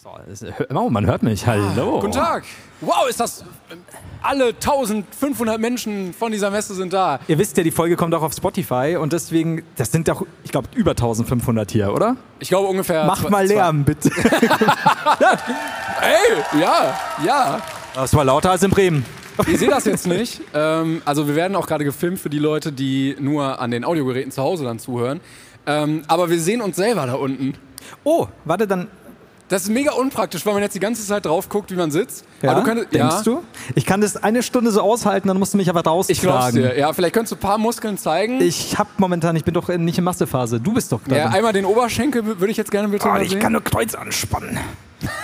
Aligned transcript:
So, 0.00 0.10
es- 0.30 0.44
oh, 0.72 0.88
man 0.90 1.06
hört 1.06 1.24
mich. 1.24 1.44
Hallo. 1.46 1.98
Guten 1.98 2.12
Tag. 2.12 2.44
Wow, 2.80 3.08
ist 3.08 3.18
das. 3.18 3.44
Alle 4.22 4.48
1500 4.50 5.58
Menschen 5.60 6.14
von 6.14 6.30
dieser 6.30 6.50
Messe 6.52 6.74
sind 6.74 6.92
da. 6.92 7.18
Ihr 7.26 7.36
wisst 7.38 7.56
ja, 7.56 7.64
die 7.64 7.72
Folge 7.72 7.96
kommt 7.96 8.14
auch 8.14 8.22
auf 8.22 8.32
Spotify 8.32 8.96
und 9.00 9.12
deswegen, 9.12 9.64
das 9.74 9.90
sind 9.90 10.06
doch, 10.06 10.24
ich 10.44 10.52
glaube, 10.52 10.68
über 10.76 10.92
1500 10.92 11.72
hier, 11.72 11.92
oder? 11.92 12.16
Ich 12.38 12.48
glaube 12.48 12.68
ungefähr. 12.68 13.06
Macht 13.06 13.22
zwei- 13.22 13.30
mal 13.30 13.44
Lärm, 13.46 13.82
bitte. 13.84 14.10
Ey, 16.00 16.60
ja, 16.60 16.94
ja. 17.24 17.60
Das 17.94 18.14
war 18.14 18.24
lauter 18.24 18.52
als 18.52 18.62
in 18.62 18.70
Bremen. 18.70 19.04
Ihr 19.48 19.58
seht 19.58 19.70
das 19.72 19.84
jetzt 19.84 20.06
nicht. 20.06 20.40
Ähm, 20.54 21.02
also, 21.06 21.26
wir 21.26 21.34
werden 21.34 21.56
auch 21.56 21.66
gerade 21.66 21.84
gefilmt 21.84 22.20
für 22.20 22.30
die 22.30 22.38
Leute, 22.38 22.70
die 22.70 23.16
nur 23.18 23.60
an 23.60 23.72
den 23.72 23.84
Audiogeräten 23.84 24.30
zu 24.30 24.42
Hause 24.42 24.62
dann 24.64 24.78
zuhören. 24.78 25.20
Ähm, 25.66 26.02
aber 26.06 26.30
wir 26.30 26.38
sehen 26.40 26.60
uns 26.60 26.76
selber 26.76 27.04
da 27.06 27.14
unten. 27.14 27.54
Oh, 28.04 28.28
warte, 28.44 28.66
dann. 28.68 28.88
Das 29.48 29.62
ist 29.62 29.70
mega 29.70 29.92
unpraktisch, 29.92 30.44
weil 30.44 30.52
man 30.52 30.62
jetzt 30.62 30.74
die 30.74 30.80
ganze 30.80 31.06
Zeit 31.06 31.24
drauf 31.24 31.48
guckt, 31.48 31.70
wie 31.70 31.74
man 31.76 31.90
sitzt. 31.90 32.24
Ja, 32.42 32.50
Aber 32.50 32.60
du 32.60 32.66
könntest, 32.66 32.92
denkst 32.92 33.16
ja, 33.16 33.22
du? 33.22 33.42
Ich 33.74 33.86
kann 33.86 34.00
das 34.02 34.16
eine 34.22 34.42
Stunde 34.42 34.70
so 34.70 34.82
aushalten, 34.82 35.28
dann 35.28 35.38
musst 35.38 35.54
du 35.54 35.56
mich 35.58 35.70
aber 35.70 35.80
Ich 35.80 35.84
glaub's 35.84 36.08
raustragen. 36.46 36.62
dir. 36.62 36.78
Ja, 36.78 36.92
vielleicht 36.92 37.14
könntest 37.14 37.32
du 37.32 37.36
ein 37.36 37.40
paar 37.40 37.56
Muskeln 37.58 37.96
zeigen. 37.96 38.40
Ich 38.42 38.78
hab 38.78 38.98
momentan, 39.00 39.36
ich 39.36 39.44
bin 39.44 39.54
doch 39.54 39.68
nicht 39.68 39.96
in 39.96 40.04
Massephase. 40.04 40.60
Du 40.60 40.74
bist 40.74 40.92
doch 40.92 41.00
da. 41.08 41.16
ja, 41.16 41.26
einmal 41.28 41.54
den 41.54 41.64
Oberschenkel 41.64 42.26
würde 42.26 42.50
ich 42.50 42.58
jetzt 42.58 42.70
gerne 42.70 42.88
bitte 42.88 43.06
Oh, 43.06 43.12
mal 43.12 43.22
ich 43.22 43.30
sehen. 43.30 43.40
kann 43.40 43.52
nur 43.52 43.64
Kreuz 43.64 43.94
anspannen. 43.94 44.58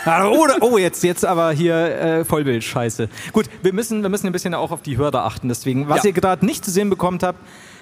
Ah, 0.06 0.26
Oder, 0.28 0.56
oh, 0.62 0.78
jetzt, 0.78 1.02
jetzt 1.02 1.24
aber 1.26 1.50
hier 1.50 1.74
äh, 1.76 2.24
Vollbild, 2.24 2.62
scheiße. 2.64 3.08
Gut, 3.32 3.46
wir 3.62 3.72
müssen, 3.72 4.02
wir 4.02 4.08
müssen 4.08 4.26
ein 4.26 4.32
bisschen 4.32 4.54
auch 4.54 4.70
auf 4.70 4.82
die 4.82 4.96
Hürde 4.96 5.20
achten. 5.20 5.48
Deswegen, 5.48 5.88
was 5.88 5.98
Ja. 6.04 6.08
ihr 6.08 6.12
gerade 6.12 6.46
nicht 6.46 6.64
zu 6.64 6.70
sehen 6.70 6.88
bekommt 6.90 7.22
habt, 7.24 7.38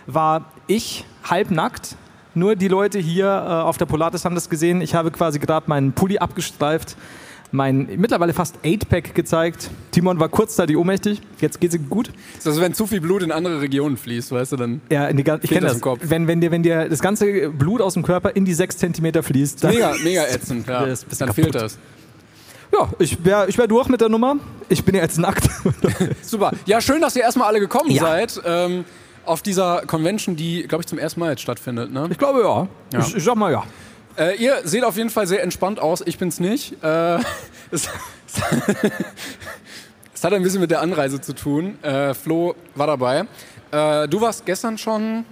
war 0.07 0.47
ich 0.67 1.05
halbnackt. 1.29 1.97
Nur 2.35 2.57
die 2.57 2.69
Leute 2.69 2.99
hier 2.99 3.27
äh, 3.27 3.51
auf 3.63 3.77
der 3.77 3.87
Polaris 3.87 4.25
haben 4.25 4.35
das 4.35 4.49
gesehen. 4.49 4.81
Ich 4.81 4.95
habe 4.95 5.11
quasi 5.11 5.39
gerade 5.39 5.65
meinen 5.69 5.93
Pulli 5.93 6.19
abgestreift, 6.19 6.97
mein 7.55 7.87
mittlerweile 7.99 8.33
fast 8.33 8.57
8-Pack 8.65 9.15
gezeigt. 9.15 9.71
Timon 9.91 10.19
war 10.19 10.31
kurzzeitig 10.31 10.77
ohnmächtig, 10.77 11.21
jetzt 11.43 11.61
geht's 11.61 11.75
ihm 11.75 11.91
gut. 11.91 12.07
Das 12.09 12.39
ist, 12.41 12.47
also 12.47 12.61
wenn 12.63 12.73
zu 12.73 12.87
viel 12.87 13.03
Blut 13.03 13.23
in 13.23 13.31
andere 13.31 13.61
Regionen 13.61 13.99
fließt, 13.99 14.33
weißt 14.33 14.53
du, 14.53 14.57
dann. 14.57 14.81
Ja, 14.91 15.07
in 15.09 15.19
die, 15.19 15.25
ich 15.43 15.51
kenne 15.51 15.67
das 15.67 15.81
Kopf. 15.83 16.01
Wenn, 16.03 16.27
wenn, 16.27 16.41
dir, 16.41 16.51
wenn 16.51 16.63
dir 16.63 16.89
das 16.89 17.01
ganze 17.01 17.51
Blut 17.51 17.83
aus 17.83 17.93
dem 17.95 18.03
Körper 18.03 18.35
in 18.35 18.47
die 18.47 18.55
6 18.55 18.79
cm 18.79 19.23
fließt, 19.23 19.65
dann, 19.65 19.75
Mega, 19.75 19.95
mega 20.03 20.25
ätzend, 20.25 20.67
ja. 20.69 20.87
Dann 20.87 20.97
kaputt. 21.19 21.35
fehlt 21.35 21.55
das. 21.55 21.79
ja, 22.73 22.89
ich 22.99 23.23
wäre 23.23 23.47
ich 23.49 23.59
wär 23.59 23.67
durch 23.67 23.89
mit 23.89 24.01
der 24.01 24.09
Nummer. 24.09 24.37
Ich 24.71 24.83
bin 24.83 24.95
ja 24.95 25.03
jetzt 25.03 25.19
nackt. 25.19 25.47
Super. 26.23 26.53
Ja, 26.65 26.81
schön, 26.81 27.03
dass 27.03 27.15
ihr 27.15 27.23
erstmal 27.23 27.49
alle 27.49 27.61
gekommen 27.61 27.91
Ja. 27.91 28.01
seid. 28.03 28.41
Ähm, 28.47 28.87
auf 29.25 29.43
dieser 29.43 29.83
Convention, 29.87 30.37
die, 30.37 30.63
glaube 30.65 30.83
ich, 30.83 30.87
zum 30.87 30.99
ersten 30.99 31.21
Mal 31.21 31.31
jetzt 31.31 31.43
stattfindet. 31.43 31.93
Ne? 31.93 32.09
Ich 32.11 32.19
glaube 32.19 32.41
ja. 32.41 32.69
Ja. 32.93 33.07
Ich, 33.07 33.17
ich 33.17 33.25
sag 33.25 33.37
mal 33.37 33.53
ja. 33.53 33.65
Äh, 34.17 34.37
ihr 34.37 34.61
seht 34.65 34.85
auf 34.85 34.97
jeden 34.97 35.11
Fall 35.11 35.27
sehr 35.27 35.43
entspannt 35.43 35.81
aus. 35.81 36.03
Ich 36.05 36.19
bin's 36.19 36.41
nicht. 36.41 36.83
Äh, 36.83 37.17
es, 37.71 37.89
es 40.15 40.25
hat 40.25 40.33
ein 40.33 40.43
bisschen 40.43 40.61
mit 40.61 40.71
der 40.71 40.81
Anreise 40.81 41.21
zu 41.21 41.35
tun. 41.35 41.83
Äh, 41.83 42.15
Flo 42.15 42.55
war 42.75 42.87
dabei. 42.87 43.25
Äh, 43.71 44.09
du 44.09 44.21
warst 44.21 44.45
gestern 44.45 44.77
schon 44.79 45.25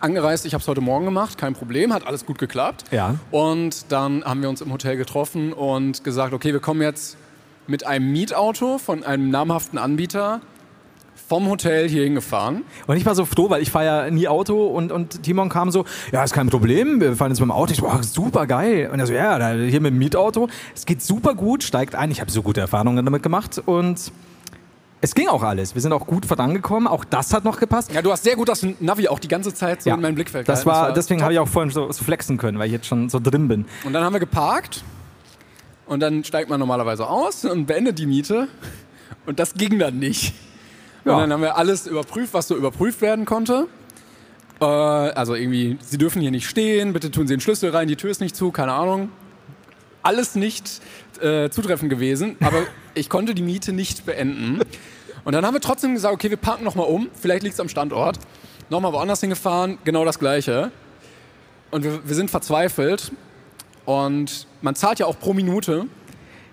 angereist. 0.00 0.46
Ich 0.46 0.54
habe 0.54 0.62
es 0.62 0.68
heute 0.68 0.80
Morgen 0.80 1.04
gemacht. 1.04 1.38
Kein 1.38 1.54
Problem. 1.54 1.92
Hat 1.92 2.06
alles 2.06 2.24
gut 2.24 2.38
geklappt. 2.38 2.84
Ja. 2.90 3.16
Und 3.30 3.92
dann 3.92 4.24
haben 4.24 4.42
wir 4.42 4.48
uns 4.48 4.60
im 4.60 4.72
Hotel 4.72 4.96
getroffen 4.96 5.52
und 5.52 6.04
gesagt, 6.04 6.32
okay, 6.32 6.52
wir 6.52 6.60
kommen 6.60 6.82
jetzt 6.82 7.16
mit 7.66 7.86
einem 7.86 8.10
Mietauto 8.10 8.78
von 8.78 9.04
einem 9.04 9.30
namhaften 9.30 9.78
Anbieter 9.78 10.40
vom 11.28 11.48
Hotel 11.48 11.88
hier 11.88 12.04
hingefahren. 12.04 12.64
Und 12.86 12.96
ich 12.96 13.04
war 13.04 13.14
so 13.14 13.26
froh, 13.26 13.50
weil 13.50 13.60
ich 13.60 13.70
fahre 13.70 13.84
ja 13.84 14.10
nie 14.10 14.28
Auto 14.28 14.66
und, 14.66 14.90
und 14.90 15.22
Timon 15.22 15.50
kam 15.50 15.70
so, 15.70 15.84
ja, 16.10 16.24
ist 16.24 16.32
kein 16.32 16.48
Problem, 16.48 17.00
wir 17.00 17.14
fahren 17.16 17.30
jetzt 17.30 17.40
mit 17.40 17.46
dem 17.46 17.52
Auto. 17.52 17.72
Ich 17.72 17.78
so, 17.78 17.84
boah, 17.84 18.02
super 18.02 18.46
geil. 18.46 18.88
Und 18.90 18.98
er 18.98 19.06
so, 19.06 19.12
ja, 19.12 19.52
hier 19.52 19.80
mit 19.80 19.92
dem 19.92 19.98
Mietauto, 19.98 20.48
es 20.74 20.86
geht 20.86 21.02
super 21.02 21.34
gut, 21.34 21.62
steigt 21.62 21.94
ein. 21.94 22.10
Ich 22.10 22.20
habe 22.20 22.30
so 22.30 22.42
gute 22.42 22.60
Erfahrungen 22.62 23.04
damit 23.04 23.22
gemacht 23.22 23.60
und 23.66 24.10
es 25.02 25.14
ging 25.14 25.28
auch 25.28 25.42
alles. 25.42 25.74
Wir 25.74 25.82
sind 25.82 25.92
auch 25.92 26.06
gut 26.06 26.24
vorangekommen, 26.24 26.88
auch 26.88 27.04
das 27.04 27.34
hat 27.34 27.44
noch 27.44 27.60
gepasst. 27.60 27.92
Ja, 27.92 28.00
du 28.00 28.10
hast 28.10 28.24
sehr 28.24 28.34
gut 28.34 28.48
das 28.48 28.66
Navi 28.80 29.08
auch 29.08 29.18
die 29.18 29.28
ganze 29.28 29.52
Zeit 29.52 29.82
so 29.82 29.90
in 29.90 30.00
meinem 30.00 30.14
Blickfeld 30.14 30.48
das 30.48 30.64
gehalten. 30.64 30.86
war, 30.86 30.92
deswegen 30.94 31.22
habe 31.22 31.34
ich 31.34 31.38
auch 31.38 31.46
vorhin 31.46 31.70
so, 31.70 31.92
so 31.92 32.04
flexen 32.04 32.38
können, 32.38 32.58
weil 32.58 32.66
ich 32.66 32.72
jetzt 32.72 32.86
schon 32.86 33.10
so 33.10 33.20
drin 33.20 33.48
bin. 33.48 33.66
Und 33.84 33.92
dann 33.92 34.02
haben 34.02 34.14
wir 34.14 34.20
geparkt 34.20 34.82
und 35.86 36.00
dann 36.00 36.24
steigt 36.24 36.48
man 36.48 36.58
normalerweise 36.58 37.06
aus 37.06 37.44
und 37.44 37.66
beendet 37.66 37.98
die 37.98 38.06
Miete. 38.06 38.48
Und 39.26 39.38
das 39.38 39.54
ging 39.54 39.78
dann 39.78 39.98
nicht. 39.98 40.32
Ja. 41.04 41.14
Und 41.14 41.20
dann 41.20 41.32
haben 41.32 41.42
wir 41.42 41.56
alles 41.56 41.86
überprüft, 41.86 42.34
was 42.34 42.48
so 42.48 42.56
überprüft 42.56 43.00
werden 43.00 43.24
konnte. 43.24 43.66
Äh, 44.60 44.64
also 44.64 45.34
irgendwie, 45.34 45.78
Sie 45.80 45.98
dürfen 45.98 46.20
hier 46.20 46.30
nicht 46.30 46.48
stehen, 46.48 46.92
bitte 46.92 47.10
tun 47.10 47.26
Sie 47.26 47.34
den 47.34 47.40
Schlüssel 47.40 47.70
rein, 47.70 47.88
die 47.88 47.96
Tür 47.96 48.10
ist 48.10 48.20
nicht 48.20 48.36
zu, 48.36 48.50
keine 48.50 48.72
Ahnung. 48.72 49.10
Alles 50.02 50.34
nicht 50.34 50.80
äh, 51.20 51.50
zutreffend 51.50 51.90
gewesen, 51.90 52.36
aber 52.40 52.62
ich 52.94 53.08
konnte 53.08 53.34
die 53.34 53.42
Miete 53.42 53.72
nicht 53.72 54.06
beenden. 54.06 54.60
Und 55.24 55.32
dann 55.32 55.44
haben 55.44 55.54
wir 55.54 55.60
trotzdem 55.60 55.94
gesagt, 55.94 56.14
okay, 56.14 56.30
wir 56.30 56.36
parken 56.36 56.64
nochmal 56.64 56.86
um, 56.86 57.08
vielleicht 57.14 57.42
liegt 57.42 57.54
es 57.54 57.60
am 57.60 57.68
Standort. 57.68 58.18
Nochmal 58.70 58.92
woanders 58.92 59.20
hingefahren, 59.20 59.78
genau 59.84 60.04
das 60.04 60.18
Gleiche. 60.18 60.70
Und 61.70 61.84
wir, 61.84 62.06
wir 62.06 62.14
sind 62.14 62.30
verzweifelt. 62.30 63.12
Und 63.84 64.46
man 64.60 64.74
zahlt 64.74 64.98
ja 64.98 65.06
auch 65.06 65.18
pro 65.18 65.32
Minute. 65.32 65.86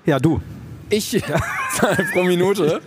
Ja, 0.06 0.20
du. 0.20 0.42
Ich 0.90 1.22
zahle 1.76 2.08
pro 2.14 2.24
Minute. 2.24 2.82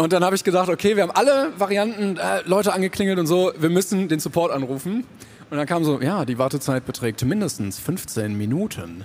Und 0.00 0.14
dann 0.14 0.24
habe 0.24 0.34
ich 0.34 0.44
gedacht, 0.44 0.70
okay, 0.70 0.96
wir 0.96 1.02
haben 1.02 1.10
alle 1.10 1.52
Varianten, 1.58 2.16
äh, 2.16 2.40
Leute 2.46 2.72
angeklingelt 2.72 3.18
und 3.18 3.26
so, 3.26 3.52
wir 3.58 3.68
müssen 3.68 4.08
den 4.08 4.18
Support 4.18 4.50
anrufen. 4.50 5.04
Und 5.50 5.58
dann 5.58 5.66
kam 5.66 5.84
so, 5.84 6.00
ja, 6.00 6.24
die 6.24 6.38
Wartezeit 6.38 6.86
beträgt 6.86 7.22
mindestens 7.22 7.78
15 7.78 8.34
Minuten. 8.34 9.04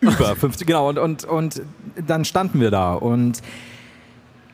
Über 0.00 0.34
50, 0.34 0.66
genau. 0.66 0.88
Und, 0.88 0.98
und, 0.98 1.24
und 1.24 1.62
dann 2.08 2.24
standen 2.24 2.60
wir 2.60 2.72
da 2.72 2.94
und 2.94 3.40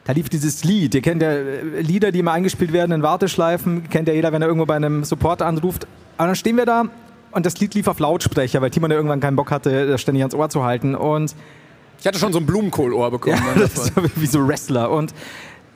da 0.05 0.13
lief 0.13 0.29
dieses 0.29 0.63
Lied. 0.63 0.95
Ihr 0.95 1.01
kennt 1.01 1.23
ja 1.23 1.31
äh, 1.31 1.81
Lieder, 1.81 2.13
die 2.13 2.19
immer 2.19 2.33
eingespielt 2.33 2.75
werden 2.75 2.93
in 2.93 3.03
Warteschleifen. 3.03 3.89
Kennt 3.89 4.09
ja 4.09 4.15
jeder, 4.15 4.31
wenn 4.31 4.43
er 4.43 4.49
irgendwo 4.49 4.67
bei 4.67 4.77
einem 4.77 5.05
Support 5.05 5.41
anruft. 5.41 5.87
Aber 6.19 6.27
dann 6.27 6.37
stehen 6.37 6.59
wir 6.59 6.67
da 6.67 6.85
und 7.31 7.47
das 7.47 7.59
Lied 7.61 7.73
lief 7.75 7.89
auf 7.89 7.99
Lautsprecher, 7.99 8.61
weil 8.61 8.69
Timon 8.69 8.91
ja 8.91 8.97
irgendwann 8.99 9.21
keinen 9.21 9.37
Bock 9.37 9.51
hatte, 9.51 9.87
das 9.87 10.03
ständig 10.03 10.23
ans 10.23 10.35
Ohr 10.35 10.51
zu 10.51 10.65
halten. 10.65 10.95
Und 10.95 11.35
Ich 12.01 12.07
hatte 12.07 12.19
schon 12.19 12.35
so 12.35 12.41
ein 12.41 12.47
Blumenkohlohr 12.47 13.11
bekommen. 13.11 13.41
ja, 13.55 13.55
das 13.63 13.91
wie 14.17 14.27
so 14.27 14.47
Wrestler. 14.47 14.91
Und 14.91 15.15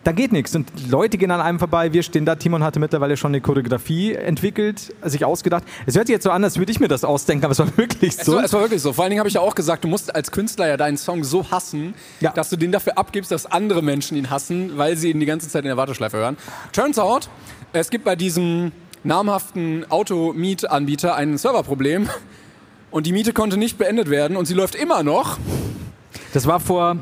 da 0.06 0.12
geht 0.12 0.30
nichts. 0.30 0.54
Und 0.54 0.70
Leute 0.88 1.18
gehen 1.18 1.32
an 1.32 1.40
einem 1.40 1.58
vorbei. 1.58 1.92
Wir 1.92 2.04
stehen 2.04 2.24
da. 2.24 2.36
Timon 2.36 2.62
hatte 2.62 2.78
mittlerweile 2.78 3.16
schon 3.16 3.32
eine 3.32 3.40
Choreografie 3.40 4.12
entwickelt, 4.14 4.94
sich 5.02 5.24
ausgedacht. 5.24 5.64
Es 5.84 5.96
hört 5.96 6.06
sich 6.06 6.14
jetzt 6.14 6.22
so 6.22 6.30
an, 6.30 6.44
als 6.44 6.58
würde 6.58 6.70
ich 6.70 6.78
mir 6.78 6.86
das 6.86 7.02
ausdenken, 7.02 7.44
aber 7.44 7.52
es 7.52 7.58
war 7.58 7.76
wirklich 7.76 8.16
Es 8.16 8.24
so. 8.24 8.36
war, 8.36 8.44
es 8.44 8.52
war 8.52 8.60
wirklich 8.60 8.80
so. 8.82 8.92
Vor 8.92 9.02
allen 9.02 9.10
Dingen 9.10 9.18
habe 9.18 9.28
ich 9.28 9.34
ja 9.34 9.40
auch 9.40 9.56
gesagt, 9.56 9.82
du 9.82 9.88
musst 9.88 10.14
als 10.14 10.30
Künstler 10.30 10.68
ja 10.68 10.76
deinen 10.76 10.96
Song 10.96 11.24
so 11.24 11.50
hassen, 11.50 11.94
Ja. 12.20 12.30
dass 12.32 12.50
du 12.50 12.56
den 12.56 12.70
dafür 12.70 12.96
abgibst, 12.98 13.32
dass 13.32 13.46
andere 13.46 13.82
Menschen 13.82 14.16
ihn 14.16 14.30
hassen, 14.30 14.78
weil 14.78 14.96
sie 14.96 15.10
ihn 15.10 15.18
die 15.18 15.26
ganze 15.26 15.48
Zeit 15.48 15.64
in 15.64 15.68
der 15.68 15.76
Warteschleife 15.76 16.16
hören. 16.18 16.36
Turns 16.72 17.00
out, 17.00 17.28
es 17.72 17.90
gibt 17.90 18.04
bei 18.04 18.14
diesem 18.14 18.70
namhaften 19.02 19.90
Automietanbieter 19.90 21.16
ein 21.16 21.36
Serverproblem 21.36 22.08
und 22.92 23.06
die 23.06 23.12
Miete 23.12 23.32
konnte 23.32 23.56
nicht 23.56 23.76
beendet 23.76 24.08
werden 24.08 24.36
und 24.36 24.46
sie 24.46 24.54
läuft 24.54 24.76
immer 24.76 25.02
noch. 25.02 25.38
Das 26.32 26.46
war 26.46 26.60
vor 26.60 26.96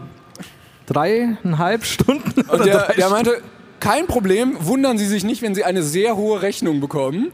dreieinhalb 0.87 1.85
Stunden. 1.85 2.41
Und 2.43 2.65
der, 2.65 2.93
der 2.97 3.09
meinte, 3.11 3.41
kein 3.81 4.07
Problem, 4.07 4.57
wundern 4.61 4.99
Sie 4.99 5.07
sich 5.07 5.25
nicht, 5.25 5.43
wenn 5.43 5.55
Sie 5.55 5.65
eine 5.65 5.83
sehr 5.83 6.17
hohe 6.17 6.43
Rechnung 6.43 6.81
bekommen. 6.81 7.33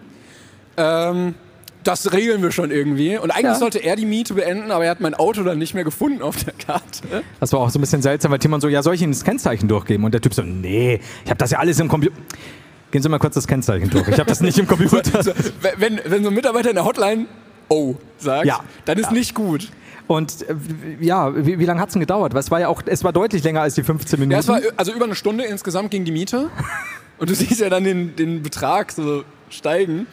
Ähm, 0.76 1.35
das 1.82 2.12
regeln 2.12 2.43
wir 2.43 2.52
schon 2.52 2.70
irgendwie. 2.70 3.17
Und 3.17 3.31
eigentlich 3.31 3.44
Ja. 3.52 3.55
sollte 3.55 3.79
er 3.79 3.97
die 3.97 4.05
Miete 4.05 4.35
beenden, 4.35 4.70
aber 4.70 4.85
er 4.85 4.91
hat 4.91 5.00
mein 5.00 5.14
Auto 5.14 5.43
dann 5.43 5.58
nicht 5.58 5.73
mehr 5.75 5.85
gefunden 5.85 6.20
auf 6.23 6.44
der 6.44 6.52
Karte. 6.52 7.23
Das 7.41 7.52
war 7.52 7.61
auch 7.61 7.70
so 7.70 7.79
ein 7.79 7.81
bisschen 7.81 8.02
seltsam, 8.02 8.31
weil 8.32 8.38
Timon 8.38 8.61
so, 8.61 8.69
ja, 8.69 8.82
soll 8.82 8.94
ich 8.94 9.02
Ihnen 9.02 9.12
das 9.12 9.25
Kennzeichen 9.25 9.67
durchgeben? 9.67 10.05
Und 10.05 10.12
der 10.12 10.20
Typ 10.20 10.35
so, 10.35 10.43
nee, 10.43 11.00
ich 11.25 11.31
habe 11.31 11.38
das 11.38 11.50
ja 11.52 11.58
alles 11.58 11.81
im 11.81 11.88
Computer. 11.88 12.14
Gehen 12.91 13.02
Sie 13.02 13.08
mal 13.08 13.19
kurz 13.19 13.35
das 13.35 13.47
Kennzeichen 13.47 13.88
durch. 13.88 14.06
Ich 14.08 14.19
habe 14.19 14.29
das 14.29 14.41
nicht 14.41 14.58
im 14.58 14.67
Computer. 14.67 15.25
Wenn, 15.79 16.00
wenn 16.05 16.23
so 16.25 16.29
ein 16.29 16.35
Mitarbeiter 16.35 16.70
in 16.70 16.75
der 16.76 16.85
Hotline 16.85 17.26
Oh 17.69 17.94
sagt, 18.19 18.47
Ja. 18.47 18.61
dann 18.85 18.99
ist 18.99 19.06
Ja. 19.06 19.12
nicht 19.12 19.35
gut. 19.35 19.69
Und 20.11 20.43
äh, 20.49 20.57
ja, 20.99 21.33
wie, 21.37 21.61
wie 21.61 21.65
lange 21.65 21.81
hat 21.81 21.91
es 21.91 21.93
denn 21.93 22.01
gedauert? 22.01 22.35
Weil 22.35 22.41
es 22.41 22.51
war 22.51 22.59
ja 22.59 22.67
auch, 22.67 22.83
es 22.85 23.05
war 23.05 23.12
deutlich 23.12 23.45
länger 23.45 23.61
als 23.61 23.77
die 23.77 23.85
15 23.85 24.19
Minuten. 24.19 24.33
Ja, 24.33 24.41
es 24.41 24.49
war 24.49 24.61
also 24.77 24.93
über 24.93 25.05
eine 25.05 25.15
Stunde 25.15 25.45
insgesamt 25.45 25.93
ging 25.93 26.05
die 26.05 26.11
Miete. 26.11 26.51
Und 27.19 27.31
du 27.31 27.35
siehst 27.37 27.61
ja 27.61 27.71
dann 27.71 27.85
den, 27.85 28.17
den 28.17 28.43
Betrag 28.43 28.91
so 28.91 29.23
steigen. 29.51 30.09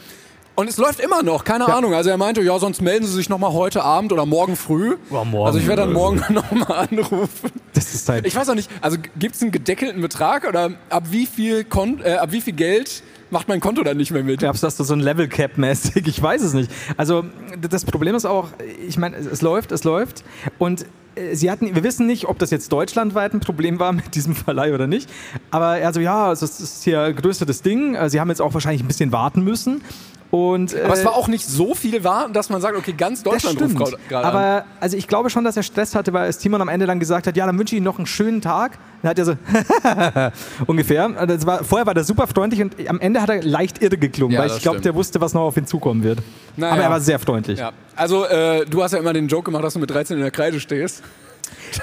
Und 0.54 0.70
es 0.70 0.78
läuft 0.78 1.00
immer 1.00 1.24
noch, 1.24 1.44
keine 1.44 1.68
Ahnung. 1.74 1.96
Also 1.96 2.12
er 2.12 2.18
meinte, 2.18 2.44
ja, 2.44 2.60
sonst 2.60 2.80
melden 2.80 3.08
Sie 3.08 3.14
sich 3.14 3.28
nochmal 3.28 3.54
heute 3.54 3.84
Abend 3.84 4.14
oder 4.14 4.28
morgen 4.28 4.56
früh. 4.56 4.98
Oh, 5.10 5.26
morgen. 5.26 5.48
Also 5.48 5.58
ich 5.58 5.66
werde 5.66 5.82
dann 5.82 5.94
morgen 5.94 6.24
nochmal 6.30 6.88
anrufen. 6.92 7.50
Das 7.74 7.96
ist 7.96 8.08
halt. 8.08 8.28
Ich 8.28 8.36
weiß 8.36 8.50
auch 8.50 8.56
nicht, 8.56 8.70
also 8.82 8.98
gibt 9.18 9.34
es 9.34 9.42
einen 9.42 9.52
gedeckelten 9.52 10.00
Betrag 10.00 10.48
oder 10.48 10.74
ab 10.92 11.06
wie 11.10 11.26
viel, 11.26 11.64
Kon 11.64 12.02
äh, 12.04 12.18
ab 12.18 12.32
wie 12.32 12.42
viel 12.42 12.54
Geld 12.54 13.02
macht 13.30 13.48
mein 13.48 13.60
Konto 13.60 13.84
dann 13.84 13.98
nicht 13.98 14.12
mehr 14.12 14.24
mit? 14.24 14.42
Gab 14.42 14.56
es 14.56 14.62
das 14.62 14.78
so 14.78 14.94
ein 14.94 15.00
Level 15.00 15.28
Cap 15.28 15.58
mäßig? 15.58 16.08
Ich 16.08 16.22
weiß 16.22 16.42
es 16.42 16.54
nicht. 16.54 16.72
Also 16.96 17.26
das 17.70 17.86
Problem 17.86 18.16
ist 18.16 18.26
auch, 18.26 18.50
ich 18.88 18.98
meine, 18.98 19.18
es 19.18 19.42
läuft, 19.42 19.72
es 19.72 19.84
läuft 19.84 20.24
und 20.58 20.86
äh, 21.16 21.36
Sie 21.36 21.52
hatten, 21.52 21.74
wir 21.76 21.84
wissen 21.84 22.08
nicht, 22.08 22.26
ob 22.26 22.40
das 22.40 22.52
jetzt 22.52 22.72
deutschlandweit 22.72 23.34
ein 23.34 23.40
Problem 23.40 23.80
war 23.80 23.92
mit 23.94 24.16
diesem 24.16 24.36
Verleih 24.36 24.74
oder 24.74 24.88
nicht. 24.88 25.10
Aber 25.52 25.78
er 25.78 25.94
so, 25.94 26.00
ja, 26.00 26.30
das 26.30 26.42
ist 26.42 26.84
hier 26.84 27.14
größte 27.14 27.46
das 27.46 27.62
Ding. 27.62 27.96
Äh, 27.96 28.10
Sie 28.10 28.20
haben 28.20 28.30
jetzt 28.30 28.42
auch 28.42 28.54
wahrscheinlich 28.54 28.84
ein 28.84 28.88
bisschen 28.88 29.12
warten 29.12 29.44
müssen. 29.44 29.82
Und, 30.30 30.76
Aber 30.76 30.94
es 30.94 31.00
äh, 31.02 31.06
war 31.06 31.14
auch 31.16 31.30
nicht 31.30 31.46
so 31.46 31.74
viel 31.74 32.04
warten, 32.04 32.34
dass 32.34 32.50
man 32.50 32.60
sagt, 32.60 32.78
okay, 32.78 32.92
ganz 32.92 33.24
Deutschland 33.24 33.62
ruft 33.62 33.76
grad- 33.78 34.10
gerade 34.10 34.28
an. 34.28 34.36
Aber 34.36 34.66
also 34.82 34.98
ich 34.98 35.08
glaube 35.08 35.30
schon, 35.30 35.46
dass 35.46 35.56
er 35.56 35.64
Stress 35.64 35.96
hatte, 35.96 36.12
weil 36.12 36.28
es 36.30 36.38
Timon 36.38 36.62
am 36.62 36.68
Ende 36.68 36.86
dann 36.86 37.00
gesagt 37.00 37.28
hat, 37.28 37.38
ja, 37.38 37.46
dann 37.46 37.58
wünsche 37.58 37.76
ich 37.76 37.78
Ihnen 37.78 37.86
noch 37.86 37.98
einen 37.98 38.08
schönen 38.08 38.42
Tag. 38.42 38.78
Dann 39.02 39.10
hat 39.12 39.20
er 39.20 39.26
so 39.26 39.36
ungefähr. 40.68 41.06
Also 41.16 41.34
Das 41.36 41.46
war, 41.46 41.64
vorher 41.64 41.86
war 41.86 41.96
er 41.96 42.04
super 42.04 42.28
freundlich 42.28 42.62
und 42.62 42.74
am 42.90 43.00
Ende 43.00 43.22
hat 43.22 43.30
er 43.30 43.42
leicht 43.44 43.82
irre 43.82 43.98
geklungen, 43.98 44.34
Ja, 44.36 44.42
weil 44.42 44.50
ich 44.52 44.62
glaube, 44.62 44.82
der 44.82 44.96
wusste, 44.96 45.22
was 45.22 45.34
noch 45.34 45.42
auf 45.42 45.58
ihn 45.58 45.66
zukommen 45.68 46.04
wird. 46.04 46.20
Naja. 46.56 46.74
Aber 46.74 46.84
er 46.84 46.90
war 46.90 47.00
sehr 47.00 47.20
freundlich. 47.20 47.60
Ja. 47.60 47.72
Also 47.96 48.26
äh, 48.26 48.66
du 48.66 48.84
hast 48.84 48.92
ja 48.92 49.00
immer 49.00 49.14
den 49.14 49.28
Joke 49.28 49.46
gemacht, 49.46 49.64
dass 49.64 49.74
du 49.74 49.80
mit 49.80 49.90
13 49.90 50.18
in 50.18 50.22
der 50.24 50.32
Kreide 50.32 50.60
stehst. 50.60 51.04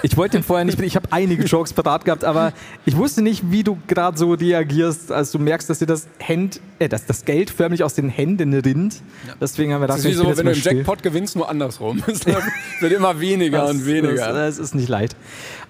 Ich 0.02 0.16
wollte 0.16 0.36
den 0.38 0.42
vorher 0.44 0.64
nicht, 0.64 0.80
ich 0.80 0.96
habe 0.96 1.08
einige 1.10 1.44
Jokes 1.44 1.72
parat 1.72 2.04
gehabt, 2.04 2.24
aber 2.24 2.52
ich 2.84 2.96
wusste 2.96 3.22
nicht, 3.22 3.50
wie 3.50 3.62
du 3.62 3.78
gerade 3.86 4.16
so 4.18 4.32
reagierst, 4.32 5.12
als 5.12 5.30
du 5.30 5.38
merkst, 5.38 5.68
dass 5.70 5.78
dir 5.78 5.86
das, 5.86 6.06
Händ, 6.18 6.60
äh, 6.78 6.88
dass 6.88 7.06
das 7.06 7.24
Geld 7.24 7.50
förmlich 7.50 7.82
aus 7.84 7.94
den 7.94 8.08
Händen 8.08 8.54
rinnt. 8.54 9.02
Deswegen 9.40 9.72
haben 9.72 9.80
wir 9.82 9.86
das, 9.86 9.96
Das 9.96 10.04
ist 10.06 10.10
wie 10.12 10.14
so, 10.14 10.36
wenn 10.36 10.46
du 10.46 10.52
im. 10.52 10.58
Jackpot 10.60 11.02
gewinnst, 11.02 11.36
nur 11.36 11.48
andersrum. 11.48 12.02
Es 12.08 12.24
wird 12.26 12.92
immer 12.92 13.20
weniger 13.20 13.58
Das- 13.62 13.70
und 13.70 13.86
weniger. 13.86 14.32
Das 14.32 14.58
ist 14.58 14.74
nicht 14.74 14.88
leicht. 14.88 15.16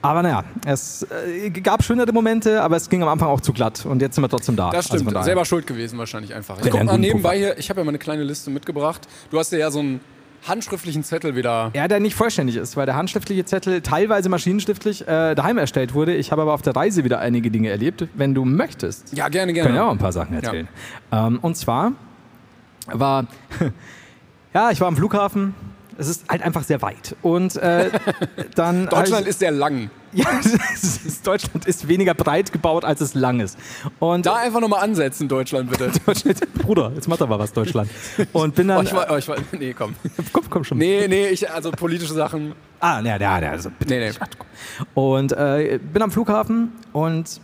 Aber 0.03 0.23
naja, 0.23 0.45
es 0.67 1.07
äh, 1.37 1.51
gab 1.51 1.83
schönere 1.83 2.13
Momente, 2.13 2.63
aber 2.63 2.77
es 2.77 2.89
ging 2.89 3.03
am 3.03 3.09
Anfang 3.09 3.29
auch 3.29 3.41
zu 3.41 3.53
glatt. 3.53 3.85
Und 3.87 4.01
jetzt 4.03 4.15
sind 4.17 4.23
wir 4.25 4.29
trotzdem 4.29 4.57
da. 4.57 4.71
Das 4.71 4.87
Also 4.91 4.99
stimmt, 4.99 5.15
daher. 5.15 5.25
selber 5.25 5.45
schuld 5.45 5.67
gewesen 5.67 5.99
wahrscheinlich 5.99 6.35
einfach. 6.35 6.59
Ich 6.59 6.65
Ja, 6.67 6.71
guck 6.73 6.85
mal 6.85 6.99
nebenbei 6.99 7.39
hier, 7.39 7.59
ich 7.59 7.71
habe 7.71 7.81
ja 7.81 7.85
mal 7.85 7.91
eine 7.91 7.99
kleine 7.99 8.23
Liste 8.23 8.51
mitgebracht. 8.51 9.03
Du 9.31 9.39
hast 9.39 9.53
dir 9.53 9.59
ja 9.59 9.71
so 9.71 9.81
einen 9.81 10.01
handschriftlichen 10.49 11.03
Zettel 11.05 11.37
wieder. 11.37 11.71
Ja, 11.75 11.89
der 11.89 12.01
nicht 12.01 12.15
vollständig 12.15 12.57
ist, 12.57 12.77
weil 12.77 12.87
der 12.87 12.97
handschriftliche 12.97 13.45
Zettel 13.45 13.81
teilweise 13.81 14.29
maschinenschriftlich 14.29 15.03
äh, 15.09 15.35
daheim 15.35 15.59
erstellt 15.59 15.95
wurde. 15.95 16.15
Ich 16.15 16.33
habe 16.33 16.43
aber 16.43 16.53
auf 16.55 16.63
der 16.63 16.77
Reise 16.77 17.05
wieder 17.05 17.19
einige 17.19 17.51
Dinge 17.51 17.71
erlebt. 17.71 18.07
Wenn 18.15 18.35
du 18.35 18.45
möchtest, 18.45 19.17
Ja, 19.17 19.29
gerne, 19.29 19.53
können 19.53 19.75
wir 19.75 19.83
auch 19.83 19.87
gerne. 19.87 19.91
ein 19.93 19.99
paar 19.99 20.13
Sachen 20.13 20.35
erzählen. 20.35 20.69
Ähm, 21.13 21.39
und 21.41 21.57
zwar 21.57 21.93
war, 22.87 23.27
ja, 24.55 24.71
ich 24.71 24.81
war 24.81 24.89
am 24.89 24.97
Flughafen. 24.97 25.55
Es 25.97 26.09
ist 26.09 26.29
halt 26.29 26.43
einfach 26.43 26.65
sehr 26.65 26.83
weit. 26.83 27.17
Und 27.23 27.57
äh, 27.57 27.91
dann. 28.55 28.87
Deutschland 28.89 29.27
ist 29.27 29.39
sehr 29.39 29.53
lang. 29.53 29.91
Ja, 30.25 30.27
ist, 30.75 31.27
Deutschland 31.27 31.67
ist 31.67 31.89
weniger 31.89 32.15
breit 32.15 32.53
gebaut, 32.53 32.85
als 32.85 33.01
es 33.01 33.15
lang 33.15 33.41
ist. 33.41 33.59
Und 33.99 34.27
Da 34.27 34.37
einfach 34.37 34.61
nochmal 34.61 34.85
ansetzen, 34.85 35.27
Deutschland, 35.27 35.69
bitte. 35.71 35.91
Deutschland, 36.07 36.55
Bruder, 36.55 36.93
jetzt 36.95 37.09
macht 37.09 37.21
aber 37.21 37.39
was 37.39 37.53
Deutschland. 37.53 37.91
Und 38.33 38.55
bin 38.55 38.71
Oh, 38.71 38.75
dann. 38.77 38.87
ich 38.87 38.95
war, 38.95 39.09
oh, 39.11 39.17
ich 39.17 39.27
war, 39.27 39.37
nee, 39.59 39.73
komm. 39.73 39.95
komm, 40.33 40.45
komm 40.49 40.63
schon. 40.65 40.79
Nee, 40.79 41.09
nee, 41.09 41.27
ich, 41.29 41.51
also 41.51 41.73
politische 41.73 42.15
Sachen. 42.15 42.53
Ah, 42.79 43.01
ja, 43.01 43.17
ja, 43.17 43.41
ja. 43.41 43.51
Also, 43.51 43.71
bitte. 43.77 43.95
Nee, 43.95 44.09
nee. 44.11 44.15
Und 44.95 45.33
äh, 45.33 45.81
bin 45.93 46.01
am 46.03 46.11
Flughafen 46.13 46.73
und 46.93 47.41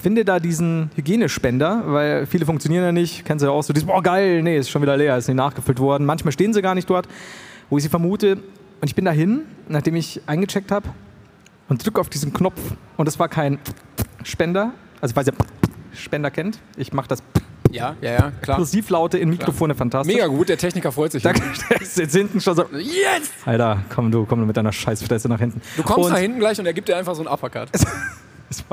finde 0.00 0.24
da 0.24 0.38
diesen 0.38 0.90
Hygienespender, 0.94 1.82
weil 1.86 2.26
viele 2.26 2.44
funktionieren 2.46 2.84
ja 2.84 2.92
nicht. 2.92 3.24
Kennst 3.24 3.42
du 3.42 3.46
ja 3.46 3.52
auch 3.52 3.62
so, 3.62 3.72
dieses, 3.72 3.86
boah, 3.88 4.02
geil, 4.02 4.42
nee, 4.42 4.56
ist 4.58 4.70
schon 4.70 4.82
wieder 4.82 4.96
leer, 4.96 5.16
ist 5.16 5.26
nicht 5.28 5.36
nachgefüllt 5.36 5.80
worden. 5.80 6.04
Manchmal 6.06 6.32
stehen 6.32 6.52
sie 6.52 6.62
gar 6.62 6.74
nicht 6.76 6.88
dort, 6.88 7.08
wo 7.70 7.76
ich 7.78 7.82
sie 7.82 7.88
vermute. 7.90 8.34
Und 8.80 8.86
ich 8.86 8.94
bin 8.94 9.04
dahin, 9.04 9.40
nachdem 9.68 9.96
ich 9.96 10.20
eingecheckt 10.26 10.70
habe, 10.70 10.88
und 11.68 11.84
drücke 11.84 12.00
auf 12.00 12.08
diesen 12.08 12.32
Knopf. 12.32 12.58
Und 12.96 13.08
es 13.08 13.18
war 13.18 13.28
kein 13.28 13.58
Spender, 14.24 14.72
also 15.00 15.14
falls 15.14 15.28
ihr 15.28 15.34
Spender 15.94 16.30
kennt, 16.30 16.58
ich 16.76 16.92
mache 16.92 17.08
das 17.08 17.22
Ja, 17.70 17.94
ja, 18.00 18.12
ja, 18.12 18.32
klar. 18.40 18.56
Kursivlaute 18.56 19.18
in 19.18 19.28
Mikrofone 19.30 19.74
fantastisch. 19.74 20.14
Mega 20.14 20.26
gut, 20.26 20.48
der 20.48 20.56
Techniker 20.58 20.92
freut 20.92 21.12
sich. 21.12 21.22
Da 21.22 21.32
jetzt 21.80 22.14
hinten 22.14 22.40
schon 22.40 22.56
so, 22.56 22.64
Yes! 22.72 23.30
Alter, 23.44 23.82
komm 23.94 24.10
du, 24.10 24.24
komm 24.24 24.40
du 24.40 24.46
mit 24.46 24.56
deiner 24.56 24.72
Scheißfresse 24.72 25.28
nach 25.28 25.38
hinten. 25.38 25.60
Du 25.76 25.82
kommst 25.82 26.06
Und- 26.06 26.12
nach 26.12 26.18
hinten 26.20 26.38
gleich 26.38 26.58
und 26.58 26.66
er 26.66 26.72
gibt 26.72 26.88
dir 26.88 26.96
einfach 26.96 27.14
so 27.14 27.20
einen 27.22 27.28
Uppercut. 27.32 27.68
Das 28.50 28.64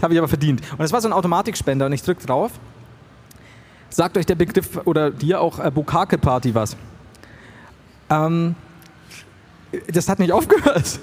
habe 0.00 0.14
ich 0.14 0.18
aber 0.20 0.28
verdient. 0.28 0.62
Und 0.78 0.84
es 0.84 0.92
war 0.92 1.00
so 1.00 1.08
ein 1.08 1.12
Automatikspender 1.12 1.86
und 1.86 1.92
ich 1.92 2.00
drücke 2.00 2.24
drauf. 2.24 2.52
Sagt 3.90 4.16
euch 4.16 4.24
der 4.24 4.36
Begriff 4.36 4.78
oder 4.84 5.10
dir 5.10 5.40
auch 5.40 5.58
äh, 5.58 5.68
Bukake-Party 5.68 6.54
was? 6.54 6.76
Ähm, 8.08 8.54
das 9.92 10.08
hat 10.08 10.18
nicht 10.18 10.32
aufgehört. 10.32 10.98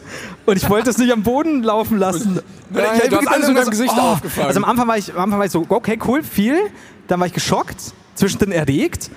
Und 0.45 0.57
ich 0.57 0.69
wollte 0.69 0.89
es 0.89 0.98
nicht 0.98 1.12
am 1.12 1.24
Boden 1.24 1.63
laufen 1.63 1.98
lassen. 1.98 2.39
Nein, 2.69 2.86
Ich- 3.04 3.10
du 3.10 3.18
hast 3.18 3.27
alles 3.27 3.50
in 3.50 3.56
deinem 3.56 3.65
so, 3.65 3.71
Gesicht 3.71 3.98
aufgefangen. 3.98 4.48
Also 4.48 4.60
am 4.60 4.65
Anfang, 4.65 4.88
war 4.88 4.98
ich, 4.98 5.13
am 5.13 5.19
Anfang 5.21 5.39
war 5.39 5.45
ich 5.45 5.51
so, 5.51 5.65
okay, 5.69 6.00
cool, 6.07 6.24
viel. 6.24 6.57
Dann 7.07 7.19
war 7.19 7.27
ich 7.27 7.33
geschockt, 7.33 7.94
zwischendrin 8.15 8.51
erregt. 8.51 9.12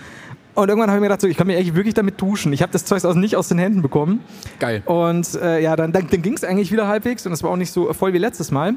Und 0.55 0.69
irgendwann 0.69 0.89
habe 0.91 0.99
ich 0.99 1.03
mir 1.03 1.09
gedacht, 1.09 1.21
so, 1.21 1.27
ich 1.29 1.37
kann 1.37 1.47
mir 1.47 1.57
eigentlich 1.59 1.75
wirklich 1.75 1.95
damit 1.95 2.21
duschen. 2.21 2.53
Ich 2.53 2.63
habe 2.63 2.73
das 2.73 2.85
Zeug 2.87 3.05
aus, 3.05 3.15
nicht 3.15 3.37
aus 3.37 3.49
den 3.49 3.59
Händen 3.59 3.83
bekommen. 3.83 4.21
Geil. 4.59 4.83
Und 4.87 5.35
äh, 5.35 5.61
ja, 5.61 5.77
dann, 5.77 5.93
dann, 5.93 6.09
dann 6.11 6.23
ging 6.23 6.33
es 6.35 6.45
eigentlich 6.45 6.73
wieder 6.73 6.89
halbwegs 6.89 7.27
und 7.27 7.33
es 7.33 7.43
war 7.43 7.51
auch 7.51 7.57
nicht 7.57 7.73
so 7.73 7.93
voll 7.93 8.13
wie 8.15 8.19
letztes 8.19 8.51
Mal. 8.51 8.71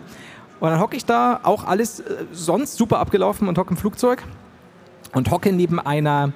Und 0.60 0.70
dann 0.70 0.80
hocke 0.82 0.98
ich 0.98 1.06
da, 1.06 1.40
auch 1.44 1.66
alles 1.66 2.02
äh, 2.02 2.26
sonst 2.34 2.76
super 2.76 3.00
abgelaufen 3.00 3.48
und 3.48 3.58
hocke 3.58 3.72
im 3.72 3.78
Flugzeug 3.78 4.24
und 5.14 5.32
hocke 5.32 5.54
neben 5.54 5.80
einer 5.80 6.34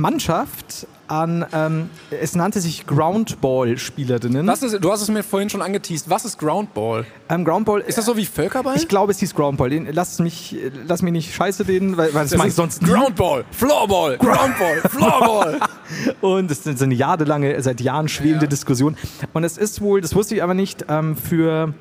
Mannschaft 0.00 0.86
an, 1.08 1.46
ähm, 1.52 1.88
es 2.10 2.34
nannte 2.34 2.60
sich 2.60 2.86
Groundball-Spielerinnen. 2.86 4.46
Was 4.46 4.62
ist, 4.62 4.82
du 4.82 4.90
hast 4.90 5.02
es 5.02 5.08
mir 5.08 5.22
vorhin 5.22 5.48
schon 5.48 5.62
angeteased. 5.62 6.10
Was 6.10 6.24
ist 6.24 6.38
Groundball? 6.38 7.06
Ähm, 7.28 7.44
Groundball 7.44 7.80
Ist 7.80 7.96
das 7.96 8.06
so 8.06 8.16
wie 8.16 8.26
Völkerball? 8.26 8.76
Ich 8.76 8.88
glaube, 8.88 9.12
es 9.12 9.18
hieß 9.20 9.34
Groundball. 9.34 9.70
Den- 9.70 9.88
Lass 9.92 10.18
mich, 10.18 10.56
lass 10.86 11.02
mich 11.02 11.12
nicht 11.12 11.34
scheiße 11.34 11.66
reden, 11.68 11.96
weil, 11.96 12.12
weil 12.12 12.24
das, 12.28 12.36
mache 12.36 12.48
ich 12.48 12.54
sonst 12.54 12.82
nie. 12.82 12.88
Groundball, 12.90 13.44
Floorball, 13.52 14.18
Groundball, 14.18 14.80
Floorball. 14.90 15.60
Und 16.20 16.50
es 16.50 16.66
ist 16.66 16.82
eine 16.82 16.94
jahrelange, 16.94 17.62
seit 17.62 17.80
Jahren 17.80 18.08
schwelende 18.08 18.46
Ja. 18.46 18.50
Diskussion. 18.50 18.96
Und 19.32 19.44
es 19.44 19.56
ist 19.58 19.80
wohl, 19.80 20.00
das 20.00 20.14
wusste 20.14 20.34
ich 20.34 20.42
aber 20.42 20.54
nicht, 20.54 20.84
ähm, 20.88 21.16
für 21.16 21.72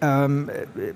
ähm, 0.00 0.48
äh, 0.48 0.92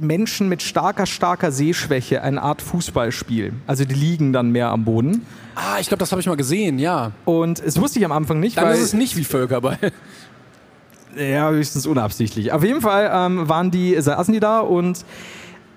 Menschen 0.00 0.48
mit 0.48 0.62
starker, 0.62 1.06
starker 1.06 1.52
Sehschwäche 1.52 2.22
eine 2.22 2.42
Art 2.42 2.62
Fußballspiel. 2.62 3.52
Also 3.66 3.84
die 3.84 3.94
liegen 3.94 4.32
dann 4.32 4.50
mehr 4.50 4.68
am 4.68 4.84
Boden. 4.84 5.26
ah, 5.54 5.78
ich 5.80 5.88
glaube, 5.88 5.98
das 5.98 6.10
habe 6.10 6.20
ich 6.20 6.26
mal 6.26 6.36
gesehen, 6.36 6.78
ja. 6.78 7.12
Und 7.24 7.60
es 7.60 7.80
wusste 7.80 7.98
ich 7.98 8.04
am 8.04 8.12
Anfang 8.12 8.40
nicht, 8.40 8.56
Dann 8.56 8.66
weil 8.66 8.74
ist 8.74 8.80
es 8.80 8.92
nicht 8.92 9.16
wie 9.16 9.24
Völkerball. 9.24 9.78
ja, 11.16 11.50
höchstens 11.50 11.86
unabsichtlich. 11.86 12.52
Auf 12.52 12.64
jeden 12.64 12.80
Fall 12.80 13.10
ähm, 13.12 13.48
waren 13.48 13.70
die, 13.70 14.00
saßen 14.00 14.32
die 14.32 14.40
da 14.40 14.60
und 14.60 15.04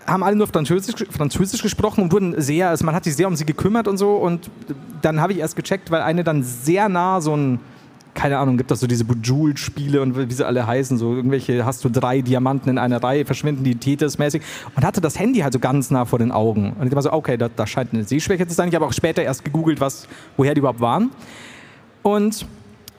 haben 0.08 0.24
alle 0.24 0.36
nur 0.36 0.48
Französisch, 0.48 1.06
Französisch 1.10 1.62
gesprochen 1.62 2.04
und 2.04 2.12
wurden 2.12 2.40
sehr, 2.42 2.70
also 2.70 2.86
man 2.86 2.96
hat 2.96 3.04
sich 3.04 3.16
sehr 3.16 3.28
um 3.28 3.36
sie 3.36 3.46
gekümmert 3.46 3.88
und 3.88 3.98
so. 3.98 4.16
Und 4.16 4.50
dann 5.02 5.22
habe 5.22 5.34
ich 5.34 5.40
erst 5.40 5.56
gecheckt, 5.56 5.92
weil 5.92 6.02
eine 6.02 6.24
dann 6.24 6.44
sehr 6.44 6.90
nah 6.90 7.22
so 7.22 7.36
ein, 7.36 7.60
keine 8.14 8.38
Ahnung, 8.38 8.58
gibt 8.58 8.72
das 8.72 8.80
so 8.80 8.88
diese 8.88 9.06
Bejeweled-Spiele 9.06 10.02
und 10.02 10.18
wie 10.18 10.34
sie 10.34 10.46
alle 10.46 10.68
heißen, 10.68 10.98
so 10.98 11.14
irgendwelche, 11.16 11.66
hast 11.66 11.84
du 11.86 11.90
drei 11.90 12.22
Diamanten 12.22 12.70
in 12.70 12.78
einer 12.78 13.02
Reihe, 13.02 13.26
verschwinden 13.26 13.64
die 13.64 13.76
Tetris-mäßig 13.76 14.42
und 14.76 14.84
hatte 14.84 15.02
das 15.02 15.18
Handy 15.18 15.40
halt 15.40 15.54
so 15.54 15.60
ganz 15.60 15.92
nah 15.92 16.06
vor 16.06 16.20
den 16.20 16.32
Augen. 16.32 16.74
Und 16.80 16.88
ich 16.88 16.96
war 16.96 17.02
so, 17.02 17.14
okay, 17.14 17.38
da, 17.38 17.50
da 17.50 17.66
scheint 17.66 17.94
eine 17.94 18.04
Sehschwäche 18.04 18.46
zu 18.48 18.54
sein. 18.54 18.70
Ich 18.70 18.76
habe 18.76 18.86
auch 18.86 18.94
später 18.94 19.24
erst 19.24 19.46
gegoogelt, 19.46 19.80
was, 19.80 20.08
woher 20.38 20.54
die 20.54 20.60
überhaupt 20.60 20.82
waren. 20.82 21.12
Und 22.04 22.46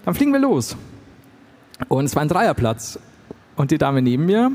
dann 0.04 0.14
fliegen 0.14 0.32
wir 0.32 0.40
los. 0.40 0.76
Und 1.88 2.04
es 2.06 2.14
war 2.14 2.22
ein 2.22 2.28
Dreierplatz. 2.28 2.98
Und 3.56 3.70
die 3.70 3.78
Dame 3.78 4.00
neben 4.00 4.24
mir, 4.24 4.52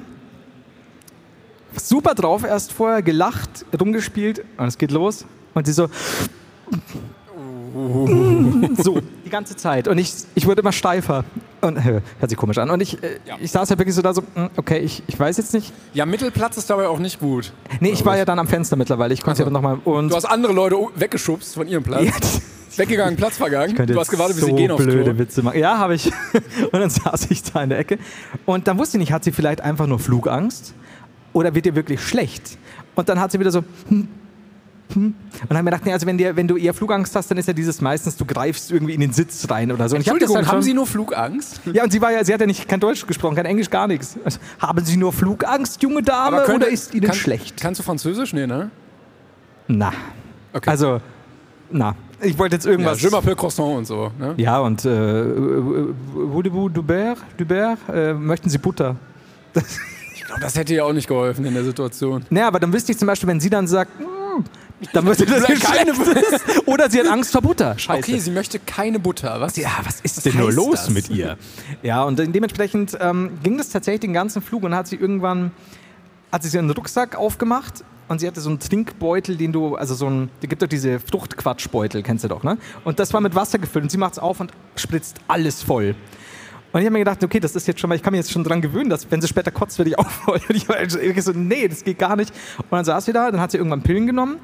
super 1.75 2.15
drauf 2.15 2.43
erst 2.43 2.73
vorher, 2.73 3.01
gelacht, 3.01 3.65
rumgespielt 3.79 4.43
und 4.57 4.65
es 4.65 4.77
geht 4.77 4.91
los. 4.91 5.25
Und 5.53 5.67
sie 5.67 5.73
so. 5.73 5.87
so, 8.83 8.99
die 9.25 9.29
ganze 9.29 9.55
Zeit. 9.55 9.87
Und 9.87 9.97
ich, 9.97 10.13
ich 10.35 10.45
wurde 10.45 10.61
immer 10.61 10.71
steifer. 10.71 11.23
Und 11.61 11.83
hört 11.83 12.03
sich 12.29 12.37
komisch 12.37 12.57
an. 12.57 12.69
Und 12.69 12.81
ich, 12.81 13.01
äh, 13.03 13.19
ich 13.41 13.51
saß 13.51 13.69
ja 13.69 13.77
wirklich 13.77 13.95
so 13.95 14.01
da 14.01 14.13
so, 14.13 14.23
hm, 14.35 14.49
okay, 14.57 14.79
ich, 14.79 15.03
ich 15.07 15.19
weiß 15.19 15.37
jetzt 15.37 15.53
nicht. 15.53 15.73
Ja, 15.93 16.05
Mittelplatz 16.05 16.57
ist 16.57 16.69
dabei 16.69 16.87
auch 16.87 16.99
nicht 16.99 17.19
gut. 17.19 17.53
Nee, 17.79 17.91
ich 17.91 18.05
war 18.05 18.17
ja 18.17 18.25
dann 18.25 18.39
am 18.39 18.47
Fenster 18.47 18.75
mittlerweile. 18.75 19.13
Ich 19.13 19.21
konnte 19.21 19.39
ja 19.39 19.45
dann 19.45 19.53
nochmal. 19.53 19.79
Du 19.83 20.15
hast 20.15 20.25
andere 20.25 20.53
Leute 20.53 20.75
weggeschubst 20.95 21.55
von 21.55 21.67
ihrem 21.67 21.83
Platz. 21.83 22.03
Ja, 22.77 22.83
Weggegangen, 22.83 23.15
Platz 23.15 23.37
vergangen. 23.37 23.75
Du 23.87 23.99
hast 23.99 24.11
gewartet, 24.11 24.35
bis 24.35 24.45
so 24.45 24.51
sie 24.51 24.55
gehen 24.55 24.69
aufs 24.69 24.83
blöde 24.83 25.03
Klo. 25.03 25.17
Witze 25.17 25.41
machen. 25.41 25.57
Ja, 25.57 25.79
habe 25.79 25.95
ich. 25.95 26.11
Und 26.71 26.73
dann 26.73 26.91
saß 26.91 27.31
ich 27.31 27.41
da 27.41 27.63
in 27.63 27.69
der 27.69 27.79
Ecke. 27.79 27.97
Und 28.45 28.67
dann 28.67 28.77
wusste 28.77 28.97
ich 28.97 28.99
nicht, 28.99 29.11
hat 29.11 29.23
sie 29.23 29.31
vielleicht 29.31 29.61
einfach 29.61 29.87
nur 29.87 29.97
Flugangst 29.97 30.75
oder 31.33 31.55
wird 31.55 31.65
ihr 31.65 31.73
wirklich 31.75 32.01
schlecht? 32.01 32.59
Und 32.93 33.09
dann 33.09 33.19
hat 33.19 33.31
sie 33.31 33.39
wieder 33.39 33.49
so. 33.49 33.63
Hm, 33.89 34.07
hm. 34.93 35.03
Und 35.05 35.15
dann 35.49 35.49
habe 35.49 35.59
ich 35.59 35.63
mir 35.63 35.63
gedacht, 35.71 35.85
nee, 35.85 35.93
also 35.93 36.07
wenn, 36.07 36.17
dir, 36.17 36.35
wenn 36.35 36.47
du 36.47 36.55
eher 36.57 36.73
Flugangst 36.73 37.15
hast, 37.15 37.29
dann 37.29 37.37
ist 37.37 37.47
ja 37.47 37.53
dieses 37.53 37.81
meistens, 37.81 38.15
du 38.15 38.25
greifst 38.25 38.71
irgendwie 38.71 38.93
in 38.93 39.01
den 39.01 39.11
Sitz 39.13 39.49
rein 39.49 39.71
oder 39.71 39.89
so. 39.89 39.95
Und 39.95 40.01
ich 40.01 40.07
hab 40.09 40.15
das 40.15 40.21
Entschuldigung, 40.23 40.35
halt 40.37 40.47
haben 40.47 40.55
schon- 40.57 40.61
Sie 40.63 40.73
nur 40.73 40.87
Flugangst? 40.87 41.61
Ja, 41.73 41.83
und 41.83 41.91
sie 41.91 42.01
war 42.01 42.11
ja, 42.11 42.23
sie 42.23 42.33
hat 42.33 42.39
ja 42.41 42.47
nicht 42.47 42.67
kein 42.67 42.79
Deutsch 42.79 43.05
gesprochen, 43.05 43.35
kein 43.35 43.45
Englisch, 43.45 43.69
gar 43.69 43.87
nichts. 43.87 44.17
Also, 44.23 44.39
haben 44.59 44.83
Sie 44.85 44.95
nur 44.97 45.11
Flugangst, 45.13 45.81
junge 45.83 46.01
Dame, 46.03 46.37
könnte- 46.43 46.65
oder 46.65 46.67
ist 46.69 46.93
Ihnen 46.95 47.07
kann- 47.07 47.15
schlecht? 47.15 47.59
Kannst 47.59 47.79
du 47.79 47.83
Französisch? 47.83 48.33
Nee, 48.33 48.47
ne? 48.47 48.71
Na. 49.67 49.91
Okay. 50.53 50.69
Also, 50.69 51.01
na, 51.69 51.93
ich 52.21 52.37
wollte 52.39 52.55
jetzt 52.55 52.63
Ja, 52.65 52.71
irgendwas. 52.71 53.01
Je 53.01 53.09
m'appelle 53.09 53.35
Croissant 53.35 53.77
und 53.77 53.85
so. 53.85 54.11
Ne? 54.17 54.33
Ja, 54.37 54.59
und 54.59 54.85
äh, 54.85 55.23
voulez-vous 56.13 56.69
du 56.69 56.81
beurre? 56.81 57.17
Du 57.35 57.45
beurre? 57.45 57.77
Äh, 57.93 58.13
möchten 58.13 58.49
Sie 58.49 58.57
Butter? 58.57 58.95
Ich 60.19 60.23
glaube, 60.29 60.41
das 60.41 60.57
hätte 60.57 60.73
ja 60.75 60.83
auch 60.83 60.91
nicht 60.91 61.07
geholfen 61.07 61.45
in 61.45 61.53
der 61.53 61.63
Situation. 61.63 62.25
Naja, 62.29 62.47
aber 62.49 62.59
dann 62.59 62.73
wüsste 62.73 62.91
ich 62.91 62.97
zum 62.97 63.05
Beispiel, 63.05 63.29
wenn 63.29 63.39
sie 63.39 63.49
dann 63.49 63.65
sagt, 63.65 63.91
"Mm", 64.37 64.85
dann 64.93 65.05
würde 65.05 65.25
das 65.27 65.43
keine 65.43 65.59
keine 65.59 65.93
Oder 66.65 66.89
sie 66.89 66.99
hat 66.99 67.07
Angst 67.07 67.31
vor 67.31 67.41
Butter. 67.41 67.77
Scheiße. 67.77 67.99
Okay, 67.99 68.19
sie 68.19 68.31
möchte 68.31 68.59
keine 68.59 68.99
Butter. 68.99 69.39
Was? 69.41 69.55
Ja, 69.57 69.71
was 69.83 70.01
ist 70.01 70.17
Was 70.17 70.23
denn 70.23 70.37
nur 70.37 70.51
los 70.51 70.83
das? 70.83 70.89
mit 70.89 71.09
ihr? 71.09 71.37
Ja, 71.83 72.03
und 72.03 72.17
dementsprechend 72.17 72.97
ähm, 72.99 73.37
ging 73.43 73.57
das 73.57 73.69
tatsächlich 73.69 74.01
den 74.01 74.13
ganzen 74.13 74.41
Flug 74.41 74.63
und 74.63 74.75
hat 74.75 74.87
sie 74.87 74.95
irgendwann, 74.95 75.51
hat 76.31 76.43
sie 76.43 76.55
ihren 76.55 76.69
Rucksack 76.69 77.15
aufgemacht 77.15 77.83
und 78.07 78.19
sie 78.19 78.27
hatte 78.27 78.39
so 78.39 78.49
einen 78.49 78.59
Trinkbeutel, 78.59 79.35
den 79.35 79.51
du, 79.51 79.75
also 79.75 79.95
so 79.95 80.09
ein, 80.09 80.29
da 80.41 80.47
gibt 80.47 80.61
doch 80.61 80.67
diese 80.67 80.99
Fruchtquatschbeutel, 80.99 82.03
kennst 82.03 82.23
du 82.23 82.27
doch, 82.27 82.43
ne? 82.43 82.57
Und 82.85 82.99
das 82.99 83.13
war 83.13 83.21
mit 83.21 83.35
Wasser 83.35 83.59
gefüllt 83.59 83.83
und 83.83 83.89
sie 83.89 83.97
macht 83.97 84.13
es 84.13 84.19
auf 84.19 84.39
und 84.39 84.51
spritzt 84.75 85.17
alles 85.27 85.61
voll. 85.63 85.95
Und 86.71 86.81
ich 86.81 86.85
habe 86.85 86.93
mir 86.93 86.99
gedacht, 86.99 87.23
okay, 87.23 87.39
das 87.39 87.55
ist 87.55 87.67
jetzt 87.67 87.79
schon 87.79 87.87
mal, 87.87 87.95
ich 87.95 88.03
kann 88.03 88.11
mich 88.11 88.19
jetzt 88.19 88.31
schon 88.31 88.43
dran 88.43 88.61
gewöhnen, 88.61 88.89
dass 88.89 89.09
wenn 89.09 89.21
sie 89.21 89.27
später 89.27 89.51
kotzt, 89.51 89.77
werde 89.77 89.91
ich 89.91 89.99
aufholen. 89.99 90.41
Und 90.49 90.55
ich 90.55 90.67
war 90.67 90.77
so, 91.21 91.31
nee, 91.33 91.67
das 91.67 91.83
geht 91.83 91.97
gar 91.97 92.15
nicht. 92.15 92.33
Und 92.57 92.71
dann 92.71 92.85
saß 92.85 93.05
sie 93.05 93.13
da, 93.13 93.31
dann 93.31 93.39
hat 93.39 93.51
sie 93.51 93.57
irgendwann 93.57 93.81
Pillen 93.81 94.05
genommen. 94.05 94.37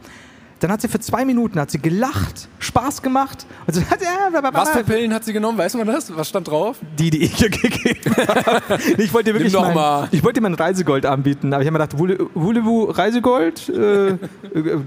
Dann 0.63 0.71
hat 0.71 0.79
sie 0.79 0.87
für 0.87 1.01
zwei 1.01 1.25
Minuten 1.25 1.59
hat 1.59 1.71
sie 1.71 1.79
gelacht, 1.79 2.47
Spaß 2.59 3.01
gemacht. 3.01 3.45
Und 3.67 3.73
sie 3.73 3.85
hat, 3.85 4.01
ja, 4.01 4.29
Was 4.53 4.69
für 4.69 4.85
Pillen 4.85 5.13
hat 5.13 5.25
sie 5.25 5.33
genommen? 5.33 5.57
Weiß 5.57 5.73
man 5.73 5.85
das? 5.87 6.15
Was 6.15 6.29
stand 6.29 6.47
drauf? 6.47 6.77
die, 6.97 7.09
die 7.09 7.23
ich 7.23 7.41
ihr 7.41 7.49
gegeben 7.49 8.15
habe. 8.15 8.61
Ich 8.97 9.13
wollte 9.13 9.33
dir 9.33 9.39
wirklich 9.39 9.51
mein, 9.53 9.73
mal. 9.73 10.07
ich 10.11 10.23
wollte 10.23 10.39
dir 10.39 10.43
mein 10.43 10.53
Reisegold 10.53 11.05
anbieten, 11.05 11.51
aber 11.53 11.63
ich 11.63 11.67
habe 11.67 11.77
mir 11.77 11.85
gedacht, 11.85 11.99
Voule- 11.99 12.29
Voulez-vous 12.33 12.97
Reisegold, 12.97 13.67
äh, 13.67 14.07
äh, 14.11 14.17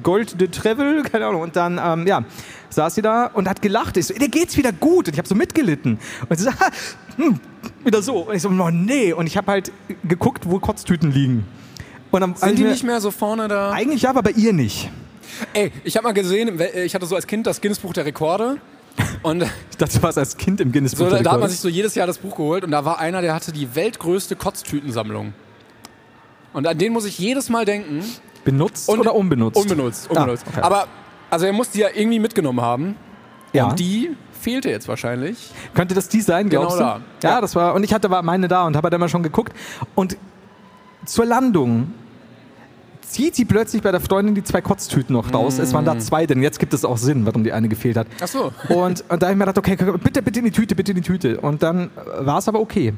Gold 0.02 0.40
de 0.40 0.48
Travel, 0.48 1.02
keine 1.02 1.26
Ahnung. 1.26 1.42
Und 1.42 1.56
dann, 1.56 1.78
ähm, 1.84 2.06
ja, 2.06 2.24
saß 2.70 2.94
sie 2.94 3.02
da 3.02 3.26
und 3.26 3.46
hat 3.46 3.60
gelacht. 3.60 3.98
Ich 3.98 4.06
so, 4.06 4.14
dir 4.14 4.30
geht's 4.30 4.56
wieder 4.56 4.72
gut. 4.72 5.08
Und 5.08 5.12
ich 5.12 5.18
habe 5.18 5.28
so 5.28 5.34
mitgelitten. 5.34 5.98
Und 6.26 6.38
sie 6.38 6.44
so, 6.44 6.52
"Ha, 6.52 6.70
hm, 7.18 7.38
wieder 7.84 8.00
so. 8.00 8.20
Und 8.20 8.34
ich 8.34 8.40
so, 8.40 8.48
oh 8.48 8.70
nee. 8.70 9.12
Und 9.12 9.26
ich 9.26 9.36
habe 9.36 9.52
halt 9.52 9.72
geguckt, 10.08 10.44
wo 10.48 10.58
Kotztüten 10.58 11.12
liegen. 11.12 11.44
Und 12.10 12.22
dann, 12.22 12.34
Sind 12.34 12.58
die 12.58 12.64
nicht 12.64 12.82
mehr 12.82 13.02
so 13.02 13.10
vorne 13.10 13.46
da? 13.46 13.72
Eigentlich 13.72 14.00
ja, 14.02 14.08
aber 14.10 14.22
bei 14.22 14.30
ihr 14.30 14.54
nicht. 14.54 14.90
Ey, 15.52 15.72
ich 15.84 15.96
habe 15.96 16.04
mal 16.04 16.12
gesehen, 16.12 16.60
ich 16.84 16.94
hatte 16.94 17.06
so 17.06 17.14
als 17.16 17.26
Kind 17.26 17.46
das 17.46 17.60
Guinness-Buch 17.60 17.92
der 17.92 18.04
Rekorde. 18.04 18.58
Und 19.22 19.42
Ich 19.70 19.76
dachte, 19.76 19.96
du 19.98 20.02
warst 20.02 20.18
als 20.18 20.36
Kind 20.36 20.60
im 20.60 20.72
Guinness 20.72 20.92
so, 20.92 21.04
da, 21.04 21.10
der 21.10 21.10
da 21.10 21.16
hat 21.18 21.24
man 21.24 21.34
Rekorde. 21.34 21.52
sich 21.52 21.60
so 21.60 21.68
jedes 21.68 21.94
Jahr 21.94 22.06
das 22.06 22.18
Buch 22.18 22.36
geholt 22.36 22.64
und 22.64 22.70
da 22.70 22.84
war 22.84 22.98
einer, 22.98 23.20
der 23.22 23.34
hatte 23.34 23.52
die 23.52 23.74
weltgrößte 23.74 24.36
Kotztütensammlung. 24.36 25.34
Und 26.52 26.66
an 26.66 26.78
den 26.78 26.92
muss 26.92 27.04
ich 27.04 27.18
jedes 27.18 27.48
Mal 27.50 27.64
denken. 27.64 28.02
Benutzt 28.44 28.88
Und- 28.88 29.00
oder 29.00 29.14
unbenutzt? 29.14 29.56
Unbenutzt, 29.60 30.08
unbenutzt. 30.10 30.44
Ah, 30.46 30.50
okay. 30.52 30.60
Aber, 30.62 30.86
also 31.30 31.44
er 31.46 31.52
muss 31.52 31.70
die 31.70 31.80
ja 31.80 31.88
irgendwie 31.94 32.18
mitgenommen 32.20 32.60
haben. 32.60 32.96
ja. 33.52 33.66
Und 33.68 33.78
die 33.78 34.10
fehlte 34.40 34.70
jetzt 34.70 34.86
wahrscheinlich. 34.88 35.50
Könnte 35.74 35.94
das 35.94 36.08
die 36.08 36.20
sein, 36.20 36.48
Genau 36.48 36.62
glaubst 36.62 36.78
da. 36.80 37.00
du? 37.20 37.26
Ja, 37.26 37.34
Ja. 37.34 37.40
das 37.40 37.54
war. 37.56 37.74
Und 37.74 37.82
ich 37.84 37.92
hatte 37.92 38.08
meine 38.08 38.46
da 38.48 38.64
und 38.66 38.76
habe 38.76 38.86
halt 38.86 38.94
immer 38.94 39.08
schon 39.08 39.22
geguckt. 39.24 39.52
Und 39.96 40.16
zur 41.04 41.26
Landung 41.26 41.92
zieht 43.08 43.34
sie 43.36 43.44
plötzlich 43.44 43.82
bei 43.82 43.90
der 43.92 44.00
Freundin 44.00 44.34
die 44.34 44.42
zwei 44.44 44.60
Kotztüten 44.60 45.12
noch 45.14 45.32
raus. 45.32 45.58
Es 45.58 45.72
waren 45.72 45.84
Mm. 45.84 45.86
da 45.86 45.98
zwei, 45.98 46.26
denn 46.26 46.42
jetzt 46.42 46.58
gibt 46.58 46.74
es 46.74 46.84
auch 46.84 46.96
Sinn, 46.98 47.24
warum 47.26 47.44
die 47.44 47.52
eine 47.52 47.68
gefehlt 47.68 47.96
hat. 47.96 48.06
Ach 48.20 48.26
so. 48.28 48.52
Und, 48.74 49.04
und 49.08 49.22
da 49.22 49.26
habe 49.26 49.32
ich 49.32 49.38
mir 49.38 49.46
gedacht, 49.46 49.58
okay, 49.58 49.76
bitte, 50.02 50.22
bitte 50.22 50.38
in 50.40 50.44
die 50.46 50.50
Tüte, 50.50 50.74
bitte 50.74 50.92
in 50.92 50.96
die 50.96 51.02
Tüte. 51.02 51.40
Und 51.40 51.62
dann 51.62 51.90
war 52.20 52.38
es 52.38 52.48
aber 52.48 52.60
okay. 52.60 52.92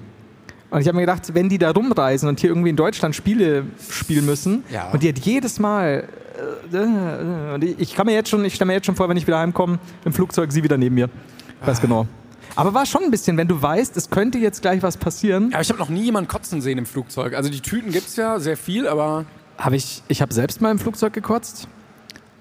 Und 0.70 0.80
ich 0.80 0.86
habe 0.88 0.96
mir 0.96 1.02
gedacht, 1.02 1.34
wenn 1.34 1.48
die 1.48 1.56
da 1.58 1.70
rumreisen 1.70 2.28
und 2.28 2.40
hier 2.40 2.50
irgendwie 2.50 2.68
in 2.70 2.76
Deutschland 2.76 3.14
Spiele 3.14 3.64
spielen 3.90 4.26
müssen, 4.26 4.64
Ja. 4.70 4.90
und 4.90 5.02
die 5.02 5.08
hat 5.08 5.18
jedes 5.18 5.58
Mal, 5.58 6.04
äh, 6.72 6.76
äh, 6.76 7.54
und 7.54 7.64
ich 7.64 7.94
kann 7.94 8.04
mir 8.06 8.12
jetzt 8.12 8.28
schon, 8.28 8.44
ich 8.44 8.54
stelle 8.54 8.66
mir 8.66 8.74
jetzt 8.74 8.84
schon 8.86 8.94
vor, 8.96 9.08
wenn 9.08 9.16
ich 9.16 9.26
wieder 9.26 9.38
heimkomme, 9.38 9.78
im 10.04 10.12
Flugzeug 10.12 10.52
sie 10.52 10.62
wieder 10.62 10.76
neben 10.76 10.94
mir. 10.94 11.08
Ich 11.62 11.66
weiß 11.66 11.80
genau. 11.80 12.06
Aber 12.54 12.74
war 12.74 12.86
schon 12.86 13.02
ein 13.04 13.10
bisschen, 13.10 13.36
wenn 13.36 13.48
du 13.48 13.60
weißt, 13.60 13.96
es 13.96 14.10
könnte 14.10 14.38
jetzt 14.38 14.62
gleich 14.62 14.82
was 14.82 14.96
passieren. 14.96 15.50
Aber 15.52 15.62
ich 15.62 15.68
habe 15.70 15.78
noch 15.78 15.88
nie 15.90 16.02
jemanden 16.02 16.28
kotzen 16.28 16.60
sehen 16.60 16.76
im 16.78 16.86
Flugzeug. 16.86 17.34
Also 17.34 17.50
die 17.50 17.60
Tüten 17.60 17.90
gibt's 17.92 18.16
ja 18.16 18.38
sehr 18.40 18.56
viel, 18.56 18.86
aber 18.88 19.24
Habe 19.58 19.76
ich, 19.76 20.02
ich 20.08 20.22
habe 20.22 20.32
selbst 20.32 20.60
mal 20.60 20.70
im 20.70 20.78
Flugzeug 20.78 21.12
gekotzt. 21.12 21.68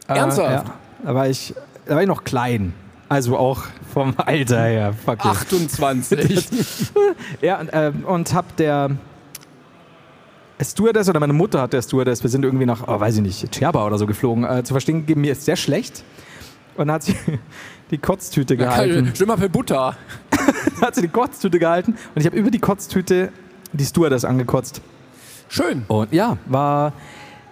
Ernsthaft? 0.07 0.67
Äh, 0.67 0.69
ja. 0.69 0.73
Da 1.03 1.15
war 1.15 1.27
ich, 1.27 1.53
da 1.85 1.95
war 1.95 2.01
ich 2.01 2.07
noch 2.07 2.23
klein. 2.23 2.73
Also 3.09 3.37
auch 3.37 3.63
vom 3.93 4.13
Alter 4.17 4.63
her. 4.63 4.93
Fuck 4.93 5.19
it. 5.19 5.25
28. 5.25 6.47
Ja, 7.41 7.59
und, 7.59 7.69
ähm, 7.73 8.05
und 8.05 8.33
hab 8.33 8.55
der 8.57 8.91
Stewardess 10.61 11.09
oder 11.09 11.19
meine 11.19 11.33
Mutter 11.33 11.61
hat 11.61 11.73
der 11.73 11.81
Stewardess, 11.81 12.23
wir 12.23 12.29
sind 12.29 12.43
irgendwie 12.43 12.65
nach, 12.65 12.87
oh, 12.87 12.99
weiß 12.99 13.15
ich 13.17 13.21
nicht, 13.21 13.51
Cherba 13.51 13.85
oder 13.85 13.97
so 13.97 14.05
geflogen, 14.05 14.43
äh, 14.43 14.63
zu 14.63 14.73
verstehen 14.73 15.01
gegeben, 15.01 15.21
mir 15.21 15.31
ist 15.31 15.45
sehr 15.45 15.55
schlecht. 15.55 16.03
Und 16.75 16.87
dann 16.87 16.95
hat 16.95 17.03
sie 17.03 17.15
die 17.91 17.97
Kotztüte 17.97 18.57
gehalten. 18.57 19.11
Schlimmer 19.15 19.37
für 19.37 19.49
Butter. 19.49 19.95
Dann 20.31 20.81
hat 20.81 20.95
sie 20.95 21.01
die 21.01 21.07
Kotztüte 21.07 21.59
gehalten 21.59 21.95
und 22.13 22.21
ich 22.21 22.25
habe 22.25 22.37
über 22.37 22.51
die 22.51 22.59
Kotztüte 22.59 23.31
die 23.73 23.85
Stewardess 23.85 24.25
angekotzt. 24.25 24.81
Schön. 25.49 25.83
Und 25.87 26.11
ja, 26.11 26.37
war, 26.45 26.93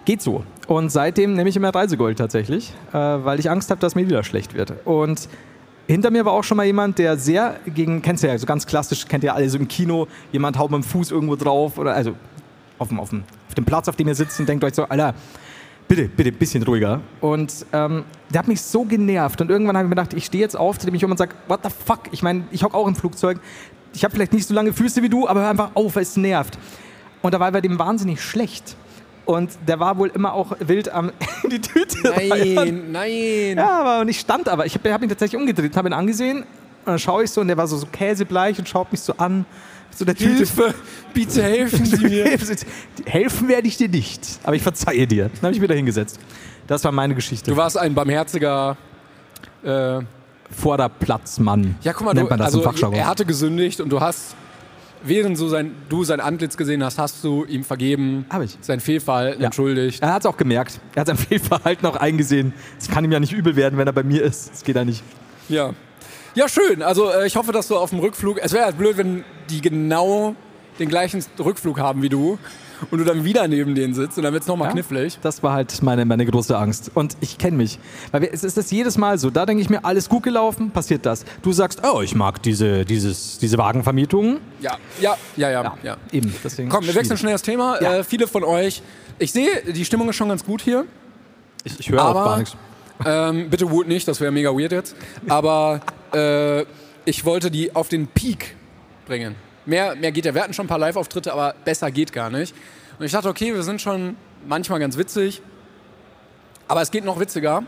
geht 0.05 0.21
so. 0.21 0.43
Und 0.67 0.89
seitdem 0.89 1.33
nehme 1.33 1.49
ich 1.49 1.55
immer 1.55 1.73
Reisegold 1.73 2.17
tatsächlich, 2.17 2.73
äh, 2.91 2.97
weil 2.97 3.39
ich 3.39 3.49
Angst 3.49 3.69
habe, 3.69 3.79
dass 3.79 3.95
mir 3.95 4.07
wieder 4.07 4.23
schlecht 4.23 4.53
wird. 4.53 4.73
Und 4.85 5.29
hinter 5.87 6.09
mir 6.09 6.25
war 6.25 6.33
auch 6.33 6.43
schon 6.43 6.57
mal 6.57 6.65
jemand, 6.65 6.97
der 6.97 7.17
sehr 7.17 7.59
gegen, 7.67 8.01
kennst 8.01 8.23
du 8.23 8.27
ja, 8.27 8.37
so 8.37 8.45
ganz 8.45 8.65
klassisch, 8.65 9.07
kennt 9.07 9.23
ihr 9.23 9.35
alle 9.35 9.47
so 9.49 9.57
im 9.57 9.67
Kino, 9.67 10.07
jemand 10.31 10.57
haut 10.57 10.71
mit 10.71 10.81
dem 10.81 10.83
Fuß 10.83 11.11
irgendwo 11.11 11.35
drauf 11.35 11.77
oder 11.77 11.93
also 11.93 12.15
auf 12.79 12.87
dem, 12.87 12.99
auf 12.99 13.09
dem, 13.09 13.23
auf 13.47 13.53
dem 13.53 13.65
Platz, 13.65 13.87
auf 13.87 13.95
dem 13.95 14.07
ihr 14.07 14.15
sitzt 14.15 14.39
und 14.39 14.49
denkt 14.49 14.63
euch 14.63 14.73
so, 14.73 14.83
Alter, 14.85 15.13
bitte, 15.87 16.07
bitte, 16.07 16.31
bisschen 16.31 16.63
ruhiger. 16.63 17.01
Und 17.21 17.65
ähm, 17.71 18.03
der 18.31 18.39
hat 18.39 18.47
mich 18.47 18.61
so 18.61 18.83
genervt 18.83 19.41
und 19.41 19.51
irgendwann 19.51 19.77
habe 19.77 19.85
ich 19.85 19.89
mir 19.89 19.95
gedacht, 19.95 20.13
ich 20.15 20.25
stehe 20.25 20.43
jetzt 20.43 20.57
auf, 20.57 20.79
drehe 20.79 20.91
mich 20.91 21.05
um 21.05 21.11
und 21.11 21.17
sage, 21.17 21.35
what 21.47 21.59
the 21.63 21.69
fuck? 21.69 22.01
Ich 22.11 22.23
meine, 22.23 22.45
ich 22.51 22.63
hocke 22.63 22.75
auch 22.75 22.87
im 22.87 22.95
Flugzeug, 22.95 23.39
ich 23.93 24.03
habe 24.03 24.13
vielleicht 24.13 24.33
nicht 24.33 24.47
so 24.47 24.53
lange 24.53 24.73
Füße 24.73 25.03
wie 25.03 25.09
du, 25.09 25.27
aber 25.27 25.41
hör 25.41 25.49
einfach 25.49 25.71
auf, 25.75 25.95
es 25.97 26.17
nervt. 26.17 26.57
Und 27.21 27.33
da 27.33 27.39
war 27.39 27.51
bei 27.51 27.61
dem 27.61 27.79
wahnsinnig 27.79 28.21
schlecht. 28.21 28.75
Und 29.25 29.51
der 29.67 29.79
war 29.79 29.97
wohl 29.97 30.09
immer 30.09 30.33
auch 30.33 30.55
wild 30.59 30.89
am 30.89 31.11
in 31.43 31.49
die 31.49 31.61
Tüte. 31.61 31.97
rein. 32.09 32.29
Nein, 32.55 32.91
nein. 32.91 33.57
Ja, 33.57 33.79
aber 33.79 34.01
und 34.01 34.07
ich 34.07 34.19
stand 34.19 34.47
aber. 34.47 34.65
Ich 34.65 34.75
habe 34.75 34.93
hab 34.93 35.01
ihn 35.01 35.09
tatsächlich 35.09 35.39
umgedreht, 35.39 35.75
habe 35.75 35.89
ihn 35.89 35.93
angesehen. 35.93 36.39
Und 36.39 36.45
dann 36.85 36.99
schaue 36.99 37.23
ich 37.23 37.31
so 37.31 37.41
und 37.41 37.47
der 37.47 37.57
war 37.57 37.67
so, 37.67 37.77
so 37.77 37.87
käsebleich 37.87 38.59
und 38.59 38.69
schaut 38.69 38.91
mich 38.91 39.01
so 39.01 39.13
an. 39.17 39.45
So 39.89 40.05
der 40.05 40.15
Tüte. 40.15 40.35
Hilfe, 40.35 40.73
bitte 41.13 41.41
helfen 41.41 41.85
Sie 41.85 42.05
mir. 42.05 42.25
Helfen 43.05 43.47
werde 43.47 43.67
ich 43.67 43.77
dir 43.77 43.87
nicht. 43.87 44.21
Aber 44.43 44.55
ich 44.55 44.61
verzeihe 44.61 45.07
dir. 45.07 45.29
Dann 45.35 45.43
habe 45.43 45.53
ich 45.53 45.61
wieder 45.61 45.73
hingesetzt. 45.73 46.19
Das 46.67 46.83
war 46.83 46.91
meine 46.91 47.15
Geschichte. 47.15 47.49
Du 47.49 47.57
warst 47.57 47.77
ein 47.77 47.95
barmherziger. 47.95 48.77
Äh, 49.63 50.01
Vorderplatzmann. 50.51 51.75
ja, 51.81 51.93
guck 51.93 52.05
mal, 52.05 52.13
du, 52.13 52.27
also, 52.27 52.61
er 52.91 53.07
hatte 53.07 53.25
gesündigt 53.25 53.81
und 53.81 53.89
du 53.89 53.99
hast, 53.99 54.35
während 55.05 55.37
so 55.37 55.47
sein, 55.47 55.71
du 55.89 56.03
sein 56.03 56.19
Antlitz 56.19 56.57
gesehen 56.57 56.83
hast, 56.83 56.97
hast 56.99 57.23
du 57.23 57.45
ihm 57.45 57.63
vergeben, 57.63 58.25
Hab 58.29 58.41
ich. 58.41 58.57
sein 58.61 58.79
Fehlverhalten 58.79 59.41
Ja. 59.41 59.47
entschuldigt. 59.47 60.01
Er 60.01 60.13
hat 60.13 60.21
es 60.23 60.25
auch 60.25 60.37
gemerkt. 60.37 60.79
Er 60.95 61.01
hat 61.01 61.07
sein 61.07 61.17
Fehlverhalten 61.29 61.85
auch 61.87 61.95
eingesehen. 61.95 62.53
Es 62.79 62.87
kann 62.89 63.03
ihm 63.05 63.11
ja 63.11 63.19
nicht 63.19 63.33
übel 63.33 63.55
werden, 63.55 63.77
wenn 63.77 63.87
er 63.87 63.93
bei 63.93 64.03
mir 64.03 64.23
ist. 64.23 64.51
Das 64.51 64.63
geht 64.63 64.75
ja 64.75 64.85
nicht. 64.85 65.03
Ja. 65.49 65.73
Ja, 66.33 66.49
schön. 66.49 66.81
Also 66.81 67.09
äh, 67.11 67.25
ich 67.27 67.35
hoffe, 67.37 67.51
dass 67.51 67.67
du 67.69 67.77
auf 67.77 67.91
dem 67.91 67.99
Rückflug. 67.99 68.39
Es 68.41 68.51
wäre 68.53 68.65
halt 68.65 68.77
blöd, 68.77 68.97
wenn 68.97 69.23
die 69.49 69.61
genau 69.61 70.35
den 70.79 70.89
gleichen 70.89 71.23
Rückflug 71.39 71.79
haben 71.79 72.01
wie 72.01 72.09
du 72.09 72.37
und 72.91 72.99
du 72.99 73.03
dann 73.05 73.23
wieder 73.23 73.47
neben 73.47 73.75
denen 73.75 73.93
sitzt 73.93 74.17
und 74.17 74.23
dann 74.23 74.33
wird 74.33 74.43
es 74.43 74.47
nochmal 74.47 74.67
Ja. 74.69 74.73
knifflig. 74.73 75.17
Das 75.21 75.43
war 75.43 75.53
halt 75.53 75.81
meine, 75.81 76.05
meine 76.05 76.25
große 76.25 76.57
Angst. 76.57 76.91
Und 76.93 77.17
ich 77.21 77.37
kenne 77.37 77.57
mich. 77.57 77.79
Weil 78.11 78.21
wir, 78.23 78.33
es 78.33 78.43
ist 78.43 78.57
das 78.57 78.71
jedes 78.71 78.97
Mal 78.97 79.17
so. 79.17 79.29
Da 79.29 79.45
denke 79.45 79.61
ich 79.61 79.69
mir, 79.69 79.83
alles 79.85 80.09
gut 80.09 80.23
gelaufen, 80.23 80.71
passiert 80.71 81.05
das. 81.05 81.25
Du 81.41 81.51
sagst, 81.51 81.81
oh, 81.85 82.01
ich 82.01 82.15
mag 82.15 82.41
diese, 82.43 82.85
dieses, 82.85 83.37
diese 83.39 83.57
Wagenvermietung. 83.57 84.39
Ja, 84.61 84.77
ja, 85.01 85.17
ja, 85.35 85.49
ja. 85.49 85.77
ja. 85.83 85.97
Eben. 86.11 86.33
Deswegen 86.43 86.69
Komm, 86.69 86.85
wir 86.85 86.95
wechseln 86.95 87.17
schnell 87.17 87.33
das 87.33 87.41
Thema. 87.41 87.81
Ja. 87.81 87.97
Äh, 87.97 88.03
viele 88.03 88.27
von 88.27 88.43
euch, 88.43 88.81
ich 89.19 89.31
sehe, 89.31 89.49
die 89.73 89.85
Stimmung 89.85 90.09
ist 90.09 90.15
schon 90.15 90.29
ganz 90.29 90.43
gut 90.45 90.61
hier. 90.61 90.85
Ich, 91.63 91.79
ich 91.79 91.89
höre 91.89 92.05
auch 92.05 92.13
gar 92.13 92.37
nichts. 92.39 92.55
Ähm, 93.05 93.49
bitte 93.49 93.69
wut 93.69 93.87
nicht, 93.87 94.07
das 94.07 94.21
wäre 94.21 94.31
mega 94.31 94.51
weird 94.51 94.71
jetzt. 94.71 94.95
Aber 95.27 95.81
äh, 96.13 96.63
ich 97.05 97.25
wollte 97.25 97.51
die 97.51 97.75
auf 97.75 97.89
den 97.89 98.07
Peak 98.07 98.55
bringen. 99.05 99.35
Mehr, 99.65 99.95
mehr 99.95 100.11
geht 100.11 100.25
ja. 100.25 100.33
Wir 100.33 100.43
hatten 100.43 100.53
schon 100.53 100.65
ein 100.65 100.69
paar 100.69 100.79
Live-Auftritte, 100.79 101.33
aber 101.33 101.55
besser 101.65 101.91
geht 101.91 102.13
gar 102.13 102.29
nicht. 102.29 102.55
Und 102.99 103.05
ich 103.05 103.11
dachte, 103.11 103.29
okay, 103.29 103.53
wir 103.53 103.63
sind 103.63 103.81
schon 103.81 104.15
manchmal 104.47 104.79
ganz 104.79 104.97
witzig, 104.97 105.41
aber 106.67 106.81
es 106.81 106.91
geht 106.91 107.03
noch 107.03 107.19
witziger. 107.19 107.63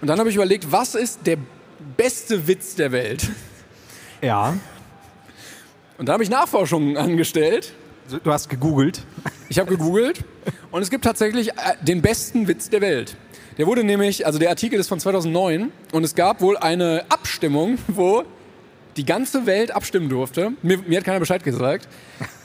Und 0.00 0.08
dann 0.08 0.18
habe 0.18 0.28
ich 0.28 0.36
überlegt, 0.36 0.70
was 0.70 0.94
ist 0.94 1.26
der 1.26 1.38
beste 1.96 2.46
Witz 2.46 2.74
der 2.74 2.92
Welt? 2.92 3.28
Ja. 4.20 4.56
Und 5.96 6.06
da 6.08 6.12
habe 6.12 6.22
ich 6.22 6.30
Nachforschungen 6.30 6.96
angestellt. 6.96 7.72
Du 8.24 8.32
hast 8.32 8.48
gegoogelt. 8.48 9.04
Ich 9.48 9.58
habe 9.58 9.70
gegoogelt 9.70 10.24
und 10.70 10.82
es 10.82 10.90
gibt 10.90 11.04
tatsächlich 11.04 11.50
äh, 11.50 11.76
den 11.82 12.02
besten 12.02 12.48
Witz 12.48 12.70
der 12.70 12.80
Welt. 12.80 13.16
Der 13.58 13.66
wurde 13.66 13.82
nämlich, 13.82 14.24
also 14.24 14.38
der 14.38 14.50
Artikel 14.50 14.78
ist 14.78 14.88
von 14.88 15.00
2009 15.00 15.72
und 15.92 16.04
es 16.04 16.14
gab 16.14 16.40
wohl 16.40 16.56
eine 16.56 17.04
Abstimmung, 17.08 17.78
wo 17.88 18.24
die 18.98 19.06
ganze 19.06 19.46
Welt 19.46 19.70
abstimmen 19.70 20.08
durfte. 20.08 20.52
Mir, 20.62 20.78
mir 20.78 20.98
hat 20.98 21.04
keiner 21.04 21.20
Bescheid 21.20 21.44
gesagt. 21.44 21.88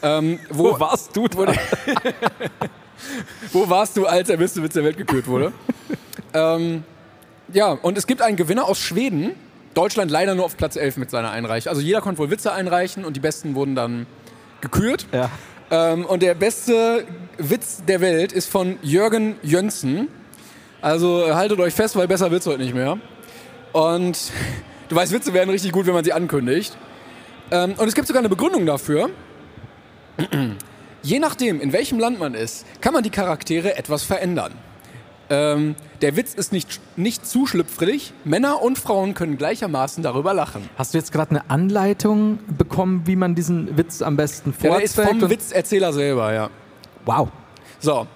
Ähm, 0.01 0.39
wo, 0.49 0.63
warst 0.79 1.15
du? 1.15 1.27
wo, 1.33 1.45
wo 3.51 3.69
warst 3.69 3.97
du, 3.97 4.05
als 4.05 4.27
der 4.27 4.37
beste 4.37 4.63
Witz 4.63 4.73
der 4.73 4.83
Welt 4.83 4.97
gekürt 4.97 5.27
wurde? 5.27 5.51
ähm, 6.33 6.83
ja, 7.51 7.71
und 7.71 7.97
es 7.97 8.07
gibt 8.07 8.21
einen 8.21 8.37
Gewinner 8.37 8.65
aus 8.65 8.79
Schweden. 8.79 9.31
Deutschland 9.73 10.11
leider 10.11 10.35
nur 10.35 10.45
auf 10.45 10.55
Platz 10.55 10.75
11 10.75 10.97
mit 10.97 11.09
seiner 11.09 11.31
Einreichung. 11.31 11.71
Also 11.71 11.81
jeder 11.81 12.01
konnte 12.01 12.19
wohl 12.19 12.29
Witze 12.29 12.53
einreichen 12.53 13.03
und 13.03 13.15
die 13.15 13.19
besten 13.19 13.55
wurden 13.55 13.75
dann 13.75 14.05
gekürt. 14.61 15.07
Ja. 15.11 15.31
Ähm, 15.71 16.05
und 16.05 16.21
der 16.21 16.35
beste 16.35 17.05
Witz 17.39 17.83
der 17.87 17.99
Welt 17.99 18.31
ist 18.31 18.49
von 18.49 18.77
Jürgen 18.83 19.35
Jönsson. 19.41 20.07
Also 20.81 21.33
haltet 21.33 21.59
euch 21.59 21.73
fest, 21.73 21.95
weil 21.95 22.07
besser 22.07 22.29
wird's 22.29 22.45
heute 22.45 22.61
nicht 22.61 22.75
mehr. 22.75 22.99
Und 23.71 24.31
du 24.89 24.95
weißt, 24.95 25.11
Witze 25.11 25.33
werden 25.33 25.49
richtig 25.49 25.71
gut, 25.71 25.85
wenn 25.85 25.93
man 25.93 26.03
sie 26.03 26.13
ankündigt. 26.13 26.77
Ähm, 27.51 27.73
und 27.77 27.87
es 27.87 27.93
gibt 27.93 28.07
sogar 28.07 28.21
eine 28.21 28.29
Begründung 28.29 28.65
dafür. 28.65 29.09
Je 31.03 31.19
nachdem, 31.19 31.59
in 31.59 31.73
welchem 31.73 31.99
Land 31.99 32.19
man 32.19 32.33
ist, 32.33 32.65
kann 32.79 32.93
man 32.93 33.03
die 33.03 33.09
Charaktere 33.09 33.75
etwas 33.75 34.03
verändern. 34.03 34.53
Ähm, 35.29 35.75
der 36.01 36.15
Witz 36.15 36.33
ist 36.33 36.51
nicht, 36.53 36.79
nicht 36.95 37.25
zu 37.25 37.45
schlüpfrig. 37.45 38.13
Männer 38.23 38.61
und 38.61 38.77
Frauen 38.77 39.13
können 39.13 39.37
gleichermaßen 39.37 40.03
darüber 40.03 40.33
lachen. 40.33 40.69
Hast 40.77 40.93
du 40.93 40.97
jetzt 40.97 41.11
gerade 41.11 41.31
eine 41.31 41.49
Anleitung 41.49 42.39
bekommen, 42.57 43.03
wie 43.05 43.15
man 43.15 43.35
diesen 43.35 43.77
Witz 43.77 44.01
am 44.01 44.15
besten 44.15 44.53
Ja, 44.61 44.71
der 44.71 44.83
ist 44.83 44.99
vom 44.99 45.29
Witzerzähler 45.29 45.91
selber, 45.93 46.33
ja. 46.33 46.49
Wow. 47.05 47.29
So, 47.79 48.07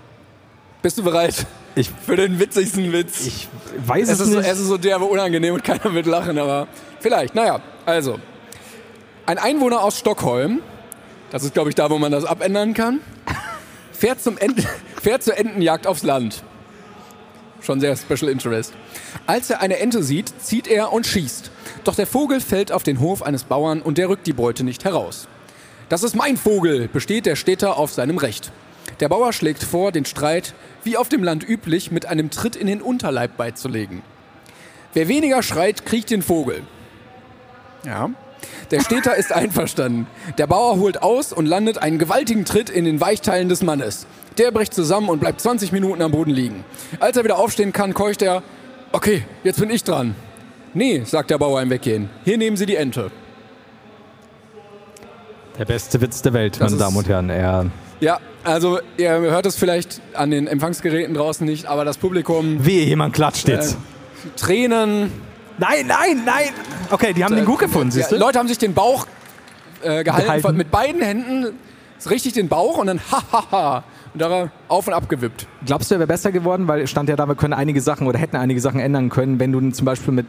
bist 0.82 0.98
du 0.98 1.04
bereit 1.04 1.46
Ich, 1.78 1.92
für 2.06 2.16
den 2.16 2.40
witzigsten 2.40 2.92
Witz? 2.92 3.28
ich 3.28 3.48
weiß 3.86 4.10
es, 4.10 4.16
es, 4.16 4.20
ist, 4.22 4.32
so- 4.34 4.40
nicht. 4.40 4.50
es 4.50 4.60
ist 4.60 4.68
so 4.68 4.78
derbe 4.78 5.06
unangenehm 5.06 5.54
und 5.54 5.64
keiner 5.64 5.94
wird 5.94 6.08
lachen, 6.08 6.38
aber 6.40 6.68
vielleicht. 7.00 7.36
Naja, 7.36 7.62
also. 7.86 8.20
Ein 9.28 9.38
Einwohner 9.38 9.84
aus 9.84 10.00
Stockholm, 10.00 10.62
das 11.32 11.44
ist 11.44 11.54
glaube 11.54 11.70
ich 11.70 11.76
da, 11.76 11.90
wo 11.90 11.98
man 11.98 12.12
das 12.12 12.26
abändern 12.26 12.74
kann, 12.74 13.00
fährt, 13.92 14.22
zum 14.22 14.38
Ent 14.38 14.66
fährt 15.02 15.22
zur 15.24 15.38
Entenjagd 15.38 15.86
aufs 15.86 16.04
Land. 16.04 16.44
Schon 17.62 17.80
sehr 17.80 17.96
Special 17.96 18.30
Interest. 18.32 18.74
Als 19.26 19.50
er 19.50 19.62
eine 19.62 19.78
Ente 19.80 20.02
sieht, 20.02 20.34
zieht 20.42 20.68
er 20.68 20.94
und 20.94 21.06
schießt. 21.06 21.52
Doch 21.84 21.96
der 21.96 22.08
Vogel 22.08 22.40
fällt 22.42 22.72
auf 22.72 22.84
den 22.84 23.00
Hof 23.00 23.22
eines 23.22 23.44
Bauern 23.44 23.82
und 23.82 23.98
der 23.98 24.10
rückt 24.10 24.26
die 24.26 24.34
Beute 24.34 24.64
nicht 24.64 24.84
heraus. 24.86 25.28
Das 25.90 26.04
ist 26.04 26.16
mein 26.16 26.38
Vogel, 26.38 26.88
besteht 26.88 27.26
der 27.26 27.36
Städter 27.36 27.78
auf 27.78 27.92
seinem 27.92 28.18
Recht. 28.18 28.52
Der 29.00 29.10
Bauer 29.10 29.32
schlägt 29.34 29.64
vor, 29.64 29.92
den 29.92 30.06
Streit, 30.06 30.54
wie 30.84 30.98
auf 30.98 31.10
dem 31.10 31.24
Land 31.24 31.48
üblich, 31.48 31.92
mit 31.92 32.06
einem 32.08 32.30
Tritt 32.30 32.56
in 32.56 32.68
den 32.68 32.82
Unterleib 32.82 33.38
beizulegen. 33.38 34.02
Wer 34.94 35.08
weniger 35.08 35.44
schreit, 35.44 35.86
kriegt 35.86 36.10
den 36.10 36.22
Vogel. 36.24 36.64
Ja. 37.86 38.10
Der 38.72 38.82
Städter 38.82 39.16
ist 39.16 39.32
einverstanden. 39.32 40.08
Der 40.38 40.48
Bauer 40.48 40.78
holt 40.80 41.02
aus 41.04 41.32
und 41.34 41.46
landet 41.46 41.78
einen 41.78 42.00
gewaltigen 42.00 42.46
Tritt 42.46 42.70
in 42.70 42.86
den 42.86 43.00
Weichteilen 43.00 43.50
des 43.50 43.62
Mannes. 43.64 44.08
Der 44.38 44.52
bricht 44.52 44.74
zusammen 44.74 45.10
und 45.10 45.20
bleibt 45.20 45.42
20 45.42 45.72
Minuten 45.72 46.02
am 46.02 46.12
Boden 46.12 46.32
liegen. 46.32 46.64
Als 47.00 47.18
er 47.18 47.24
wieder 47.24 47.38
aufstehen 47.38 47.74
kann, 47.74 47.94
keucht 47.94 48.22
er, 48.22 48.44
okay, 48.92 49.24
jetzt 49.44 49.60
bin 49.60 49.70
ich 49.70 49.84
dran. 49.84 50.16
Nee, 50.74 51.04
sagt 51.06 51.30
der 51.32 51.38
Bauer 51.38 51.62
im 51.62 51.70
Weggehen. 51.70 52.10
Hier 52.26 52.38
nehmen 52.38 52.58
Sie 52.58 52.66
die 52.66 52.76
Ente. 52.76 53.12
Der 55.58 55.66
beste 55.66 56.00
Witz 56.02 56.22
der 56.22 56.34
Welt, 56.34 56.60
meine 56.60 56.72
ist- 56.74 56.80
Damen 56.82 56.98
und 56.98 57.08
Herren. 57.10 57.30
Er, 57.30 57.66
Ja, 58.00 58.20
also 58.44 58.80
ihr 58.98 59.10
hört 59.12 59.46
es 59.46 59.56
vielleicht 59.56 60.02
an 60.14 60.32
den 60.32 60.48
Empfangsgeräten 60.48 61.14
draußen 61.16 61.46
nicht, 61.46 61.66
aber 61.66 61.84
das 61.86 61.98
Publikum, 61.98 62.64
wehe, 62.66 62.86
jemand 62.86 63.14
klatscht 63.14 63.48
jetzt. 63.48 63.78
Tränen. 64.36 65.12
nein, 65.58 65.88
nein, 65.88 66.22
nein. 66.26 66.50
Okay, 66.92 67.14
die 67.14 67.24
haben 67.24 67.36
den 67.36 67.46
gut 67.46 67.60
gefunden, 67.60 67.92
siehst 67.92 68.12
Äh, 68.12 68.16
Ja, 68.16 68.20
du? 68.20 68.26
Leute 68.26 68.40
haben 68.40 68.48
sich 68.48 68.58
den 68.58 68.74
Bauch 68.74 69.08
äh, 69.82 70.04
gehalten, 70.04 70.26
Gehalten. 70.26 70.42
Von, 70.42 70.58
mit 70.58 70.70
beiden 70.72 71.02
Händen 71.02 71.54
so 71.98 72.10
richtig 72.10 72.34
den 72.34 72.48
Bauch 72.48 72.78
und 72.78 72.88
dann 72.88 73.00
hahaha 73.12 73.84
und 74.14 74.22
da 74.22 74.50
auf 74.68 74.88
und 74.88 74.94
ab 74.94 75.10
gewippt. 75.10 75.48
Glaubst 75.66 75.90
du, 75.90 75.96
er 75.96 76.00
wäre 76.00 76.08
besser 76.08 76.32
geworden? 76.32 76.68
Weil 76.68 76.86
stand 76.88 77.10
ja 77.10 77.16
da, 77.16 77.28
wir 77.28 77.36
können 77.36 77.54
einige 77.54 77.82
Sachen 77.82 78.08
oder 78.08 78.20
hätten 78.20 78.36
einige 78.36 78.62
Sachen 78.62 78.80
ändern 78.80 79.10
können, 79.10 79.40
wenn 79.40 79.52
du 79.52 79.70
zum 79.72 79.86
Beispiel 79.86 80.14
mit 80.14 80.28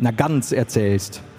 einer 0.00 0.12
Gans 0.12 0.52
erzählst. 0.52 1.22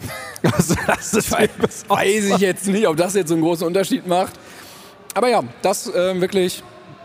Das 0.44 0.70
ist 1.14 1.32
was 1.32 1.90
Weiß 1.90 2.26
ich 2.26 2.38
jetzt 2.38 2.68
nicht, 2.68 2.88
ob 2.88 2.96
das 2.96 3.16
jetzt 3.16 3.30
so 3.30 3.34
einen 3.34 3.42
großen 3.42 3.66
Unterschied 3.66 4.06
macht. 4.06 4.34
Aber 5.18 5.30
ja, 5.30 5.42
das 5.64 5.92
ähm, 5.96 6.22
wirklich, 6.22 6.62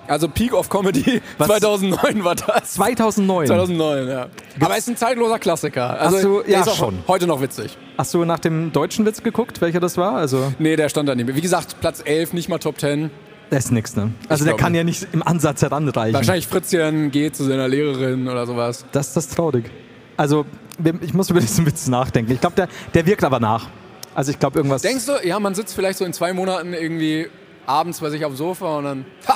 also 0.06 0.28
Peak 0.28 0.52
of 0.52 0.68
Comedy 0.68 1.22
Was- 1.38 1.46
2009 1.48 2.24
war 2.24 2.34
das. 2.34 2.72
2009. 2.74 3.46
2009. 3.46 3.46
2009, 3.46 4.08
ja. 4.08 4.26
Aber 4.60 4.72
es 4.74 4.80
ist 4.80 4.88
ein 4.88 4.96
zeitloser 4.98 5.38
Klassiker. 5.38 5.98
Also 5.98 6.16
Hast 6.16 6.24
du- 6.24 6.42
der 6.42 6.50
ja, 6.52 6.60
ist 6.60 6.68
auch 6.68 6.76
schon. 6.76 6.98
heute 7.08 7.26
noch 7.26 7.40
witzig. 7.40 7.78
Hast 7.96 8.12
du 8.12 8.24
nach 8.26 8.38
dem 8.38 8.70
deutschen 8.70 9.06
Witz 9.06 9.22
geguckt, 9.22 9.62
welcher 9.62 9.80
das 9.80 9.96
war? 9.96 10.14
Also, 10.16 10.52
Nee, 10.58 10.76
der 10.76 10.90
stand 10.90 11.08
da 11.08 11.14
nicht 11.14 11.24
mehr. 11.26 11.34
Wie 11.36 11.40
gesagt, 11.40 11.80
Platz 11.80 12.02
11, 12.04 12.34
nicht 12.34 12.50
mal 12.50 12.58
Top 12.58 12.78
10. 12.78 13.10
das 13.48 13.64
ist 13.66 13.70
nix, 13.70 13.96
ne? 13.96 14.12
Also, 14.28 14.44
der 14.44 14.52
glaub 14.54 14.60
kann 14.60 14.72
nicht. 14.72 14.78
ja 14.80 14.84
nicht 14.84 15.06
im 15.14 15.22
Ansatz 15.22 15.62
heranreichen. 15.62 16.12
Wahrscheinlich 16.14 16.46
Fritzchen 16.48 17.10
geht 17.10 17.34
zu 17.34 17.44
seiner 17.44 17.66
Lehrerin 17.68 18.28
oder 18.28 18.44
sowas. 18.46 18.84
Das 18.92 19.08
ist 19.08 19.16
das 19.16 19.28
traurig. 19.28 19.70
Also, 20.18 20.44
ich 21.00 21.14
muss 21.14 21.30
über 21.30 21.40
diesen 21.40 21.64
Witz 21.64 21.86
nachdenken. 21.88 22.32
Ich 22.32 22.40
glaube, 22.42 22.56
der, 22.56 22.68
der 22.92 23.06
wirkt 23.06 23.24
aber 23.24 23.40
nach. 23.40 23.68
Also, 24.14 24.30
ich 24.32 24.38
glaube, 24.38 24.58
irgendwas. 24.58 24.82
Denkst 24.82 25.06
du, 25.06 25.26
ja, 25.26 25.40
man 25.40 25.54
sitzt 25.54 25.74
vielleicht 25.74 25.98
so 25.98 26.04
in 26.04 26.12
zwei 26.12 26.34
Monaten 26.34 26.74
irgendwie 26.74 27.28
abends 27.66 28.00
bei 28.00 28.10
sich 28.10 28.24
auf 28.24 28.32
dem 28.32 28.36
Sofa 28.36 28.78
und 28.78 28.84
dann, 28.84 29.04
ha, 29.28 29.34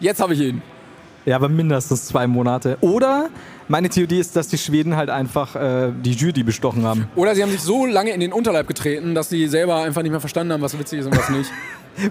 jetzt 0.00 0.20
habe 0.20 0.34
ich 0.34 0.40
ihn. 0.40 0.62
Ja, 1.24 1.36
aber 1.36 1.48
mindestens 1.48 2.06
zwei 2.06 2.26
Monate. 2.26 2.78
Oder 2.80 3.30
meine 3.68 3.88
Theorie 3.88 4.18
ist, 4.18 4.34
dass 4.34 4.48
die 4.48 4.58
Schweden 4.58 4.96
halt 4.96 5.08
einfach 5.08 5.54
äh, 5.54 5.92
die 6.02 6.12
Jury 6.12 6.42
bestochen 6.42 6.84
haben. 6.84 7.08
Oder 7.14 7.34
sie 7.36 7.42
haben 7.42 7.50
sich 7.50 7.60
so 7.60 7.86
lange 7.86 8.10
in 8.10 8.18
den 8.20 8.32
Unterleib 8.32 8.66
getreten, 8.66 9.14
dass 9.14 9.28
sie 9.28 9.46
selber 9.46 9.76
einfach 9.82 10.02
nicht 10.02 10.10
mehr 10.10 10.20
verstanden 10.20 10.52
haben, 10.52 10.62
was 10.62 10.76
witzig 10.76 11.00
ist 11.00 11.06
und 11.06 11.16
was 11.16 11.28
nicht. 11.30 11.50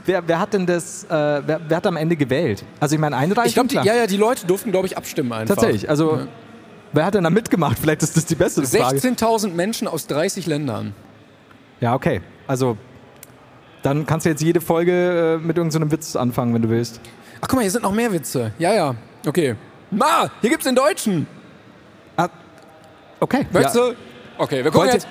Wer, 0.06 0.28
wer 0.28 0.40
hat 0.40 0.54
denn 0.54 0.68
das, 0.68 1.06
äh, 1.06 1.10
wer, 1.10 1.60
wer 1.68 1.78
hat 1.78 1.88
am 1.88 1.98
Ende 1.98 2.16
gewählt? 2.16 2.64
Also, 2.80 2.94
ich 2.94 3.02
meine, 3.02 3.18
einreichen, 3.18 3.48
Ich 3.48 3.56
glaube, 3.56 3.68
klar. 3.70 3.84
ja, 3.84 3.96
ja, 3.96 4.06
die 4.06 4.16
Leute 4.16 4.46
durften, 4.46 4.72
glaube 4.72 4.86
ich, 4.86 4.96
abstimmen 4.96 5.34
einfach. 5.34 5.56
Tatsächlich. 5.56 5.90
Also, 5.90 6.20
wer 6.94 7.04
hat 7.04 7.16
denn 7.16 7.24
da 7.24 7.32
mitgemacht? 7.32 7.80
Vielleicht 7.82 8.04
ist 8.04 8.16
das 8.16 8.28
die 8.28 8.36
beste 8.36 8.62
Frage. 8.64 9.00
16.000 9.00 9.48
Menschen 9.56 9.88
aus 9.88 10.06
30 10.06 10.46
Ländern. 10.46 10.94
Ja, 11.80 11.96
okay. 11.96 12.22
Also, 12.46 12.78
dann 13.84 14.06
kannst 14.06 14.26
du 14.26 14.30
jetzt 14.30 14.42
jede 14.42 14.62
Folge 14.62 15.40
äh, 15.42 15.46
mit 15.46 15.58
irgendeinem 15.58 15.92
Witz 15.92 16.16
anfangen, 16.16 16.54
wenn 16.54 16.62
du 16.62 16.70
willst. 16.70 17.00
Ach, 17.42 17.48
guck 17.48 17.56
mal, 17.56 17.62
hier 17.62 17.72
sind 17.72 17.84
noch 17.84 17.94
mehr 17.94 18.12
Witze. 18.14 18.52
Ja, 18.60 18.74
ja, 18.74 18.96
okay. 19.26 19.56
Ma, 19.90 20.30
hier 20.42 20.50
gibt's 20.50 20.66
den 20.66 20.76
Deutschen. 20.76 21.28
Okay. 23.20 23.46
Möchtest 23.52 23.76
Ja. 23.76 23.90
du? 23.90 23.96
Okay, 24.40 24.64
wir 24.64 24.72
gucken 24.72 24.80
Wollt 24.82 24.94
jetzt. 24.94 25.08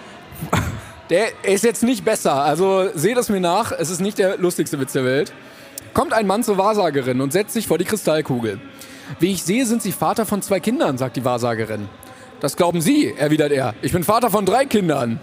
Der 1.11 1.28
ist 1.44 1.64
jetzt 1.64 1.83
nicht 1.83 2.04
besser, 2.04 2.35
also 2.35 2.88
seht 2.94 3.16
es 3.16 3.28
mir 3.28 3.40
nach, 3.40 3.72
es 3.72 3.90
ist 3.90 4.00
nicht 4.00 4.18
der 4.18 4.37
lustigste 4.38 4.78
Witz 4.80 4.92
der 4.92 5.04
Welt. 5.04 5.33
Kommt 5.94 6.12
ein 6.12 6.26
Mann 6.26 6.42
zur 6.42 6.56
Wahrsagerin 6.59 7.20
und 7.20 7.33
setzt 7.33 7.52
sich 7.52 7.66
vor 7.66 7.78
die 7.78 7.85
Kristallkugel. 7.85 8.61
Wie 9.18 9.33
ich 9.33 9.42
sehe, 9.42 9.66
sind 9.66 9.83
Sie 9.83 9.90
Vater 9.92 10.24
von 10.24 10.40
zwei 10.40 10.61
Kindern, 10.61 10.98
sagt 10.98 11.16
die 11.16 11.24
Wahrsagerin. 11.24 11.88
Das 12.40 12.56
glauben 12.56 12.80
Sie, 12.80 13.12
erwidert 13.16 13.50
er. 13.52 13.74
Ich 13.83 13.92
bin 13.92 14.04
Vater 14.04 14.30
von 14.30 14.46
drei 14.46 14.64
Kindern. 14.66 15.20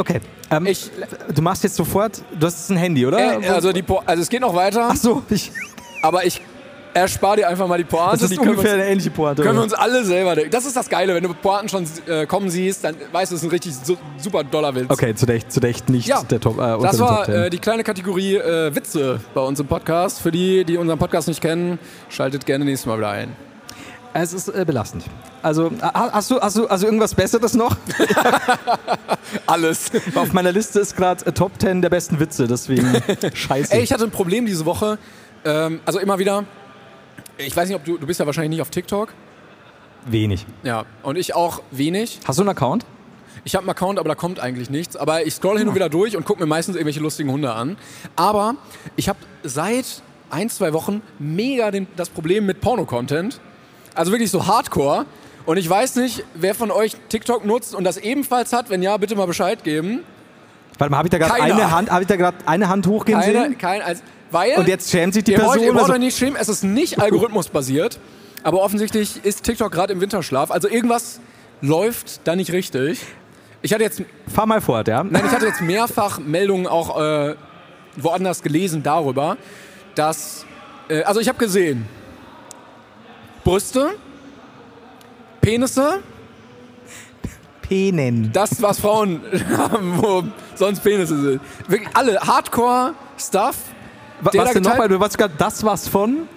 Okay. 0.00 0.20
Ähm, 0.50 0.66
Ich- 0.66 0.90
du 1.34 1.42
machst 1.42 1.62
jetzt 1.62 1.76
sofort, 1.76 2.22
du 2.38 2.46
hast 2.46 2.70
ein 2.70 2.76
Handy, 2.76 3.06
oder? 3.06 3.18
Äh, 3.42 3.48
also, 3.48 3.72
die 3.72 3.82
po 3.82 4.02
also 4.06 4.22
es 4.22 4.28
geht 4.30 4.40
noch 4.40 4.54
weiter, 4.54 4.88
Ach 4.90 4.96
so, 4.96 5.22
ich, 5.28 5.52
aber 6.02 6.24
ich 6.24 6.40
erspare 6.94 7.36
dir 7.36 7.48
einfach 7.48 7.68
mal 7.68 7.76
die 7.78 7.84
Pointe. 7.84 8.12
das 8.12 8.22
ist 8.22 8.32
die 8.32 8.38
ungefähr 8.38 8.72
uns, 8.72 8.80
eine 8.82 8.86
ähnliche 8.90 9.10
Pointe. 9.10 9.42
können 9.42 9.58
wir 9.58 9.62
uns 9.62 9.74
alle 9.74 10.04
selber 10.04 10.34
denken. 10.34 10.50
Das 10.50 10.64
ist 10.64 10.74
das 10.74 10.88
Geile, 10.88 11.14
wenn 11.14 11.22
du 11.22 11.32
Pointen 11.34 11.68
schon 11.68 11.84
äh, 12.08 12.26
kommen 12.26 12.48
siehst, 12.50 12.82
dann 12.82 12.96
weißt 13.12 13.30
du, 13.30 13.36
es 13.36 13.42
ist 13.42 13.46
ein 13.46 13.50
richtig 13.50 13.74
su 13.76 13.96
super 14.16 14.42
doller 14.42 14.74
Witz. 14.74 14.86
okay, 14.88 15.14
zu 15.14 15.26
Recht, 15.26 15.52
zu 15.52 15.60
Recht 15.60 15.88
nicht 15.90 16.08
Ja, 16.08 16.22
der 16.22 16.40
Top, 16.40 16.58
äh, 16.58 16.78
Das 16.82 16.98
war 16.98 17.18
Top 17.18 17.26
10. 17.26 17.34
äh, 17.34 17.50
die 17.50 17.58
kleine 17.58 17.84
Kategorie 17.84 18.36
äh, 18.36 18.74
Witze 18.74 19.20
bei 19.34 19.40
uns 19.42 19.60
im 19.60 19.66
Podcast. 19.68 20.20
Für 20.20 20.32
die, 20.32 20.64
die 20.64 20.78
unseren 20.78 20.98
Podcast 20.98 21.28
nicht 21.28 21.40
kennen, 21.42 21.78
schaltet 22.08 22.44
gerne 22.46 22.64
nächstes 22.64 22.86
Mal 22.86 22.96
wieder 22.98 23.10
ein. 23.10 23.36
Es 24.12 24.32
ist 24.32 24.48
äh, 24.48 24.64
belastend. 24.64 25.04
Also, 25.42 25.68
äh, 25.68 25.70
hast 25.82 26.30
du, 26.30 26.40
hast 26.40 26.56
du 26.56 26.66
also 26.66 26.86
irgendwas 26.86 27.14
Besseres 27.14 27.54
noch? 27.54 27.76
Alles. 29.46 29.92
Auf 30.14 30.32
meiner 30.32 30.50
Liste 30.50 30.80
ist 30.80 30.96
gerade 30.96 31.24
äh, 31.26 31.32
Top 31.32 31.52
10 31.60 31.80
der 31.80 31.90
besten 31.90 32.18
Witze, 32.18 32.48
deswegen 32.48 33.00
scheiße. 33.34 33.72
Ey, 33.72 33.82
ich 33.82 33.92
hatte 33.92 34.04
ein 34.04 34.10
Problem 34.10 34.46
diese 34.46 34.66
Woche. 34.66 34.98
Ähm, 35.44 35.80
also 35.84 36.00
immer 36.00 36.18
wieder. 36.18 36.44
Ich 37.38 37.56
weiß 37.56 37.68
nicht, 37.68 37.76
ob 37.76 37.84
du, 37.84 37.98
du 37.98 38.06
bist 38.06 38.18
ja 38.18 38.26
wahrscheinlich 38.26 38.50
nicht 38.50 38.62
auf 38.62 38.70
TikTok. 38.70 39.14
Wenig. 40.06 40.44
Ja. 40.64 40.84
Und 41.02 41.16
ich 41.16 41.34
auch 41.34 41.62
wenig. 41.70 42.20
Hast 42.26 42.38
du 42.38 42.42
einen 42.42 42.50
Account? 42.50 42.84
Ich 43.44 43.54
habe 43.54 43.62
einen 43.62 43.70
Account, 43.70 43.98
aber 43.98 44.08
da 44.08 44.14
kommt 44.14 44.40
eigentlich 44.40 44.70
nichts. 44.70 44.96
Aber 44.96 45.24
ich 45.24 45.34
scroll 45.34 45.58
hin 45.58 45.68
und 45.68 45.74
wieder 45.74 45.88
durch 45.88 46.16
und 46.16 46.24
gucke 46.24 46.40
mir 46.40 46.46
meistens 46.46 46.74
irgendwelche 46.74 47.00
lustigen 47.00 47.30
Hunde 47.30 47.52
an. 47.52 47.76
Aber 48.16 48.56
ich 48.96 49.08
habe 49.08 49.18
seit 49.44 50.02
ein, 50.30 50.50
zwei 50.50 50.72
Wochen 50.72 51.00
mega 51.18 51.70
den, 51.70 51.86
das 51.96 52.08
Problem 52.08 52.46
mit 52.46 52.60
Porno-Content. 52.60 53.40
Also 53.94 54.12
wirklich 54.12 54.30
so 54.30 54.46
Hardcore. 54.46 55.06
Und 55.46 55.56
ich 55.56 55.68
weiß 55.68 55.96
nicht, 55.96 56.24
wer 56.34 56.54
von 56.54 56.70
euch 56.70 56.96
TikTok 57.08 57.44
nutzt 57.44 57.74
und 57.74 57.84
das 57.84 57.96
ebenfalls 57.96 58.52
hat. 58.52 58.70
Wenn 58.70 58.82
ja, 58.82 58.96
bitte 58.96 59.16
mal 59.16 59.26
Bescheid 59.26 59.64
geben. 59.64 60.04
Warte 60.78 60.90
mal, 60.90 60.98
habe 60.98 61.08
ich 61.08 61.10
da 61.10 61.18
gerade 61.18 61.34
eine 61.42 61.70
Hand, 61.70 61.90
habe 61.90 62.02
ich 62.02 62.08
da 62.08 62.16
gerade 62.16 62.36
eine 62.46 62.68
Hand 62.68 62.86
hochgehen 62.86 63.20
Keine, 63.20 63.42
sehen? 63.42 63.58
kein, 63.58 63.82
als, 63.82 64.02
weil 64.30 64.52
Und 64.56 64.68
jetzt 64.68 64.90
schämt 64.90 65.12
sich 65.14 65.24
die 65.24 65.32
ihr 65.32 65.38
Person. 65.38 65.56
Wollt, 65.56 65.66
ihr 65.66 65.72
braucht 65.72 65.90
also- 65.90 65.98
nicht 65.98 66.16
schämen, 66.16 66.36
es 66.40 66.48
ist 66.48 66.62
nicht 66.64 66.98
algorithmusbasiert. 67.02 67.98
Aber 68.42 68.62
offensichtlich 68.62 69.22
ist 69.24 69.44
TikTok 69.44 69.70
gerade 69.70 69.92
im 69.92 70.00
Winterschlaf. 70.00 70.50
Also 70.50 70.68
irgendwas 70.68 71.20
läuft 71.60 72.26
da 72.26 72.34
nicht 72.36 72.52
richtig. 72.52 73.00
Ich 73.60 73.74
hatte 73.74 73.82
jetzt 73.82 74.02
Fahr 74.32 74.46
mal 74.46 74.62
fort, 74.62 74.88
ja? 74.88 75.04
Nein, 75.04 75.22
ich 75.26 75.32
hatte 75.32 75.44
jetzt 75.46 75.60
mehrfach 75.60 76.18
Meldungen 76.18 76.66
auch 76.66 76.98
äh, 76.98 77.34
woanders 77.96 78.42
gelesen 78.42 78.82
darüber, 78.82 79.36
dass. 79.94 80.46
Äh, 80.88 81.02
also 81.02 81.20
ich 81.20 81.28
habe 81.28 81.38
gesehen, 81.38 81.86
Brüste, 83.44 83.90
Penisse, 85.40 86.00
Penen. 87.62 88.30
das, 88.32 88.60
was 88.60 88.80
Frauen 88.80 89.22
haben, 89.56 90.02
wo 90.02 90.24
sonst 90.54 90.80
Penisse 90.82 91.20
sind. 91.20 91.40
Wirklich 91.68 91.88
alle 91.94 92.20
Hardcore-Stuff. 92.20 93.56
Was 94.22 94.52
denn 94.52 94.62
nochmal? 94.62 94.88
Du 94.88 95.00
warst 95.00 95.16
gerade 95.16 95.34
das 95.38 95.64
was 95.64 95.88
von? 95.88 96.28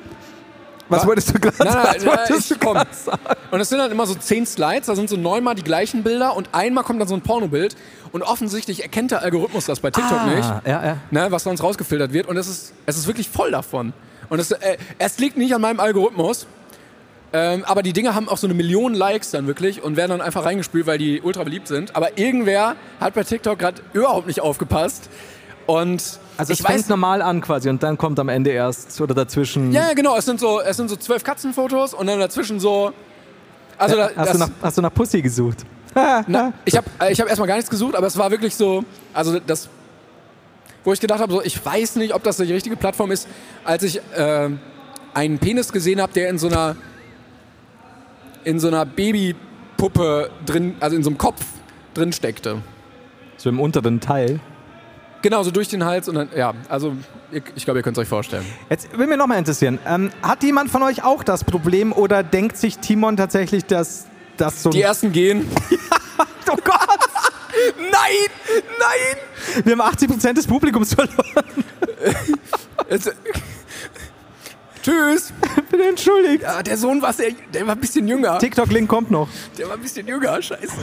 Was 0.90 1.04
Wa- 1.04 1.08
wolltest 1.08 1.30
du 1.34 1.40
gerade 1.40 1.58
was 1.60 2.52
ich 2.52 2.60
komm. 2.60 2.76
sagen? 2.92 3.20
Und 3.52 3.60
es 3.60 3.70
sind 3.70 3.80
dann 3.80 3.92
immer 3.92 4.06
so 4.06 4.16
zehn 4.16 4.46
Slides, 4.46 4.88
da 4.88 4.96
sind 4.96 5.10
so 5.10 5.18
neunmal 5.18 5.56
die 5.56 5.64
gleichen 5.64 6.04
Bilder 6.04 6.36
und 6.36 6.50
einmal 6.54 6.84
kommt 6.84 7.02
dann 7.02 7.08
so 7.08 7.16
ein 7.16 7.22
Pornobild. 7.22 7.76
Und 8.12 8.22
offensichtlich 8.22 8.84
erkennt 8.84 9.12
der 9.12 9.22
Algorithmus 9.24 9.66
das 9.66 9.80
bei 9.80 9.90
TikTok 9.92 10.28
nicht, 10.28 10.44
Ah, 10.44 10.62
ja, 10.66 10.86
ja. 10.86 10.98
ne, 11.10 11.28
was 11.32 11.44
sonst 11.44 11.64
rausgefiltert 11.64 12.14
wird. 12.14 12.28
Und 12.28 12.38
es 12.38 12.48
ist, 12.48 12.74
es 12.86 12.96
ist 12.98 13.08
wirklich 13.08 13.28
voll 13.28 13.50
davon. 13.52 13.92
Und 14.30 14.40
es, 14.40 14.52
äh, 14.52 14.78
es 15.00 15.18
liegt 15.20 15.36
nicht 15.36 15.56
an 15.56 15.62
meinem 15.62 15.80
Algorithmus. 15.80 16.46
Ähm, 17.36 17.64
aber 17.66 17.82
die 17.82 17.94
Dinge 17.94 18.14
haben 18.14 18.30
auch 18.30 18.38
so 18.38 18.46
eine 18.46 18.54
Million 18.54 18.94
Likes 18.94 19.32
dann 19.32 19.48
wirklich 19.48 19.82
und 19.84 19.98
werden 19.98 20.12
dann 20.12 20.22
einfach 20.22 20.46
reingespült, 20.46 20.86
weil 20.86 21.00
die 21.00 21.20
ultra 21.22 21.44
beliebt 21.44 21.68
sind. 21.68 21.96
Aber 21.96 22.18
irgendwer 22.18 22.76
hat 23.00 23.16
bei 23.16 23.24
TikTok 23.24 23.58
gerade 23.58 23.82
überhaupt 23.94 24.28
nicht 24.28 24.40
aufgepasst. 24.40 25.10
Und 25.66 26.20
Also 26.38 26.54
es 26.54 26.60
ich 26.60 26.66
fängt 26.66 26.80
weiß, 26.80 26.90
normal 26.90 27.22
an 27.24 27.42
quasi 27.42 27.70
und 27.70 27.82
dann 27.82 27.98
kommt 27.98 28.20
am 28.20 28.30
Ende 28.30 28.52
erst 28.52 29.00
oder 29.02 29.16
dazwischen. 29.16 29.72
ja, 29.72 29.88
ja, 29.88 29.94
genau. 29.94 30.16
Es 30.16 30.26
sind 30.26 30.40
so, 30.40 30.62
es 30.62 30.78
sind 30.78 30.90
so 30.90 30.96
zwölf 30.96 31.24
Katzenfotos 31.24 31.94
und 31.96 32.06
dann 32.06 32.20
dazwischen 32.20 32.60
so. 32.60 32.94
Also 33.80 33.96
da, 33.96 34.10
hast, 34.16 34.18
das, 34.18 34.32
du 34.34 34.38
nach, 34.38 34.50
hast 34.62 34.78
du 34.78 34.82
nach 34.84 34.94
Pussy 34.94 35.22
gesucht? 35.22 35.66
Na, 35.96 36.54
ich 36.66 36.76
habe 36.78 36.88
ich 37.10 37.20
hab 37.20 37.28
erstmal 37.28 37.48
gar 37.48 37.56
nichts 37.56 37.70
gesucht, 37.70 37.96
aber 37.96 38.08
es 38.08 38.18
war 38.18 38.30
wirklich 38.30 38.56
so, 38.56 38.84
also 39.14 39.40
das, 39.40 39.70
wo 40.84 40.94
ich 40.94 41.00
gedacht 41.00 41.20
habe, 41.20 41.32
so, 41.34 41.42
ich 41.42 41.64
weiß 41.66 41.96
nicht, 41.96 42.14
ob 42.14 42.24
das 42.24 42.38
die 42.38 42.52
richtige 42.52 42.76
Plattform 42.76 43.12
ist, 43.12 43.28
als 43.64 43.84
ich 43.84 44.02
äh, 44.16 44.50
einen 45.14 45.40
Penis 45.40 45.72
gesehen 45.72 46.02
habe, 46.02 46.14
der 46.14 46.30
in 46.30 46.38
so 46.38 46.48
einer 46.48 46.76
in 48.44 48.60
so 48.60 48.68
einer 48.68 48.86
Babypuppe 48.86 50.30
drin, 50.46 50.76
also 50.80 50.96
in 50.96 51.04
so 51.04 51.10
einem 51.10 51.18
Kopf 51.18 51.44
drin 51.94 52.14
steckte. 52.14 52.62
So 53.38 53.50
im 53.50 53.60
unteren 53.60 54.00
Teil. 54.00 54.40
Genau, 55.22 55.42
so 55.44 55.52
durch 55.52 55.70
den 55.70 55.86
Hals 55.86 56.10
und 56.10 56.16
dann, 56.16 56.30
ja, 56.36 56.54
also 56.68 56.94
ich, 57.32 57.44
ich 57.56 57.64
glaube, 57.64 57.80
ihr 57.80 57.84
könnt 57.84 57.98
es 57.98 58.02
euch 58.02 58.10
vorstellen. 58.10 58.46
Jetzt 58.70 58.98
will 58.98 59.08
mir 59.08 59.16
noch 59.16 59.28
mal 59.28 59.38
interessieren. 59.38 59.80
Ähm, 59.88 60.12
hat 60.22 60.44
jemand 60.44 60.70
von 60.70 60.84
euch 60.84 61.04
auch 61.04 61.24
das 61.24 61.46
Problem 61.46 61.94
oder 61.94 62.24
denkt 62.24 62.58
sich 62.58 62.80
Timon 62.80 63.16
tatsächlich, 63.16 63.64
dass 63.66 64.08
das 64.36 64.62
so. 64.62 64.70
Die 64.70 64.82
ersten 64.82 65.14
gehen. 65.14 65.50
oh 66.52 66.58
Gott! 66.64 67.00
nein! 67.78 67.92
Nein! 68.80 69.64
Wir 69.66 69.78
haben 69.78 69.96
80% 69.96 70.34
des 70.34 70.46
Publikums 70.48 70.94
verloren. 70.94 71.64
Tschüss! 74.84 75.34
Bitte 75.72 75.84
entschuldigt. 75.88 76.44
Ja, 76.44 76.62
der 76.62 76.78
Sohn 76.78 77.02
war 77.02 77.14
sehr, 77.14 77.32
der 77.54 77.66
war 77.66 77.76
ein 77.76 77.80
bisschen 77.82 78.08
jünger. 78.08 78.38
TikTok-Link 78.38 78.88
kommt 78.90 79.10
noch. 79.10 79.28
Der 79.58 79.68
war 79.68 79.76
ein 79.76 79.82
bisschen 79.82 80.06
jünger, 80.06 80.42
scheiße. 80.42 80.74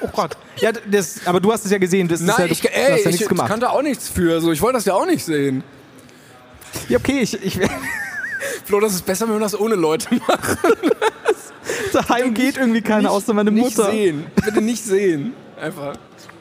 Oh 0.00 0.08
Gott. 0.12 0.36
Ja, 0.56 0.72
das, 0.72 1.20
aber 1.26 1.38
du 1.40 1.52
hast 1.52 1.64
es 1.64 1.70
ja 1.70 1.78
gesehen. 1.78 2.08
Das 2.08 2.20
ist 2.20 2.26
ja, 2.26 2.34
Nein, 2.38 2.46
du, 2.48 2.52
ich, 2.52 2.60
du 2.60 2.68
ey, 2.68 2.82
hast 2.82 2.88
ja 2.90 2.96
ich, 2.96 3.04
nichts 3.06 3.20
ich 3.22 3.28
gemacht. 3.28 3.48
kann 3.48 3.60
da 3.60 3.68
auch 3.70 3.82
nichts 3.82 4.08
für. 4.08 4.40
So, 4.40 4.50
ich 4.50 4.60
wollte 4.60 4.78
das 4.78 4.84
ja 4.84 4.94
auch 4.94 5.06
nicht 5.06 5.24
sehen. 5.24 5.62
Ja, 6.88 6.98
okay, 6.98 7.20
ich, 7.20 7.34
ich, 7.44 7.60
Flo, 8.64 8.80
das 8.80 8.94
ist 8.94 9.06
besser, 9.06 9.28
wenn 9.28 9.34
wir 9.34 9.40
das 9.40 9.58
ohne 9.58 9.74
Leute 9.76 10.12
machen. 10.14 10.72
daheim 11.92 12.34
geht 12.34 12.56
irgendwie 12.56 12.82
keiner, 12.82 13.10
außer 13.10 13.34
meine 13.34 13.50
Nicht 13.50 13.76
Mutter. 13.76 13.90
sehen. 13.90 14.26
Bitte 14.44 14.60
nicht 14.60 14.82
sehen. 14.82 15.34
Einfach. 15.60 15.96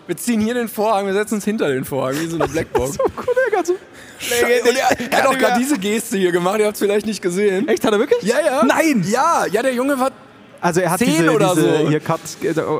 Wir 0.08 0.18
ziehen 0.18 0.42
hier 0.42 0.56
den 0.56 0.68
Vorhang, 0.68 1.06
wir 1.06 1.14
setzen 1.14 1.36
uns 1.36 1.46
hinter 1.46 1.70
den 1.70 1.86
Vorhang, 1.86 2.16
wie 2.20 2.28
so 2.28 2.36
eine 2.36 2.48
Blackbox. 2.48 2.98
Oh 3.00 3.06
Gott, 3.16 3.28
der 3.46 3.52
ganze-. 3.56 3.76
Und 4.22 4.78
er, 4.78 5.12
er 5.12 5.18
hat 5.18 5.28
auch 5.28 5.38
gerade 5.38 5.60
diese 5.60 5.78
Geste 5.78 6.18
hier 6.18 6.32
gemacht, 6.32 6.60
ihr 6.60 6.66
habt 6.66 6.76
es 6.76 6.82
vielleicht 6.82 7.06
nicht 7.06 7.22
gesehen. 7.22 7.68
Echt, 7.68 7.84
hat 7.84 7.94
er 7.94 8.00
wirklich? 8.00 8.22
Ja, 8.24 8.40
ja. 8.40 8.64
Nein! 8.64 9.04
Ja, 9.08 9.46
ja, 9.52 9.62
der 9.62 9.74
Junge 9.74 10.00
war. 10.00 10.12
Also 10.60 10.82
er 10.82 10.92
hat 10.92 11.00
Zehn 11.00 11.10
diese, 11.10 11.32
oder 11.32 11.54
diese 11.56 11.78
so. 11.78 11.90
hier 11.90 12.00
Cut. 12.00 12.20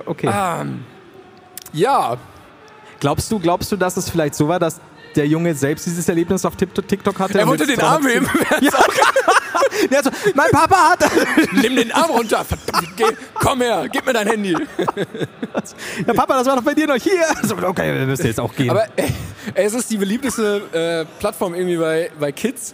Okay. 0.06 0.30
Ähm, 0.32 0.84
ja. 1.74 2.18
Glaubst 3.00 3.32
du, 3.32 3.40
glaubst 3.40 3.72
du, 3.72 3.76
dass 3.76 3.98
es 3.98 4.10
vielleicht 4.10 4.36
so 4.36 4.48
war, 4.48 4.60
dass 4.60 4.80
der 5.16 5.28
Junge 5.28 5.56
selbst 5.56 5.86
dieses 5.86 6.08
Erlebnis 6.08 6.46
auf 6.46 6.56
TikTok 6.56 7.20
hatte? 7.20 7.40
Er 7.40 7.48
wollte 7.48 7.66
den 7.66 7.80
Arm 7.82 8.04
300 8.04 8.14
heben. 8.14 8.30
Ja. 8.62 8.72
Der 9.90 10.00
hat 10.00 10.06
so, 10.06 10.12
mein 10.36 10.52
Papa 10.52 10.92
hat. 10.92 11.12
Nimm 11.54 11.76
den 11.76 11.92
Arm 11.92 12.12
runter. 12.12 12.44
Verdammt, 12.44 12.96
geh, 12.98 13.06
komm 13.34 13.62
her, 13.62 13.88
gib 13.92 14.06
mir 14.06 14.14
dein 14.14 14.28
Handy. 14.28 14.56
Ja, 16.06 16.14
Papa, 16.14 16.36
das 16.36 16.46
war 16.48 16.58
doch 16.58 16.64
bei 16.64 16.74
dir 16.74 16.88
noch 16.88 16.96
hier. 16.96 17.24
So, 17.44 17.56
okay, 17.58 17.94
wir 17.98 18.06
müssen 18.06 18.28
jetzt 18.28 18.40
auch 18.40 18.54
gehen. 18.54 18.70
Aber 18.70 18.86
äh, 18.98 19.10
es 19.56 19.74
ist 19.74 19.90
die 19.90 19.98
beliebteste 19.98 20.62
äh, 20.74 21.20
Plattform 21.20 21.56
irgendwie 21.56 21.78
bei, 21.78 22.12
bei 22.20 22.32
Kids, 22.32 22.74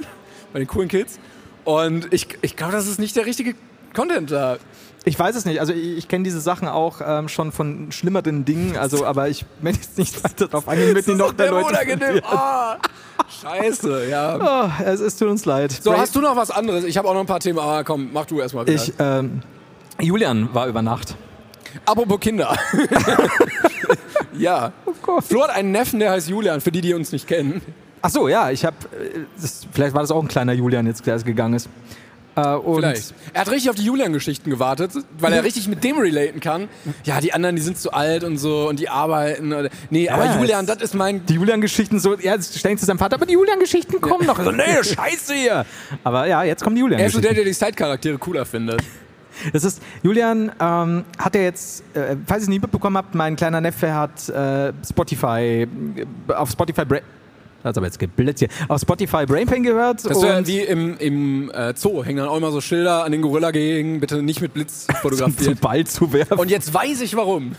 bei 0.53 0.59
den 0.59 0.67
coolen 0.67 0.89
Kids. 0.89 1.19
Und 1.63 2.11
ich, 2.13 2.27
ich 2.41 2.55
glaube, 2.55 2.73
das 2.73 2.87
ist 2.87 2.99
nicht 2.99 3.15
der 3.15 3.25
richtige 3.25 3.55
Content 3.97 4.29
da. 4.29 4.57
ich 5.05 5.17
weiß 5.17 5.35
es 5.35 5.45
nicht. 5.45 5.59
Also 5.59 5.73
ich, 5.73 5.97
ich 5.97 6.07
kenne 6.07 6.23
diese 6.23 6.39
Sachen 6.39 6.67
auch 6.67 7.01
ähm, 7.03 7.29
schon 7.29 7.51
von 7.51 7.91
schlimmeren 7.91 8.45
Dingen. 8.45 8.77
Also, 8.77 9.07
aber 9.07 9.27
ich 9.27 9.43
möchte 9.59 9.85
jetzt 9.85 9.97
nicht 9.97 10.23
weiter 10.23 10.47
darauf 10.49 10.67
eingehen, 10.67 10.93
mit 10.93 11.07
den 11.07 11.17
noch 11.17 11.33
der 11.33 11.49
Leute. 11.49 11.69
unangenehm. 11.69 11.99
verlieren. 11.99 12.23
Ah, 12.31 12.77
scheiße, 13.41 14.07
ja. 14.07 14.37
Oh, 14.39 14.83
es, 14.85 14.99
es 14.99 15.17
tut 15.17 15.29
uns 15.29 15.45
leid. 15.45 15.71
So, 15.71 15.97
hast 15.97 16.15
du 16.15 16.21
noch 16.21 16.35
was 16.35 16.51
anderes? 16.51 16.83
Ich 16.83 16.95
habe 16.95 17.07
auch 17.07 17.15
noch 17.15 17.21
ein 17.21 17.25
paar 17.25 17.39
Themen. 17.39 17.57
Ah, 17.57 17.83
komm, 17.83 18.11
mach 18.13 18.25
du 18.25 18.39
erstmal 18.39 18.67
wieder. 18.67 18.75
Ich, 18.75 18.93
ähm, 18.99 19.41
Julian 19.99 20.53
war 20.53 20.67
über 20.67 20.83
Nacht. 20.83 21.15
Apropos 21.87 22.19
Kinder. 22.19 22.55
ja. 24.37 24.73
Oh 24.85 24.93
Gott. 25.01 25.23
Flo 25.23 25.41
hat 25.41 25.49
einen 25.49 25.71
Neffen, 25.71 25.99
der 25.99 26.11
heißt 26.11 26.29
Julian, 26.29 26.61
für 26.61 26.71
die, 26.71 26.81
die 26.81 26.93
uns 26.93 27.11
nicht 27.11 27.27
kennen. 27.27 27.61
Ach 28.03 28.11
so, 28.11 28.27
ja, 28.27 28.51
ich 28.51 28.63
habe, 28.63 28.75
vielleicht 29.71 29.95
war 29.95 30.01
das 30.01 30.11
auch 30.11 30.21
ein 30.21 30.27
kleiner 30.27 30.53
Julian 30.53 30.85
jetzt, 30.85 31.05
der 31.07 31.17
gegangen 31.17 31.55
ist. 31.55 31.67
Äh, 32.37 32.57
Vielleicht. 32.75 33.13
Er 33.33 33.41
hat 33.41 33.49
richtig 33.49 33.69
auf 33.71 33.75
die 33.75 33.83
Julian-Geschichten 33.83 34.49
gewartet, 34.51 34.91
weil 35.19 35.33
er 35.33 35.43
richtig 35.43 35.67
mit 35.67 35.83
dem 35.83 35.97
relaten 35.97 36.39
kann. 36.39 36.69
Ja, 37.03 37.19
die 37.19 37.33
anderen, 37.33 37.55
die 37.55 37.61
sind 37.63 37.77
zu 37.79 37.91
alt 37.91 38.23
und 38.23 38.37
so 38.37 38.69
und 38.69 38.79
die 38.79 38.89
arbeiten. 38.89 39.51
Oder, 39.53 39.69
nee, 39.89 40.07
aber 40.07 40.25
Ja, 40.25 40.37
Julian, 40.39 40.65
es- 40.65 40.71
das 40.75 40.81
ist 40.83 40.93
mein 40.93 41.25
Die 41.25 41.33
Julian-Geschichten 41.33 41.99
so, 41.99 42.13
er 42.15 42.41
stellen 42.41 42.77
zu 42.77 42.85
seinem 42.85 42.99
Vater, 42.99 43.15
aber 43.15 43.25
die 43.25 43.33
Julian-Geschichten 43.33 43.99
kommen 43.99 44.27
noch. 44.27 44.39
So, 44.41 44.51
nee, 44.51 44.63
scheiße 44.83 45.33
hier. 45.33 45.65
Aber 46.03 46.27
ja, 46.27 46.43
jetzt 46.43 46.63
kommen 46.63 46.75
die 46.75 46.93
Er 46.95 47.07
ist 47.07 47.13
so 47.13 47.21
der, 47.21 47.33
der 47.33 47.43
die 47.43 47.53
Side-Charaktere 47.53 48.17
cooler 48.17 48.45
findet. 48.45 48.81
Das 49.53 49.63
ist, 49.63 49.83
Julian 50.01 50.51
ähm, 50.59 51.05
hat 51.19 51.35
ja 51.35 51.41
jetzt, 51.41 51.83
äh, 51.95 52.15
falls 52.25 52.39
ihr 52.41 52.43
es 52.45 52.47
nie 52.49 52.57
mitbekommen 52.57 52.97
habt, 52.97 53.13
mein 53.13 53.35
kleiner 53.35 53.61
Neffe 53.61 53.93
hat 53.93 54.27
äh, 54.29 54.73
Spotify, 54.83 55.67
äh, 56.27 56.33
auf 56.33 56.49
Spotify, 56.49 56.81
das 57.63 57.71
ist 57.71 57.77
aber 57.77 57.87
jetzt 57.87 57.99
geblitzt 57.99 58.39
hier, 58.39 58.49
auf 58.67 58.81
Spotify 58.81 59.25
Brainpain 59.25 59.63
gehört. 59.63 60.05
Das 60.05 60.17
und 60.17 60.47
wie 60.47 60.59
im, 60.59 60.97
im 60.97 61.51
äh, 61.51 61.73
Zoo, 61.75 62.03
hängen 62.03 62.17
dann 62.17 62.27
auch 62.27 62.37
immer 62.37 62.51
so 62.51 62.61
Schilder 62.61 63.03
an 63.03 63.11
den 63.11 63.21
Gorilla 63.21 63.51
gegen, 63.51 63.99
bitte 63.99 64.21
nicht 64.21 64.41
mit 64.41 64.53
Blitz 64.53 64.85
zum 64.87 64.95
fotografieren. 64.95 65.57
Ball 65.59 65.85
zu 65.85 66.11
werfen. 66.13 66.37
Und 66.37 66.49
jetzt 66.49 66.73
weiß 66.73 67.01
ich 67.01 67.15
warum. 67.15 67.55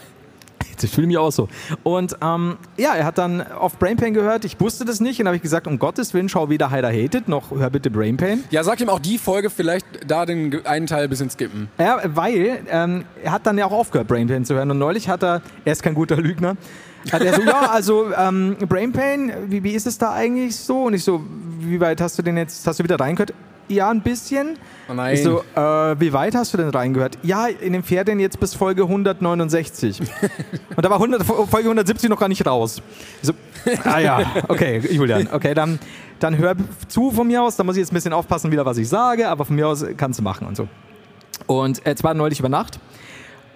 Ich 0.82 0.90
fühle 0.90 1.06
mich 1.06 1.18
auch 1.18 1.32
so. 1.32 1.48
Und 1.82 2.16
ähm, 2.22 2.56
ja, 2.76 2.94
er 2.94 3.04
hat 3.04 3.18
dann 3.18 3.42
auf 3.42 3.78
Brainpain 3.78 4.14
gehört. 4.14 4.44
Ich 4.44 4.60
wusste 4.60 4.84
das 4.84 5.00
nicht. 5.00 5.20
Und 5.20 5.26
habe 5.26 5.36
ich 5.36 5.42
gesagt, 5.42 5.66
um 5.66 5.78
Gottes 5.78 6.14
Willen, 6.14 6.28
schau 6.28 6.48
weder 6.50 6.70
Heider 6.70 6.88
Hated, 6.88 7.28
noch 7.28 7.50
hör 7.50 7.70
bitte 7.70 7.90
Brainpain. 7.90 8.44
Ja, 8.50 8.62
sag 8.62 8.80
ihm 8.80 8.88
auch 8.88 9.00
die 9.00 9.18
Folge 9.18 9.50
vielleicht 9.50 9.86
da 10.06 10.24
den 10.24 10.64
einen 10.66 10.86
Teil 10.86 11.04
ein 11.04 11.10
bisschen 11.10 11.30
skippen. 11.30 11.68
Ja, 11.78 12.00
weil 12.04 12.60
ähm, 12.70 13.04
er 13.22 13.32
hat 13.32 13.46
dann 13.46 13.58
ja 13.58 13.66
auch 13.66 13.72
aufgehört, 13.72 14.08
Brainpain 14.08 14.44
zu 14.44 14.54
hören. 14.54 14.70
Und 14.70 14.78
neulich 14.78 15.08
hat 15.08 15.22
er, 15.22 15.42
er 15.64 15.72
ist 15.72 15.82
kein 15.82 15.94
guter 15.94 16.16
Lügner, 16.16 16.56
hat 17.12 17.22
er 17.22 17.34
so, 17.34 17.42
ja, 17.42 17.70
also 17.70 18.12
ähm, 18.16 18.56
Brainpain, 18.68 19.32
wie, 19.48 19.62
wie 19.62 19.72
ist 19.72 19.86
es 19.86 19.98
da 19.98 20.12
eigentlich 20.12 20.56
so? 20.56 20.84
Und 20.84 20.94
ich 20.94 21.04
so, 21.04 21.22
wie 21.60 21.80
weit 21.80 22.00
hast 22.00 22.18
du 22.18 22.22
denn 22.22 22.36
jetzt, 22.36 22.66
hast 22.66 22.78
du 22.78 22.84
wieder 22.84 22.98
reingehört? 22.98 23.32
Ja, 23.68 23.90
ein 23.90 24.00
bisschen. 24.00 24.58
Oh 24.88 24.94
nein. 24.94 25.14
Ich 25.14 25.22
so, 25.22 25.42
äh, 25.54 26.00
wie 26.00 26.12
weit 26.12 26.34
hast 26.34 26.54
du 26.54 26.56
denn 26.56 26.70
reingehört? 26.70 27.18
Ja, 27.22 27.48
in 27.48 27.74
den 27.74 27.82
Ferien 27.82 28.18
jetzt 28.18 28.40
bis 28.40 28.54
Folge 28.54 28.82
169. 28.82 30.00
Und 30.76 30.84
da 30.84 30.88
war 30.88 30.96
100, 30.96 31.22
Folge 31.22 31.64
170 31.68 32.08
noch 32.08 32.18
gar 32.18 32.28
nicht 32.28 32.46
raus. 32.46 32.80
Ich 33.20 33.28
so, 33.28 33.34
ah 33.84 33.98
ja, 33.98 34.22
okay, 34.48 34.80
Julian, 34.90 35.28
okay, 35.30 35.52
dann, 35.52 35.78
dann 36.18 36.38
hör 36.38 36.54
zu 36.88 37.10
von 37.10 37.26
mir 37.26 37.42
aus. 37.42 37.56
Da 37.56 37.64
muss 37.64 37.76
ich 37.76 37.80
jetzt 37.80 37.92
ein 37.92 37.94
bisschen 37.94 38.14
aufpassen, 38.14 38.50
wieder 38.50 38.64
was 38.64 38.78
ich 38.78 38.88
sage, 38.88 39.28
aber 39.28 39.44
von 39.44 39.54
mir 39.54 39.68
aus 39.68 39.84
kannst 39.98 40.18
du 40.18 40.22
machen 40.22 40.46
und 40.46 40.56
so. 40.56 40.66
Und 41.46 41.84
äh, 41.86 41.92
es 41.92 42.02
war 42.02 42.14
neulich 42.14 42.38
über 42.38 42.48
Nacht. 42.48 42.80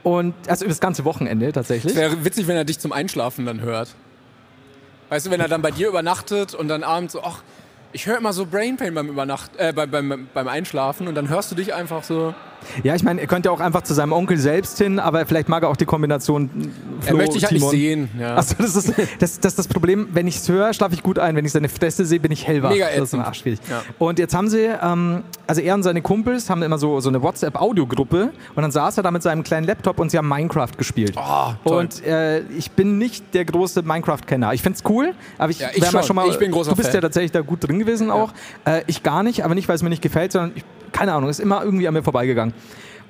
Und 0.03 0.35
also 0.49 0.65
über 0.65 0.71
das 0.71 0.81
ganze 0.81 1.05
Wochenende 1.05 1.53
tatsächlich. 1.53 1.95
Wäre 1.95 2.25
witzig, 2.25 2.47
wenn 2.49 2.57
er 2.57 2.65
dich 2.65 2.79
zum 2.79 2.93
Einschlafen 2.93 3.47
dann 3.47 3.61
hört. 3.61 3.95
Weißt 5.09 5.27
du, 5.27 5.31
wenn 5.31 5.41
er 5.41 5.49
dann 5.49 5.63
bei 5.63 5.71
dir 5.71 5.89
übernachtet 5.89 6.55
und 6.55 6.69
dann 6.69 6.83
abends 6.83 7.13
so, 7.13 7.23
ach, 7.23 7.43
ich 7.93 8.07
höre 8.07 8.17
immer 8.17 8.33
so 8.33 8.47
Brainpain 8.47 8.95
beim 8.95 9.09
Übernacht, 9.09 9.51
äh, 9.59 9.73
beim, 9.73 9.91
beim, 9.91 10.29
beim 10.33 10.49
Einschlafen 10.49 11.07
und 11.07 11.15
dann 11.15 11.29
hörst 11.29 11.51
du 11.53 11.55
dich 11.55 11.75
einfach 11.75 12.03
so. 12.03 12.35
Ja, 12.83 12.95
ich 12.95 13.03
meine, 13.03 13.21
er 13.21 13.27
könnte 13.27 13.51
auch 13.51 13.61
einfach 13.61 13.83
zu 13.83 13.95
seinem 13.95 14.13
Onkel 14.13 14.39
selbst 14.39 14.79
hin, 14.79 14.99
aber 14.99 15.27
vielleicht 15.27 15.49
mag 15.49 15.63
er 15.63 15.69
auch 15.69 15.77
die 15.77 15.85
Kombination 15.85 16.51
Er 17.03 17.09
Flo, 17.09 17.17
möchte 17.17 17.39
ich 17.39 17.45
halt 17.45 17.53
nicht 17.53 17.69
sehen. 17.71 18.09
Ja. 18.19 18.37
Achso, 18.37 18.55
das 18.59 18.77
ist 18.77 18.93
das, 19.19 19.41
das, 19.41 19.53
ist 19.53 19.59
das 19.59 19.69
Problem. 19.69 20.09
Wenn 20.13 20.27
ich 20.27 20.37
es 20.37 20.49
höre, 20.49 20.73
schlafe 20.73 20.95
ich 20.95 21.03
gut 21.03 21.19
ein. 21.19 21.37
Wenn 21.37 21.45
ich 21.45 21.53
seine 21.53 21.69
Fresse 21.69 22.05
sehe, 22.05 22.21
bin 22.21 22.33
ich 22.33 22.47
hellwach. 22.47 22.71
Mega 22.71 22.87
das 22.87 22.95
ist 22.95 23.03
ätzend. 23.03 23.23
immer 23.25 23.35
schwierig. 23.35 23.61
Ja. 23.69 23.83
Und 23.99 24.19
jetzt 24.19 24.35
haben 24.35 24.49
sie, 24.49 24.69
ähm, 24.83 25.23
also 25.47 25.61
er 25.61 25.75
und 25.75 25.83
seine 25.83 26.03
Kumpels 26.03 26.49
haben 26.51 26.63
immer 26.63 26.79
so, 26.79 27.01
so 27.01 27.09
eine 27.09 27.23
WhatsApp-Audiogruppe 27.23 28.31
und 28.55 28.63
dann 28.63 28.71
saß 28.71 28.97
er 28.97 29.03
da 29.03 29.11
mit 29.11 29.23
seinem 29.23 29.43
kleinen 29.43 29.67
Laptop 29.67 29.99
und 30.01 30.11
sie 30.11 30.19
haben 30.19 30.29
Minecraft 30.29 30.73
gespielt. 30.77 31.15
Oh, 31.17 31.53
toll. 31.65 31.79
und 31.79 32.05
äh, 32.05 32.41
ich 32.57 32.71
bin 32.73 32.99
nicht 32.99 33.35
der 33.35 33.45
große 33.45 33.83
Minecraft-Kenner. 33.83 34.53
Ich 34.53 34.63
find's 34.63 34.83
cool, 34.89 35.15
aber 35.39 35.51
ich, 35.51 35.61
Ja, 35.61 35.69
ich 35.75 35.83
wär 35.83 35.93
mal 35.93 35.99
schon. 36.01 36.07
schon 36.09 36.17
mal. 36.17 36.29
Ich 36.29 36.39
bin 36.39 36.51
großer 36.51 36.71
Du 36.71 36.77
bist 36.77 36.89
Fan. 36.89 36.97
ja 36.97 37.01
tatsächlich 37.03 37.33
da 37.33 37.41
gut 37.41 37.67
drin 37.67 37.79
gewesen 37.79 38.11
auch. 38.11 38.33
Äh, 38.65 38.83
ich 38.87 39.03
gar 39.03 39.23
nicht, 39.23 39.45
aber 39.45 39.55
nicht, 39.55 39.69
weil 39.69 39.77
es 39.77 39.83
mir 39.83 39.89
nicht 39.91 40.03
gefällt, 40.03 40.33
sondern 40.33 40.53
ich 40.55 40.65
keine 40.93 41.13
Ahnung, 41.13 41.31
ist 41.31 41.41
immer 41.41 41.65
irgendwie 41.65 41.89
an 41.89 41.95
mir 41.95 42.03
vorbeigegangen. 42.03 42.55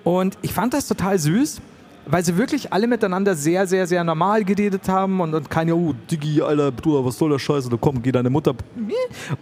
Und 0.05 0.39
ich 0.43 0.53
fand 0.53 0.75
das 0.75 0.89
total 0.89 1.19
süß, 1.19 1.61
weil 2.07 2.25
sie 2.25 2.37
wirklich 2.37 2.73
alle 2.73 2.87
miteinander 2.87 3.35
sehr, 3.35 3.67
sehr, 3.67 3.87
sehr 3.87 4.03
normal 4.03 4.45
geredet 4.45 4.89
haben 4.89 5.21
und, 5.21 5.35
und 5.35 5.49
keine, 5.49 5.75
oh, 5.75 5.95
Diggi, 6.11 6.43
Alter, 6.43 6.73
Bruder, 6.73 7.05
was 7.05 7.17
soll 7.17 7.31
der 7.31 7.39
Scheiße, 7.39 7.69
da 7.69 7.77
komm, 7.81 8.03
geh 8.03 8.11
deine 8.11 8.31
Mutter. 8.31 8.55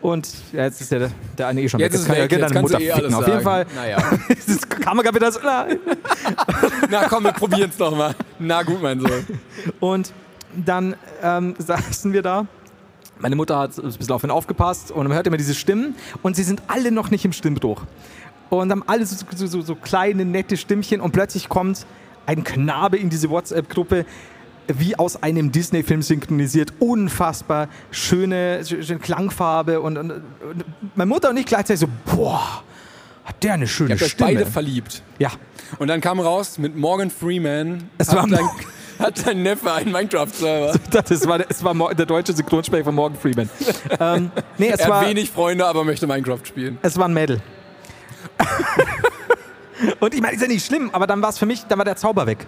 Und 0.00 0.28
ja, 0.52 0.64
jetzt 0.64 0.80
ist 0.80 0.92
der, 0.92 1.10
der 1.38 1.48
eine 1.48 1.62
eh 1.62 1.68
schon 1.68 1.80
Jetzt 1.80 1.94
weg. 1.94 2.00
ist 2.00 2.06
kann 2.06 2.16
weg, 2.16 2.32
jetzt 2.32 2.42
deine 2.42 2.60
Mutter 2.60 2.78
du 2.78 2.84
eh 2.84 2.92
alles 2.92 3.04
ficken. 3.06 3.22
Auf 3.22 3.26
jeden 3.28 3.40
Fall. 3.40 3.66
Naja. 3.74 3.98
das 4.46 4.68
Kamera 4.68 5.14
wieder 5.14 5.32
so. 5.32 5.40
Na 6.90 7.08
komm, 7.08 7.24
wir 7.24 7.32
probieren 7.32 7.70
es 7.70 7.76
doch 7.76 7.96
mal. 7.96 8.14
Na 8.38 8.62
gut, 8.62 8.82
mein 8.82 9.00
Sohn. 9.00 9.26
Und 9.80 10.12
dann 10.54 10.96
ähm, 11.22 11.54
saßen 11.58 12.12
wir 12.12 12.22
da. 12.22 12.46
Meine 13.18 13.36
Mutter 13.36 13.58
hat 13.58 13.76
ein 13.76 13.84
bisschen 13.84 14.12
auf 14.12 14.24
ihn 14.24 14.30
aufgepasst 14.30 14.90
und 14.90 15.06
man 15.06 15.14
hört 15.14 15.26
immer 15.26 15.36
diese 15.36 15.54
Stimmen 15.54 15.94
und 16.22 16.36
sie 16.36 16.42
sind 16.42 16.62
alle 16.68 16.90
noch 16.90 17.10
nicht 17.10 17.24
im 17.26 17.32
Stimmbruch. 17.32 17.82
Und 18.50 18.70
haben 18.70 18.82
alle 18.86 19.06
so, 19.06 19.46
so, 19.46 19.60
so, 19.60 19.74
kleine, 19.76 20.24
nette 20.24 20.56
Stimmchen 20.56 21.00
und 21.00 21.12
plötzlich 21.12 21.48
kommt 21.48 21.86
ein 22.26 22.44
Knabe 22.44 22.96
in 22.96 23.08
diese 23.08 23.30
WhatsApp-Gruppe, 23.30 24.04
wie 24.66 24.96
aus 24.98 25.22
einem 25.22 25.52
Disney-Film 25.52 26.02
synchronisiert. 26.02 26.72
Unfassbar 26.80 27.68
schöne, 27.90 28.64
schöne 28.64 28.98
Klangfarbe 28.98 29.80
und, 29.80 29.96
und, 29.96 30.10
und 30.10 30.24
meine 30.94 31.08
Mutter 31.08 31.30
und 31.30 31.36
ich 31.36 31.46
gleichzeitig 31.46 31.80
so, 31.80 31.88
boah, 32.16 32.62
hat 33.24 33.42
der 33.42 33.54
eine 33.54 33.68
schöne 33.68 33.94
Ihr 33.94 33.98
Stimme. 33.98 34.34
beide 34.34 34.46
verliebt. 34.46 35.02
ja, 35.18 35.30
Und 35.78 35.88
dann 35.88 36.00
kam 36.00 36.20
raus, 36.20 36.58
mit 36.58 36.76
Morgan 36.76 37.10
Freeman 37.10 37.88
Es 37.98 38.08
hat, 38.08 38.16
war 38.16 38.26
dein, 38.26 38.48
hat 38.98 39.26
dein 39.26 39.42
Neffe 39.42 39.72
einen 39.72 39.92
Minecraft-Server. 39.92 40.78
das 40.90 41.26
war, 41.26 41.38
das 41.38 41.62
war 41.62 41.94
der 41.94 42.06
deutsche 42.06 42.32
Synchronsprecher 42.32 42.84
von 42.84 42.94
Morgan 42.94 43.18
Freeman. 43.18 43.48
ähm, 44.00 44.30
nee, 44.58 44.70
es 44.70 44.80
Er 44.80 44.88
war, 44.88 45.00
hat 45.00 45.08
wenig 45.08 45.30
Freunde, 45.30 45.66
aber 45.66 45.84
möchte 45.84 46.06
Minecraft 46.06 46.44
spielen. 46.44 46.78
Es 46.82 46.96
war 46.96 47.06
ein 47.06 47.14
Mädel. 47.14 47.40
und 50.00 50.14
ich 50.14 50.20
meine, 50.20 50.34
ist 50.34 50.42
ja 50.42 50.48
nicht 50.48 50.64
schlimm, 50.64 50.90
aber 50.92 51.06
dann 51.06 51.22
war 51.22 51.30
es 51.30 51.38
für 51.38 51.46
mich, 51.46 51.64
dann 51.66 51.78
war 51.78 51.84
der 51.84 51.96
Zauber 51.96 52.26
weg. 52.26 52.46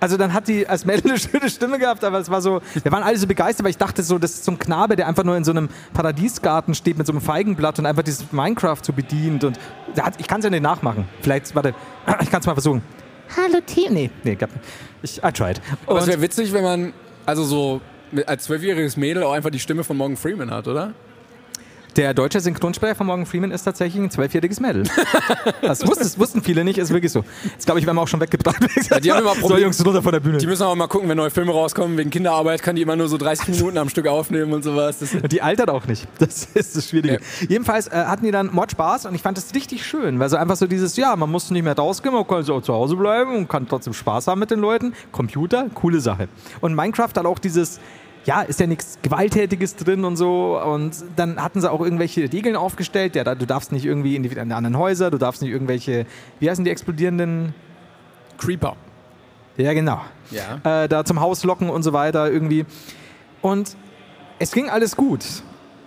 Also 0.00 0.16
dann 0.16 0.32
hat 0.32 0.48
die 0.48 0.66
als 0.66 0.84
Mädel 0.84 1.12
eine 1.12 1.18
schöne 1.20 1.48
Stimme 1.48 1.78
gehabt, 1.78 2.02
aber 2.02 2.18
es 2.18 2.28
war 2.28 2.42
so, 2.42 2.60
wir 2.82 2.90
waren 2.90 3.04
alle 3.04 3.16
so 3.16 3.28
begeistert, 3.28 3.62
weil 3.62 3.70
ich 3.70 3.78
dachte 3.78 4.02
so, 4.02 4.18
das 4.18 4.32
ist 4.32 4.44
so 4.44 4.50
ein 4.50 4.58
Knabe, 4.58 4.96
der 4.96 5.06
einfach 5.06 5.22
nur 5.22 5.36
in 5.36 5.44
so 5.44 5.52
einem 5.52 5.68
Paradiesgarten 5.94 6.74
steht 6.74 6.98
mit 6.98 7.06
so 7.06 7.12
einem 7.12 7.20
Feigenblatt 7.20 7.78
und 7.78 7.86
einfach 7.86 8.02
dieses 8.02 8.32
Minecraft 8.32 8.78
so 8.82 8.92
bedient 8.92 9.44
und 9.44 9.60
hat, 10.00 10.14
ich 10.18 10.26
kann 10.26 10.40
es 10.40 10.44
ja 10.44 10.50
nicht 10.50 10.62
nachmachen. 10.62 11.06
Vielleicht, 11.20 11.54
warte, 11.54 11.74
ich 12.20 12.30
kann 12.30 12.40
es 12.40 12.46
mal 12.46 12.54
versuchen. 12.54 12.82
Hallo 13.36 13.60
Team. 13.64 13.92
Nee, 13.94 14.10
nee, 14.24 14.34
gab 14.34 14.50
nicht. 14.52 14.64
Ich, 15.02 15.18
I 15.22 15.30
tried. 15.30 15.60
Aber 15.86 15.98
es 15.98 16.04
Und- 16.04 16.10
wäre 16.10 16.20
witzig, 16.20 16.52
wenn 16.52 16.64
man, 16.64 16.92
also 17.24 17.44
so 17.44 17.80
als 18.26 18.42
zwölfjähriges 18.44 18.96
Mädel 18.96 19.22
auch 19.22 19.32
einfach 19.32 19.50
die 19.50 19.60
Stimme 19.60 19.84
von 19.84 19.96
Morgan 19.96 20.16
Freeman 20.16 20.50
hat, 20.50 20.66
oder? 20.66 20.94
Der 21.96 22.14
deutsche 22.14 22.40
Synchronsprecher 22.40 22.94
von 22.94 23.06
Morgan 23.06 23.26
Freeman 23.26 23.50
ist 23.50 23.64
tatsächlich 23.64 24.02
ein 24.02 24.10
zwölfjähriges 24.10 24.60
Mädel. 24.60 24.84
Das 25.60 25.86
wussten, 25.86 26.20
wussten 26.20 26.42
viele 26.42 26.64
nicht, 26.64 26.78
ist 26.78 26.92
wirklich 26.92 27.12
so. 27.12 27.24
Jetzt 27.44 27.66
glaube 27.66 27.78
ich, 27.78 27.86
werden 27.86 27.96
wir 27.96 28.02
auch 28.02 28.08
schon 28.08 28.20
weggebracht. 28.20 28.56
die 29.02 29.12
haben 29.12 29.20
immer 29.20 29.34
so, 29.34 29.40
Probleme. 29.40 29.62
Jungs, 29.62 29.84
runter 29.84 30.02
von 30.02 30.12
der 30.12 30.20
Bühne. 30.20 30.38
Die 30.38 30.46
müssen 30.46 30.62
aber 30.62 30.74
mal 30.74 30.86
gucken, 30.86 31.08
wenn 31.08 31.16
neue 31.16 31.30
Filme 31.30 31.52
rauskommen. 31.52 31.96
Wegen 31.96 32.10
Kinderarbeit 32.10 32.62
kann 32.62 32.76
die 32.76 32.82
immer 32.82 32.96
nur 32.96 33.08
so 33.08 33.16
30 33.16 33.48
Minuten 33.56 33.78
am 33.78 33.88
Stück 33.88 34.06
aufnehmen 34.06 34.52
und 34.52 34.62
sowas. 34.64 34.98
Das 34.98 35.10
die 35.10 35.42
altert 35.42 35.70
auch 35.70 35.86
nicht. 35.86 36.06
Das 36.18 36.48
ist 36.54 36.76
das 36.76 36.88
Schwierige. 36.88 37.20
Jedenfalls 37.48 37.88
äh, 37.88 37.92
hatten 37.92 38.24
die 38.24 38.30
dann 38.30 38.52
Mod 38.52 38.70
Spaß 38.70 39.06
und 39.06 39.14
ich 39.14 39.22
fand 39.22 39.36
das 39.36 39.54
richtig 39.54 39.84
schön, 39.84 40.18
weil 40.18 40.28
so 40.28 40.36
einfach 40.36 40.56
so 40.56 40.66
dieses, 40.66 40.96
ja, 40.96 41.14
man 41.16 41.30
muss 41.30 41.50
nicht 41.50 41.62
mehr 41.62 41.76
rausgehen, 41.76 42.14
man 42.14 42.26
kann 42.26 42.42
so 42.42 42.60
zu 42.60 42.72
Hause 42.72 42.96
bleiben 42.96 43.36
und 43.36 43.48
kann 43.48 43.68
trotzdem 43.68 43.92
Spaß 43.92 44.26
haben 44.26 44.40
mit 44.40 44.50
den 44.50 44.60
Leuten. 44.60 44.94
Computer, 45.12 45.66
coole 45.74 46.00
Sache. 46.00 46.28
Und 46.60 46.74
Minecraft 46.74 47.10
hat 47.16 47.26
auch 47.26 47.38
dieses, 47.38 47.80
ja, 48.24 48.42
ist 48.42 48.60
ja 48.60 48.66
nichts 48.66 48.98
Gewalttätiges 49.02 49.76
drin 49.76 50.04
und 50.04 50.16
so. 50.16 50.60
Und 50.60 50.92
dann 51.16 51.42
hatten 51.42 51.60
sie 51.60 51.70
auch 51.70 51.80
irgendwelche 51.80 52.32
Regeln 52.32 52.56
aufgestellt. 52.56 53.16
Ja, 53.16 53.34
du 53.34 53.46
darfst 53.46 53.72
nicht 53.72 53.84
irgendwie 53.84 54.16
in 54.16 54.22
die 54.22 54.28
in 54.28 54.48
die 54.48 54.54
anderen 54.54 54.78
Häuser, 54.78 55.10
du 55.10 55.18
darfst 55.18 55.42
nicht 55.42 55.50
irgendwelche, 55.50 56.06
wie 56.40 56.48
heißen 56.48 56.64
die 56.64 56.70
explodierenden 56.70 57.54
Creeper. 58.38 58.76
Ja, 59.56 59.72
genau. 59.72 60.00
Ja. 60.30 60.84
Äh, 60.84 60.88
da 60.88 61.04
zum 61.04 61.20
Haus 61.20 61.44
locken 61.44 61.68
und 61.68 61.82
so 61.82 61.92
weiter 61.92 62.30
irgendwie. 62.30 62.64
Und 63.42 63.76
es 64.38 64.52
ging 64.52 64.70
alles 64.70 64.96
gut. 64.96 65.24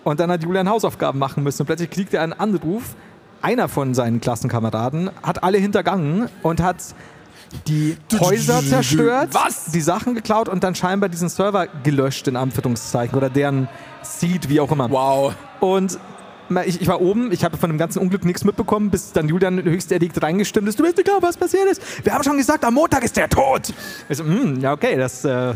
Und 0.03 0.19
dann 0.19 0.29
hat 0.29 0.43
Julian 0.43 0.69
Hausaufgaben 0.69 1.17
machen 1.17 1.43
müssen. 1.43 1.63
Und 1.63 1.65
plötzlich 1.65 1.89
kriegt 1.89 2.13
er 2.13 2.21
einen 2.21 2.33
Anruf. 2.33 2.95
Einer 3.41 3.67
von 3.67 3.93
seinen 3.93 4.21
Klassenkameraden 4.21 5.09
hat 5.23 5.43
alle 5.43 5.57
hintergangen 5.57 6.29
und 6.41 6.61
hat 6.61 6.77
die 7.67 7.97
Häuser 8.19 8.61
zerstört, 8.61 9.29
Was? 9.31 9.65
die 9.71 9.81
Sachen 9.81 10.15
geklaut 10.15 10.49
und 10.49 10.63
dann 10.63 10.75
scheinbar 10.75 11.09
diesen 11.09 11.29
Server 11.29 11.67
gelöscht, 11.83 12.27
in 12.27 12.35
Anführungszeichen, 12.35 13.17
oder 13.17 13.29
deren 13.29 13.67
Seed, 14.01 14.49
wie 14.49 14.59
auch 14.59 14.71
immer. 14.71 14.89
Wow. 14.89 15.33
Und 15.59 15.97
ich, 16.65 16.81
ich 16.81 16.87
war 16.87 17.01
oben, 17.01 17.31
ich 17.31 17.43
habe 17.43 17.57
von 17.57 17.69
dem 17.69 17.77
ganzen 17.77 17.99
Unglück 17.99 18.23
nichts 18.23 18.43
mitbekommen, 18.43 18.91
bis 18.91 19.11
dann 19.11 19.27
Julian 19.27 19.63
höchst 19.63 19.91
erregt 19.91 20.21
reingestimmt 20.21 20.67
ist. 20.67 20.79
Du 20.79 20.83
weißt 20.83 20.97
nicht 20.97 21.07
genau, 21.07 21.21
was 21.21 21.37
passiert 21.37 21.65
ist. 21.69 21.81
Wir 22.05 22.13
haben 22.13 22.23
schon 22.23 22.37
gesagt, 22.37 22.63
am 22.63 22.75
Montag 22.75 23.03
ist 23.03 23.17
der 23.17 23.29
tot. 23.29 23.73
Ich 24.09 24.17
so, 24.17 24.23
hm, 24.23 24.59
ja, 24.59 24.73
okay, 24.73 24.95
das 24.95 25.25
äh, 25.25 25.53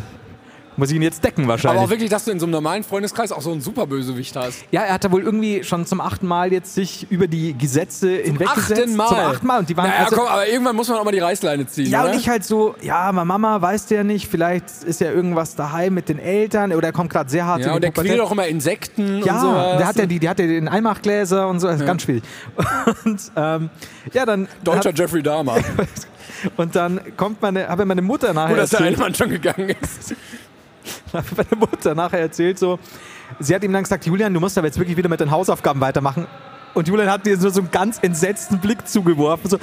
muss 0.80 0.90
ich 0.90 0.96
ihn 0.96 1.02
jetzt 1.02 1.24
decken 1.24 1.44
Aber 1.44 1.52
wahrscheinlich. 1.52 1.84
auch 1.84 1.90
wirklich, 1.90 2.10
dass 2.10 2.26
du 2.26 2.32
in 2.32 2.40
so 2.40 2.46
einem 2.46 2.54
normalen 2.54 2.84
Freundeskreis 2.84 3.32
auch 3.32 3.42
so 3.42 3.52
einen 3.52 3.62
Superbösewicht 3.62 4.36
hast. 4.36 4.64
ja, 4.72 4.82
er 4.82 4.94
hat 4.94 5.04
da 5.04 5.12
wohl 5.12 5.22
irgendwie 5.22 5.64
schon 5.64 5.86
zum 5.86 6.02
achten 6.02 6.26
Mal 6.26 6.52
jetzt 6.52 6.74
sich 6.74 7.06
über 7.12 7.28
die 7.28 7.56
Gesetze 7.58 8.10
hinweggesetzt. 8.10 8.80
Achten 8.82 8.96
Mal. 8.96 9.08
Zum 9.08 9.18
achten 9.18 9.48
Mal. 9.48 9.60
Und 9.60 9.70
die 9.70 9.78
waren 9.78 9.90
Naja, 9.90 10.06
also, 10.06 10.16
komm, 10.16 10.28
aber 10.28 10.48
irgendwann 10.48 10.76
muss 10.76 10.88
man 10.88 10.98
auch 10.98 11.04
mal 11.04 11.12
die 11.12 11.20
Reißleine 11.20 11.68
ziehen. 11.68 11.92
ja, 11.92 12.02
oder? 12.04 12.12
und 12.14 12.18
ich 12.20 12.28
halt 12.30 12.44
so, 12.44 12.76
ja, 12.82 13.12
meine 13.12 13.26
Mama 13.26 13.62
weiß 13.62 13.86
der 13.88 14.04
nicht, 14.04 14.28
vielleicht 14.28 14.66
ist 14.86 15.02
ja 15.02 15.12
irgendwas 15.12 15.56
daheim 15.56 15.94
mit 15.94 16.10
den 16.10 16.18
Eltern 16.20 16.72
oder 16.74 16.88
er 16.88 16.94
kommt 16.94 17.12
gerade 17.12 17.30
sehr 17.30 17.46
hart 17.46 17.60
ja, 17.62 17.68
in 17.68 17.74
und 17.74 17.78
die 17.78 17.82
der 17.82 17.92
Pubertät. 17.92 18.12
quält 18.12 18.22
auch 18.22 18.32
immer 18.32 18.48
Insekten 18.48 19.22
Ja, 19.24 19.36
und 19.36 19.42
sowas. 19.42 19.78
der 19.78 19.88
hat 19.88 19.96
ja 19.98 20.06
die, 20.06 20.20
die 20.20 20.30
hat 20.30 20.40
ja 20.40 20.48
den 20.48 20.68
Einmachgläser 20.68 21.48
und 21.48 21.60
so, 21.60 21.68
das 21.68 21.82
ist 21.82 21.86
ganz 21.86 22.04
schwierig. 22.04 22.24
Und 23.06 23.20
ähm, 23.36 23.70
ja, 24.14 24.26
dann 24.26 24.48
Deutscher 24.64 24.90
hat, 24.90 24.98
Jeffrey 25.00 25.22
Dahmer. 25.22 25.58
und 26.58 26.76
dann 26.76 27.00
kommt 27.18 27.42
meine, 27.42 27.68
habe 27.68 27.86
meine 27.86 28.02
Mutter 28.02 28.34
nachher 28.34 28.50
Gut, 28.50 28.58
dass 28.60 28.70
der 28.72 28.80
eine 28.80 28.90
erzählt, 28.90 29.00
Mann 29.06 29.16
schon 29.16 29.30
gegangen 29.30 29.70
ist. 29.82 30.16
meine 31.14 31.56
Mutter 31.60 31.96
nachher 31.96 32.20
erzählt 32.20 32.60
so, 32.60 32.80
sie 33.40 33.56
hat 33.56 33.64
ihm 33.64 33.74
dann 33.74 33.84
gesagt, 33.84 34.06
Julian, 34.06 34.34
du 34.34 34.40
musst 34.40 34.58
aber 34.58 34.68
jetzt 34.68 34.80
wirklich 34.80 34.98
wieder 34.98 35.10
mit 35.10 35.20
den 35.20 35.32
Hausaufgaben 35.32 35.82
weitermachen. 35.82 36.28
Und 36.74 36.88
Julian 36.88 37.10
hat 37.10 37.26
dir 37.26 37.38
so, 37.38 37.50
so 37.50 37.62
einen 37.62 37.72
ganz 37.72 38.00
entsetzten 38.02 38.60
Blick 38.60 38.88
zugeworfen, 38.88 39.50
so, 39.50 39.58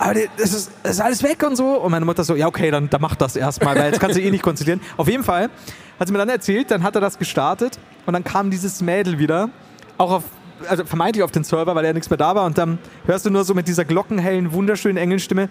aber 0.00 0.14
das 0.38 0.54
ist, 0.54 0.72
das 0.82 0.92
ist 0.92 1.00
alles 1.00 1.22
weg 1.22 1.42
und 1.46 1.56
so. 1.56 1.74
Und 1.74 1.90
meine 1.90 2.06
Mutter 2.06 2.24
so, 2.24 2.34
ja 2.34 2.46
okay, 2.46 2.70
dann, 2.70 2.88
dann 2.88 3.02
mach 3.02 3.16
das 3.16 3.36
erstmal, 3.36 3.76
weil 3.76 3.90
jetzt 3.90 4.00
kannst 4.00 4.16
du 4.16 4.22
eh 4.22 4.30
nicht 4.30 4.42
konzentrieren. 4.42 4.80
Auf 4.96 5.08
jeden 5.08 5.24
Fall 5.24 5.50
hat 5.98 6.08
sie 6.08 6.12
mir 6.12 6.18
dann 6.18 6.30
erzählt, 6.30 6.70
dann 6.70 6.82
hat 6.82 6.94
er 6.94 7.02
das 7.02 7.18
gestartet 7.18 7.78
und 8.06 8.14
dann 8.14 8.24
kam 8.24 8.50
dieses 8.50 8.80
Mädel 8.80 9.18
wieder, 9.18 9.50
auch 9.98 10.10
auf, 10.10 10.24
also 10.66 10.86
vermeintlich 10.86 11.22
auf 11.22 11.32
den 11.32 11.44
Server, 11.44 11.74
weil 11.74 11.84
er 11.84 11.92
nichts 11.92 12.08
mehr 12.08 12.16
da 12.16 12.34
war. 12.34 12.46
Und 12.46 12.56
dann 12.56 12.78
hörst 13.04 13.26
du 13.26 13.30
nur 13.30 13.44
so 13.44 13.52
mit 13.52 13.68
dieser 13.68 13.84
glockenhellen, 13.84 14.54
wunderschönen 14.54 14.96
Engelstimme, 14.96 15.50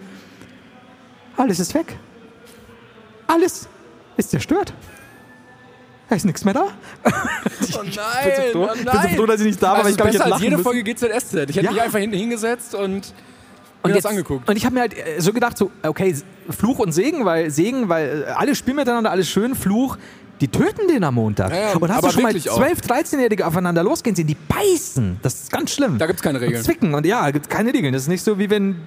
alles 1.37 1.59
ist 1.59 1.75
weg. 1.75 1.95
Alles 3.27 3.69
ist 4.17 4.31
zerstört. 4.31 4.73
Da 6.09 6.15
ist 6.15 6.25
nichts 6.25 6.43
mehr 6.43 6.53
da. 6.53 6.65
Oh 7.61 7.61
Ich 7.61 7.75
bin 7.75 7.91
so 7.91 8.01
nein, 8.01 8.51
froh, 8.51 8.67
oh 8.69 8.73
ich 8.73 8.83
bin 8.83 8.91
so 8.91 8.97
nein. 8.97 9.15
froh, 9.15 9.25
dass 9.27 9.39
ich 9.41 9.45
nicht 9.47 9.61
da 9.61 9.67
war, 9.67 9.75
Also 9.75 9.83
weil 9.85 9.91
ich 9.91 9.97
glaube, 9.97 10.09
ich 10.09 10.15
hätte 10.15 10.23
als 10.25 10.31
lachen 10.31 10.43
jede 10.43 10.57
müssen. 10.57 10.63
Folge 10.63 10.83
GZSZ. 10.83 11.33
Ich 11.49 11.55
hätte 11.55 11.61
Ja. 11.65 11.71
mich 11.71 11.81
einfach 11.81 11.99
hinten 11.99 12.17
hingesetzt 12.17 12.73
und, 12.73 12.83
und 12.83 13.03
mir 13.83 13.89
jetzt, 13.89 14.05
das 14.05 14.05
angeguckt. 14.05 14.49
Und 14.49 14.55
ich 14.57 14.65
habe 14.65 14.73
mir 14.75 14.81
halt 14.81 14.93
äh, 14.97 15.19
so 15.21 15.31
gedacht, 15.33 15.57
so, 15.57 15.69
okay, 15.85 16.15
Fluch 16.49 16.79
und 16.79 16.91
Segen, 16.93 17.25
weil 17.25 17.51
Segen, 17.51 17.89
weil 17.89 18.23
äh, 18.27 18.31
alle 18.31 18.55
spielen 18.55 18.77
miteinander, 18.77 19.11
alles 19.11 19.29
schön, 19.29 19.53
Fluch, 19.55 19.97
die 20.41 20.47
töten 20.47 20.87
den 20.87 21.03
am 21.03 21.15
Montag. 21.15 21.51
Ja, 21.51 21.57
ja, 21.59 21.73
und 21.73 21.91
hast 21.93 22.03
du 22.05 22.09
schon 22.11 22.23
mal 22.23 22.29
wirklich 22.29 22.49
auch. 22.49 22.55
12, 22.57 22.79
13-Jährige 22.79 23.45
aufeinander 23.45 23.83
losgehen 23.83 24.15
sehen, 24.15 24.25
die 24.27 24.35
beißen. 24.47 25.19
Das 25.21 25.35
ist 25.35 25.51
ganz 25.51 25.71
schlimm. 25.73 25.97
Da 25.99 26.07
gibt's 26.07 26.21
keine 26.23 26.39
und 26.39 26.43
Regeln. 26.45 26.63
zwicken 26.63 26.93
und 26.95 27.05
ja, 27.05 27.29
gibt 27.31 27.49
keine 27.49 27.73
Regeln. 27.73 27.93
Das 27.93 28.03
ist 28.03 28.07
nicht 28.07 28.23
so, 28.23 28.39
wie 28.39 28.49
wenn 28.49 28.77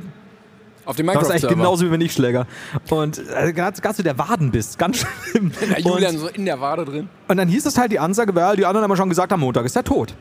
Auf 0.84 0.96
dem 0.96 1.06
das 1.06 1.22
ist 1.22 1.30
eigentlich 1.30 1.48
genauso 1.48 1.86
wie 1.86 1.90
wenn 1.90 2.00
ich 2.00 2.12
Schläger. 2.12 2.46
Und 2.90 3.18
äh, 3.18 3.52
gerade 3.52 3.80
gerade 3.80 3.94
so 3.94 4.02
der 4.02 4.18
Waden 4.18 4.50
bist, 4.50 4.78
ganz 4.78 4.98
schlimm. 4.98 5.52
Der 5.70 5.80
Julian 5.80 6.14
und, 6.14 6.20
so 6.20 6.28
in 6.28 6.44
der 6.44 6.60
Wade 6.60 6.84
drin. 6.84 7.08
und 7.28 7.36
dann 7.36 7.48
hieß 7.48 7.66
es 7.66 7.78
halt 7.78 7.92
die 7.92 7.98
Ansage, 7.98 8.34
weil 8.34 8.56
die 8.56 8.66
anderen 8.66 8.88
haben 8.88 8.96
schon 8.96 9.08
gesagt, 9.08 9.32
am 9.32 9.40
Montag 9.40 9.64
ist 9.64 9.76
er 9.76 9.84
tot. 9.84 10.14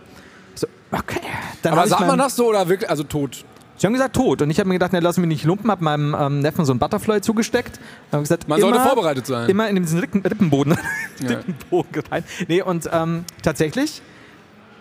So, 0.55 0.67
okay. 0.91 1.19
Dann 1.63 1.73
Aber 1.73 1.87
sagt 1.87 2.05
man 2.05 2.17
das 2.17 2.35
so 2.35 2.49
oder 2.49 2.67
wirklich, 2.67 2.89
also 2.89 3.03
tot? 3.03 3.43
Sie 3.77 3.87
haben 3.87 3.93
gesagt 3.93 4.15
tot. 4.15 4.43
Und 4.43 4.51
ich 4.51 4.59
habe 4.59 4.69
mir 4.69 4.75
gedacht, 4.75 4.93
ne, 4.93 4.99
lass 4.99 5.17
mich 5.17 5.27
nicht 5.27 5.43
lumpen, 5.43 5.71
habe 5.71 5.83
meinem 5.83 6.15
ähm, 6.17 6.39
Neffen 6.39 6.65
so 6.65 6.73
ein 6.73 6.77
Butterfly 6.77 7.21
zugesteckt. 7.21 7.79
Gesagt, 8.11 8.47
Man 8.47 8.59
immer, 8.59 8.69
sollte 8.69 8.87
vorbereitet 8.87 9.25
sein. 9.25 9.49
Immer 9.49 9.69
in 9.69 9.77
diesen 9.77 9.99
Rippen, 9.99 10.21
Rippenboden, 10.21 10.77
Ja. 11.19 11.29
Rippenboden 11.29 12.03
rein. 12.11 12.23
Nee, 12.47 12.61
und 12.61 12.87
ähm, 12.93 13.25
tatsächlich 13.41 14.03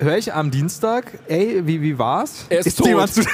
höre 0.01 0.17
ich 0.17 0.33
am 0.33 0.51
Dienstag, 0.51 1.13
ey, 1.29 1.63
wie, 1.67 1.81
wie 1.81 1.99
war's? 1.99 2.47
Er 2.49 2.61
ist 2.61 2.77
tot. 2.77 2.87
jemand 2.87 3.13
zu- 3.13 3.21
ist. 3.21 3.29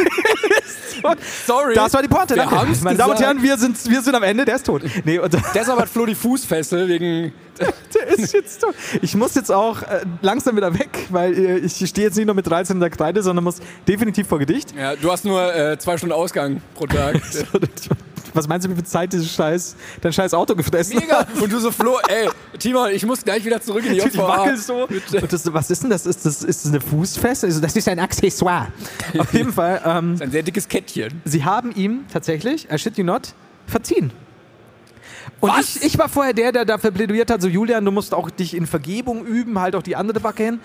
Sorry. 1.47 1.75
Das 1.75 1.93
war 1.95 2.03
die 2.03 2.09
Pointe. 2.09 2.35
Wir 2.35 2.45
danke. 2.45 2.57
Meine 2.83 2.99
Damen 2.99 3.11
und 3.11 3.17
gesagt. 3.17 3.21
Herren, 3.21 3.43
wir 3.43 3.57
sind, 3.59 3.89
wir 3.89 4.03
sind 4.03 4.15
am 4.15 4.23
Ende, 4.23 4.45
der 4.45 4.57
ist 4.57 4.67
tot. 4.67 4.83
Nee, 5.05 5.19
und 5.19 5.33
Deshalb 5.55 5.79
hat 5.79 5.89
Flo 5.89 6.07
die 6.07 6.15
Fußfessel 6.15 6.89
wegen. 6.89 7.33
der 7.95 8.07
ist 8.09 8.35
jetzt 8.35 8.61
tot. 8.61 8.75
Ich 9.03 9.15
muss 9.15 9.35
jetzt 9.35 9.51
auch 9.51 9.83
äh, 9.83 10.05
langsam 10.21 10.57
wieder 10.57 10.73
weg, 10.79 11.07
weil 11.11 11.33
äh, 11.33 11.59
ich 11.59 11.77
stehe 11.89 12.09
jetzt 12.09 12.17
nicht 12.17 12.27
nur 12.27 12.35
mit 12.35 12.47
13 12.47 12.77
in 12.77 12.81
der 12.81 12.91
Kreide, 12.91 13.23
sondern 13.23 13.45
muss 13.45 13.59
definitiv 13.87 14.27
vor 14.27 14.39
Gedicht. 14.39 14.75
Ja, 14.77 14.97
du 14.97 15.11
hast 15.11 15.25
nur 15.25 15.55
äh, 15.55 15.79
zwei 15.79 15.97
Stunden 15.97 16.15
Ausgang 16.15 16.61
pro 16.75 16.87
Tag. 16.87 17.21
was 18.37 18.47
meinst 18.47 18.67
du, 18.67 18.71
wie 18.71 18.75
viel 18.75 18.85
Zeit 18.85 19.13
dieses 19.13 19.33
scheiß, 19.35 19.75
dein 20.01 20.13
scheiß 20.13 20.35
Auto 20.35 20.55
gefressen 20.55 20.99
Mega. 20.99 21.21
hat? 21.21 21.29
Und 21.41 21.53
du 21.53 21.59
so, 21.59 21.71
Flo, 21.71 21.97
ey, 22.09 22.29
Timon, 22.59 22.91
ich 22.91 23.05
muss 23.07 23.25
gleich 23.25 23.45
wieder 23.45 23.61
zurück 23.61 23.85
in 23.87 23.95
die 23.95 24.01
Die 24.01 24.07
JVA. 24.07 24.29
wackelt 24.29 24.59
so. 24.61 24.87
Das, 25.29 25.53
was 25.53 25.71
ist 25.71 25.83
denn 25.83 25.91
das? 25.91 26.07
Ist 26.07 26.25
das, 26.27 26.43
ist 26.43 26.65
das 26.65 26.71
eine 26.73 26.81
Fußfeste? 26.81 27.47
Also, 27.47 27.61
das 27.61 27.75
ist 27.75 27.89
ein 27.89 27.99
Accessoire. 27.99 28.69
Auf 29.19 29.33
jeden 29.33 29.53
Fall, 29.53 29.81
ähm, 29.85 30.17
Ein 30.21 30.31
sehr 30.31 30.43
dickes 30.43 30.69
Kettchen. 30.69 31.21
sie 31.25 31.45
haben 31.45 31.73
ihm 31.75 32.05
tatsächlich, 32.13 32.69
I 32.71 32.79
shit 32.79 32.97
you 32.99 33.05
not, 33.05 33.35
verziehen. 33.67 34.13
Und 35.41 35.53
ich, 35.61 35.83
ich 35.83 35.99
war 35.99 36.09
vorher 36.09 36.33
der, 36.33 36.53
der 36.53 36.65
dafür 36.65 36.91
plädiert 36.93 37.31
hat, 37.31 37.43
so 37.43 37.49
Julian, 37.49 37.85
du 37.85 37.91
musst 37.91 38.15
auch 38.15 38.31
dich 38.31 38.55
in 38.55 38.67
Vergebung 38.67 39.25
üben, 39.27 39.59
halt 39.59 39.75
auch 39.75 39.83
die 39.83 39.97
andere 39.97 40.21
Backe 40.21 40.45
hin. 40.45 40.61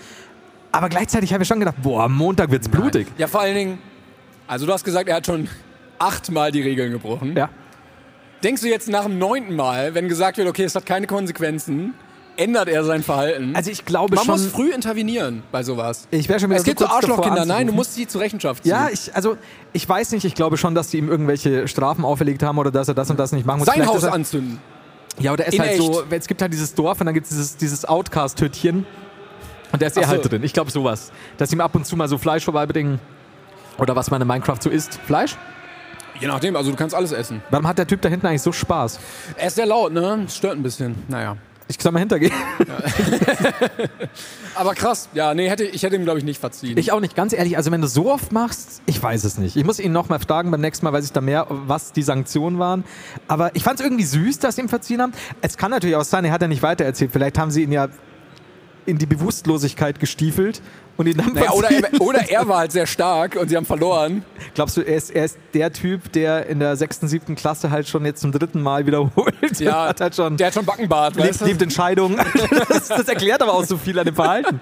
Aber 0.70 0.88
gleichzeitig 0.88 1.32
habe 1.34 1.42
ich 1.42 1.48
schon 1.48 1.58
gedacht, 1.58 1.76
boah, 1.82 2.04
am 2.04 2.14
Montag 2.14 2.50
wird's 2.50 2.68
blutig. 2.68 3.06
Ja, 3.18 3.26
vor 3.26 3.42
allen 3.42 3.54
Dingen, 3.54 3.78
also 4.46 4.64
du 4.64 4.72
hast 4.72 4.84
gesagt, 4.84 5.08
er 5.08 5.16
hat 5.16 5.26
schon 5.26 5.48
achtmal 5.98 6.50
die 6.50 6.62
Regeln 6.62 6.92
gebrochen. 6.92 7.36
Ja. 7.36 7.50
Denkst 8.42 8.62
du 8.62 8.68
jetzt 8.68 8.88
nach 8.88 9.04
dem 9.04 9.18
neunten 9.18 9.54
Mal, 9.56 9.94
wenn 9.94 10.08
gesagt 10.08 10.36
wird, 10.36 10.48
okay, 10.48 10.64
es 10.64 10.74
hat 10.74 10.84
keine 10.84 11.06
Konsequenzen, 11.06 11.94
ändert 12.36 12.68
er 12.68 12.82
sein 12.84 13.02
Verhalten? 13.02 13.54
Also 13.54 13.70
ich 13.70 13.84
glaube 13.84 14.16
Man 14.16 14.24
schon. 14.24 14.34
muss 14.34 14.46
früh 14.46 14.72
intervenieren 14.72 15.42
bei 15.52 15.62
sowas. 15.62 16.08
ich 16.10 16.28
wäre 16.28 16.40
schon 16.40 16.50
wieder 16.50 16.58
Es 16.58 16.64
gibt 16.64 16.78
so 16.80 16.86
kurz 16.86 17.00
davor 17.02 17.14
Arschlochkinder, 17.16 17.44
nein, 17.46 17.66
du 17.68 17.72
musst 17.72 17.94
sie 17.94 18.06
zur 18.08 18.20
Rechenschaft 18.20 18.64
ziehen. 18.64 18.70
Ja, 18.70 18.88
ich, 18.92 19.14
also 19.14 19.36
ich 19.72 19.88
weiß 19.88 20.12
nicht, 20.12 20.24
ich 20.24 20.34
glaube 20.34 20.56
schon, 20.56 20.74
dass 20.74 20.88
die 20.88 20.98
ihm 20.98 21.08
irgendwelche 21.08 21.68
Strafen 21.68 22.04
auferlegt 22.04 22.42
haben 22.42 22.58
oder 22.58 22.70
dass 22.70 22.88
er 22.88 22.94
das 22.94 23.10
und 23.10 23.18
das 23.20 23.32
nicht 23.32 23.46
machen 23.46 23.58
muss. 23.58 23.66
Sein 23.66 23.76
Vielleicht 23.76 23.90
Haus 23.94 24.02
er, 24.02 24.12
anzünden. 24.12 24.58
Ja, 25.18 25.32
oder 25.32 25.44
er 25.44 25.48
ist 25.48 25.54
In 25.54 25.60
halt 25.60 25.70
echt. 25.72 25.82
so, 25.82 26.02
es 26.10 26.26
gibt 26.26 26.42
halt 26.42 26.52
dieses 26.52 26.74
Dorf 26.74 26.98
und 27.00 27.06
dann 27.06 27.14
gibt 27.14 27.24
es 27.24 27.30
dieses, 27.30 27.56
dieses 27.58 27.84
Outcast-Hüttchen 27.84 28.86
und 29.70 29.82
da 29.82 29.86
ist 29.86 29.96
er 29.96 30.02
Ach 30.04 30.06
so. 30.06 30.12
halt 30.12 30.30
drin. 30.30 30.42
Ich 30.42 30.52
glaube 30.52 30.70
sowas. 30.70 31.12
Dass 31.36 31.52
ihm 31.52 31.60
ab 31.60 31.74
und 31.74 31.86
zu 31.86 31.96
mal 31.96 32.08
so 32.08 32.18
Fleisch 32.18 32.44
vorbeibringen 32.44 32.98
oder 33.78 33.94
was 33.94 34.10
man 34.10 34.20
in 34.22 34.26
Minecraft 34.26 34.56
so 34.60 34.70
isst. 34.70 34.98
Fleisch? 35.06 35.36
Je 36.20 36.26
nachdem, 36.26 36.56
also 36.56 36.70
du 36.70 36.76
kannst 36.76 36.94
alles 36.94 37.12
essen. 37.12 37.42
Warum 37.50 37.66
hat 37.66 37.78
der 37.78 37.86
Typ 37.86 38.00
da 38.02 38.08
hinten 38.08 38.26
eigentlich 38.26 38.42
so 38.42 38.52
Spaß? 38.52 39.00
Er 39.36 39.46
ist 39.48 39.56
sehr 39.56 39.66
laut, 39.66 39.92
ne? 39.92 40.26
Stört 40.28 40.56
ein 40.56 40.62
bisschen. 40.62 40.94
Naja. 41.08 41.36
Ich 41.68 41.80
soll 41.80 41.92
mal 41.92 42.00
hintergehen. 42.00 42.32
Aber 44.54 44.74
krass. 44.74 45.08
Ja, 45.14 45.32
nee, 45.32 45.48
hätte, 45.48 45.64
ich 45.64 45.82
hätte 45.82 45.96
ihm, 45.96 46.04
glaube 46.04 46.18
ich, 46.18 46.24
nicht 46.24 46.38
verziehen. 46.38 46.76
Ich 46.76 46.92
auch 46.92 47.00
nicht, 47.00 47.16
ganz 47.16 47.32
ehrlich. 47.32 47.56
Also 47.56 47.70
wenn 47.70 47.80
du 47.80 47.86
so 47.86 48.12
oft 48.12 48.30
machst, 48.32 48.82
ich 48.86 49.02
weiß 49.02 49.24
es 49.24 49.38
nicht. 49.38 49.56
Ich 49.56 49.64
muss 49.64 49.78
ihn 49.78 49.92
noch 49.92 50.08
mal 50.08 50.18
fragen, 50.18 50.50
beim 50.50 50.60
nächsten 50.60 50.84
Mal 50.84 50.92
weiß 50.92 51.04
ich 51.04 51.12
da 51.12 51.20
mehr, 51.20 51.46
was 51.48 51.92
die 51.92 52.02
Sanktionen 52.02 52.58
waren. 52.58 52.84
Aber 53.26 53.54
ich 53.54 53.62
fand 53.62 53.80
es 53.80 53.86
irgendwie 53.86 54.04
süß, 54.04 54.38
dass 54.40 54.56
sie 54.56 54.62
ihm 54.62 54.68
verziehen 54.68 55.00
haben. 55.00 55.12
Es 55.40 55.56
kann 55.56 55.70
natürlich 55.70 55.96
auch 55.96 56.04
sein, 56.04 56.24
er 56.24 56.32
hat 56.32 56.42
ja 56.42 56.48
nicht 56.48 56.62
weitererzählt. 56.62 57.12
Vielleicht 57.12 57.38
haben 57.38 57.50
sie 57.50 57.62
ihn 57.62 57.72
ja 57.72 57.88
in 58.84 58.98
die 58.98 59.06
Bewusstlosigkeit 59.06 60.00
gestiefelt 60.00 60.60
und 60.96 61.16
dann 61.18 61.32
naja, 61.32 61.50
oder, 61.52 61.70
er, 61.70 62.00
oder 62.00 62.30
er 62.30 62.48
war 62.48 62.58
halt 62.58 62.72
sehr 62.72 62.86
stark 62.86 63.36
und 63.36 63.48
sie 63.48 63.56
haben 63.56 63.64
verloren. 63.66 64.24
Glaubst 64.54 64.76
du, 64.76 64.82
er 64.82 64.96
ist, 64.96 65.10
er 65.10 65.24
ist 65.24 65.38
der 65.54 65.72
Typ, 65.72 66.12
der 66.12 66.46
in 66.46 66.60
der 66.60 66.76
sechsten, 66.76 67.08
siebten 67.08 67.34
Klasse 67.34 67.70
halt 67.70 67.88
schon 67.88 68.04
jetzt 68.04 68.20
zum 68.20 68.30
dritten 68.32 68.60
Mal 68.62 68.86
wiederholt? 68.86 69.34
Ja, 69.58 69.86
hat 69.88 70.00
halt 70.00 70.14
schon 70.14 70.36
der 70.36 70.48
hat 70.48 70.54
schon 70.54 70.66
Backenbart, 70.66 71.16
lebt, 71.16 71.28
weißt 71.28 71.40
du? 71.40 71.44
lebt 71.46 71.62
in 71.62 71.70
Scheidung. 71.70 72.16
Das, 72.68 72.88
das 72.88 73.08
erklärt 73.08 73.42
aber 73.42 73.54
auch 73.54 73.64
so 73.64 73.76
viel 73.76 73.98
an 73.98 74.04
dem 74.04 74.14
Verhalten. 74.14 74.60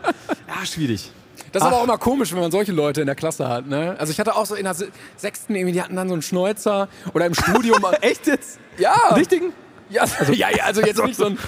Ja, 0.48 0.64
schwierig. 0.64 1.10
Das 1.52 1.62
ist 1.62 1.66
aber 1.66 1.78
auch 1.78 1.84
immer 1.84 1.98
komisch, 1.98 2.32
wenn 2.32 2.40
man 2.40 2.52
solche 2.52 2.70
Leute 2.70 3.00
in 3.00 3.06
der 3.08 3.16
Klasse 3.16 3.48
hat, 3.48 3.66
ne? 3.66 3.96
Also 3.98 4.12
ich 4.12 4.20
hatte 4.20 4.36
auch 4.36 4.46
so 4.46 4.54
in 4.54 4.62
der 4.64 4.74
se- 4.74 4.88
sechsten 5.16 5.56
irgendwie, 5.56 5.72
die 5.72 5.82
hatten 5.82 5.96
dann 5.96 6.06
so 6.08 6.14
einen 6.14 6.22
Schnäuzer 6.22 6.88
oder 7.12 7.26
im 7.26 7.34
Studium. 7.34 7.84
Echt 8.02 8.28
jetzt? 8.28 8.60
ja, 8.78 8.94
Richtigen? 9.16 9.52
ja, 9.88 10.04
ja, 10.32 10.48
ja, 10.50 10.64
also 10.64 10.80
jetzt 10.80 11.02
nicht 11.02 11.16
so 11.16 11.26
ein, 11.26 11.38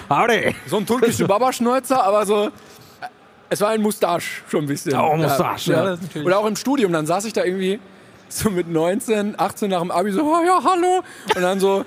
so 0.66 0.76
ein 0.78 0.86
türkischer 0.86 1.28
Babaschnäuzer, 1.28 2.02
aber 2.02 2.26
so. 2.26 2.50
Es 3.52 3.60
war 3.60 3.68
ein 3.68 3.82
Mustache 3.82 4.22
schon 4.50 4.64
ein 4.64 4.66
bisschen. 4.66 4.94
Oh, 4.98 5.14
Mustache, 5.14 5.70
ja, 5.72 5.84
Ja, 5.84 5.90
natürlich- 5.96 6.26
Oder 6.26 6.38
auch 6.38 6.46
im 6.46 6.56
Studium, 6.56 6.90
dann 6.92 7.04
saß 7.06 7.26
ich 7.26 7.34
da 7.34 7.44
irgendwie 7.44 7.80
so 8.30 8.48
mit 8.48 8.66
19, 8.66 9.38
18 9.38 9.68
nach 9.70 9.80
dem 9.80 9.90
Abi 9.90 10.10
so, 10.10 10.22
oh, 10.22 10.42
ja, 10.42 10.58
hallo. 10.64 11.02
Und 11.36 11.42
dann 11.42 11.60
so, 11.60 11.84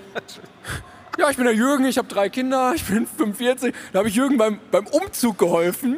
ja, 1.18 1.30
ich 1.32 1.38
bin 1.38 1.46
der 1.46 1.56
Jürgen, 1.56 1.86
ich 1.86 1.98
habe 1.98 2.08
drei 2.08 2.30
Kinder, 2.30 2.74
ich 2.76 2.84
bin 2.86 3.08
45. 3.08 3.74
Da 3.92 4.00
habe 4.00 4.10
ich 4.10 4.16
Jürgen 4.16 4.38
beim, 4.38 4.60
beim 4.70 4.86
Umzug 4.86 5.40
geholfen. 5.40 5.98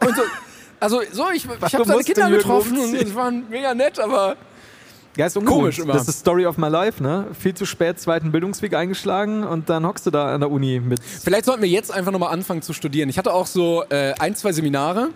Und 0.00 0.16
so, 0.16 0.22
also 0.80 1.02
so, 1.12 1.30
ich, 1.30 1.44
ich 1.44 1.74
habe 1.74 1.84
seine 1.84 2.02
Kinder 2.02 2.28
getroffen 2.30 2.76
und 2.78 2.94
es 2.94 3.14
waren 3.14 3.48
mega 3.48 3.72
nett, 3.74 4.00
aber 4.00 4.36
Ja, 5.16 5.26
ist 5.26 5.44
Komisch 5.44 5.78
immer. 5.78 5.94
Das 5.94 6.08
ist 6.08 6.20
Story 6.20 6.46
of 6.46 6.56
my 6.56 6.68
life, 6.68 7.02
ne? 7.02 7.26
Viel 7.38 7.54
zu 7.54 7.66
spät 7.66 7.98
zweiten 8.00 8.30
Bildungsweg 8.30 8.74
eingeschlagen 8.74 9.44
und 9.44 9.68
dann 9.68 9.84
hockst 9.84 10.06
du 10.06 10.10
da 10.10 10.34
an 10.34 10.40
der 10.40 10.50
Uni 10.50 10.80
mit. 10.80 11.00
Vielleicht 11.02 11.46
sollten 11.46 11.62
wir 11.62 11.68
jetzt 11.68 11.92
einfach 11.92 12.12
nochmal 12.12 12.32
anfangen 12.32 12.62
zu 12.62 12.72
studieren. 12.72 13.08
Ich 13.08 13.18
hatte 13.18 13.32
auch 13.34 13.46
so 13.46 13.84
äh, 13.88 14.14
ein, 14.20 14.36
zwei 14.36 14.52
Seminare, 14.52 15.08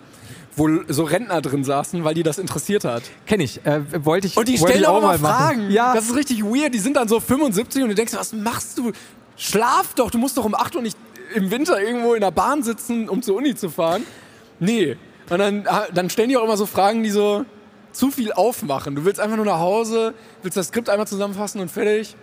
wo 0.56 0.68
so 0.88 1.04
Rentner 1.04 1.40
drin 1.40 1.62
saßen, 1.62 2.02
weil 2.04 2.14
die 2.14 2.24
das 2.24 2.38
interessiert 2.38 2.84
hat. 2.84 3.04
Kenn 3.26 3.40
ich. 3.40 3.64
Äh, 3.64 3.82
wollte 4.04 4.26
ich. 4.26 4.36
Und 4.36 4.48
die 4.48 4.58
stellen 4.58 4.84
auch 4.84 4.98
immer 4.98 5.06
mal 5.08 5.18
machen. 5.18 5.36
Fragen. 5.36 5.70
Ja, 5.70 5.94
Das 5.94 6.06
ist 6.06 6.16
richtig 6.16 6.42
weird. 6.42 6.74
Die 6.74 6.80
sind 6.80 6.96
dann 6.96 7.06
so 7.08 7.20
75 7.20 7.82
und 7.82 7.90
du 7.90 7.94
denkst, 7.94 8.14
was 8.14 8.32
machst 8.32 8.78
du? 8.78 8.90
Schlaf 9.36 9.94
doch, 9.94 10.10
du 10.10 10.18
musst 10.18 10.36
doch 10.36 10.44
um 10.44 10.54
8 10.54 10.76
Uhr 10.76 10.82
nicht 10.82 10.96
im 11.34 11.50
Winter 11.50 11.80
irgendwo 11.80 12.14
in 12.14 12.20
der 12.20 12.30
Bahn 12.30 12.62
sitzen, 12.62 13.08
um 13.08 13.22
zur 13.22 13.36
Uni 13.36 13.54
zu 13.54 13.68
fahren. 13.68 14.04
Nee. 14.58 14.96
Und 15.30 15.38
dann, 15.38 15.66
dann 15.92 16.10
stellen 16.10 16.28
die 16.28 16.36
auch 16.36 16.44
immer 16.44 16.56
so 16.56 16.66
Fragen, 16.66 17.02
die 17.02 17.10
so 17.10 17.44
zu 17.94 18.10
viel 18.10 18.32
aufmachen. 18.32 18.94
Du 18.94 19.04
willst 19.04 19.20
einfach 19.20 19.36
nur 19.36 19.46
nach 19.46 19.58
Hause, 19.58 20.14
willst 20.42 20.56
das 20.56 20.68
Skript 20.68 20.90
einmal 20.90 21.06
zusammenfassen 21.06 21.60
und 21.60 21.70
fertig. 21.70 22.16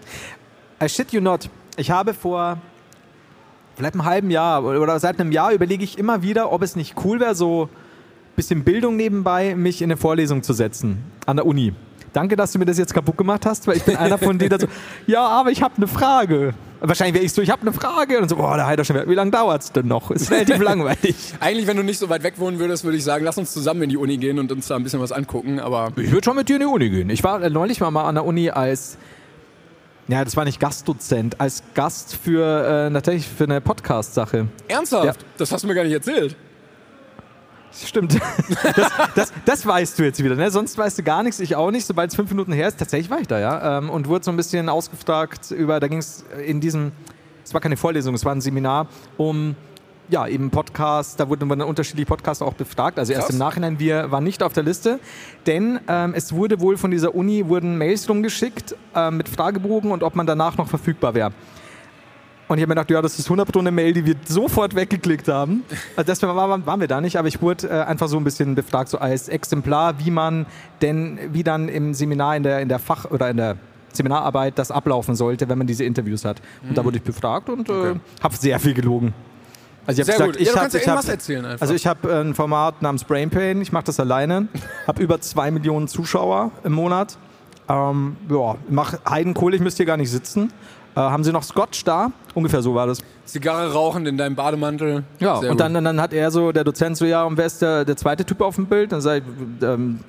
I 0.84 0.90
shit 0.90 1.12
you 1.12 1.22
not. 1.22 1.50
Ich 1.78 1.90
habe 1.90 2.14
vor 2.14 2.58
vielleicht 3.76 3.96
einem 3.96 4.06
halben 4.06 4.30
Jahr 4.30 4.64
oder 4.64 5.00
seit 5.00 5.20
einem 5.20 5.32
Jahr 5.32 5.54
überlege 5.54 5.84
ich 5.84 5.98
immer 5.98 6.22
wieder, 6.22 6.52
ob 6.52 6.62
es 6.62 6.76
nicht 6.76 6.96
cool 7.04 7.20
wäre, 7.20 7.36
so 7.36 7.64
ein 7.64 8.36
bisschen 8.36 8.64
Bildung 8.64 8.98
nebenbei, 8.98 9.56
mich 9.56 9.82
in 9.82 9.88
eine 9.88 9.98
Vorlesung 9.98 10.44
zu 10.44 10.54
setzen 10.54 11.04
an 11.26 11.38
der 11.38 11.46
Uni. 11.46 11.74
Danke, 12.14 12.36
dass 12.36 12.52
du 12.52 12.60
mir 12.60 12.66
das 12.66 12.78
jetzt 12.78 12.94
kaputt 12.94 13.18
gemacht 13.18 13.46
hast, 13.46 13.68
weil 13.68 13.78
ich 13.78 13.84
bin 13.84 13.96
einer 13.96 14.18
von 14.18 14.38
denen, 14.38 14.50
der 14.50 14.60
so, 14.60 14.68
ja, 15.08 15.26
aber 15.26 15.52
ich 15.52 15.64
habe 15.64 15.76
eine 15.78 15.88
Frage. 15.88 16.54
Wahrscheinlich 16.84 17.14
wäre 17.14 17.24
ich 17.26 17.32
so, 17.34 17.42
ich 17.44 17.50
habe 17.52 17.62
eine 17.62 17.74
Frage. 17.74 18.20
Und 18.20 18.28
so, 18.30 18.36
boah, 18.38 18.56
der 18.56 18.66
Heider 18.66 18.84
schon 18.84 18.96
wieder, 18.96 19.08
wie 19.08 19.14
lange 19.14 19.30
dauert 19.32 19.62
es 19.62 19.72
denn 19.72 19.88
noch? 19.88 20.10
Ist 20.12 20.32
relativ 20.32 20.60
langweilig. 20.64 21.16
Eigentlich, 21.40 21.68
wenn 21.68 21.78
du 21.78 21.84
nicht 21.84 22.00
so 22.00 22.10
weit 22.10 22.24
weg 22.24 22.34
wohnen 22.38 22.58
würdest, 22.60 22.84
würde 22.84 22.98
ich 22.98 23.04
sagen, 23.04 23.24
lass 23.24 23.38
uns 23.38 23.54
zusammen 23.54 23.84
in 23.84 23.90
die 23.92 23.98
Uni 23.98 24.18
gehen 24.18 24.40
und 24.40 24.52
uns 24.52 24.68
da 24.68 24.76
ein 24.76 24.84
bisschen 24.84 25.00
was 25.00 25.12
angucken. 25.12 25.60
Aber 25.60 25.92
Ich 25.96 26.12
würde 26.12 26.26
schon 26.26 26.36
mit 26.36 26.50
dir 26.50 26.56
in 26.56 26.62
die 26.62 26.66
Uni 26.66 26.90
gehen. 26.90 27.10
Ich 27.12 27.24
war 27.24 27.42
äh, 27.44 27.50
neulich 27.52 27.80
mal 27.80 27.92
mal 27.92 28.06
an 28.06 28.16
der 28.16 28.26
Uni 28.26 28.50
als, 28.50 28.98
ja, 30.08 30.24
das 30.26 30.36
war 30.36 30.44
nicht 30.44 30.60
Gastdozent, 30.60 31.40
als 31.40 31.62
Gast 31.76 32.16
für, 32.22 32.88
äh, 32.90 32.92
tatsächlich 32.94 33.28
für 33.28 33.44
eine 33.44 33.62
Podcast-Sache. 33.62 34.48
ernsthaft, 34.68 35.06
Ja. 35.06 35.28
das 35.38 35.52
hast 35.52 35.64
du 35.64 35.68
mir 35.68 35.76
gar 35.76 35.84
nicht 35.84 35.94
erzählt. 35.94 36.36
Stimmt. 37.72 38.18
Das, 38.76 38.92
das, 39.16 39.34
das 39.46 39.66
weißt 39.66 40.00
du 40.00 40.04
jetzt 40.04 40.24
wieder, 40.24 40.36
ne? 40.36 40.52
Sonst 40.52 40.78
weißt 40.78 41.00
du 41.00 41.04
gar 41.04 41.24
nichts, 41.24 41.40
ich 41.40 41.56
auch 41.56 41.72
nicht. 41.72 41.86
Sobald 41.86 42.10
es 42.10 42.16
fünf 42.16 42.30
Minuten 42.30 42.54
her 42.54 42.68
ist, 42.68 42.78
tatsächlich 42.78 43.10
war 43.10 43.20
ich 43.20 43.28
da, 43.28 43.40
ja. 43.40 43.78
Ähm, 43.78 43.90
und 43.90 44.08
wurde 44.08 44.24
so 44.24 44.32
ein 44.32 44.38
bisschen 44.38 44.70
ausgefragt 44.70 45.52
über, 45.52 45.80
da 45.80 45.88
ging 45.88 46.00
es 46.00 46.24
in 46.46 46.62
diesem, 46.62 46.92
es 47.44 47.54
war 47.54 47.62
keine 47.62 47.78
Vorlesung, 47.78 48.14
es 48.16 48.24
war 48.26 48.34
ein 48.34 48.42
Seminar 48.42 48.88
um, 49.18 49.56
ja, 50.10 50.28
eben 50.28 50.50
Podcast, 50.50 51.20
da 51.20 51.30
wurden 51.30 51.48
dann 51.48 51.62
unterschiedliche 51.62 52.06
Podcasts 52.06 52.42
auch 52.42 52.54
befragt. 52.54 53.00
Also 53.00 53.14
erst 53.14 53.28
Krass. 53.28 53.36
im 53.36 53.40
Nachhinein, 53.40 53.80
wir 53.80 54.12
waren 54.12 54.24
nicht 54.24 54.44
auf 54.44 54.54
der 54.54 54.64
Liste, 54.64 55.00
denn 55.48 55.80
ähm, 55.88 56.14
es 56.16 56.34
wurde 56.34 56.60
wohl 56.60 56.78
von 56.78 56.92
dieser 56.92 57.16
Uni, 57.16 57.48
wurden 57.48 57.78
Mails 57.78 58.10
rumgeschickt 58.10 58.76
ähm, 58.96 59.18
mit 59.18 59.30
Fragebogen 59.30 59.92
und 59.92 60.04
ob 60.04 60.16
man 60.16 60.28
danach 60.28 60.58
noch 60.58 60.68
verfügbar 60.68 61.14
wäre. 61.14 61.32
Und 62.52 62.58
ich 62.58 62.64
habe 62.64 62.72
mir 62.72 62.76
gedacht, 62.76 62.92
ja, 62.92 63.02
das 63.02 63.18
ist 63.18 63.28
100 63.28 63.56
eine 63.56 63.72
Mail, 63.72 63.94
die 63.94 64.06
wir 64.06 64.16
sofort 64.28 64.76
weggeklickt 64.76 65.30
haben. 65.30 65.64
Also 65.96 66.28
war, 66.28 66.50
waren, 66.50 66.66
waren 66.66 66.82
wir 66.82 66.88
da 66.90 67.00
nicht, 67.00 67.16
aber 67.16 67.30
ich 67.30 67.42
wurde 67.42 67.70
äh, 67.70 67.84
einfach 67.84 68.10
so 68.10 68.18
ein 68.18 68.26
bisschen 68.26 68.56
befragt, 68.56 68.90
so 68.90 68.98
als 68.98 69.30
Exemplar, 69.30 70.00
wie 70.00 70.12
man 70.12 70.46
denn, 70.82 71.18
wie 71.32 71.44
dann 71.44 71.70
im 71.70 71.94
Seminar 71.94 72.36
in 72.36 72.44
der, 72.44 72.60
in 72.60 72.68
der 72.68 72.80
Fach- 72.80 73.10
oder 73.10 73.30
in 73.30 73.38
der 73.38 73.56
Seminararbeit 73.94 74.60
das 74.60 74.70
ablaufen 74.70 75.16
sollte, 75.16 75.48
wenn 75.48 75.60
man 75.60 75.66
diese 75.66 75.86
Interviews 75.86 76.26
hat. 76.26 76.42
Und 76.68 76.78
da 76.78 76.84
wurde 76.84 76.98
ich 76.98 77.04
befragt 77.04 77.48
und 77.48 77.70
äh, 77.70 77.72
Okay. 77.72 78.00
habe 78.22 78.36
sehr 78.36 78.60
viel 78.60 78.74
gelogen. 78.74 79.14
Also 79.86 80.02
ich 80.02 80.10
habe 80.10 80.26
gut. 80.26 80.38
gesagt, 80.38 80.42
ich 80.42 80.54
ja, 80.54 80.62
habe 80.62 80.78
ich 80.78 80.88
hab, 80.90 81.08
erzählen 81.08 81.46
einfach. 81.46 81.62
also 81.62 81.74
ich 81.74 81.88
habe 81.88 82.14
ein 82.20 82.36
Format 82.36 82.82
namens 82.82 83.06
Brain 83.06 83.30
Pain, 83.30 83.62
ich 83.62 83.72
mache 83.72 83.86
das 83.86 83.98
alleine, 83.98 84.50
habe 84.88 85.02
über 85.02 85.22
zwei 85.22 85.52
Millionen 85.52 85.88
Zuschauer 85.88 86.52
im 86.66 86.74
Monat. 86.74 87.18
Ähm, 87.70 88.18
ja, 88.30 88.56
mach 88.70 88.96
Heidenkohle, 89.10 89.56
ich 89.56 89.62
müsste 89.62 89.78
hier 89.78 89.86
gar 89.86 89.96
nicht 89.96 90.12
sitzen. 90.12 90.52
Äh, 90.96 91.00
haben 91.00 91.24
Sie 91.24 91.32
noch 91.32 91.44
Scotch 91.44 91.84
da? 91.84 92.12
Ungefähr 92.34 92.62
so 92.62 92.76
war 92.76 92.88
das. 92.88 93.00
Zigarre 93.26 93.72
rauchend 93.72 94.08
in 94.08 94.18
deinem 94.18 94.36
Bademantel. 94.36 95.04
Ja, 95.20 95.40
Sehr 95.40 95.52
und 95.52 95.60
dann, 95.60 95.74
dann 95.74 96.02
hat 96.02 96.14
er 96.14 96.32
so, 96.32 96.52
der 96.52 96.64
Dozent 96.64 96.98
so, 96.98 97.06
ja, 97.06 97.24
und 97.24 97.38
wer 97.38 97.46
ist 97.46 97.62
der, 97.62 97.86
der 97.86 97.96
zweite 97.96 98.26
Typ 98.26 98.42
auf 98.42 98.56
dem 98.56 98.66
Bild? 98.68 98.92
Dann 98.92 99.00
sag 99.02 99.18
ich, 99.24 99.24
ähm, 99.66 100.00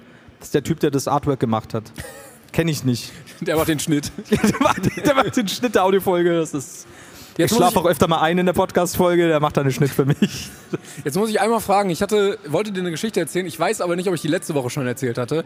das 0.40 0.48
ist 0.48 0.54
der 0.54 0.64
Typ, 0.64 0.80
der 0.80 0.90
das 0.90 1.06
Artwork 1.06 1.38
gemacht 1.38 1.72
hat. 1.74 1.84
Kenne 2.52 2.70
ich 2.70 2.84
nicht. 2.84 3.12
Der 3.40 3.56
macht 3.56 3.68
den 3.68 3.78
Schnitt. 3.78 4.10
der, 4.30 4.60
macht, 4.60 5.06
der 5.06 5.14
macht 5.14 5.36
den 5.36 5.48
Schnitt 5.48 5.74
der 5.74 5.84
Audiofolge. 5.84 6.34
Das 6.36 6.52
ist, 6.52 6.86
ich 7.32 7.38
Jetzt 7.38 7.50
muss 7.52 7.58
schlafe 7.58 7.74
ich- 7.74 7.78
auch 7.78 7.86
öfter 7.86 8.08
mal 8.08 8.20
ein 8.20 8.36
in 8.38 8.44
der 8.46 8.52
Podcast-Folge, 8.52 9.28
der 9.28 9.40
macht 9.40 9.56
dann 9.56 9.62
einen 9.64 9.72
Schnitt 9.72 9.90
für 9.90 10.04
mich. 10.04 10.50
Jetzt 11.04 11.16
muss 11.16 11.30
ich 11.30 11.40
einmal 11.40 11.60
fragen, 11.60 11.88
ich 11.90 12.02
hatte, 12.02 12.38
wollte 12.48 12.72
dir 12.72 12.80
eine 12.80 12.90
Geschichte 12.90 13.20
erzählen, 13.20 13.46
ich 13.46 13.58
weiß 13.58 13.80
aber 13.80 13.96
nicht, 13.96 14.08
ob 14.08 14.14
ich 14.14 14.20
die 14.20 14.28
letzte 14.28 14.54
Woche 14.54 14.68
schon 14.68 14.86
erzählt 14.86 15.16
hatte. 15.16 15.44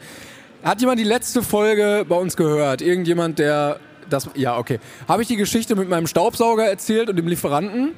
Hat 0.65 0.81
jemand 0.81 0.99
die 0.99 1.05
letzte 1.05 1.43
Folge 1.43 2.05
bei 2.09 2.17
uns 2.17 2.37
gehört? 2.37 2.81
Irgendjemand, 2.83 3.39
der 3.39 3.79
das. 4.11 4.29
Ja, 4.35 4.57
okay. 4.59 4.79
Habe 5.09 5.23
ich 5.23 5.29
die 5.29 5.37
Geschichte 5.37 5.75
mit 5.77 5.89
meinem 5.89 6.07
Staubsauger 6.07 6.65
erzählt 6.69 7.09
und 7.11 7.17
dem 7.17 7.27
Lieferanten? 7.27 7.95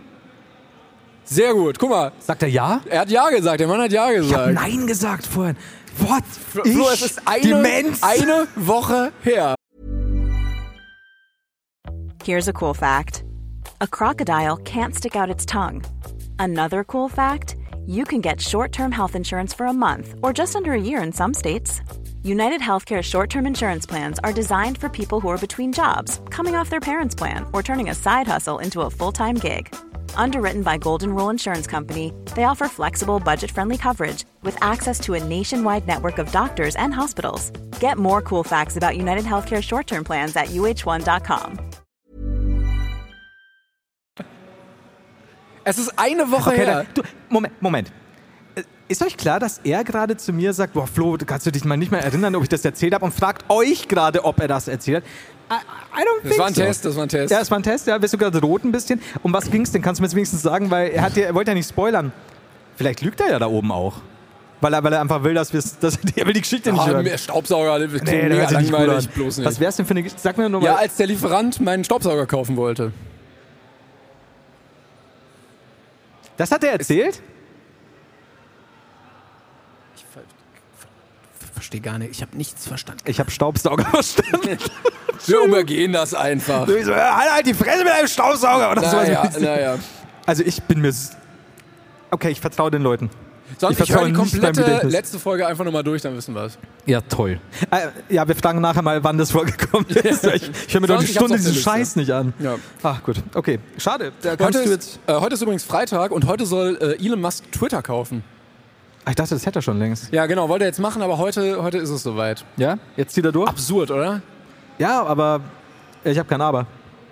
Sehr 1.25 1.53
gut. 1.53 1.79
Guck 1.79 1.91
mal, 1.91 2.13
Sagt 2.21 2.43
er 2.43 2.49
ja? 2.49 2.81
er 2.89 3.01
hat 3.01 3.11
Ja 3.11 3.29
gesagt, 3.29 3.61
der 3.61 3.69
Mann 3.69 3.81
hat 3.83 3.93
Ja 3.93 4.11
Ich 4.11 4.17
habe 4.33 4.53
gesagt. 4.53 4.55
Nein 4.55 4.87
gesagt 4.87 5.27
vorhin. 5.27 5.57
What? 5.99 6.25
Flo, 6.25 6.63
Ich? 6.65 6.77
es 6.95 7.03
ist 7.03 7.23
eine, 7.27 7.43
Demenz? 7.43 8.03
eine 8.03 8.47
Woche 8.57 9.13
her. 9.23 9.55
Here's 12.25 12.49
a 12.49 12.53
cool 12.53 12.75
fact 12.75 13.25
a 13.81 13.87
crocodile 13.87 14.57
can't 14.65 14.95
stick 14.95 15.17
out 15.17 15.29
its 15.31 15.45
tongue. 15.47 15.83
Another 16.39 16.85
cool 16.85 17.09
fact 17.09 17.57
you 17.87 18.05
can 18.05 18.21
get 18.21 18.41
short 18.41 18.73
term 18.73 18.93
health 18.93 19.15
insurance 19.15 19.55
for 19.55 19.67
a 19.67 19.73
month 19.73 20.15
or 20.23 20.33
just 20.33 20.55
under 20.57 20.73
a 20.73 20.81
year 20.81 21.03
in 21.03 21.13
some 21.13 21.33
states. 21.35 21.81
United 22.29 22.61
Healthcare 22.61 23.03
short 23.03 23.31
term 23.31 23.47
insurance 23.47 23.87
plans 23.87 24.19
are 24.23 24.35
designed 24.35 24.77
for 24.77 24.91
people 24.91 25.19
who 25.19 25.29
are 25.29 25.39
between 25.39 25.73
jobs, 25.73 26.21
coming 26.29 26.55
off 26.55 26.69
their 26.69 26.79
parents' 26.81 27.15
plan, 27.15 27.47
or 27.55 27.63
turning 27.63 27.89
a 27.89 27.95
side 27.95 28.27
hustle 28.27 28.59
into 28.59 28.83
a 28.83 28.91
full 28.91 29.13
time 29.13 29.37
gig. 29.37 29.75
Underwritten 30.15 30.63
by 30.63 30.77
Golden 30.77 31.15
Rule 31.15 31.31
Insurance 31.31 31.67
Company, 31.67 32.13
they 32.35 32.45
offer 32.45 32.69
flexible, 32.69 33.19
budget 33.19 33.51
friendly 33.51 33.79
coverage 33.79 34.25
with 34.43 34.59
access 34.63 35.01
to 35.01 35.15
a 35.15 35.25
nationwide 35.25 35.87
network 35.87 36.19
of 36.19 36.31
doctors 36.31 36.77
and 36.77 36.93
hospitals. 36.93 37.51
Get 37.81 37.97
more 37.97 38.21
cool 38.21 38.45
facts 38.45 38.77
about 38.77 38.97
United 38.99 39.25
Healthcare 39.25 39.63
short 39.63 39.87
term 39.87 40.05
plans 40.05 40.37
at 40.37 40.49
uh1.com. 40.49 41.59
Es 45.65 45.79
ist 45.79 45.99
eine 45.99 46.31
Woche 46.31 46.51
Okay, 46.51 46.57
her. 46.59 46.67
dann, 46.67 46.87
du, 46.95 47.03
Moment, 47.31 47.63
Moment. 47.63 47.93
Ist 48.89 49.03
euch 49.03 49.17
klar, 49.19 49.39
dass 49.39 49.61
er 49.65 49.85
gerade 49.85 50.17
zu 50.17 50.33
mir 50.33 50.53
sagt, 50.55 50.73
boah 50.73 50.87
Flo, 50.87 51.17
kannst 51.27 51.45
du 51.47 51.51
dich 51.53 51.65
mal 51.65 51.77
nicht 51.77 51.93
mehr 51.93 52.03
erinnern, 52.03 52.35
ob 52.35 52.43
ich 52.43 52.49
das 52.49 52.65
erzählt 52.65 52.95
habe 52.95 53.05
und 53.05 53.13
fragt 53.13 53.45
euch 53.51 53.87
gerade, 53.87 54.25
ob 54.25 54.41
er 54.41 54.49
das 54.49 54.67
erzählt 54.67 55.05
hat? 55.05 55.11
I, 55.51 56.01
I 56.01 56.05
don't 56.05 56.23
Das 56.23 56.29
think 56.31 56.39
war 56.41 56.47
ein 56.47 56.55
so. 56.55 56.63
Test, 56.63 56.85
das 56.87 56.97
war 56.97 57.03
ein 57.05 57.09
Test. 57.09 57.31
Ja, 57.31 57.41
es 57.41 57.51
war 57.51 57.59
ein 57.59 57.63
Test, 57.63 57.87
ja, 57.87 57.99
bist 57.99 58.15
du 58.15 58.19
gerade 58.19 58.41
rot 58.41 58.65
ein 58.65 58.73
bisschen. 58.73 59.01
Um 59.23 59.33
was 59.33 59.51
ging's 59.51 59.73
denn? 59.73 59.83
Kannst 59.83 59.99
du 59.99 60.03
mir 60.03 60.07
jetzt 60.07 60.15
wenigstens 60.15 60.43
sagen, 60.43 60.71
weil 60.71 60.91
er, 60.91 61.03
hat 61.03 61.17
ja, 61.17 61.25
er 61.27 61.35
wollte 61.35 61.51
ja 61.51 61.55
nicht 61.55 61.69
spoilern. 61.69 62.13
Vielleicht 62.77 63.03
lügt 63.03 63.21
er 63.21 63.31
ja 63.31 63.39
da 63.39 63.47
oben 63.47 63.71
auch. 63.73 63.97
Weil 64.61 64.73
er, 64.75 64.83
weil 64.83 64.93
er 64.93 65.01
einfach 65.01 65.23
will, 65.23 65.35
dass 65.35 65.53
wir 65.53 65.63
dass, 65.81 65.99
er 66.17 66.27
will 66.27 66.33
die 66.33 66.41
Geschichte 66.41 66.73
nicht 66.73 66.81
Ah, 66.81 66.89
hören. 66.89 67.05
mehr 67.05 67.19
Staubsauger, 67.19 67.79
das 67.79 67.91
Nee, 67.91 67.99
das 67.99 68.07
mega 68.09 68.61
nicht 68.61 68.71
gut 68.71 68.79
langweilig, 68.81 69.07
an. 69.07 69.13
bloß 69.15 69.37
nicht. 69.39 69.47
Was 69.47 69.61
wär's 69.61 69.77
denn 69.77 69.87
für 69.87 69.91
eine 69.93 70.03
Geschichte? 70.03 70.23
Sag 70.23 70.37
mir 70.39 70.49
nur 70.49 70.61
mal. 70.61 70.67
ja, 70.67 70.75
als 70.77 70.97
der 70.97 71.07
Lieferant 71.07 71.61
meinen 71.61 71.85
Staubsauger 71.85 72.27
kaufen 72.27 72.57
wollte. 72.57 72.93
das 76.37 76.51
hat 76.53 76.63
er 76.65 76.73
erzählt? 76.73 77.21
Verstehe 81.69 81.81
gar 81.83 81.99
nicht, 81.99 82.13
ich 82.13 82.23
habe 82.23 82.35
nichts 82.35 82.67
verstanden. 82.67 83.03
Ich 83.05 83.21
habe 83.21 83.31
Staubsauger 83.31 83.85
verstanden. 83.91 84.57
Wir 85.27 85.45
übergehen 85.45 85.93
das 85.93 86.15
einfach. 86.15 86.67
Ich 86.67 86.87
so, 86.87 86.95
halt, 86.95 87.31
halt 87.35 87.47
die 87.47 87.53
Fresse 87.53 87.85
mit 87.85 87.93
einem 87.93 88.09
Staubsauger 88.09 88.73
oder 88.73 88.81
Naja, 88.81 89.31
so. 89.31 89.41
naja. 89.41 89.79
Also 90.25 90.45
ich 90.45 90.63
bin 90.63 90.81
mir... 90.81 90.95
Okay, 92.11 92.31
ich 92.31 92.41
vertraue 92.41 92.71
den 92.71 92.81
Leuten. 92.81 93.11
Sonst, 93.59 93.79
Ich 93.81 93.85
ich, 93.85 93.91
höre 93.91 94.07
vertraue 94.07 94.27
die 94.27 94.51
komplette 94.51 94.87
letzte 94.87 95.19
Folge 95.19 95.47
einfach 95.47 95.65
nochmal 95.65 95.83
durch, 95.83 96.01
dann 96.01 96.17
wissen 96.17 96.35
wir 96.35 96.45
es. 96.45 96.59
Ja, 96.87 97.03
toll. 97.03 97.39
Äh, 97.71 97.89
ja, 98.15 98.27
wir 98.27 98.35
fragen 98.35 98.63
nachher 98.63 98.81
mal, 98.83 99.05
wann 99.05 99.19
das 99.19 99.31
vorgekommen 99.31 99.87
ist. 99.91 100.25
Ich, 100.25 100.51
ich 100.69 100.75
höre 100.75 100.81
mir 100.81 100.87
doch 100.87 100.99
eine 100.99 101.07
Stunde 101.07 101.37
diesen 101.37 101.53
Liste. 101.53 101.71
Scheiß 101.71 101.97
nicht 101.97 102.13
an. 102.13 102.33
Ja. 102.39 102.57
Ach 102.83 103.03
gut, 103.03 103.17
okay. 103.35 103.59
Schade. 103.77 104.13
Heute 104.25 104.53
du 104.53 104.59
ist, 104.61 104.71
jetzt... 104.71 105.01
äh, 105.07 105.15
heute 105.15 105.35
ist 105.35 105.43
übrigens 105.43 105.65
Freitag 105.65 106.13
und 106.13 106.27
heute 106.27 106.47
soll 106.47 106.79
äh, 106.81 107.05
Elon 107.05 107.21
Musk 107.21 107.51
Twitter 107.53 107.83
kaufen. 107.83 108.25
Ich 109.09 109.15
dachte, 109.15 109.35
das 109.35 109.47
hätte 109.47 109.61
er 109.61 109.63
schon 109.63 109.79
längst. 109.79 110.13
Ja, 110.13 110.27
genau, 110.27 110.49
wollte 110.49 110.65
er 110.65 110.69
jetzt 110.69 110.81
machen, 110.81 111.03
aber 111.03 111.19
heute, 111.19 111.63
heute 111.63 111.79
ist 111.79 111.91
es 111.91 112.03
soweit. 112.03 112.45
Ja? 112.57 112.79
Jetzt 112.97 113.15
zieht 113.15 113.25
er 113.25 113.33
durch? 113.33 113.49
Absurd, 113.49 113.91
oder? 113.91 114.21
Ja, 114.79 115.03
aber 115.05 115.41
ich 116.05 116.19
habe 116.19 116.29
kein 116.29 116.41
Aber. 116.41 116.67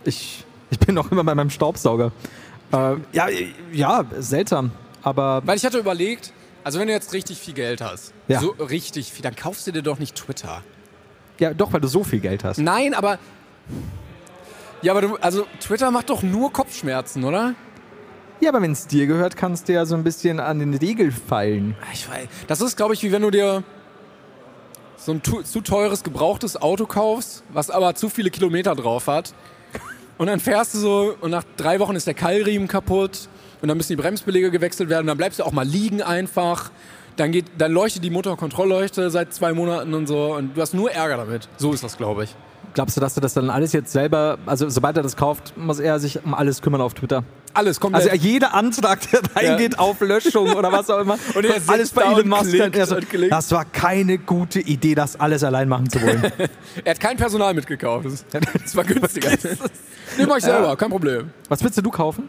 Ich, 0.05 0.45
ich 0.71 0.79
bin 0.79 0.95
noch 0.95 1.11
immer 1.11 1.25
bei 1.25 1.35
meinem 1.35 1.51
Staubsauger. 1.51 2.13
Äh, 2.73 2.95
ja, 3.13 3.27
ja, 3.73 4.05
seltsam. 4.19 4.71
Aber 5.03 5.41
Weil 5.45 5.57
ich 5.57 5.65
hatte 5.65 5.79
überlegt, 5.79 6.33
also 6.65 6.79
wenn 6.79 6.89
du 6.89 6.93
jetzt 6.93 7.13
richtig 7.13 7.39
viel 7.39 7.55
Geld 7.55 7.81
hast, 7.81 8.13
Ja. 8.29 8.41
so 8.41 8.51
richtig 8.59 9.13
viel, 9.13 9.23
dann 9.23 9.35
kaufst 9.37 9.67
du 9.67 9.73
dir 9.73 9.83
doch 9.83 9.99
nicht 9.99 10.15
Twitter. 10.17 10.63
ja, 11.39 11.55
doch, 11.55 11.73
weil 11.73 11.81
du 11.81 11.89
so 11.89 12.05
viel 12.05 12.21
Geld 12.21 12.45
hast. 12.45 12.59
Nein, 12.59 12.93
aber. 12.95 13.19
Ja, 14.83 14.93
aber 14.93 15.01
du, 15.01 15.17
also 15.17 15.47
Twitter 15.61 15.91
macht 15.91 16.11
doch 16.11 16.23
nur 16.23 16.53
Kopfschmerzen, 16.53 17.25
oder? 17.25 17.55
Ja, 18.41 18.51
aber 18.51 18.61
wenn 18.63 18.73
es 18.73 18.87
dir 18.87 19.07
gehört, 19.07 19.37
kannst 19.37 19.69
du 19.69 19.73
ja 19.73 19.87
so 19.87 19.95
ein 19.95 20.05
bisschen 20.05 20.41
an 20.41 20.59
den 20.59 20.75
Riegel 20.75 21.11
fallen. 21.11 21.75
Ich 21.93 22.09
weiß. 22.09 22.27
Das 22.47 22.61
ist, 22.61 22.77
glaube 22.77 22.95
ich, 22.95 23.03
wie 23.03 23.13
wenn 23.13 23.23
du 23.23 23.31
dir 23.31 23.63
so 24.97 25.13
ein 25.13 25.23
zu 25.23 25.61
teures 25.61 26.03
gebrauchtes 26.03 26.61
Auto 26.61 26.87
kaufst, 26.87 27.45
was 27.53 27.71
aber 27.71 27.95
zu 27.95 28.09
viele 28.09 28.31
Kilometer 28.31 28.75
drauf 28.75 29.07
hat. 29.07 29.35
Und 30.19 30.27
dann 30.27 30.41
fährst 30.41 30.75
du 30.75 30.79
so 30.79 31.15
und 31.21 31.31
nach 31.31 31.45
drei 31.57 31.79
Wochen 31.79 31.95
ist 31.95 32.07
der 32.07 32.15
Keilriemen 32.15 32.69
kaputt 32.69 33.29
und 33.61 33.69
dann 33.69 33.77
müssen 33.77 33.93
die 33.93 33.97
Bremsbeläge 33.97 34.51
gewechselt 34.51 34.89
werden. 34.89 35.07
Dann 35.07 35.17
bleibst 35.17 35.39
du 35.39 35.45
auch 35.45 35.53
mal 35.53 35.67
liegen 35.67 36.03
einfach. 36.03 36.71
Dann, 37.17 37.33
geht, 37.33 37.47
dann 37.57 37.73
leuchtet 37.73 38.05
die 38.05 38.11
Motorkontrollleuchte 38.11 39.11
seit 39.11 39.33
zwei 39.33 39.53
Monaten 39.53 39.95
und 39.95 40.07
so 40.07 40.35
und 40.35 40.57
du 40.57 40.61
hast 40.61 40.75
nur 40.75 40.91
Ärger 40.91 41.17
damit. 41.17 41.49
So 41.57 41.73
ist 41.73 41.83
das, 41.83 41.97
glaube 41.97 42.25
ich. 42.25 42.35
Glaubst 42.77 42.95
du, 42.95 43.01
dass 43.01 43.15
du 43.15 43.23
das 43.23 43.33
dann 43.33 43.49
alles 43.49 43.73
jetzt 43.73 43.91
selber, 43.91 44.37
also 44.45 44.69
sobald 44.69 44.99
er 44.99 45.03
das 45.03 45.17
kauft, 45.17 45.57
muss 45.57 45.79
er 45.79 45.99
sich 45.99 46.23
um 46.23 46.35
alles 46.35 46.61
kümmern 46.61 46.83
auf 46.83 46.93
Twitter? 46.93 47.25
Alles 47.55 47.81
komplett. 47.81 48.11
Also 48.11 48.23
jeder 48.23 48.53
Antrag, 48.53 49.01
der 49.11 49.23
reingeht 49.35 49.79
auf 49.79 49.99
Löschung 50.03 50.53
oder 50.53 50.71
was 50.71 50.91
auch 50.91 50.99
immer, 50.99 51.17
Und 51.35 51.47
er 51.47 51.55
alles 51.69 51.91
bei 51.91 52.03
Elon 52.03 52.29
Musk. 52.29 52.53
Er 52.53 52.87
so, 52.87 52.97
das 53.31 53.51
war 53.51 53.65
keine 53.65 54.19
gute 54.19 54.61
Idee, 54.61 54.95
das 54.95 55.19
alles 55.19 55.43
allein 55.43 55.71
machen 55.71 55.89
zu 55.89 56.03
wollen. 56.03 56.23
er 56.85 56.91
hat 56.91 57.01
kein 57.01 57.17
Personal 57.17 57.55
mitgekauft. 57.55 58.07
Das, 58.31 58.77
war 58.77 58.85
günstiger. 58.85 59.31
Nimm 60.19 60.31
euch 60.31 60.43
selber, 60.43 60.77
kein 60.77 60.91
Problem. 60.91 61.31
was 61.49 61.65
willst 61.65 61.79
du 61.79 61.91
kaufen? 61.91 62.29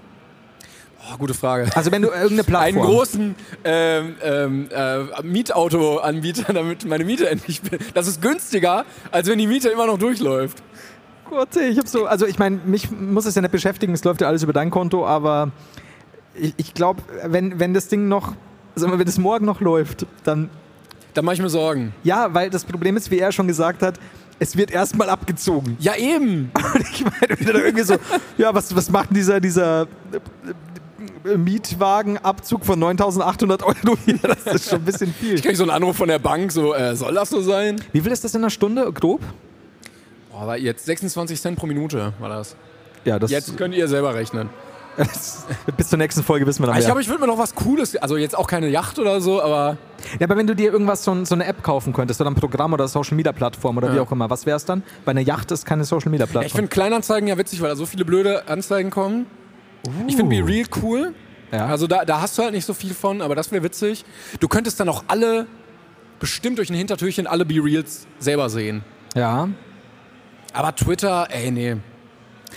Oh, 1.10 1.18
gute 1.18 1.34
Frage. 1.34 1.70
Also 1.76 1.92
wenn 1.92 2.02
du 2.02 2.10
irgendeine 2.10 2.44
Plattform... 2.44 2.64
einen 2.64 2.82
großen 2.82 3.36
ähm, 3.64 4.16
ähm, 4.22 4.70
äh, 4.72 5.24
Mietauto-Anbieter, 5.24 6.54
damit 6.54 6.86
meine 6.86 7.06
Miete 7.06 7.30
endlich. 7.30 7.62
Das 7.94 8.08
ist 8.08 8.22
günstiger, 8.22 8.86
als 9.12 9.28
wenn 9.30 9.38
die 9.38 9.48
Miete 9.48 9.70
immer 9.70 9.88
noch 9.88 9.98
durchläuft. 9.98 10.62
Gott, 11.30 11.56
ich 11.56 11.78
hab 11.78 11.88
so, 11.88 12.06
also 12.06 12.26
ich 12.26 12.40
meine, 12.40 12.60
mich 12.66 12.90
muss 12.90 13.26
es 13.26 13.36
ja 13.36 13.42
nicht 13.42 13.52
beschäftigen, 13.52 13.94
es 13.94 14.04
läuft 14.04 14.22
ja 14.22 14.28
alles 14.28 14.44
über 14.44 14.54
dein 14.54 14.72
Konto, 14.72 15.06
aber 15.06 15.52
ich, 16.36 16.54
ich 16.58 16.74
glaube, 16.74 17.02
wenn, 17.26 17.60
wenn 17.60 17.74
das 17.74 17.90
Ding 17.90 18.08
noch, 18.08 18.34
wir, 18.76 18.98
wenn 18.98 19.06
das 19.06 19.18
morgen 19.18 19.46
noch 19.46 19.60
läuft, 19.60 20.06
dann 20.24 20.50
Da 21.14 21.22
mache 21.22 21.36
ich 21.36 21.42
mir 21.42 21.50
Sorgen. 21.50 21.94
ja, 22.04 22.34
weil 22.34 22.50
das 22.50 22.64
Problem 22.64 22.96
ist, 22.96 23.12
wie 23.12 23.20
er 23.20 23.32
schon 23.32 23.48
gesagt 23.48 23.82
hat, 23.82 24.00
es 24.40 24.56
wird 24.56 24.72
erstmal 24.72 25.10
abgezogen. 25.10 25.78
Ja, 25.80 25.96
eben. 25.96 26.52
Und 26.74 26.90
ich 26.94 27.04
meine, 27.04 27.60
irgendwie 27.60 27.84
so, 27.84 27.96
ja, 28.38 28.54
was, 28.54 28.74
was 28.76 28.90
macht 28.90 29.10
denn 29.10 29.16
dieser, 29.16 29.40
dieser 29.40 29.88
Mietwagenabzug 31.24 32.66
von 32.66 32.80
9.800 32.84 33.64
Euro 33.64 33.98
hier? 34.06 34.18
Das 34.22 34.46
ist 34.56 34.70
schon 34.70 34.80
ein 34.80 34.86
bisschen 34.86 35.14
viel. 35.14 35.36
Ich 35.36 35.44
krieg 35.44 35.56
so 35.56 35.64
einen 35.64 35.72
Anruf 35.72 35.98
von 35.98 36.08
der 36.08 36.20
Bank, 36.20 36.52
so, 36.52 36.74
äh, 36.74 36.96
soll 36.96 37.14
das 37.14 37.30
so 37.30 37.42
sein? 37.42 37.82
Wie 37.92 38.02
viel 38.02 38.12
ist 38.12 38.24
das 38.24 38.34
in 38.36 38.42
einer 38.42 38.50
Stunde, 38.50 38.92
grob? 38.94 39.22
Boah, 40.32 40.42
aber 40.42 40.58
jetzt 40.58 40.86
26 40.86 41.42
Cent 41.42 41.58
pro 41.60 41.66
Minute 41.68 42.14
war 42.20 42.30
das. 42.30 42.56
Ja, 43.06 43.20
das, 43.20 43.32
Jetzt 43.32 43.56
könnt 43.58 43.74
ihr 43.76 43.88
selber 43.88 44.14
rechnen. 44.14 44.50
bis 45.78 45.90
zur 45.90 46.00
nächsten 46.00 46.24
Folge 46.24 46.48
wissen 46.48 46.64
wir 46.64 46.68
dann 46.68 46.76
Ich 46.76 46.80
mehr. 46.80 46.86
glaube, 46.88 47.02
ich 47.02 47.08
würde 47.08 47.22
mir 47.22 47.28
noch 47.28 47.38
was 47.38 47.54
Cooles, 47.54 47.96
also 47.98 48.18
jetzt 48.18 48.36
auch 48.36 48.48
keine 48.48 48.68
Yacht 48.68 48.98
oder 48.98 49.22
so, 49.22 49.40
aber 49.44 49.78
Ja, 50.20 50.26
aber 50.26 50.36
wenn 50.38 50.48
du 50.48 50.56
dir 50.56 50.72
irgendwas, 50.72 51.04
so, 51.04 51.24
so 51.24 51.36
eine 51.36 51.46
App 51.46 51.62
kaufen 51.62 51.94
könntest 51.94 52.20
oder 52.20 52.32
ein 52.32 52.36
Programm 52.36 52.74
oder 52.74 52.88
Social 52.88 53.16
Media 53.16 53.32
Plattform 53.32 53.78
oder 53.78 53.92
wie 53.92 53.98
Ja. 53.98 54.02
auch 54.02 54.12
immer, 54.12 54.28
was 54.32 54.48
wäre 54.48 54.58
es 54.58 54.66
dann? 54.66 54.82
Bei 55.06 55.12
einer 55.12 55.22
Yacht 55.22 55.52
ist 55.52 55.68
keine 55.68 55.86
Social 55.86 56.10
Media 56.10 56.26
ich 56.26 56.32
Plattform. 56.32 56.56
finde 56.56 56.70
Kleinanzeigen 56.70 57.28
ja 57.30 57.38
witzig, 57.38 57.62
weil 57.62 57.70
da 57.70 57.76
so 57.76 57.86
viele 57.86 58.06
blöde 58.06 58.48
Anzeigen 58.48 58.90
kommen. 58.90 59.28
Ich 60.08 60.16
finde 60.16 60.36
Be 60.36 60.48
Real 60.48 60.66
cool. 60.82 61.14
Ja. 61.52 61.68
Also 61.68 61.88
da, 61.88 62.04
da 62.04 62.22
hast 62.22 62.38
du 62.38 62.44
halt 62.44 62.54
nicht 62.54 62.66
so 62.66 62.74
viel 62.74 62.94
von, 62.94 63.22
aber 63.22 63.36
das 63.36 63.52
wäre 63.52 63.64
witzig. 63.64 64.04
Du 64.40 64.48
könntest 64.48 64.80
dann 64.80 64.90
auch 64.90 65.04
alle, 65.08 65.48
bestimmt 66.20 66.58
durch 66.58 66.70
ein 66.70 66.76
Hintertürchen, 66.76 67.26
alle 67.28 67.46
Be 67.46 67.64
Reals 67.64 68.06
selber 68.20 68.50
sehen. 68.50 68.84
ja. 69.16 69.48
Aber 70.54 70.74
Twitter, 70.76 71.28
ey, 71.30 71.52
nee. 71.52 71.76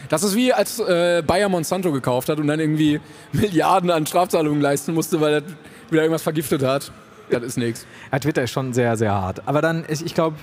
Das 0.09 0.23
ist 0.23 0.35
wie 0.35 0.53
als 0.55 0.79
äh, 0.79 1.23
Bayer 1.27 1.49
Monsanto 1.51 1.93
gekauft 1.93 2.29
hat 2.31 2.39
und 2.39 2.47
dann 2.47 2.59
irgendwie 2.61 3.01
Milliarden 3.33 3.91
an 3.91 4.07
Strafzahlungen 4.07 4.61
leisten 4.61 4.95
musste, 4.95 5.21
weil 5.21 5.35
er 5.35 5.43
wieder 5.91 6.03
irgendwas 6.03 6.23
vergiftet 6.23 6.63
hat. 6.63 6.91
Das 7.31 7.43
ist 7.43 7.59
nix. 7.59 7.87
ja, 8.11 8.19
Twitter 8.19 8.43
ist 8.45 8.53
schon 8.53 8.73
sehr, 8.73 8.97
sehr 8.97 9.13
hart. 9.13 9.43
Aber 9.47 9.61
dann, 9.61 9.85
ich, 9.89 10.05
ich 10.07 10.15
glaube, 10.15 10.37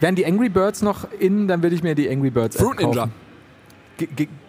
wären 0.00 0.16
die 0.16 0.26
Angry 0.26 0.48
Birds 0.50 0.82
noch 0.82 1.10
in, 1.18 1.48
dann 1.48 1.62
würde 1.62 1.74
ich 1.76 1.82
mir 1.82 1.94
die 1.94 2.10
Angry 2.10 2.30
Birds 2.30 2.56
Fruit 2.56 2.78
Ninja. 2.78 3.02
kaufen. 3.04 3.12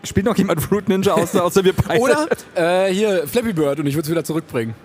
Spielt 0.03 0.25
noch 0.25 0.37
jemand 0.37 0.61
Fruit 0.61 0.87
Ninja 0.89 1.13
außer, 1.13 1.43
außer 1.43 1.63
wir 1.63 1.73
beide? 1.73 1.99
Oder 2.01 2.27
äh, 2.55 2.93
hier 2.93 3.27
Flappy 3.27 3.53
Bird 3.53 3.79
und 3.79 3.87
ich 3.87 3.95
würde 3.95 4.05
es 4.05 4.09
wieder 4.11 4.23
zurückbringen. 4.23 4.75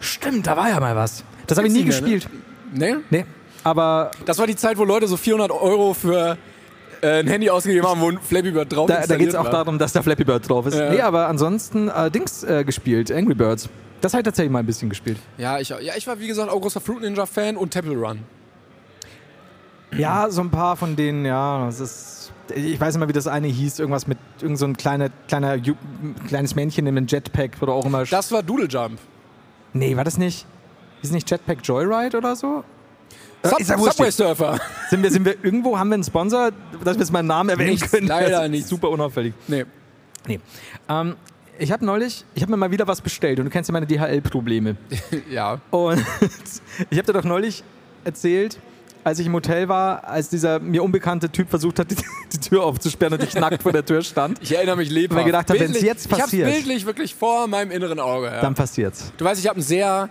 Stimmt, 0.00 0.46
da 0.46 0.56
war 0.56 0.68
ja 0.68 0.80
mal 0.80 0.96
was. 0.96 1.24
Das 1.46 1.58
habe 1.58 1.68
ich 1.68 1.74
nie 1.74 1.84
nicht 1.84 1.98
gespielt. 1.98 2.28
mehr, 2.72 2.96
Ne? 2.96 3.00
Nee. 3.10 3.24
Aber 3.64 4.10
Das 4.24 4.38
war 4.38 4.46
die 4.46 4.56
Zeit, 4.56 4.78
wo 4.78 4.84
Leute 4.84 5.06
so 5.06 5.16
400 5.16 5.50
Euro 5.50 5.92
für 5.92 6.38
äh, 7.02 7.20
ein 7.20 7.26
Handy 7.26 7.50
ausgegeben 7.50 7.86
haben, 7.86 8.00
wo 8.00 8.10
ein 8.10 8.18
Flappy 8.18 8.50
Bird 8.52 8.72
drauf 8.74 8.86
da, 8.88 9.06
da 9.06 9.16
geht 9.16 9.28
es 9.28 9.34
auch 9.34 9.44
war. 9.44 9.50
darum, 9.52 9.78
dass 9.78 9.92
da 9.92 10.02
Flappy 10.02 10.24
Bird 10.24 10.48
drauf 10.48 10.66
ist. 10.66 10.76
Ja. 10.78 10.90
Nee, 10.90 11.00
aber 11.00 11.28
ansonsten 11.28 11.88
äh, 11.88 12.10
Dings 12.10 12.42
äh, 12.44 12.64
gespielt, 12.64 13.10
Angry 13.12 13.34
Birds. 13.34 13.68
Das 14.00 14.14
habe 14.14 14.20
ich 14.22 14.24
tatsächlich 14.24 14.50
mal 14.50 14.60
ein 14.60 14.66
bisschen 14.66 14.88
gespielt. 14.88 15.18
Ja 15.36 15.58
ich, 15.58 15.68
ja, 15.68 15.78
ich 15.96 16.06
war 16.06 16.18
wie 16.20 16.26
gesagt 16.26 16.50
auch 16.50 16.60
großer 16.60 16.80
Fruit 16.80 17.02
Ninja 17.02 17.26
Fan 17.26 17.56
und 17.56 17.70
Temple 17.70 17.96
Run. 17.96 18.20
Ja, 19.96 20.30
so 20.30 20.40
ein 20.40 20.50
paar 20.50 20.76
von 20.76 20.94
denen, 20.96 21.24
ja, 21.24 21.66
das 21.66 21.80
ist. 21.80 22.19
Ich 22.50 22.80
weiß 22.80 22.94
nicht 22.94 23.00
mal, 23.00 23.08
wie 23.08 23.12
das 23.12 23.26
eine 23.26 23.46
hieß. 23.48 23.78
Irgendwas 23.78 24.06
mit 24.06 24.18
irgend 24.40 24.58
so 24.58 24.66
ein 24.66 24.76
kleiner, 24.76 25.10
kleiner, 25.28 25.54
Ju- 25.54 25.76
kleines 26.28 26.54
Männchen 26.54 26.86
in 26.86 26.96
einem 26.96 27.06
Jetpack 27.06 27.52
oder 27.60 27.72
auch 27.72 27.86
immer. 27.86 28.04
Das 28.04 28.30
war 28.32 28.42
Doodle 28.42 28.66
Jump. 28.66 28.98
nee, 29.72 29.96
war 29.96 30.04
das 30.04 30.18
nicht? 30.18 30.46
Ist 31.02 31.12
nicht 31.12 31.30
Jetpack 31.30 31.58
Joyride 31.62 32.16
oder 32.18 32.36
so? 32.36 32.62
Sub 33.42 33.58
ist 33.58 33.70
ja 33.70 33.78
wurscht 33.78 33.96
Subway. 33.96 34.10
Surfer. 34.10 34.58
Sind 34.90 35.02
wir, 35.02 35.10
sind 35.10 35.24
wir 35.24 35.42
irgendwo, 35.42 35.78
haben 35.78 35.88
wir 35.88 35.94
einen 35.94 36.04
Sponsor, 36.04 36.50
dass 36.84 36.96
wir 36.96 37.00
jetzt 37.00 37.12
meinen 37.12 37.26
Namen 37.28 37.48
erwähnen 37.48 37.70
Nichts, 37.70 37.90
können? 37.90 38.06
leider 38.06 38.46
nichts. 38.48 38.68
Super 38.68 38.90
unauffällig. 38.90 39.32
Nee. 39.48 39.64
Nee. 40.28 40.40
Ähm, 40.90 41.16
ich 41.58 41.72
habe 41.72 41.84
neulich, 41.86 42.24
ich 42.34 42.42
habe 42.42 42.52
mir 42.52 42.58
mal 42.58 42.70
wieder 42.70 42.86
was 42.86 43.00
bestellt 43.00 43.38
und 43.38 43.46
du 43.46 43.50
kennst 43.50 43.68
ja 43.68 43.72
meine 43.72 43.86
DHL-Probleme. 43.86 44.76
Ja. 45.30 45.60
Und 45.70 45.98
ich 46.90 46.98
habe 46.98 47.06
dir 47.06 47.12
doch 47.14 47.24
neulich 47.24 47.64
erzählt, 48.04 48.58
als 49.04 49.18
ich 49.18 49.26
im 49.26 49.32
Hotel 49.34 49.68
war, 49.68 50.04
als 50.04 50.28
dieser 50.28 50.58
mir 50.60 50.82
unbekannte 50.82 51.30
Typ 51.30 51.48
versucht 51.50 51.78
hat, 51.78 51.90
die, 51.90 51.96
die 52.32 52.38
Tür 52.38 52.64
aufzusperren 52.64 53.14
und 53.18 53.22
ich 53.24 53.34
nackt 53.34 53.62
vor 53.62 53.72
der 53.72 53.84
Tür 53.84 54.02
stand, 54.02 54.38
Ich 54.42 54.54
erinnere 54.54 54.76
mich 54.76 54.90
lebhaft. 54.90 55.16
Weil 55.16 55.20
ich 55.22 55.26
gedacht 55.26 55.48
habe, 55.50 55.60
wenn's 55.60 55.72
Bildlich- 55.72 55.86
jetzt 55.88 56.08
passiert- 56.08 56.48
Ich 56.48 56.54
hab's 56.54 56.54
bildlich 56.64 56.86
wirklich 56.86 57.14
vor 57.14 57.46
meinem 57.46 57.70
inneren 57.70 57.98
Auge. 58.00 58.26
Ja. 58.26 58.40
dann 58.40 58.54
passiert's. 58.54 59.12
Du 59.16 59.24
weißt, 59.24 59.40
ich 59.40 59.48
habe 59.48 59.58
ein 59.60 59.62
sehr, 59.62 60.08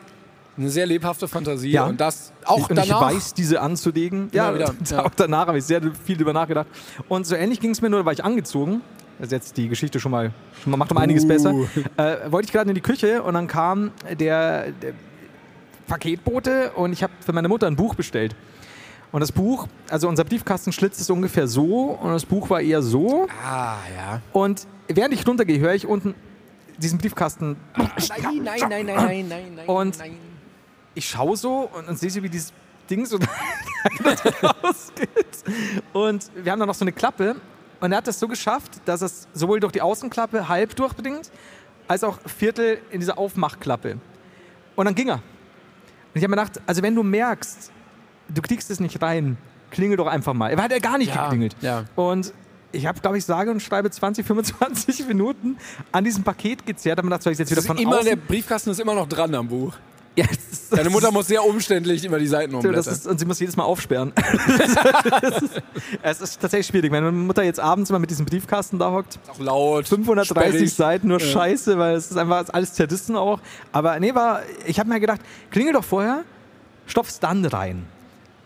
eine 0.58 0.70
sehr 0.70 0.86
lebhafte 0.86 1.28
Fantasie 1.28 1.72
Ja. 1.72 1.86
und 1.86 2.02
das 2.02 2.32
auch 2.46 2.70
und 2.70 2.78
danach. 2.78 3.10
ich 3.12 3.16
weiß, 3.16 3.34
diese 3.34 3.62
anzulegen. 3.62 4.30
Ja, 4.34 4.54
wieder, 4.54 4.74
ja. 4.90 5.06
auch 5.06 5.12
danach 5.16 5.48
habe 5.48 5.58
ich 5.60 5.64
sehr 5.66 5.82
viel 6.06 6.18
drüber 6.18 6.34
nachgedacht. 6.34 6.68
Und 7.08 7.26
so 7.28 7.36
ähnlich 7.36 7.60
ging 7.60 7.72
es 7.72 7.82
mir 7.82 7.90
nur, 7.90 8.00
da 8.00 8.06
war 8.06 8.14
ich 8.14 8.24
angezogen. 8.24 8.82
Ist 9.22 9.34
jetzt 9.34 9.58
die 9.58 9.68
Geschichte 9.68 10.00
schon 10.00 10.12
mal, 10.12 10.32
schon 10.64 10.72
mal 10.72 10.78
macht 10.78 10.92
um 10.92 10.98
einiges 10.98 11.26
Uh. 11.26 11.28
besser. 11.28 11.54
Äh, 11.98 12.32
wollte 12.32 12.46
ich 12.48 12.54
gerade 12.54 12.70
in 12.70 12.76
die 12.76 12.82
Küche 12.82 13.22
und 13.22 13.34
dann 13.34 13.48
kam 13.48 13.92
der, 14.18 14.72
der 14.72 14.94
Paketbote 15.88 16.72
und 16.76 16.94
ich 16.94 17.04
habe 17.04 17.14
für 17.26 17.34
meine 17.34 17.48
Mutter 17.48 17.68
ein 17.68 17.76
Buch 17.76 17.96
bestellt. 17.96 18.36
Und 19.12 19.22
das 19.22 19.32
Buch, 19.32 19.68
also 19.90 20.08
unser 20.08 20.24
Briefkastenschlitz 20.24 21.00
ist 21.00 21.10
ungefähr 21.10 21.48
so 21.48 21.98
und 22.02 22.12
das 22.12 22.26
Buch 22.26 22.50
war 22.50 22.62
eher 22.62 22.82
so. 22.82 23.28
ah, 23.44 23.78
ja. 23.96 24.22
Und 24.34 24.68
während 24.88 25.14
ich 25.16 25.28
runtergehe, 25.28 25.60
höre 25.60 25.74
ich 25.74 25.88
unten 25.88 26.14
diesen 26.78 27.00
Briefkasten. 27.00 27.58
Nein, 27.76 27.90
nein, 28.08 28.44
nein, 28.44 28.68
nein, 28.70 28.86
nein, 28.86 29.28
nein, 29.28 29.56
nein. 29.56 29.68
Und- 29.68 29.98
nein. 29.98 30.18
ich 30.94 31.10
schaue 31.10 31.36
so 31.38 31.70
und, 31.74 31.88
und 31.88 31.98
sehe 32.00 32.10
so, 32.12 32.22
wie 32.22 32.30
dieses 32.30 32.54
Ding 32.90 33.06
so 33.06 33.18
rausgeht. 34.64 35.10
Und 35.94 36.30
wir 36.36 36.52
haben 36.52 36.60
da 36.60 36.66
noch 36.66 36.74
so 36.76 36.84
eine 36.84 36.92
Klappe. 36.92 37.36
Und 37.80 37.92
er 37.92 37.98
hat 38.00 38.08
es 38.08 38.20
so 38.20 38.28
geschafft, 38.28 38.82
dass 38.86 39.02
es 39.02 39.28
sowohl 39.34 39.60
durch 39.60 39.72
die 39.72 39.82
Außenklappe 39.82 40.50
halb 40.50 40.76
durchdringt, 40.76 41.32
als 41.88 42.04
auch 42.04 42.20
Viertel 42.26 42.80
in 42.92 43.00
diese 43.00 43.18
Aufmachklappe. 43.18 43.98
Und 44.76 44.86
dann 44.86 44.96
ging 44.96 45.08
er. 45.08 45.16
Und 45.16 45.22
ich 46.16 46.24
habe 46.24 46.30
mir 46.30 46.38
gedacht, 46.42 46.62
also 46.66 46.82
wenn 46.82 46.94
du 46.96 47.04
merkst, 47.04 47.72
du 48.34 48.42
kriegst 48.42 48.70
es 48.72 48.80
nicht 48.80 49.02
rein, 49.02 49.38
klingel 49.72 49.98
doch 49.98 50.08
einfach 50.08 50.34
mal. 50.34 50.50
Er 50.52 50.62
hat 50.62 50.72
ja 50.72 50.80
gar 50.80 50.98
nicht 50.98 51.14
Ja, 51.14 51.24
geklingelt. 51.26 51.56
ja. 51.62 51.86
Und 51.96 52.34
ich 52.72 52.86
habe, 52.86 53.00
glaube 53.02 53.18
ich, 53.18 53.26
sage 53.26 53.50
und 53.52 53.62
schreibe 53.62 53.90
20, 53.90 54.26
25 54.26 55.06
Minuten 55.08 55.58
an 55.92 56.04
diesem 56.04 56.24
Paket 56.24 56.66
gezerrt. 56.66 57.00
Da 57.00 57.02
habe 57.02 57.08
ich 57.08 57.10
gedacht, 57.10 57.24
soll 57.24 57.34
ich 57.34 57.40
jetzt 57.40 57.50
wieder 57.52 57.62
Das 57.62 57.68
von 57.68 57.78
immer, 57.78 57.96
außen... 57.98 58.06
der 58.06 58.16
Briefkasten 58.16 58.70
ist 58.70 58.80
immer 58.80 58.94
noch 58.94 59.08
dran 59.10 59.34
am 59.36 59.48
Buch. 59.48 59.74
Ja, 60.16 60.26
das 60.26 60.38
ist- 60.52 60.72
Deine 60.74 60.84
das 60.86 60.92
Mutter 60.94 61.12
muss 61.12 61.28
sehr 61.28 61.44
umständlich 61.46 62.04
immer 62.04 62.20
die 62.20 62.28
Seiten 62.28 62.54
umblättern. 62.54 62.76
das 62.84 62.88
ist, 62.88 63.08
und 63.08 63.20
sie 63.20 63.26
muss 63.26 63.40
jedes 63.40 63.56
Mal 63.56 63.64
aufsperren. 63.64 64.12
Das 65.22 65.42
ist- 65.42 65.62
es 66.02 66.22
ist 66.22 66.42
tatsächlich 66.42 66.68
schwierig. 66.68 66.92
Wenn 66.92 67.04
meine 67.04 67.16
Mutter 67.18 67.44
jetzt 67.44 67.60
abends 67.60 67.90
mal 67.92 68.00
mit 68.00 68.10
diesem 68.10 68.26
Briefkasten 68.26 68.80
da 68.80 68.92
hockt, 68.92 69.20
auch 69.32 69.40
laut. 69.40 69.88
530 69.88 70.30
sperrig. 70.52 70.74
Seiten 70.74 71.08
nur 71.08 71.20
Scheiße, 71.20 71.78
weil 71.78 71.96
es 71.96 72.12
ist 72.12 72.18
einfach 72.18 72.46
alles 72.52 72.74
zerrissen 72.74 73.16
auch. 73.16 73.40
Aber 73.72 74.00
nee, 74.00 74.14
war, 74.14 74.42
ich 74.66 74.80
habe 74.80 74.90
mir 74.90 75.00
gedacht, 75.00 75.22
klingel 75.52 75.74
doch 75.74 75.84
vorher, 75.84 76.24
stopf's 76.86 77.20
dann 77.20 77.46
rein. 77.46 77.86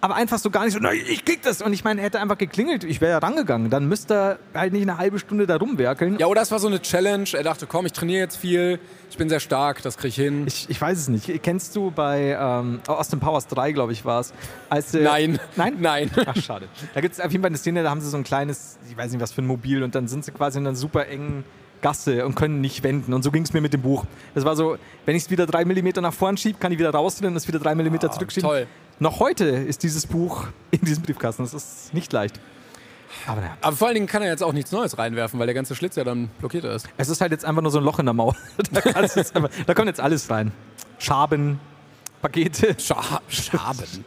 Aber 0.04 0.16
einfach 0.16 0.38
so 0.38 0.50
gar 0.50 0.66
nicht 0.66 0.74
so, 0.74 0.80
nein, 0.80 1.00
ich 1.08 1.24
krieg 1.24 1.42
das. 1.44 1.62
Und 1.62 1.72
ich 1.72 1.86
meine, 1.86 2.02
er 2.02 2.08
hätte 2.08 2.20
einfach 2.20 2.38
geklingelt, 2.38 2.84
ich 2.84 3.00
wäre 3.00 3.14
ja 3.14 3.18
rangegangen. 3.20 3.70
Dann 3.70 3.88
müsste 3.88 4.14
er 4.14 4.40
halt 4.54 4.74
nicht 4.74 4.82
eine 4.82 4.98
halbe 4.98 5.18
Stunde 5.18 5.48
da 5.48 5.56
rumwerkeln. 5.56 6.20
Ja, 6.20 6.28
oder 6.28 6.42
es 6.42 6.52
war 6.52 6.60
so 6.60 6.68
eine 6.68 6.82
Challenge. 6.82 7.30
Er 7.32 7.44
dachte, 7.44 7.68
komm, 7.68 7.86
ich 7.86 7.94
trainiere 7.94 8.20
jetzt 8.20 8.36
viel. 8.36 8.82
Ich 9.10 9.16
bin 9.16 9.30
sehr 9.30 9.40
stark, 9.40 9.82
das 9.82 9.96
krieg 9.96 10.10
ich 10.10 10.16
hin. 10.16 10.44
Ich, 10.46 10.70
ich 10.70 10.82
weiß 10.82 10.98
es 10.98 11.08
nicht. 11.08 11.42
Kennst 11.42 11.74
du 11.78 11.90
bei 11.90 12.38
ähm, 12.38 12.82
Austin 12.86 13.22
Powers 13.22 13.48
3, 13.48 13.72
glaube 13.72 13.94
ich, 13.94 14.04
war 14.04 14.20
es? 14.20 14.34
Als, 14.70 14.94
äh, 14.94 15.04
Nein. 15.04 15.40
Nein? 15.56 15.78
Nein. 15.80 16.12
Ach, 16.26 16.36
schade. 16.36 16.68
Da 16.94 17.00
gibt 17.00 17.14
es 17.14 17.22
auf 17.22 17.32
jeden 17.32 17.42
Fall 17.42 17.52
eine 17.52 17.58
Szene, 17.58 17.82
da 17.82 17.90
haben 17.90 18.02
sie 18.02 18.10
so 18.10 18.18
ein 18.18 18.26
kleines, 18.26 18.80
ich 18.90 18.98
weiß 18.98 19.10
nicht 19.10 19.22
was 19.22 19.32
für 19.32 19.42
ein 19.42 19.48
Mobil 19.48 19.84
und 19.84 19.96
dann 19.96 20.10
sind 20.10 20.26
sie 20.26 20.34
quasi 20.34 20.60
in 20.60 20.68
einer 20.68 20.76
super 20.76 21.08
engen 21.08 21.46
Gasse 21.82 22.26
und 22.26 22.36
können 22.36 22.60
nicht 22.60 22.84
wenden. 22.84 23.14
Und 23.14 23.24
so 23.24 23.32
ging 23.32 23.44
es 23.44 23.54
mir 23.54 23.62
mit 23.62 23.72
dem 23.72 23.84
Buch. 23.84 24.06
Das 24.36 24.44
war 24.44 24.58
so, 24.58 24.78
wenn 25.06 25.16
ich 25.16 25.24
es 25.24 25.30
wieder 25.30 25.46
drei 25.46 25.64
Millimeter 25.64 26.02
nach 26.02 26.14
vorn 26.14 26.36
schiebe, 26.36 26.58
kann 26.60 26.74
ich 26.74 26.80
wieder 26.80 26.90
rausdrehen 26.90 27.32
und 27.32 27.38
es 27.38 27.48
wieder 27.48 27.60
drei 27.60 27.74
Millimeter 27.76 28.12
zurückschieben. 28.12 28.50
toll. 28.50 28.68
Noch 29.00 29.20
heute 29.20 29.46
ist 29.46 29.84
dieses 29.84 30.08
Buch 30.08 30.48
in 30.72 30.82
diesem 30.82 31.04
Briefkasten. 31.04 31.44
Das 31.44 31.54
ist 31.54 31.94
nicht 31.94 32.12
leicht. 32.14 32.40
Aber 33.28 33.42
naja, 33.42 33.58
Aber 33.62 33.76
vor 33.76 33.88
allen 33.88 33.96
Dingen 33.96 34.08
kann 34.08 34.22
er 34.22 34.30
jetzt 34.30 34.44
auch 34.44 34.54
nichts 34.54 34.72
Neues 34.72 34.98
reinwerfen, 34.98 35.40
weil 35.40 35.48
der 35.48 35.54
ganze 35.54 35.76
Schlitz 35.76 35.96
ja 35.96 36.04
dann 36.04 36.30
blockiert 36.40 36.64
ist. 36.66 36.88
es 36.98 37.10
ist 37.10 37.22
halt 37.22 37.32
jetzt 37.32 37.46
einfach 37.46 37.62
nur 37.62 37.72
so 37.72 37.78
ein 37.78 37.84
Loch 37.84 38.00
in 38.00 38.06
der 38.06 38.14
Mauer. 38.14 38.36
da, 38.72 38.82
einfach, 38.82 39.50
da 39.66 39.74
kommt 39.74 39.88
jetzt 39.88 40.00
alles 40.00 40.30
rein. 40.30 40.52
Schaben, 40.98 41.60
Pakete. 42.22 42.76
Scha 42.80 43.22
Schaben. 43.28 44.06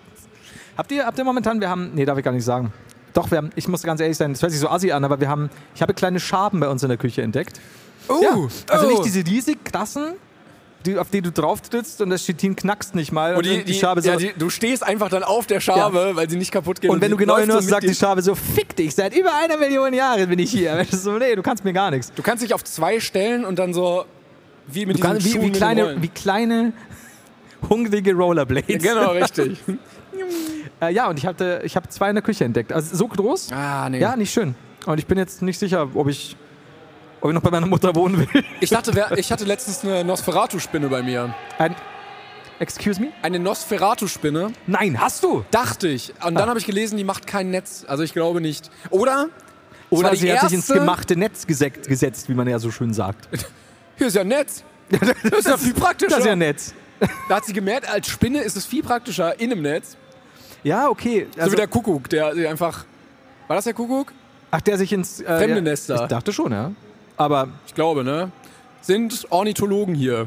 Habt 0.76 0.93
ihr, 0.93 1.07
habt 1.07 1.18
ihr 1.18 1.24
momentan, 1.24 1.61
wir 1.61 1.70
haben, 1.70 1.93
nee, 1.95 2.05
darf 2.05 2.18
ich 2.18 2.24
gar 2.24 2.32
nicht 2.32 2.45
sagen. 2.45 2.72
Doch, 3.14 3.30
wir 3.30 3.39
haben, 3.39 3.51
ich 3.55 3.66
muss 3.68 3.82
ganz 3.82 4.01
ehrlich 4.01 4.16
sein, 4.16 4.32
das 4.32 4.43
hört 4.43 4.53
sich 4.53 4.61
so 4.61 4.68
assi 4.68 4.93
an, 4.93 5.05
aber 5.05 5.20
wir 5.20 5.28
haben, 5.28 5.49
ich 5.74 5.80
habe 5.80 5.95
kleine 5.95 6.20
Schaben 6.20 6.61
bei 6.61 6.68
uns 6.68 6.82
in 6.82 6.91
der 6.91 6.99
Küche 6.99 7.22
entdeckt. 7.22 7.61
Oh, 8.09 8.20
Ja, 8.22 8.37
also 8.68 8.87
oh. 8.87 8.91
nicht 8.91 9.05
diese 9.05 9.26
riesig 9.26 9.64
krassen, 9.64 10.14
die, 10.87 10.99
auf 10.99 11.11
die 11.11 11.22
du 11.22 11.30
drauf 11.30 11.61
trittst 11.62 12.01
und 12.01 12.11
das 12.11 12.24
Chitin 12.24 12.57
knackst 12.57 12.95
nicht 12.95 13.12
mal. 13.12 13.37
Und 13.37 13.45
die, 13.45 13.64
die, 13.64 13.74
Schabe 13.74 14.01
so. 14.03 14.11
ja, 14.11 14.16
die, 14.16 14.32
du 14.37 14.51
stehst 14.51 14.82
einfach 14.82 15.09
dann 15.09 15.22
auf 15.22 15.47
der 15.47 15.61
Schabe, 15.61 16.12
weil 16.14 16.30
sie 16.30 16.37
nicht 16.37 16.53
kaputt 16.53 16.80
geht. 16.80 16.91
und 16.91 17.01
wenn 17.01 17.11
du 17.11 17.16
genau 17.16 17.39
hinhörst, 17.39 17.68
sagt 17.68 17.84
die 17.84 17.95
Schabe 17.95 18.22
so, 18.22 18.34
fick 18.34 18.74
dich, 18.76 18.95
seit 18.95 19.16
über 19.16 19.34
einer 19.34 19.57
Million 19.57 19.93
Jahren 19.93 20.28
bin 20.28 20.39
ich 20.39 20.51
hier. 20.51 20.84
So, 20.97 21.18
nee, 21.18 21.34
du 21.34 21.43
kannst 21.43 21.64
mir 21.64 21.72
gar 21.72 21.91
nichts. 21.91 22.12
Du 22.14 22.22
kannst 22.22 22.43
dich 22.43 22.55
auf 22.55 22.64
zwei 22.64 23.01
stellen 23.01 23.45
und 23.45 23.59
dann 23.59 23.74
so 23.74 24.07
wie 24.66 24.87
mit 24.87 24.97
Du 24.97 25.01
kannst, 25.01 25.26
wie, 25.26 25.41
wie, 25.41 25.51
kleine, 25.51 26.01
wie 26.01 26.09
kleine, 26.09 26.72
hungrige 27.68 28.14
Rollerblades. 28.14 28.82
Genau, 28.82 29.11
richtig. 29.12 29.59
Äh, 30.80 30.93
ja, 30.93 31.09
und 31.09 31.18
ich, 31.18 31.26
hatte, 31.26 31.61
ich 31.64 31.76
habe 31.76 31.89
zwei 31.89 32.09
in 32.09 32.14
der 32.14 32.22
Küche 32.22 32.45
entdeckt. 32.45 32.72
Also 32.72 32.97
so 32.97 33.09
groß. 33.09 33.53
ah, 33.53 33.89
nee. 33.89 34.01
Ja, 34.01 34.16
nicht 34.16 34.32
schön. 34.32 34.55
Und 34.87 34.99
ich 34.99 35.07
bin 35.07 35.18
jetzt 35.18 35.43
nicht 35.43 35.59
sicher, 35.59 35.89
ob 35.95 36.09
ich, 36.09 36.37
ob 37.27 37.31
ich 37.31 37.35
noch 37.35 37.43
bei 37.43 37.51
meiner 37.51 37.66
Mutter 37.66 37.95
wohnen 37.95 38.18
will. 38.18 38.45
Ich, 38.61 38.70
dachte, 38.70 38.95
wer, 38.95 39.12
ich 39.18 39.31
hatte 39.33 39.45
letztens 39.45 39.83
eine 39.85 40.05
Nosferatu-Spinne 40.05 40.89
bei 40.89 41.03
mir. 41.03 41.35
Ein, 41.59 41.74
excuse 42.59 43.01
me? 43.01 43.09
Eine 43.22 43.39
Nosferatu-Spinne, 43.39 44.53
Nein, 44.66 45.01
hast 45.01 45.22
du? 45.24 45.45
dachte 45.51 45.89
ich. 45.89 46.11
Und 46.24 46.35
dann 46.37 46.45
Ah. 46.45 46.49
habe 46.49 46.59
ich 46.59 46.66
gelesen, 46.66 46.97
die 46.97 47.05
macht 47.05 47.27
kein 47.27 47.51
Netz. 47.51 47.85
Also 47.89 48.03
ich 48.03 48.12
glaube 48.12 48.41
nicht. 48.41 48.70
Oder? 48.91 49.29
es 49.91 49.91
war 49.93 49.99
Oder 49.99 50.11
die 50.11 50.16
sie 50.16 50.33
hat 50.33 50.41
sich 50.49 50.53
ins 50.53 50.68
erste- 50.68 50.81
gemachte 50.81 51.16
Netz 51.16 51.47
gesetzt, 51.47 51.89
gesetzt, 51.89 52.29
wie 52.29 52.35
man 52.35 52.49
ja 52.49 52.59
so 52.59 52.70
schön 52.70 52.93
sagt. 52.95 53.29
Hier 53.99 54.07
ist 54.07 54.14
ja 54.14 54.22
ein 54.22 54.29
Netz. 54.29 54.62
Das 54.89 55.41
ist 55.41 55.49
ja 55.49 55.57
viel 55.57 55.74
praktischer. 55.74 56.11
Das 56.11 56.20
ist 56.20 56.27
ja 56.27 56.37
Netz. 56.37 56.74
Da 57.29 57.37
hat 57.37 57.45
sie 57.45 57.53
gemerkt, 57.53 57.89
als 57.89 58.09
Spinne 58.09 58.41
ist 58.41 58.57
es 58.57 58.64
viel 58.66 58.83
praktischer 58.83 59.39
in 59.41 59.51
einem 59.53 59.62
Netz. 59.62 59.97
Ja, 60.62 60.89
okay. 60.89 61.27
So 61.35 61.41
Also, 61.41 61.53
wie 61.53 61.57
der 61.57 61.66
Kuckuck, 61.68 62.09
der 62.09 62.35
der 62.35 62.51
einfach. 62.51 62.85
War 63.49 63.57
das 63.57 63.64
der 63.64 63.74
Kuckuck? 63.74 64.12
ach, 64.51 64.61
der 64.61 64.79
sich 64.79 64.93
ins... 64.93 65.20
Äh, 65.20 65.24
Fremde 65.39 65.57
ja, 65.57 65.61
Nester. 65.61 66.03
Ich 66.03 66.09
dachte 66.09 66.33
schon, 66.33 66.53
ja. 66.53 66.70
Aber 67.17 67.49
Ich 67.67 67.75
glaube, 67.75 68.05
ne? 68.05 68.31
Sind 68.81 69.27
Ornithologen 69.31 69.95
hier. 69.95 70.27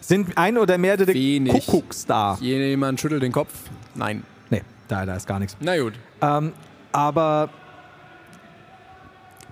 sind 0.00 0.36
ein 0.36 0.58
oder 0.58 0.76
mehrere 0.78 1.06
Wenig. 1.06 1.52
Kuckucks 1.52 2.06
da? 2.06 2.36
Jemand 2.40 3.00
schüttelt 3.00 3.22
den 3.22 3.32
Kopf? 3.32 3.52
Nein. 3.94 4.24
Nee, 4.50 4.62
da, 4.88 5.06
da 5.06 5.14
ist 5.16 5.26
gar 5.26 5.38
nichts. 5.38 5.56
Na 5.60 5.78
gut. 5.78 5.94
Ähm, 6.20 6.52
aber... 6.92 7.48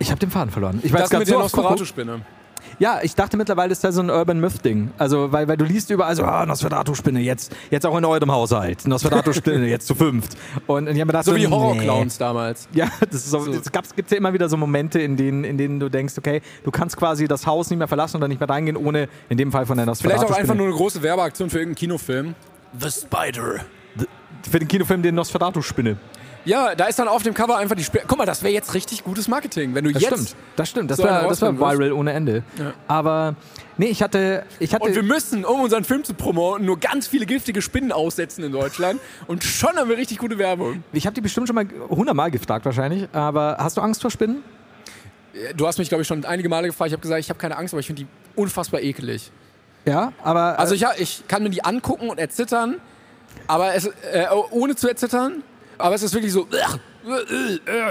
Ich 0.01 0.11
habe 0.11 0.21
den 0.21 0.31
Faden 0.31 0.51
verloren. 0.51 0.81
Ich 0.83 0.93
Das 0.93 1.01
jetzt 1.03 1.11
grad 1.11 1.19
mit 1.21 1.29
der 1.29 1.37
so 1.37 1.41
Kuckuck. 1.43 1.57
Nosferatu-Spinne. 1.57 2.21
Ja, 2.79 3.01
ich 3.03 3.15
dachte 3.15 3.37
mittlerweile 3.37 3.73
ist 3.73 3.83
das 3.85 3.95
so 3.95 4.01
ein 4.03 4.11
Urban 4.11 4.41
Myth-Ding. 4.41 4.91
Also, 4.99 5.33
weil, 5.33 5.49
weil 5.49 5.57
du 5.57 5.65
liest 5.65 5.91
überall 5.91 6.15
so, 6.17 6.25
ah, 6.25 6.45
Nosferatu-Spinne, 6.47 7.21
jetzt, 7.21 7.55
jetzt 7.71 7.85
auch 7.87 7.97
in 7.99 8.05
eurem 8.05 8.31
Haushalt. 8.31 8.87
Nosferatu-Spinne, 8.87 9.67
jetzt 9.67 9.87
zu 9.87 9.95
fünft. 9.95 10.37
Und 10.67 10.85
ich 10.85 10.91
habe 10.91 10.99
mir 10.99 11.07
gedacht, 11.07 11.25
So 11.25 11.35
wie 11.35 11.47
nee. 11.47 11.51
Horrorclowns 11.51 12.19
damals. 12.19 12.69
Ja, 12.73 12.89
das 13.01 13.15
ist 13.15 13.31
so, 13.31 13.41
So. 13.41 13.53
es 13.53 13.95
gibt's 13.97 14.11
ja 14.13 14.17
immer 14.19 14.33
wieder 14.33 14.49
so 14.49 14.57
Momente, 14.57 15.01
in 15.01 15.17
denen, 15.17 15.45
in 15.45 15.59
denen 15.59 15.81
du 15.81 15.89
denkst, 15.89 16.15
okay, 16.19 16.41
du 16.65 16.71
kannst 16.71 16.97
quasi 16.97 17.27
das 17.29 17.47
Haus 17.47 17.71
nicht 17.71 17.79
mehr 17.79 17.89
verlassen 17.89 18.17
oder 18.19 18.29
nicht 18.29 18.41
mehr 18.41 18.49
reingehen, 18.49 18.77
ohne 18.77 19.09
in 19.29 19.39
dem 19.39 19.53
Fall 19.53 19.67
von 19.67 19.77
der 19.77 19.85
Vielleicht 19.87 20.05
Nosferatu-Spinne. 20.05 20.35
auch 20.37 20.41
einfach 20.41 20.55
nur 20.55 20.67
eine 20.67 20.77
große 20.77 21.03
Werbeaktion 21.03 21.51
für 21.51 21.59
irgendeinen 21.59 21.77
Kinofilm. 21.77 22.35
The 22.79 22.91
Spider. 22.91 23.61
Für 24.51 24.59
den 24.59 24.69
Kinofilm 24.69 25.03
den 25.03 25.15
Nosferatu-Spinne. 25.15 25.97
Ja, 26.49 26.75
da 26.75 26.87
ist 26.87 26.99
dann 26.99 27.09
auf 27.09 27.23
dem 27.23 27.35
Cover 27.35 27.59
einfach 27.59 27.77
die 27.77 27.85
Spinne. 27.85 28.05
Guck 28.09 28.17
mal, 28.17 28.25
das 28.25 28.43
wäre 28.43 28.55
jetzt 28.55 28.73
richtig 28.73 29.05
gutes 29.05 29.29
Marketing, 29.29 29.75
wenn 29.75 29.85
du 29.85 29.93
Das 29.93 30.01
jetzt. 30.01 30.15
stimmt, 30.15 30.37
das 30.57 30.69
stimmt. 30.71 30.91
Das 30.91 30.97
so 30.97 31.03
rausbringen 31.05 31.61
wirst. 31.61 31.79
viral 31.79 31.93
ohne 31.93 32.13
Ende. 32.15 32.43
Aber, 32.87 33.35
nee, 33.77 33.89
ich 33.89 34.03
hatte, 34.03 34.45
ich 34.59 34.75
hatte... 34.75 34.87
Und 34.87 34.95
wir 34.95 35.03
müssen, 35.03 35.45
um 35.45 35.61
unseren 35.61 35.85
Film 35.85 36.05
zu 36.05 36.15
promoten, 36.15 36.65
nur 36.65 36.79
ganz 36.81 37.07
viele 37.07 37.27
giftige 37.27 37.61
Spinnen 37.61 37.93
aussetzen 37.93 38.45
in 38.45 38.53
Deutschland. 38.53 38.99
Und 39.27 39.45
schon 39.45 39.77
haben 39.77 39.91
wir 39.91 39.99
richtig 39.99 40.17
gute 40.17 40.39
Werbung. 40.39 40.83
ich 40.95 41.05
habe 41.05 41.13
die 41.13 41.21
bestimmt 41.21 41.49
schon 41.49 41.55
mal 41.55 41.67
hundertmal 41.91 42.31
gefragt 42.31 42.65
wahrscheinlich, 42.65 43.07
aber 43.13 43.59
hast 43.61 43.77
du 43.77 43.83
Angst 43.83 44.01
vor 44.01 44.11
Spinnen? 44.11 44.43
Du 45.55 45.67
hast 45.67 45.77
mich, 45.77 45.91
glaube 45.91 46.01
ich, 46.01 46.09
schon 46.09 46.25
einige 46.25 46.49
Male 46.49 46.69
gefragt. 46.69 46.89
Ich 46.89 46.93
habe 46.95 47.03
gesagt, 47.03 47.21
ich 47.21 47.29
habe 47.29 47.39
keine 47.39 47.59
Angst, 47.59 47.75
aber 47.75 47.81
ich 47.81 47.87
finde 47.87 48.05
die 48.05 48.09
unfassbar 48.41 48.81
ekelig. 48.81 49.31
Ja, 49.85 50.15
aber... 50.25 50.59
Also 50.59 50.75
ich, 50.75 50.87
ich 50.97 51.25
kann 51.29 51.43
mir 51.43 51.51
die 51.51 51.63
angucken 51.63 52.09
und 52.09 52.19
erzittern, 52.19 52.77
aber 53.47 53.75
es, 53.75 53.85
äh, 53.85 54.29
ohne 54.51 54.77
zu 54.77 54.89
erzittern. 54.89 55.43
Aber 55.79 55.95
es 55.95 56.03
ist 56.03 56.13
wirklich 56.15 56.33
so. 56.33 56.47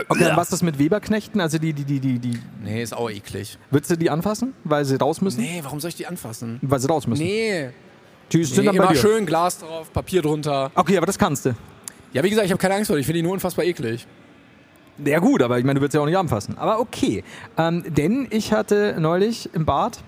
Okay, 0.09 0.29
und 0.29 0.37
was 0.37 0.47
ist 0.47 0.53
das 0.53 0.61
mit 0.63 0.77
Weberknechten? 0.77 1.41
Also 1.41 1.57
die, 1.57 1.73
die, 1.73 1.83
die, 1.85 1.99
die, 1.99 2.19
die, 2.19 2.39
Nee, 2.63 2.83
ist 2.83 2.93
auch 2.95 3.09
eklig. 3.09 3.57
würdest 3.71 3.91
du 3.91 3.95
die 3.97 4.09
anfassen, 4.09 4.53
weil 4.63 4.85
sie 4.85 4.95
raus 4.97 5.21
müssen? 5.21 5.41
Nee, 5.41 5.59
warum 5.63 5.79
soll 5.79 5.89
ich 5.89 5.95
die 5.95 6.05
anfassen? 6.07 6.59
Weil 6.61 6.79
sie 6.79 6.87
raus 6.87 7.07
müssen. 7.07 7.23
Nee. 7.23 7.69
Die 8.31 8.43
sind 8.43 8.57
Nee, 8.59 8.65
dann 8.65 8.75
bei 8.77 8.83
immer 8.83 8.93
dir. 8.93 8.99
schön 8.99 9.25
Glas 9.25 9.59
drauf, 9.59 9.91
Papier 9.93 10.21
drunter. 10.21 10.71
Okay, 10.75 10.97
aber 10.97 11.05
das 11.05 11.17
kannst 11.17 11.45
du. 11.45 11.55
Ja, 12.13 12.23
wie 12.23 12.29
gesagt, 12.29 12.45
ich 12.45 12.51
habe 12.51 12.61
keine 12.61 12.75
Angst 12.75 12.87
vor. 12.89 12.97
Ich 12.97 13.05
finde 13.05 13.19
die 13.19 13.23
nur 13.23 13.33
unfassbar 13.33 13.65
eklig. 13.65 14.05
Ja 15.03 15.19
gut, 15.19 15.41
aber 15.41 15.57
ich 15.59 15.63
meine, 15.63 15.75
du 15.79 15.81
willst 15.81 15.93
ja 15.95 16.01
auch 16.01 16.05
nicht 16.05 16.17
anfassen. 16.17 16.57
Aber 16.57 16.79
okay. 16.79 17.23
Ähm, 17.57 17.83
denn 17.87 18.27
ich 18.31 18.51
hatte 18.51 18.95
neulich 18.99 19.49
im 19.53 19.65
Bad 19.65 19.99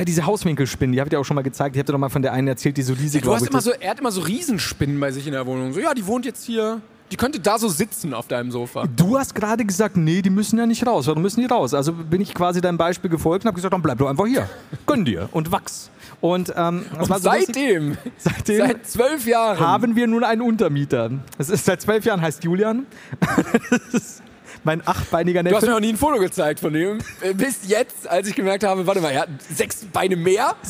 äh, 0.00 0.04
diese 0.04 0.26
Hauswinkelspinnen, 0.26 0.92
die 0.92 1.00
habe 1.00 1.08
ich 1.08 1.10
dir 1.10 1.20
auch 1.20 1.24
schon 1.24 1.34
mal 1.34 1.42
gezeigt. 1.42 1.76
Ich 1.76 1.80
habe 1.80 1.86
dir 1.86 1.92
doch 1.92 1.98
mal 1.98 2.08
von 2.08 2.22
der 2.22 2.32
einen 2.32 2.48
erzählt, 2.48 2.76
die 2.76 2.82
so 2.82 2.92
riesig 2.94 3.22
Du 3.22 3.32
hast 3.34 3.42
immer 3.42 3.50
das- 3.52 3.64
so, 3.64 3.72
er 3.72 3.90
hat 3.90 4.00
immer 4.00 4.12
so 4.12 4.20
Riesenspinnen 4.22 4.98
bei 5.00 5.10
sich 5.12 5.26
in 5.26 5.32
der 5.32 5.46
Wohnung. 5.46 5.72
So, 5.72 5.80
ja, 5.80 5.94
die 5.94 6.06
wohnt 6.06 6.24
jetzt 6.26 6.44
hier. 6.44 6.80
Die 7.10 7.16
könnte 7.16 7.40
da 7.40 7.58
so 7.58 7.68
sitzen 7.68 8.14
auf 8.14 8.26
deinem 8.26 8.50
Sofa. 8.50 8.84
Du 8.96 9.18
hast 9.18 9.34
gerade 9.34 9.66
gesagt, 9.66 9.98
nee, 9.98 10.22
die 10.22 10.30
müssen 10.30 10.58
ja 10.58 10.64
nicht 10.64 10.86
raus. 10.86 11.06
Warum 11.08 11.20
müssen 11.20 11.40
die 11.40 11.46
raus? 11.46 11.74
Also 11.74 11.92
bin 11.92 12.22
ich 12.22 12.32
quasi 12.32 12.62
deinem 12.62 12.78
Beispiel 12.78 13.10
gefolgt 13.10 13.44
und 13.44 13.48
habe 13.48 13.56
gesagt, 13.56 13.74
dann 13.74 13.82
bleib 13.82 13.98
doch 13.98 14.08
einfach 14.08 14.24
hier. 14.26 14.48
Gönn 14.86 15.04
dir 15.04 15.28
und 15.32 15.52
wachs. 15.52 15.90
Und, 16.22 16.54
ähm, 16.56 16.86
Und 16.98 17.06
so 17.08 17.14
seitdem, 17.18 17.98
seitdem 18.16 18.58
seit 18.66 18.86
zwölf 18.86 19.26
Jahren, 19.26 19.58
haben 19.60 19.94
wir 19.96 20.06
nun 20.06 20.24
einen 20.24 20.40
Untermieter. 20.40 21.10
Das 21.36 21.50
ist 21.50 21.64
seit 21.66 21.82
zwölf 21.82 22.04
Jahren, 22.06 22.22
heißt 22.22 22.44
Julian. 22.44 22.86
Das 23.70 23.94
ist 23.94 24.22
mein 24.64 24.86
achtbeiniger 24.86 25.42
Du 25.42 25.50
hast 25.50 25.62
mir 25.62 25.68
Neffe. 25.68 25.72
noch 25.72 25.80
nie 25.80 25.92
ein 25.92 25.96
Foto 25.96 26.18
gezeigt 26.18 26.60
von 26.60 26.72
dem. 26.72 26.98
Äh, 27.20 27.34
Bis 27.34 27.68
jetzt, 27.68 28.08
als 28.08 28.28
ich 28.28 28.34
gemerkt 28.34 28.64
habe, 28.64 28.86
warte 28.86 29.00
mal, 29.00 29.10
er 29.10 29.22
hat 29.22 29.28
sechs 29.54 29.84
Beine 29.84 30.16
mehr. 30.16 30.54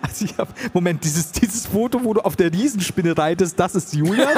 Also 0.00 0.26
ich 0.26 0.38
hab, 0.38 0.48
Moment, 0.74 1.02
dieses, 1.02 1.32
dieses 1.32 1.66
Foto, 1.66 2.04
wo 2.04 2.14
du 2.14 2.20
auf 2.20 2.36
der 2.36 2.52
Riesenspinne 2.52 3.18
reitest, 3.18 3.58
das 3.58 3.74
ist 3.74 3.92
Julian? 3.92 4.28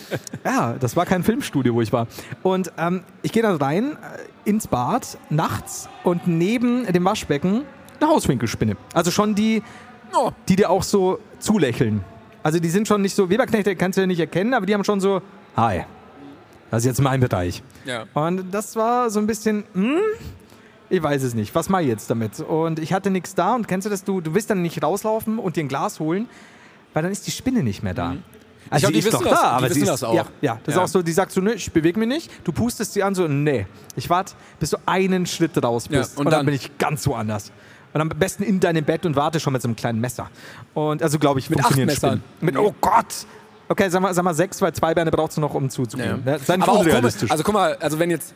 ja, 0.46 0.76
das 0.80 0.96
war 0.96 1.04
kein 1.04 1.22
Filmstudio, 1.22 1.74
wo 1.74 1.82
ich 1.82 1.92
war. 1.92 2.06
Und 2.42 2.72
ähm, 2.78 3.02
ich 3.20 3.30
gehe 3.30 3.42
dann 3.42 3.56
rein 3.56 3.98
äh, 4.44 4.48
ins 4.48 4.66
Bad 4.66 5.18
nachts 5.28 5.90
und 6.04 6.26
neben 6.26 6.90
dem 6.90 7.04
Waschbecken 7.04 7.64
eine 8.00 8.08
Hauswinkelspinne. 8.08 8.78
Also 8.94 9.10
schon 9.10 9.34
die, 9.34 9.62
Oh, 10.14 10.30
die 10.48 10.56
dir 10.56 10.70
auch 10.70 10.82
so 10.82 11.18
zulächeln. 11.38 12.02
Also 12.42 12.58
die 12.58 12.70
sind 12.70 12.88
schon 12.88 13.02
nicht 13.02 13.14
so, 13.14 13.28
Weberknechte 13.28 13.76
kannst 13.76 13.98
du 13.98 14.00
ja 14.00 14.06
nicht 14.06 14.20
erkennen, 14.20 14.54
aber 14.54 14.64
die 14.64 14.72
haben 14.72 14.84
schon 14.84 15.00
so, 15.00 15.20
hi, 15.54 15.84
das 16.74 16.82
ist 16.82 16.86
jetzt 16.86 17.00
mein 17.02 17.20
Bereich. 17.20 17.62
ja. 17.84 18.04
Und 18.14 18.52
das 18.52 18.76
war 18.76 19.10
so 19.10 19.18
ein 19.20 19.26
bisschen, 19.26 19.64
hm, 19.74 19.98
ich 20.90 21.02
weiß 21.02 21.22
es 21.22 21.34
nicht, 21.34 21.54
was 21.54 21.68
mache 21.68 21.82
ich 21.82 21.88
jetzt 21.88 22.08
damit? 22.10 22.40
Und 22.40 22.78
ich 22.78 22.92
hatte 22.92 23.10
nichts 23.10 23.34
da 23.34 23.54
und 23.54 23.66
kennst 23.68 23.86
du 23.86 23.90
das, 23.90 24.04
du, 24.04 24.20
du 24.20 24.34
willst 24.34 24.50
dann 24.50 24.62
nicht 24.62 24.82
rauslaufen 24.82 25.38
und 25.38 25.56
dir 25.56 25.64
ein 25.64 25.68
Glas 25.68 25.98
holen, 26.00 26.28
weil 26.92 27.02
dann 27.02 27.12
ist 27.12 27.26
die 27.26 27.30
Spinne 27.30 27.62
nicht 27.62 27.82
mehr 27.82 27.94
da. 27.94 28.16
Also 28.70 28.84
glaub, 28.88 28.92
die 28.94 28.98
ist 29.00 29.12
doch 29.12 29.22
das- 29.22 29.40
da, 29.40 29.42
aber 29.50 29.68
sie 29.70 29.80
ist, 29.80 29.88
das 29.88 30.02
auch. 30.04 30.14
Ja, 30.14 30.24
ja, 30.40 30.58
das 30.64 30.74
Ja. 30.74 30.82
ist 30.82 30.88
auch 30.88 30.92
so, 30.92 31.02
die 31.02 31.12
sagt 31.12 31.32
so, 31.32 31.40
ne, 31.40 31.52
ich 31.54 31.70
bewege 31.72 31.98
mich 31.98 32.08
nicht, 32.08 32.30
du 32.44 32.52
pustest 32.52 32.94
sie 32.94 33.02
an, 33.02 33.14
so, 33.14 33.28
nee, 33.28 33.66
ich 33.96 34.08
warte, 34.08 34.34
bis 34.58 34.70
du 34.70 34.78
einen 34.86 35.26
Schritt 35.26 35.62
raus 35.62 35.86
Ja, 35.90 35.98
bist 35.98 36.12
und 36.18 36.20
und, 36.26 36.32
dann, 36.32 36.40
dann- 36.40 36.46
bin 36.46 36.54
ich 36.54 36.76
ganz 36.78 37.06
woanders. 37.06 37.52
Und 37.92 38.00
am 38.00 38.08
besten 38.08 38.42
in 38.42 38.58
deinem 38.58 38.84
Bett 38.84 39.06
und 39.06 39.14
warte 39.16 39.38
schon 39.38 39.52
mit 39.52 39.62
so 39.62 39.68
einem 39.68 39.76
kleinen 39.76 40.00
Messer. 40.00 40.28
Und 40.72 41.00
also 41.02 41.18
glaube 41.18 41.38
ich, 41.38 41.48
Mit 41.50 41.60
acht 41.64 41.76
Messern. 41.76 41.94
Spinnen. 41.94 42.22
Mit, 42.40 42.56
oh 42.56 42.74
Gott! 42.80 43.26
Okay, 43.68 43.88
sag 43.88 44.02
mal, 44.02 44.12
sag 44.12 44.24
mal 44.24 44.34
sechs, 44.34 44.60
weil 44.60 44.72
zwei 44.74 44.94
Beine 44.94 45.10
brauchst 45.10 45.36
du 45.36 45.40
noch, 45.40 45.54
um 45.54 45.70
zuzugehen. 45.70 46.22
Ja. 46.24 46.38
Sei 46.38 46.56
nicht 46.56 46.68
Aber 46.68 46.78
auch. 46.78 46.86
Also 46.86 47.42
guck 47.44 47.54
mal, 47.54 47.76
also 47.76 47.98
wenn 47.98 48.10
jetzt, 48.10 48.34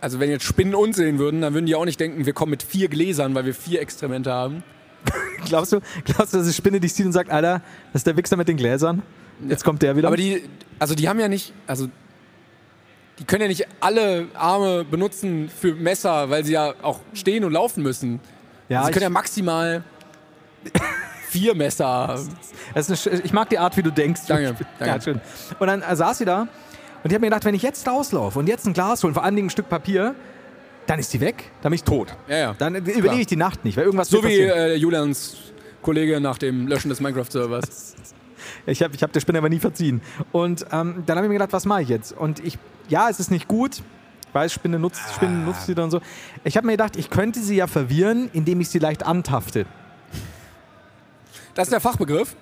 also 0.00 0.18
wenn 0.18 0.30
jetzt 0.30 0.44
Spinnen 0.44 0.74
uns 0.74 0.96
sehen 0.96 1.18
würden, 1.18 1.42
dann 1.42 1.52
würden 1.54 1.66
die 1.66 1.74
auch 1.74 1.84
nicht 1.84 2.00
denken, 2.00 2.24
wir 2.26 2.32
kommen 2.32 2.50
mit 2.50 2.62
vier 2.62 2.88
Gläsern, 2.88 3.34
weil 3.34 3.44
wir 3.44 3.54
vier 3.54 3.80
Exkremente 3.80 4.32
haben. 4.32 4.62
Glaubst 5.46 5.72
du, 5.72 5.80
glaubst 6.04 6.34
du, 6.34 6.38
dass 6.38 6.46
die 6.46 6.52
Spinne 6.52 6.78
dich 6.78 6.92
sieht 6.92 7.06
und 7.06 7.12
sagt, 7.12 7.30
Alter, 7.30 7.62
das 7.92 8.00
ist 8.00 8.06
der 8.06 8.18
Wichser 8.18 8.36
mit 8.36 8.48
den 8.48 8.58
Gläsern? 8.58 9.02
Jetzt 9.48 9.64
kommt 9.64 9.80
der 9.80 9.96
wieder. 9.96 10.08
Aber 10.08 10.18
die, 10.18 10.42
also 10.78 10.94
die 10.94 11.08
haben 11.08 11.18
ja 11.18 11.28
nicht, 11.28 11.54
also 11.66 11.88
die 13.18 13.24
können 13.24 13.42
ja 13.42 13.48
nicht 13.48 13.66
alle 13.80 14.28
Arme 14.34 14.84
benutzen 14.84 15.48
für 15.48 15.74
Messer, 15.74 16.28
weil 16.28 16.44
sie 16.44 16.52
ja 16.52 16.74
auch 16.82 17.00
stehen 17.14 17.44
und 17.44 17.52
laufen 17.52 17.82
müssen. 17.82 18.20
ja, 18.68 18.84
sie 18.84 18.92
können 18.92 19.04
ja 19.04 19.10
maximal 19.10 19.82
vier 21.30 21.54
Messer 21.54 22.18
ich 23.24 23.32
mag 23.32 23.48
die 23.48 23.58
Art, 23.58 23.76
wie 23.76 23.82
du 23.82 23.90
denkst. 23.90 24.22
Danke, 24.26 24.56
Ja, 24.80 24.86
danke. 24.86 25.02
schön. 25.02 25.20
Und 25.58 25.66
dann 25.66 25.82
äh, 25.82 25.96
saß 25.96 26.18
sie 26.18 26.24
da 26.24 26.42
und 26.42 26.48
ich 27.10 27.12
habe 27.14 27.20
mir 27.20 27.28
gedacht, 27.28 27.44
wenn 27.44 27.54
ich 27.54 27.62
jetzt 27.62 27.86
rauslaufe 27.86 28.38
und 28.38 28.48
jetzt 28.48 28.66
ein 28.66 28.72
Glas 28.72 29.02
hole, 29.02 29.14
vor 29.14 29.24
allen 29.24 29.36
Dingen 29.36 29.46
ein 29.46 29.50
Stück 29.50 29.68
Papier, 29.68 30.14
dann 30.86 30.98
ist 30.98 31.12
die 31.12 31.20
weg, 31.20 31.50
dann 31.62 31.70
bin 31.70 31.76
ich 31.76 31.84
tot. 31.84 32.08
Ja, 32.28 32.36
ja. 32.36 32.54
Dann 32.58 32.74
äh, 32.74 32.78
überlege 32.78 33.20
ich 33.22 33.26
die 33.26 33.36
Nacht 33.36 33.64
nicht, 33.64 33.76
weil 33.76 33.84
irgendwas 33.84 34.08
So 34.08 34.22
wie 34.24 34.40
äh, 34.40 34.74
Julians 34.74 35.36
Kollege 35.82 36.20
nach 36.20 36.38
dem 36.38 36.66
Löschen 36.66 36.88
des 36.88 37.00
Minecraft-Servers. 37.00 37.94
Ich 38.66 38.82
habe 38.82 38.94
ich 38.94 39.02
hab 39.02 39.12
der 39.12 39.20
Spinne 39.20 39.38
aber 39.38 39.48
nie 39.48 39.60
verziehen. 39.60 40.00
Und 40.32 40.66
ähm, 40.72 41.02
dann 41.06 41.16
habe 41.16 41.26
ich 41.26 41.28
mir 41.28 41.34
gedacht, 41.34 41.52
was 41.52 41.66
mache 41.66 41.82
ich 41.82 41.88
jetzt? 41.88 42.12
Und 42.12 42.44
ich, 42.44 42.58
ja, 42.88 43.08
es 43.08 43.20
ist 43.20 43.30
nicht 43.30 43.48
gut. 43.48 43.82
Ich 44.28 44.34
weiß, 44.34 44.52
Spinne 44.52 44.78
nutzt, 44.78 45.00
Spinne 45.14 45.44
nutzt 45.44 45.66
sie 45.66 45.74
dann 45.74 45.90
so. 45.90 46.00
Ich 46.44 46.56
habe 46.56 46.66
mir 46.66 46.72
gedacht, 46.72 46.96
ich 46.96 47.10
könnte 47.10 47.40
sie 47.40 47.56
ja 47.56 47.66
verwirren, 47.66 48.30
indem 48.32 48.60
ich 48.60 48.68
sie 48.68 48.78
leicht 48.78 49.04
antafte. 49.04 49.66
Das 51.54 51.68
ist 51.68 51.72
der 51.72 51.80
Fachbegriff. 51.80 52.36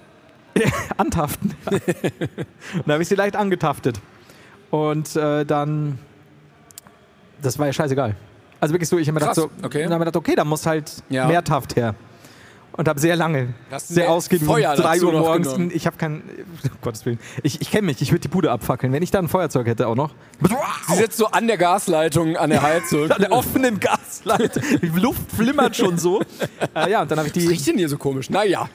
Antaften. 0.96 1.54
und 1.70 1.82
dann 2.86 2.92
habe 2.92 3.02
ich 3.02 3.08
sie 3.08 3.14
leicht 3.14 3.36
angetaftet. 3.36 4.00
Und 4.70 5.14
äh, 5.16 5.44
dann, 5.44 5.98
das 7.40 7.58
war 7.58 7.66
ja 7.66 7.72
scheißegal. 7.72 8.14
Also 8.60 8.74
wirklich 8.74 8.88
so, 8.88 8.98
ich 8.98 9.06
habe 9.06 9.14
mir 9.14 9.20
gedacht, 9.20 9.36
so, 9.36 9.50
okay. 9.62 9.84
dann 9.84 9.92
hab 9.92 10.00
ich 10.00 10.06
gedacht, 10.06 10.16
okay, 10.16 10.34
da 10.34 10.44
muss 10.44 10.66
halt 10.66 10.92
Ja. 11.08 11.26
mehr 11.26 11.44
Taft 11.44 11.76
her. 11.76 11.94
Und 12.78 12.88
habe 12.88 13.00
sehr 13.00 13.16
lange, 13.16 13.54
sehr 13.76 14.08
ausgiebig, 14.08 14.46
Feuer 14.46 14.76
3 14.76 14.82
dazu 14.94 15.06
Uhr 15.08 15.18
morgens, 15.18 15.48
ich 15.74 15.84
habe 15.84 15.96
kein, 15.96 16.22
um 16.22 16.70
Gottes 16.80 17.04
Willen, 17.04 17.18
ich, 17.42 17.60
ich 17.60 17.72
kenne 17.72 17.86
mich, 17.86 18.00
ich 18.00 18.12
würde 18.12 18.20
die 18.20 18.28
Bude 18.28 18.52
abfackeln. 18.52 18.92
Wenn 18.92 19.02
ich 19.02 19.10
da 19.10 19.18
ein 19.18 19.26
Feuerzeug 19.26 19.66
hätte 19.66 19.88
auch 19.88 19.96
noch. 19.96 20.14
Sie 20.88 20.94
sitzt 20.94 21.18
so 21.18 21.26
an 21.26 21.48
der 21.48 21.58
Gasleitung, 21.58 22.36
an 22.36 22.50
der 22.50 22.62
Heizung. 22.62 23.10
An 23.10 23.20
der 23.20 23.32
offenen 23.32 23.80
Gasleitung. 23.80 24.62
Die 24.80 25.00
Luft 25.00 25.32
flimmert 25.32 25.74
schon 25.74 25.98
so. 25.98 26.22
äh, 26.76 26.88
ja, 26.88 27.02
und 27.02 27.10
dann 27.10 27.18
habe 27.18 27.26
ich 27.28 27.34
Was 27.34 27.42
die, 27.42 27.48
riecht 27.48 27.66
denn 27.66 27.78
hier 27.78 27.88
so 27.88 27.98
komisch? 27.98 28.30
Naja, 28.30 28.68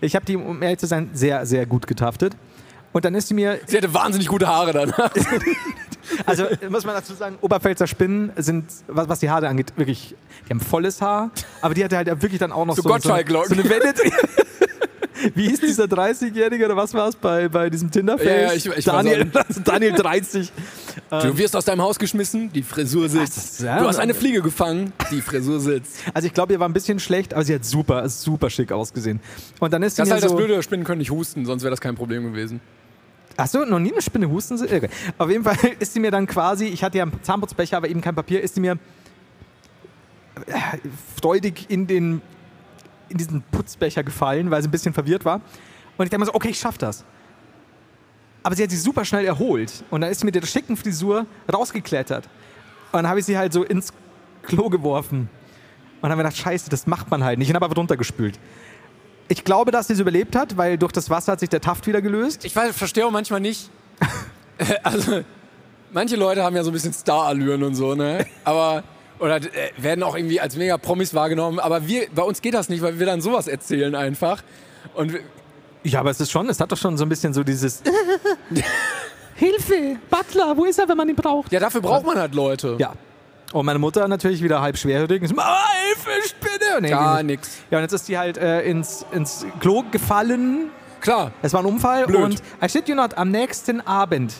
ich 0.00 0.16
habe 0.16 0.26
die, 0.26 0.34
um 0.36 0.60
ehrlich 0.60 0.80
zu 0.80 0.86
sein, 0.86 1.10
sehr, 1.12 1.46
sehr 1.46 1.66
gut 1.66 1.86
getaftet. 1.86 2.34
Und 2.92 3.04
dann 3.04 3.14
ist 3.14 3.28
sie 3.28 3.34
mir 3.34 3.60
sie 3.66 3.76
hatte 3.76 3.92
wahnsinnig 3.94 4.28
gute 4.28 4.46
Haare 4.46 4.72
dann. 4.72 4.92
Also 6.26 6.46
muss 6.68 6.84
man 6.84 6.96
dazu 6.96 7.14
sagen, 7.14 7.38
Oberpfälzer 7.40 7.86
Spinnen 7.86 8.32
sind, 8.36 8.64
was, 8.88 9.08
was 9.08 9.20
die 9.20 9.30
Haare 9.30 9.48
angeht, 9.48 9.72
wirklich, 9.76 10.16
die 10.46 10.50
haben 10.50 10.60
volles 10.60 11.00
Haar, 11.00 11.30
aber 11.60 11.74
die 11.74 11.84
hatte 11.84 11.96
halt 11.96 12.08
wirklich 12.08 12.40
dann 12.40 12.50
auch 12.50 12.66
noch 12.66 12.74
So 12.74 12.82
so, 12.82 12.88
so, 12.88 12.98
so 12.98 13.12
eine 13.12 13.70
Welle. 13.70 13.94
Wie 15.34 15.48
hieß 15.48 15.60
dieser 15.60 15.84
30-Jährige 15.84 16.64
oder 16.66 16.76
was 16.76 16.94
war 16.94 17.08
es 17.08 17.16
bei, 17.16 17.48
bei 17.48 17.68
diesem 17.70 17.90
Tinder-Face? 17.90 18.26
Ja, 18.26 18.40
ja, 18.40 18.52
ich- 18.52 18.66
ich 18.66 18.84
Daniel, 18.84 19.30
Daniel 19.64 19.92
30. 19.92 20.52
Du 21.10 21.36
wirst 21.38 21.56
aus 21.56 21.64
deinem 21.64 21.82
Haus 21.82 21.98
geschmissen, 21.98 22.52
die 22.52 22.62
Frisur 22.62 23.08
sitzt. 23.08 23.60
ja. 23.60 23.80
Du 23.80 23.86
hast 23.86 23.98
eine 23.98 24.14
Fliege 24.14 24.42
gefangen, 24.42 24.92
die 25.10 25.20
Frisur 25.20 25.60
sitzt. 25.60 25.96
Also 26.14 26.26
ich 26.26 26.34
glaube, 26.34 26.52
ihr 26.52 26.60
war 26.60 26.68
ein 26.68 26.72
bisschen 26.72 26.98
schlecht, 27.00 27.34
aber 27.34 27.44
sie 27.44 27.54
hat 27.54 27.64
super, 27.64 28.08
super 28.08 28.48
schick 28.50 28.72
ausgesehen. 28.72 29.20
Und 29.58 29.72
dann 29.72 29.82
ist 29.82 29.98
Das 29.98 30.08
ist 30.08 30.12
halt 30.12 30.22
das 30.24 30.30
so, 30.30 30.36
Blöde, 30.36 30.62
Spinnen 30.62 30.84
können 30.84 30.98
nicht 30.98 31.10
husten, 31.10 31.44
sonst 31.46 31.62
wäre 31.62 31.70
das 31.70 31.80
kein 31.80 31.94
Problem 31.96 32.24
gewesen. 32.24 32.60
Achso, 33.36 33.64
noch 33.64 33.78
nie 33.78 33.92
eine 33.92 34.02
Spinne 34.02 34.28
husten? 34.28 34.58
sie? 34.58 34.64
Okay. 34.64 34.88
Auf 35.18 35.30
jeden 35.30 35.44
Fall 35.44 35.56
ist 35.78 35.94
sie 35.94 36.00
mir 36.00 36.10
dann 36.10 36.26
quasi, 36.26 36.66
ich 36.66 36.82
hatte 36.84 36.98
ja 36.98 37.04
einen 37.04 37.22
Zahnputzbecher, 37.22 37.76
aber 37.76 37.88
eben 37.88 38.00
kein 38.00 38.14
Papier, 38.14 38.40
ist 38.42 38.54
sie 38.54 38.60
mir 38.60 38.72
äh, 40.46 40.52
freudig 41.20 41.66
in, 41.68 41.86
den, 41.86 42.22
in 43.10 43.18
diesen 43.18 43.42
Putzbecher 43.42 44.02
gefallen, 44.02 44.50
weil 44.50 44.62
sie 44.62 44.68
ein 44.68 44.70
bisschen 44.70 44.94
verwirrt 44.94 45.24
war. 45.24 45.40
Und 45.98 46.04
ich 46.04 46.10
dachte 46.10 46.20
mir 46.20 46.26
so, 46.26 46.34
okay, 46.34 46.48
ich 46.48 46.58
schaff 46.58 46.78
das. 46.78 47.04
Aber 48.42 48.54
sie 48.56 48.62
hat 48.62 48.70
sich 48.70 48.82
super 48.82 49.04
schnell 49.04 49.24
erholt. 49.26 49.84
Und 49.90 50.00
dann 50.00 50.10
ist 50.10 50.20
sie 50.20 50.24
mit 50.26 50.34
der 50.34 50.46
schicken 50.46 50.76
Frisur 50.76 51.26
rausgeklettert. 51.52 52.24
Und 52.92 52.96
dann 53.02 53.08
habe 53.08 53.20
ich 53.20 53.26
sie 53.26 53.36
halt 53.36 53.52
so 53.52 53.62
ins 53.64 53.92
Klo 54.42 54.70
geworfen. 54.70 55.28
Und 56.00 56.02
dann 56.08 56.12
habe 56.12 56.22
ich 56.22 56.28
gedacht, 56.28 56.42
scheiße, 56.42 56.70
das 56.70 56.86
macht 56.86 57.10
man 57.10 57.22
halt 57.22 57.38
nicht. 57.38 57.50
Und 57.50 57.54
habe 57.56 57.66
aber 57.66 57.74
runtergespült. 57.74 58.38
Ich 59.28 59.44
glaube, 59.44 59.70
dass 59.70 59.88
sie 59.88 59.92
es 59.92 60.00
überlebt 60.00 60.34
hat, 60.34 60.56
weil 60.56 60.78
durch 60.78 60.92
das 60.92 61.10
Wasser 61.10 61.32
hat 61.32 61.40
sich 61.40 61.50
der 61.50 61.60
Taft 61.60 61.86
wieder 61.86 62.00
gelöst. 62.00 62.44
Ich 62.44 62.56
weiß- 62.56 62.72
verstehe 62.72 63.06
auch 63.06 63.10
manchmal 63.10 63.40
nicht. 63.40 63.70
also, 64.82 65.22
manche 65.92 66.16
Leute 66.16 66.42
haben 66.42 66.56
ja 66.56 66.64
so 66.64 66.70
ein 66.70 66.72
bisschen 66.72 66.92
Star-Allüren 66.94 67.62
und 67.62 67.74
so, 67.74 67.94
ne? 67.94 68.26
Aber, 68.44 68.82
oder 69.20 69.36
äh, 69.36 69.48
werden 69.76 70.02
auch 70.02 70.16
irgendwie 70.16 70.40
als 70.40 70.56
mega 70.56 70.76
Promis 70.78 71.14
wahrgenommen. 71.14 71.58
Aber 71.60 71.86
wir, 71.86 72.06
bei 72.14 72.22
uns 72.22 72.40
geht 72.42 72.54
das 72.54 72.68
nicht, 72.68 72.82
weil 72.82 72.98
wir 72.98 73.06
dann 73.06 73.20
sowas 73.20 73.46
erzählen 73.48 73.94
einfach. 73.94 74.42
Und 74.94 75.12
wir- 75.12 75.20
Ja, 75.84 76.00
aber 76.00 76.10
es 76.10 76.20
ist 76.20 76.30
schon, 76.30 76.48
es 76.48 76.60
hat 76.60 76.72
doch 76.72 76.76
schon 76.78 76.96
so 76.96 77.04
ein 77.04 77.08
bisschen 77.08 77.32
so 77.34 77.42
dieses 77.44 77.82
Hilfe, 79.34 79.96
Butler, 80.10 80.56
wo 80.56 80.64
ist 80.64 80.78
er, 80.78 80.88
wenn 80.88 80.96
man 80.96 81.08
ihn 81.08 81.16
braucht? 81.16 81.50
ja, 81.52 81.60
dafür 81.60 81.80
braucht 81.80 82.04
man 82.04 82.18
halt 82.18 82.34
Leute. 82.34 82.76
Ja. 82.78 82.92
Und 83.52 83.66
meine 83.66 83.78
Mutter 83.78 84.06
natürlich 84.06 84.42
wieder 84.42 84.60
halb 84.60 84.76
schwerhörig. 84.76 85.22
und 85.22 85.28
so, 85.28 85.34
Mama, 85.34 85.58
Hilfe, 85.86 86.28
Spinne! 86.28 86.76
Und 86.78 86.86
Gar 86.88 87.22
nix. 87.22 87.50
Ja, 87.70 87.78
und 87.78 87.82
jetzt 87.82 87.92
ist 87.92 88.06
die 88.08 88.16
halt 88.16 88.36
äh, 88.38 88.62
ins, 88.62 89.04
ins 89.12 89.44
Klo 89.60 89.82
gefallen. 89.90 90.70
Klar. 91.00 91.32
Es 91.42 91.52
war 91.52 91.60
ein 91.60 91.66
Unfall. 91.66 92.06
Blöd. 92.06 92.22
Und 92.22 92.42
I 92.62 92.68
shit 92.68 92.88
you 92.88 92.94
not, 92.94 93.14
am 93.16 93.30
nächsten 93.30 93.80
Abend 93.80 94.34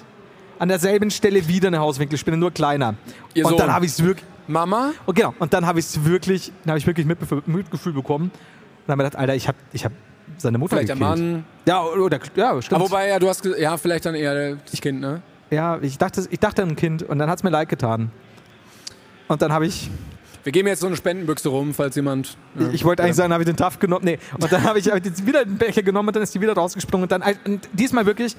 an 0.61 0.68
derselben 0.68 1.11
Stelle 1.11 1.49
wieder 1.49 1.68
eine 1.68 1.81
Hauswinkelspinne, 1.81 2.37
nur 2.37 2.51
kleiner. 2.53 2.95
Ihr 3.35 3.45
und 3.47 3.51
Sohn. 3.53 3.59
dann 3.59 3.72
habe 3.72 3.87
ich 3.87 3.93
es 3.93 4.05
wirklich, 4.05 4.26
Mama? 4.51 4.92
und 5.07 5.14
genau, 5.14 5.34
und 5.38 5.53
dann 5.53 5.66
habe 5.66 5.78
ich 5.78 5.86
es 5.86 6.05
wirklich, 6.05 6.53
dann 6.64 6.70
habe 6.70 6.78
ich 6.78 6.86
wirklich 6.86 7.07
Mitgefühl, 7.07 7.42
Mitgefühl 7.46 7.92
bekommen. 7.92 8.26
Und 8.26 8.32
dann 8.86 8.98
habe 8.98 9.03
ich 9.03 9.11
gedacht, 9.11 9.20
Alter, 9.20 9.34
ich 9.34 9.48
habe 9.48 9.59
ich 9.72 9.84
hab 9.84 9.92
seine 10.36 10.59
Mutter 10.59 10.76
Vielleicht 10.76 10.88
der 10.88 10.96
gekillt. 10.96 11.18
Mann. 11.18 11.44
Ja, 11.66 11.82
oder, 11.82 12.18
ja, 12.36 12.61
stimmt. 12.62 12.80
Aber 12.80 12.90
wobei, 12.90 13.09
ja, 13.09 13.18
du 13.18 13.28
hast 13.28 13.44
ja, 13.44 13.76
vielleicht 13.76 14.07
dann 14.07 14.14
eher 14.14 14.57
das 14.57 14.80
Kind, 14.80 15.01
ne? 15.01 15.22
Ja, 15.51 15.78
ich 15.82 15.98
dachte, 15.98 16.26
ich 16.30 16.38
dachte 16.38 16.62
an 16.62 16.70
ein 16.70 16.76
Kind 16.76 17.03
und 17.03 17.18
dann 17.18 17.28
hat 17.28 17.38
es 17.38 17.42
mir 17.42 17.51
leid 17.51 17.68
getan. 17.68 18.11
Und 19.28 19.42
dann 19.42 19.53
habe 19.53 19.66
ich. 19.66 19.90
Wir 20.42 20.53
geben 20.53 20.68
jetzt 20.68 20.80
so 20.80 20.86
eine 20.86 20.96
Spendenbüchse 20.96 21.51
rum, 21.51 21.74
falls 21.74 21.94
jemand. 21.96 22.38
Ja. 22.59 22.68
Ich 22.70 22.84
wollte 22.84 23.03
eigentlich 23.03 23.16
sagen, 23.16 23.32
habe 23.32 23.42
ich 23.42 23.48
den 23.48 23.57
Taft 23.57 23.78
genommen. 23.78 24.05
Nee. 24.05 24.18
Und 24.38 24.51
dann 24.51 24.62
habe 24.62 24.78
ich, 24.78 24.88
hab 24.88 24.96
ich 24.96 25.05
jetzt 25.05 25.26
wieder 25.26 25.44
den 25.44 25.59
Becher 25.59 25.82
genommen 25.82 26.09
und 26.09 26.16
dann 26.16 26.22
ist 26.22 26.34
die 26.34 26.40
wieder 26.40 26.55
rausgesprungen. 26.55 27.03
Und 27.03 27.12
dann 27.12 27.22
und 27.44 27.68
diesmal 27.74 28.07
wirklich, 28.07 28.36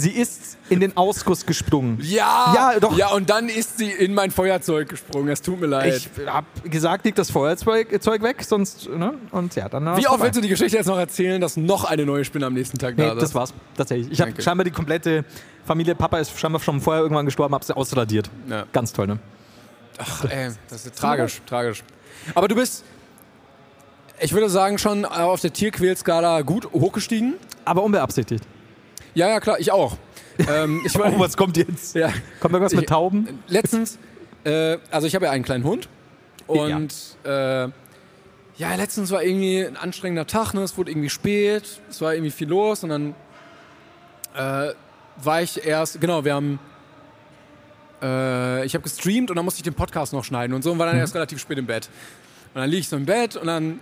sie 0.00 0.10
ist 0.10 0.56
in 0.68 0.80
den 0.80 0.96
Ausguss 0.96 1.46
gesprungen. 1.46 1.98
Ja, 2.02 2.52
Ja, 2.54 2.80
doch. 2.80 2.96
Ja, 2.96 3.08
und 3.12 3.30
dann 3.30 3.48
ist 3.48 3.78
sie 3.78 3.90
in 3.90 4.14
mein 4.14 4.30
Feuerzeug 4.30 4.88
gesprungen. 4.88 5.28
Es 5.28 5.42
tut 5.42 5.60
mir 5.60 5.66
leid. 5.66 5.94
Ich 5.94 6.26
habe 6.26 6.46
gesagt, 6.68 7.04
liegt 7.04 7.18
das 7.18 7.30
Feuerzeug 7.30 8.02
Zeug 8.02 8.22
weg, 8.22 8.42
sonst, 8.42 8.88
ne? 8.88 9.14
Und 9.30 9.54
ja, 9.56 9.68
dann. 9.68 9.96
Wie 9.96 10.06
oft 10.08 10.22
willst 10.22 10.36
du 10.36 10.40
die 10.40 10.48
Geschichte 10.48 10.76
jetzt 10.76 10.86
noch 10.86 10.98
erzählen, 10.98 11.40
dass 11.40 11.56
noch 11.56 11.84
eine 11.84 12.04
neue 12.06 12.24
Spinne 12.24 12.46
am 12.46 12.54
nächsten 12.54 12.78
Tag 12.78 12.96
Nee, 12.96 13.04
da 13.04 13.12
ist? 13.12 13.22
das 13.22 13.34
war's. 13.34 13.52
Tatsächlich. 13.76 14.10
Ich 14.10 14.20
habe 14.20 14.40
scheinbar 14.40 14.64
die 14.64 14.70
komplette 14.70 15.24
Familie. 15.64 15.94
Papa 15.94 16.18
ist 16.18 16.38
scheinbar 16.38 16.60
schon 16.60 16.80
vorher 16.80 17.02
irgendwann 17.02 17.26
gestorben, 17.26 17.54
habe 17.54 17.64
sie 17.64 17.76
ausradiert. 17.76 18.30
Ja. 18.48 18.64
Ganz 18.72 18.92
toll, 18.92 19.06
ne? 19.06 19.18
Ach, 19.98 20.24
ey, 20.24 20.50
das 20.68 20.86
ist 20.86 20.96
tragisch, 20.98 21.42
tragisch. 21.46 21.82
Aber 22.34 22.48
du 22.48 22.54
bist, 22.54 22.84
ich 24.20 24.32
würde 24.32 24.48
sagen, 24.48 24.78
schon 24.78 25.04
auf 25.04 25.40
der 25.40 25.52
Tierquälskala 25.52 26.40
gut 26.42 26.72
hochgestiegen. 26.72 27.34
Aber 27.64 27.82
unbeabsichtigt. 27.82 28.44
Ja, 29.14 29.28
ja, 29.28 29.40
klar, 29.40 29.58
ich 29.58 29.72
auch. 29.72 29.96
ähm, 30.38 30.82
ich 30.84 30.96
war, 30.98 31.12
Oh, 31.16 31.18
was 31.18 31.36
kommt 31.36 31.56
jetzt? 31.56 31.94
ja, 31.94 32.12
Kommt 32.40 32.54
irgendwas 32.54 32.72
mit 32.72 32.82
Ich- 32.82 32.88
Tauben? 32.88 33.40
letztens, 33.48 33.98
äh, 34.44 34.78
also 34.90 35.06
ich 35.06 35.14
habe 35.14 35.26
ja 35.26 35.30
einen 35.32 35.44
kleinen 35.44 35.64
Hund 35.64 35.88
und 36.46 36.94
ja. 37.24 37.64
Äh, 37.64 37.70
ja, 38.56 38.74
letztens 38.74 39.10
war 39.10 39.22
irgendwie 39.22 39.64
ein 39.64 39.76
anstrengender 39.76 40.26
Tag, 40.26 40.52
ne? 40.54 40.62
es 40.62 40.76
wurde 40.76 40.90
irgendwie 40.90 41.08
spät, 41.10 41.80
es 41.88 42.00
war 42.02 42.12
irgendwie 42.14 42.30
viel 42.30 42.48
los 42.48 42.84
und 42.84 42.90
dann 42.90 43.14
äh, 44.34 44.72
war 45.22 45.42
ich 45.42 45.64
erst, 45.66 46.00
genau, 46.00 46.24
wir 46.24 46.34
haben, 46.34 46.58
äh, 48.02 48.64
ich 48.64 48.74
habe 48.74 48.82
gestreamt 48.82 49.30
und 49.30 49.36
dann 49.36 49.44
musste 49.44 49.58
ich 49.58 49.64
den 49.64 49.74
Podcast 49.74 50.12
noch 50.12 50.24
schneiden 50.24 50.54
und 50.54 50.62
so 50.62 50.72
und 50.72 50.78
war 50.78 50.86
dann 50.86 50.96
erst 50.98 51.14
relativ 51.14 51.38
spät 51.40 51.58
im 51.58 51.66
Bett. 51.66 51.88
Und 52.54 52.60
dann 52.60 52.68
liege 52.70 52.80
ich 52.80 52.88
so 52.88 52.96
im 52.96 53.06
Bett 53.06 53.36
und 53.36 53.46
dann 53.46 53.80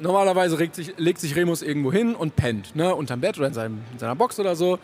normalerweise 0.00 0.56
sich, 0.72 0.94
legt 0.96 1.20
sich 1.20 1.36
Remus 1.36 1.62
irgendwo 1.62 1.92
hin 1.92 2.14
und 2.14 2.36
pennt, 2.36 2.74
ne, 2.76 2.94
unterm 2.94 3.20
Bett 3.20 3.38
oder 3.38 3.48
in, 3.48 3.54
seinem, 3.54 3.80
in 3.92 3.98
seiner 3.98 4.14
Box 4.14 4.38
oder 4.38 4.56
so. 4.56 4.78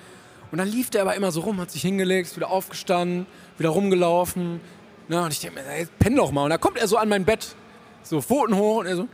Und 0.51 0.59
dann 0.59 0.69
lief 0.69 0.91
der 0.91 1.03
aber 1.03 1.15
immer 1.15 1.33
so 1.33 1.41
rum, 1.41 1.61
hat 1.61 1.71
sich 1.71 1.83
hingelegt, 1.83 2.35
wieder 2.37 2.51
aufgestanden, 2.51 3.27
wieder 3.59 3.71
rumgelaufen. 3.71 4.61
Ne, 5.09 5.23
und 5.23 5.33
ich 5.33 5.41
denke 5.41 5.61
mir, 5.61 5.67
ey, 5.69 5.87
penn 5.99 6.17
doch 6.17 6.33
mal. 6.33 6.45
Und 6.45 6.51
da 6.51 6.59
kommt 6.59 6.79
er 6.79 6.89
so 6.89 6.97
an 6.97 7.09
mein 7.09 7.25
Bett, 7.25 7.55
so 8.03 8.21
Pfoten 8.21 8.57
hoch 8.57 8.79
und 8.79 8.87
er 8.87 8.97
so, 8.97 9.03
hm, 9.03 9.09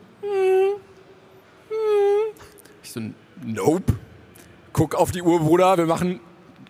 hm. 1.69 2.35
ich 2.83 2.93
so, 2.93 3.01
nope. 3.45 3.95
Guck 4.73 4.95
auf 4.95 5.11
die 5.11 5.23
Uhr, 5.23 5.41
Bruder, 5.41 5.77
wir 5.79 5.87
machen 5.87 6.21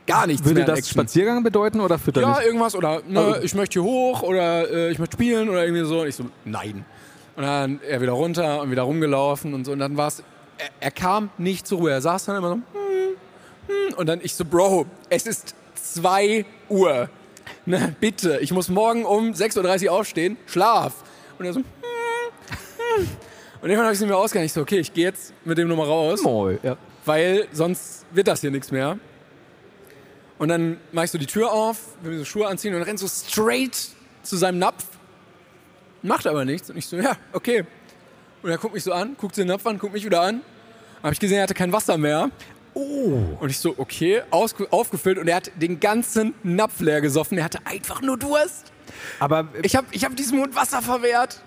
gar 0.07 0.26
nichts 0.26 0.45
Würde 0.45 0.64
das 0.64 0.78
Action. 0.78 0.95
Spaziergang 1.01 1.43
bedeuten 1.43 1.81
oder 1.81 1.99
fütterlich? 1.99 2.28
Ja, 2.28 2.43
irgendwas 2.43 2.74
oder 2.74 3.03
ne, 3.07 3.20
Also- 3.20 3.43
ich 3.43 3.55
möchte 3.55 3.81
hier 3.81 3.85
hoch 3.85 4.22
oder 4.22 4.70
äh, 4.70 4.91
ich 4.91 4.99
möchte 4.99 5.16
spielen 5.16 5.49
oder 5.49 5.64
irgendwie 5.64 5.85
so. 5.85 6.01
Und 6.01 6.09
ich 6.09 6.16
so, 6.16 6.24
nein. 6.45 6.85
Und 7.41 7.47
dann 7.47 7.80
er 7.88 8.03
wieder 8.03 8.12
runter 8.12 8.61
und 8.61 8.70
wieder 8.70 8.82
rumgelaufen 8.82 9.55
und 9.55 9.64
so. 9.64 9.72
Und 9.72 9.78
dann 9.78 9.97
war 9.97 10.09
es, 10.09 10.22
er, 10.59 10.68
er 10.78 10.91
kam 10.91 11.30
nicht 11.38 11.66
zur 11.66 11.78
Ruhe. 11.78 11.91
Er 11.91 12.03
saß 12.03 12.26
dann 12.26 12.36
immer 12.36 12.51
so, 12.51 12.55
hm, 12.57 12.62
hm. 13.66 13.95
und 13.95 14.07
dann 14.07 14.20
ich 14.22 14.34
so, 14.34 14.45
Bro, 14.45 14.84
es 15.09 15.26
ist 15.26 15.55
2 15.74 16.45
Uhr. 16.68 17.09
Ne, 17.64 17.97
bitte, 17.99 18.41
ich 18.43 18.53
muss 18.53 18.68
morgen 18.68 19.07
um 19.07 19.30
6.30 19.32 19.86
Uhr 19.86 19.93
aufstehen. 19.93 20.36
Schlaf. 20.45 20.93
Und 21.38 21.47
er 21.47 21.55
so, 21.55 21.61
hm, 21.61 21.64
hm. 22.99 23.09
Und 23.62 23.70
irgendwann 23.70 23.86
habe 23.86 23.93
ich 23.95 23.97
es 23.97 24.01
nicht 24.01 24.11
mehr 24.11 24.18
ausgegangen. 24.18 24.45
Ich 24.45 24.53
so, 24.53 24.61
okay, 24.61 24.80
ich 24.80 24.93
gehe 24.93 25.05
jetzt 25.05 25.32
mit 25.47 25.57
dem 25.57 25.66
nochmal 25.66 25.86
raus 25.86 26.20
Moll, 26.20 26.61
ja. 26.62 26.76
weil 27.07 27.49
sonst 27.53 28.05
wird 28.11 28.28
das 28.28 28.43
hier 28.43 28.51
nichts 28.51 28.70
mehr. 28.70 28.99
Und 30.36 30.49
dann 30.49 30.76
mache 30.93 31.07
ich 31.07 31.11
so 31.11 31.16
die 31.16 31.24
Tür 31.24 31.51
auf, 31.51 31.78
will 32.03 32.12
mir 32.12 32.18
so 32.18 32.26
Schuhe 32.26 32.49
anziehen 32.49 32.74
und 32.74 32.82
rennt 32.82 32.99
so 32.99 33.09
straight 33.09 33.78
zu 34.22 34.36
seinem 34.36 34.59
Napf. 34.59 34.84
Macht 36.03 36.26
aber 36.26 36.44
nichts. 36.44 36.70
Und 36.70 36.76
ich 36.76 36.86
so, 36.86 36.96
ja, 36.96 37.16
okay. 37.32 37.64
Und 38.42 38.51
er 38.51 38.59
guckt 38.59 38.74
mich 38.74 38.84
so 38.84 38.92
an, 38.92 39.16
guckt 39.18 39.36
den 39.36 39.48
Napf 39.48 39.66
an, 39.66 39.78
guckt 39.78 39.92
mich 39.92 40.05
wieder 40.05 40.22
an. 40.22 40.40
Habe 41.03 41.12
ich 41.12 41.20
gesehen, 41.20 41.38
er 41.38 41.42
hatte 41.44 41.55
kein 41.55 41.72
Wasser 41.72 41.98
mehr. 41.98 42.30
Oh. 42.74 43.18
Und 43.40 43.51
ich 43.51 43.59
so, 43.59 43.74
okay, 43.76 44.22
aus, 44.30 44.55
aufgefüllt. 44.70 45.18
Und 45.18 45.28
er 45.28 45.36
hat 45.36 45.51
den 45.57 45.80
ganzen 45.80 46.34
Napf 46.42 46.80
leer 46.80 47.01
gesoffen. 47.01 47.36
Er 47.38 47.44
hatte 47.44 47.59
einfach 47.64 48.01
nur 48.01 48.16
Durst. 48.16 48.72
Aber 49.18 49.40
äh, 49.55 49.61
Ich 49.62 49.76
habe 49.76 49.86
ich 49.90 50.05
hab 50.05 50.16
diesem 50.16 50.40
Hund 50.40 50.55
Wasser 50.55 50.80
verwehrt. 50.80 51.40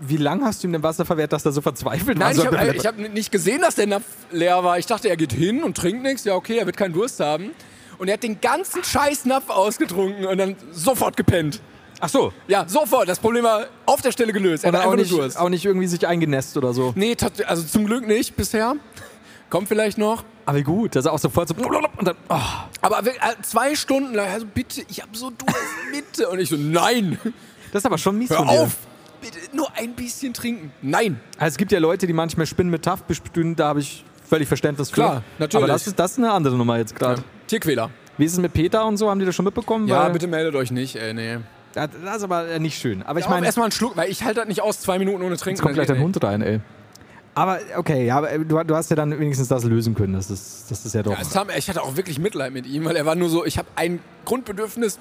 wie 0.00 0.16
lange 0.16 0.44
hast 0.44 0.62
du 0.62 0.68
ihm 0.68 0.72
denn 0.72 0.82
Wasser 0.82 1.04
verwehrt, 1.04 1.32
dass 1.32 1.44
er 1.44 1.52
so 1.52 1.60
verzweifelt 1.60 2.18
war? 2.18 2.28
Nein, 2.32 2.36
ich 2.38 2.46
habe 2.46 2.74
ich 2.76 2.86
hab 2.86 2.96
nicht 2.98 3.30
gesehen, 3.30 3.60
dass 3.60 3.74
der 3.74 3.86
Napf 3.86 4.04
leer 4.30 4.64
war. 4.64 4.78
Ich 4.78 4.86
dachte, 4.86 5.08
er 5.08 5.16
geht 5.16 5.32
hin 5.32 5.62
und 5.62 5.76
trinkt 5.76 6.02
nichts. 6.02 6.24
Ja, 6.24 6.34
okay, 6.34 6.56
er 6.58 6.66
wird 6.66 6.76
keinen 6.76 6.94
Durst 6.94 7.20
haben. 7.20 7.50
Und 7.98 8.08
er 8.08 8.14
hat 8.14 8.22
den 8.22 8.40
ganzen 8.40 8.82
scheiß 8.82 9.26
Napf 9.26 9.50
ausgetrunken 9.50 10.24
und 10.24 10.38
dann 10.38 10.56
sofort 10.72 11.16
gepennt. 11.18 11.60
Ach 12.00 12.08
so. 12.08 12.32
Ja, 12.48 12.64
sofort. 12.66 13.08
Das 13.08 13.18
Problem 13.18 13.44
war 13.44 13.66
auf 13.86 14.00
der 14.02 14.12
Stelle 14.12 14.32
gelöst. 14.32 14.64
Hatte 14.64 14.84
auch 14.86 14.94
nicht, 14.96 15.10
Durst. 15.12 15.38
auch 15.38 15.48
nicht 15.48 15.64
irgendwie 15.64 15.86
sich 15.86 16.06
eingenässt 16.06 16.56
oder 16.56 16.72
so. 16.72 16.92
Nee, 16.96 17.16
also 17.46 17.62
zum 17.62 17.86
Glück 17.86 18.06
nicht 18.06 18.36
bisher. 18.36 18.74
Kommt 19.50 19.68
vielleicht 19.68 19.98
noch. 19.98 20.24
Aber 20.46 20.58
wie 20.58 20.62
gut, 20.62 20.96
dass 20.96 21.04
er 21.06 21.12
auch 21.12 21.18
sofort 21.18 21.48
so. 21.48 21.54
Und 21.54 22.06
dann, 22.08 22.16
oh. 22.28 22.36
Aber 22.80 23.06
äh, 23.06 23.12
zwei 23.42 23.74
Stunden 23.74 24.14
lang, 24.14 24.28
also 24.28 24.46
bitte, 24.46 24.82
ich 24.88 25.02
habe 25.02 25.10
so 25.16 25.30
Durst, 25.30 25.56
bitte. 25.92 26.28
Und 26.28 26.38
ich 26.40 26.48
so, 26.48 26.56
nein, 26.56 27.18
Das 27.72 27.80
ist 27.82 27.86
aber 27.86 27.98
schon 27.98 28.16
mies 28.16 28.30
hör 28.30 28.38
von 28.38 28.48
dir. 28.48 28.62
auf. 28.62 28.76
Bitte 29.20 29.38
nur 29.54 29.68
ein 29.76 29.92
bisschen 29.94 30.32
trinken. 30.32 30.72
Nein. 30.80 31.20
Also 31.36 31.52
es 31.54 31.56
gibt 31.58 31.72
ja 31.72 31.78
Leute, 31.78 32.06
die 32.06 32.12
manchmal 32.14 32.46
Spinnen 32.46 32.70
mit 32.70 32.82
Taft 32.84 33.06
besprühen, 33.06 33.54
da 33.54 33.68
habe 33.68 33.80
ich 33.80 34.04
völlig 34.28 34.48
Verständnis 34.48 34.88
für. 34.88 34.94
Klar, 34.94 35.22
natürlich. 35.38 35.64
Aber 35.64 35.72
das 35.72 35.86
ist, 35.86 35.98
das 35.98 36.12
ist 36.12 36.18
eine 36.18 36.32
andere 36.32 36.56
Nummer 36.56 36.78
jetzt 36.78 36.94
gerade. 36.96 37.22
Tierquäler. 37.46 37.90
Wie 38.16 38.24
ist 38.24 38.32
es 38.32 38.38
mit 38.38 38.52
Peter 38.52 38.86
und 38.86 38.96
so? 38.96 39.10
Haben 39.10 39.18
die 39.20 39.26
das 39.26 39.34
schon 39.34 39.44
mitbekommen? 39.44 39.88
Ja, 39.88 40.08
bitte 40.08 40.26
meldet 40.26 40.54
euch 40.54 40.70
nicht, 40.70 40.96
ey, 40.96 41.12
nee. 41.12 41.38
Das 41.74 41.88
ist 42.16 42.24
aber 42.24 42.48
äh, 42.48 42.58
nicht 42.58 42.80
schön. 42.80 43.02
Aber 43.02 43.18
ich 43.18 43.26
Ich 43.26 43.30
meine, 43.30 43.46
erstmal 43.46 43.64
einen 43.66 43.72
Schluck, 43.72 43.96
weil 43.96 44.10
ich 44.10 44.24
halte 44.24 44.40
das 44.40 44.48
nicht 44.48 44.60
aus, 44.62 44.80
zwei 44.80 44.98
Minuten 44.98 45.22
ohne 45.22 45.36
Trinken. 45.36 45.56
jetzt 45.56 45.62
kommt 45.62 45.74
gleich 45.74 45.86
dein 45.86 46.00
Hund 46.00 46.22
rein, 46.22 46.42
ey. 46.42 46.60
Aber 47.34 47.60
okay, 47.76 48.06
ja, 48.06 48.16
aber 48.18 48.32
äh, 48.32 48.38
du, 48.40 48.62
du 48.64 48.76
hast 48.76 48.90
ja 48.90 48.96
dann 48.96 49.18
wenigstens 49.18 49.48
das 49.48 49.64
lösen 49.64 49.94
können. 49.94 50.14
Das 50.14 50.30
ist, 50.30 50.70
das 50.70 50.84
ist 50.84 50.94
ja 50.94 51.02
doch. 51.02 51.12
Ja, 51.12 51.46
ich 51.56 51.68
hatte 51.68 51.82
auch 51.82 51.96
wirklich 51.96 52.18
Mitleid 52.18 52.52
mit 52.52 52.66
ihm, 52.66 52.84
weil 52.84 52.96
er 52.96 53.06
war 53.06 53.14
nur 53.14 53.28
so, 53.28 53.44
ich 53.44 53.56
habe 53.56 53.68
ein 53.76 54.00
Grundbedürfnis, 54.24 54.98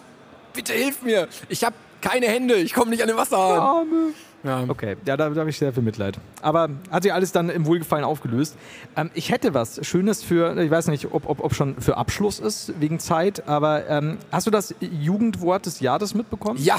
bitte 0.53 0.73
hilf 0.73 1.01
mir. 1.01 1.27
Ich 1.49 1.63
habe 1.63 1.75
keine 2.01 2.27
Hände, 2.27 2.55
ich 2.55 2.73
komme 2.73 2.91
nicht 2.91 3.01
an 3.01 3.07
den 3.07 3.17
Wasserhahn. 3.17 3.59
Arme. 3.59 4.13
Ja. 4.43 4.63
Okay, 4.67 4.95
ja, 5.05 5.17
da, 5.17 5.29
da 5.29 5.39
habe 5.41 5.49
ich 5.49 5.57
sehr 5.57 5.73
viel 5.73 5.83
Mitleid. 5.83 6.17
Aber 6.41 6.69
hat 6.89 7.03
sich 7.03 7.13
alles 7.13 7.31
dann 7.31 7.49
im 7.49 7.65
Wohlgefallen 7.65 8.05
aufgelöst. 8.05 8.55
Ähm, 8.95 9.11
ich 9.13 9.31
hätte 9.31 9.53
was 9.53 9.85
Schönes 9.85 10.23
für, 10.23 10.57
ich 10.61 10.71
weiß 10.71 10.87
nicht, 10.87 11.11
ob, 11.11 11.27
ob, 11.27 11.43
ob 11.43 11.53
schon 11.53 11.79
für 11.81 11.97
Abschluss 11.97 12.39
ist, 12.39 12.79
wegen 12.79 12.99
Zeit, 12.99 13.47
aber 13.47 13.87
ähm, 13.89 14.17
hast 14.31 14.47
du 14.47 14.51
das 14.51 14.73
Jugendwort 14.79 15.65
des 15.65 15.79
Jahres 15.81 16.13
mitbekommen? 16.13 16.59
ja, 16.61 16.77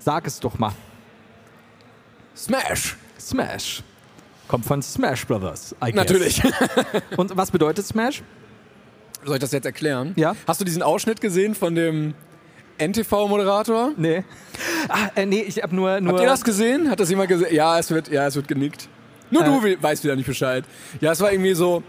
Sag 0.00 0.26
es 0.26 0.40
doch 0.40 0.58
mal. 0.58 0.72
Smash. 2.36 2.96
Smash. 3.18 3.82
Kommt 4.46 4.64
von 4.64 4.80
Smash 4.80 5.26
Brothers. 5.26 5.74
Natürlich. 5.92 6.42
Und 7.16 7.36
was 7.36 7.50
bedeutet 7.50 7.84
Smash? 7.86 8.22
Soll 9.24 9.34
ich 9.34 9.40
das 9.40 9.52
jetzt 9.52 9.66
erklären? 9.66 10.14
Ja. 10.16 10.34
Hast 10.46 10.60
du 10.60 10.64
diesen 10.64 10.82
Ausschnitt 10.82 11.20
gesehen 11.20 11.54
von 11.54 11.74
dem 11.74 12.14
NTV-Moderator? 12.78 13.92
Nee. 13.96 14.24
Ah, 14.88 15.08
äh, 15.14 15.26
nee, 15.26 15.40
ich 15.46 15.62
habe 15.62 15.74
nur, 15.74 16.00
nur 16.00 16.12
Habt 16.12 16.22
ihr 16.22 16.28
das 16.28 16.44
gesehen? 16.44 16.90
Hat 16.90 17.00
das 17.00 17.10
jemand 17.10 17.28
gesehen? 17.28 17.54
Ja, 17.54 17.78
es 17.78 17.90
wird, 17.90 18.08
ja, 18.08 18.26
es 18.26 18.36
wird 18.36 18.48
genickt. 18.48 18.88
Nur 19.30 19.42
Äh. 19.42 19.46
du 19.46 19.62
we- 19.62 19.76
weißt 19.80 20.04
wieder 20.04 20.16
nicht 20.16 20.26
Bescheid. 20.26 20.64
Ja, 21.00 21.12
es 21.12 21.20
war 21.20 21.30
irgendwie 21.32 21.54
so 21.54 21.82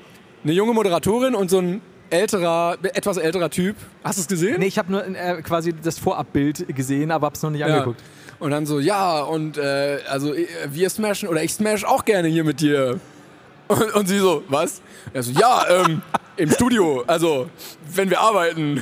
eine 0.43 0.53
junge 0.53 0.73
Moderatorin 0.73 1.35
und 1.35 1.49
so 1.49 1.59
ein 1.59 1.81
älterer, 2.09 2.77
etwas 2.81 3.17
älterer 3.17 3.49
Typ. 3.49 3.75
Hast 4.03 4.17
du 4.17 4.21
es 4.21 4.27
gesehen? 4.27 4.57
Nee, 4.59 4.65
ich 4.67 4.77
habe 4.77 4.91
nur 4.91 5.05
äh, 5.05 5.41
quasi 5.43 5.73
das 5.73 5.99
Vorabbild 5.99 6.75
gesehen, 6.75 7.11
aber 7.11 7.27
hab's 7.27 7.41
noch 7.43 7.51
nicht 7.51 7.61
Ja. 7.61 7.67
angeguckt. 7.67 8.01
Und 8.39 8.51
dann 8.51 8.65
so, 8.65 8.79
ja, 8.79 9.21
und 9.21 9.57
äh, 9.57 9.99
also 10.09 10.33
äh, 10.33 10.47
wir 10.69 10.89
smashen 10.89 11.27
oder 11.29 11.43
ich 11.43 11.53
smash 11.53 11.83
auch 11.85 12.05
gerne 12.05 12.27
hier 12.29 12.43
mit 12.43 12.61
dir. 12.61 12.99
Und, 13.67 13.93
und 13.93 14.07
sie 14.07 14.17
so, 14.17 14.43
was? 14.47 14.81
Er 15.13 15.21
so, 15.23 15.31
ja, 15.31 15.63
ähm, 15.69 16.01
im 16.37 16.49
Studio, 16.49 17.03
also 17.05 17.49
wenn 17.93 18.09
wir 18.09 18.19
arbeiten. 18.21 18.81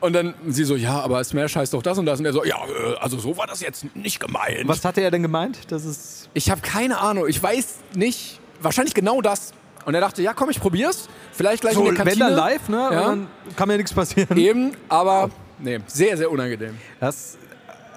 Und 0.00 0.14
dann 0.14 0.34
sie 0.48 0.64
so, 0.64 0.76
ja, 0.76 1.00
aber 1.00 1.22
Smash 1.24 1.56
heißt 1.56 1.74
doch 1.74 1.82
das 1.82 1.98
und 1.98 2.06
das. 2.06 2.18
Und 2.20 2.26
er 2.26 2.32
so, 2.32 2.44
ja, 2.44 2.56
äh, 2.56 2.96
also 3.00 3.18
so 3.18 3.36
war 3.36 3.46
das 3.46 3.60
jetzt 3.60 3.84
nicht 3.94 4.18
gemeint. 4.20 4.66
Was 4.66 4.84
hatte 4.84 5.00
er 5.02 5.10
denn 5.10 5.22
gemeint? 5.22 5.58
Das 5.70 5.84
ist. 5.84 6.30
Ich 6.34 6.50
habe 6.50 6.60
keine 6.62 6.98
Ahnung. 6.98 7.26
Ich 7.28 7.42
weiß 7.42 7.78
nicht. 7.94 8.40
Wahrscheinlich 8.62 8.94
genau 8.94 9.20
das. 9.20 9.52
Und 9.86 9.94
er 9.94 10.00
dachte, 10.00 10.22
ja, 10.22 10.32
komm, 10.34 10.50
ich 10.50 10.60
probier's. 10.60 11.08
Vielleicht 11.32 11.62
gleich 11.62 11.74
So, 11.74 11.80
in 11.80 11.94
der 11.94 11.98
wenn 12.04 12.18
Kantine. 12.18 12.24
dann 12.26 12.34
live, 12.34 12.68
ne? 12.68 12.76
Ja. 12.92 13.00
Dann 13.08 13.26
kann 13.56 13.68
mir 13.68 13.76
nichts 13.76 13.92
passieren. 13.92 14.36
Eben, 14.36 14.72
aber 14.88 15.30
nee, 15.58 15.80
sehr, 15.86 16.16
sehr 16.16 16.30
unangenehm. 16.30 16.76
Das, 16.98 17.38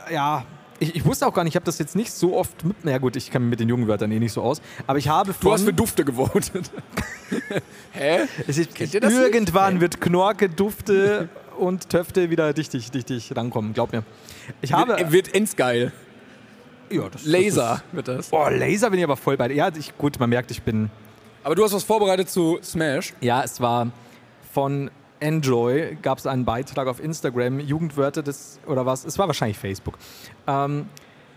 äh, 0.10 0.14
ja, 0.14 0.45
ich, 0.80 0.95
ich 0.95 1.06
wusste 1.06 1.28
auch 1.28 1.34
gar 1.34 1.43
nicht, 1.43 1.51
ich 1.54 1.56
habe 1.56 1.66
das 1.66 1.80
jetzt 1.80 1.95
nicht 1.95 2.12
so 2.12 2.36
oft 2.38 2.64
mit. 2.66 2.78
Na 2.84 2.97
gut, 2.97 3.16
ich 3.16 3.32
kann 3.32 3.47
mit 3.49 3.60
den 3.60 3.70
jungen 3.70 3.88
Wörtern 3.88 4.12
eh 4.12 4.20
nicht 4.20 4.34
so 4.34 4.41
aus. 4.41 4.62
Aber 4.88 4.97
ich 4.97 5.08
habe 5.10 5.34
von. 5.34 5.41
Du 5.41 5.54
hast 5.54 5.64
für 5.64 5.74
Dufte 5.74 6.04
gewotet. 6.06 6.72
Hä? 7.91 8.20
ist, 8.47 8.74
Kennt 8.76 8.93
ihr 8.93 8.99
das 9.01 9.14
irgendwann 9.14 9.82
wird 9.82 9.99
Knorke, 10.01 10.49
Dufte 10.49 11.30
und 11.64 11.89
Töfte 11.89 12.30
wieder 12.30 12.53
dichtig, 12.53 12.91
dichtig 12.91 13.36
rankommen, 13.36 13.74
glaub 13.74 13.91
mir. 13.91 14.03
Ich 14.61 14.74
habe. 14.74 14.97
Wird, 14.97 15.11
wird 15.11 15.36
endgeil. 15.36 15.91
ja, 16.89 17.09
das, 17.09 17.26
Laser 17.26 17.82
Das 17.91 17.95
wird 17.95 18.07
das. 18.07 18.26
ist, 18.28 18.34
oh, 18.34 18.47
Laser 18.49 18.89
bin 18.89 18.99
ich 18.99 19.05
aber 19.05 19.18
voll 19.18 19.38
bei. 19.38 19.51
Ja, 19.51 19.70
ich, 19.76 19.97
gut, 19.97 20.20
man 20.20 20.30
merkt, 20.30 20.51
ich 20.51 20.61
bin. 20.64 20.89
Aber 21.43 21.55
du 21.55 21.64
hast 21.64 21.74
was 21.74 21.84
vorbereitet 21.84 22.30
zu 22.30 22.59
Smash. 22.64 23.14
Ja, 23.20 23.43
es 23.43 23.59
war 23.59 23.91
von 24.53 24.89
Enjoy, 25.20 25.97
gab 26.01 26.18
es 26.18 26.28
einen 26.28 26.45
Beitrag 26.45 26.88
auf 26.88 27.01
Instagram, 27.03 27.59
Jugendwörter 27.59 28.22
des, 28.24 28.59
oder 28.68 28.86
was, 28.86 29.05
es 29.05 29.18
war 29.18 29.28
wahrscheinlich 29.28 29.57
Facebook. 29.57 29.97
Ähm, 30.47 30.88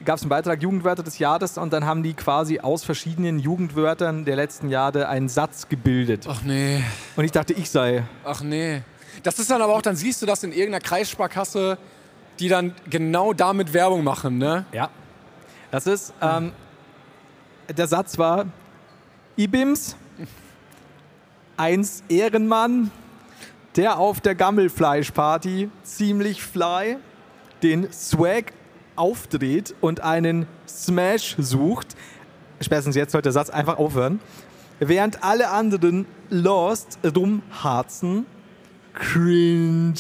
gab 0.04 0.16
es 0.16 0.22
einen 0.22 0.28
Beitrag 0.28 0.60
Jugendwörter 0.62 1.02
des 1.02 1.18
Jahres 1.18 1.56
und 1.56 1.72
dann 1.72 1.86
haben 1.86 2.02
die 2.02 2.14
quasi 2.14 2.58
aus 2.60 2.84
verschiedenen 2.84 3.38
Jugendwörtern 3.38 4.24
der 4.24 4.36
letzten 4.36 4.68
Jahre 4.70 5.08
einen 5.08 5.28
Satz 5.28 5.68
gebildet. 5.68 6.26
Ach 6.28 6.42
nee, 6.42 6.82
Und 7.16 7.24
ich 7.24 7.32
dachte, 7.32 7.52
ich 7.52 7.70
sei. 7.70 8.04
ach 8.24 8.42
nee. 8.42 8.82
Das 9.22 9.38
ist 9.38 9.50
dann 9.50 9.62
aber 9.62 9.74
auch, 9.74 9.82
dann 9.82 9.96
siehst 9.96 10.22
du 10.22 10.26
das 10.26 10.42
in 10.42 10.52
irgendeiner 10.52 10.80
Kreissparkasse, 10.80 11.78
die 12.38 12.48
dann 12.48 12.74
genau 12.88 13.32
damit 13.32 13.72
Werbung 13.72 14.04
machen, 14.04 14.38
ne? 14.38 14.66
Ja. 14.72 14.90
Das 15.70 15.86
ist, 15.86 16.12
ähm, 16.20 16.52
der 17.68 17.86
Satz 17.86 18.18
war, 18.18 18.46
Ibims, 19.36 19.96
eins 21.56 22.02
Ehrenmann, 22.08 22.90
der 23.76 23.98
auf 23.98 24.20
der 24.20 24.34
Gammelfleischparty 24.34 25.70
ziemlich 25.82 26.42
fly 26.42 26.96
den 27.62 27.92
Swag 27.92 28.52
aufdreht 28.96 29.74
und 29.80 30.00
einen 30.00 30.46
Smash 30.66 31.36
sucht. 31.38 31.96
Spätestens 32.60 32.96
jetzt 32.96 33.12
sollte 33.12 33.24
der 33.24 33.32
Satz 33.32 33.50
einfach 33.50 33.78
aufhören. 33.78 34.20
Während 34.78 35.22
alle 35.22 35.50
anderen 35.50 36.06
Lost 36.30 36.98
rumharzen. 37.04 38.26
Cringe. 38.96 39.94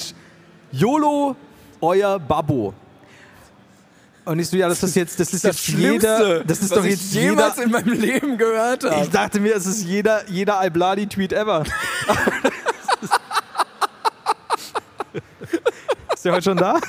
YOLO, 0.72 1.36
euer 1.80 2.18
Babbo. 2.18 2.74
Und 4.24 4.40
ich 4.40 4.48
so, 4.48 4.56
ja, 4.56 4.68
das 4.68 4.82
ist 4.82 4.96
jetzt, 4.96 5.20
das 5.20 5.32
ist 5.32 5.44
jetzt 5.44 5.68
jeder, 5.68 6.42
das 6.42 6.60
ist 6.60 6.72
was 6.72 6.78
doch 6.78 6.84
ich 6.84 6.90
jetzt 6.92 7.12
jeder, 7.14 7.30
jemals 7.30 7.58
in 7.58 7.70
meinem 7.70 7.92
Leben 7.92 8.36
gehört 8.36 8.82
habe. 8.82 9.04
ich 9.04 9.10
dachte 9.10 9.38
mir, 9.38 9.54
es 9.54 9.66
ist 9.66 9.84
jeder, 9.84 10.28
jeder 10.28 10.58
Albladi-Tweet 10.58 11.32
ever. 11.32 11.62
ist 16.12 16.24
der 16.24 16.32
heute 16.32 16.42
schon 16.42 16.56
da? 16.56 16.80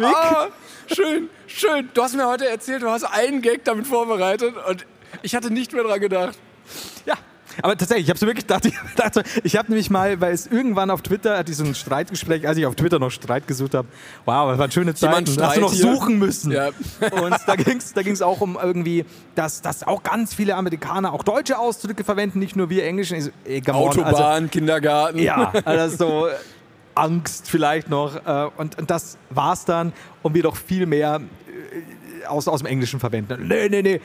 Ah, 0.00 0.48
schön, 0.92 1.30
schön. 1.46 1.88
Du 1.94 2.02
hast 2.02 2.16
mir 2.16 2.26
heute 2.26 2.48
erzählt, 2.48 2.82
du 2.82 2.90
hast 2.90 3.04
einen 3.04 3.40
Gag 3.40 3.64
damit 3.64 3.86
vorbereitet 3.86 4.56
und 4.68 4.84
ich 5.22 5.36
hatte 5.36 5.52
nicht 5.52 5.72
mehr 5.72 5.84
dran 5.84 6.00
gedacht. 6.00 6.36
Aber 7.60 7.76
tatsächlich, 7.76 8.06
ich 8.06 8.10
habe 8.10 8.18
so 8.18 8.26
wirklich 8.26 8.46
gedacht, 8.46 8.64
ich, 8.66 8.74
dachte, 8.96 9.22
ich 9.42 9.56
habe 9.56 9.68
nämlich 9.68 9.90
mal, 9.90 10.20
weil 10.20 10.32
es 10.32 10.46
irgendwann 10.46 10.90
auf 10.90 11.02
Twitter, 11.02 11.42
so 11.46 11.64
ein 11.64 11.74
Streitgespräch, 11.74 12.46
als 12.46 12.56
ich 12.56 12.66
auf 12.66 12.74
Twitter 12.74 12.98
noch 12.98 13.10
Streit 13.10 13.46
gesucht 13.46 13.74
habe. 13.74 13.88
Wow, 14.24 14.50
das 14.50 14.58
waren 14.58 14.70
schöne 14.70 14.92
Jemand 14.92 15.28
Zeiten. 15.28 15.38
Da 15.38 15.48
hast 15.48 15.56
du 15.56 15.60
noch 15.60 15.72
hier. 15.72 15.82
suchen 15.82 16.18
müssen. 16.18 16.52
Ja. 16.52 16.68
Und 16.68 17.36
da 17.46 17.56
ging 17.56 17.76
es 17.76 17.92
da 17.92 18.02
ging's 18.02 18.22
auch 18.22 18.40
um 18.40 18.58
irgendwie, 18.60 19.04
dass, 19.34 19.60
dass 19.62 19.86
auch 19.86 20.02
ganz 20.02 20.34
viele 20.34 20.54
Amerikaner 20.54 21.12
auch 21.12 21.22
deutsche 21.22 21.58
Ausdrücke 21.58 22.04
verwenden, 22.04 22.38
nicht 22.38 22.56
nur 22.56 22.70
wir 22.70 22.84
Englischen. 22.84 23.32
Autobahn, 23.68 24.14
Also, 24.14 24.48
Kindergarten. 24.48 25.18
ja, 25.18 25.52
also 25.64 25.96
so 25.96 26.26
äh, 26.28 26.32
Angst 26.94 27.48
vielleicht 27.48 27.88
noch. 27.88 28.16
Äh, 28.26 28.50
und, 28.56 28.78
und 28.78 28.90
das 28.90 29.18
war's 29.30 29.64
dann. 29.64 29.92
Und 30.22 30.34
wir 30.34 30.42
doch 30.42 30.56
viel 30.56 30.86
mehr 30.86 31.20
äh, 32.22 32.26
aus, 32.26 32.48
aus 32.48 32.60
dem 32.60 32.66
Englischen 32.66 33.00
verwenden. 33.00 33.46
Nee, 33.48 33.68
nee, 33.68 33.82
nee. 33.82 34.00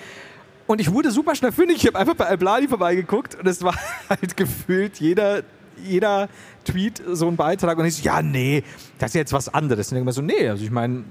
Und 0.68 0.82
ich 0.82 0.92
wurde 0.92 1.12
super 1.12 1.34
schnell 1.34 1.52
fündig. 1.54 1.78
Ich 1.78 1.88
habe 1.88 1.98
einfach 1.98 2.16
bei 2.16 2.26
Albladi 2.26 2.68
vorbeigeguckt 2.68 3.36
und 3.36 3.48
es 3.48 3.64
war 3.64 3.76
halt 4.10 4.36
gefühlt 4.36 5.00
jeder, 5.00 5.44
jeder 5.84 6.28
Tweet 6.66 7.02
so 7.12 7.28
ein 7.28 7.38
Beitrag. 7.38 7.78
Und 7.78 7.86
ich 7.86 7.96
so, 7.96 8.04
ja, 8.04 8.22
nee, 8.22 8.64
das 9.00 9.12
ist 9.12 9.16
jetzt 9.16 9.34
was 9.34 9.52
anderes. 9.54 9.92
Und 9.92 9.98
ich 9.98 10.04
mir 10.04 10.12
so, 10.12 10.22
nee, 10.22 10.48
also 10.48 10.64
ich 10.64 10.72
meine, 10.72 11.06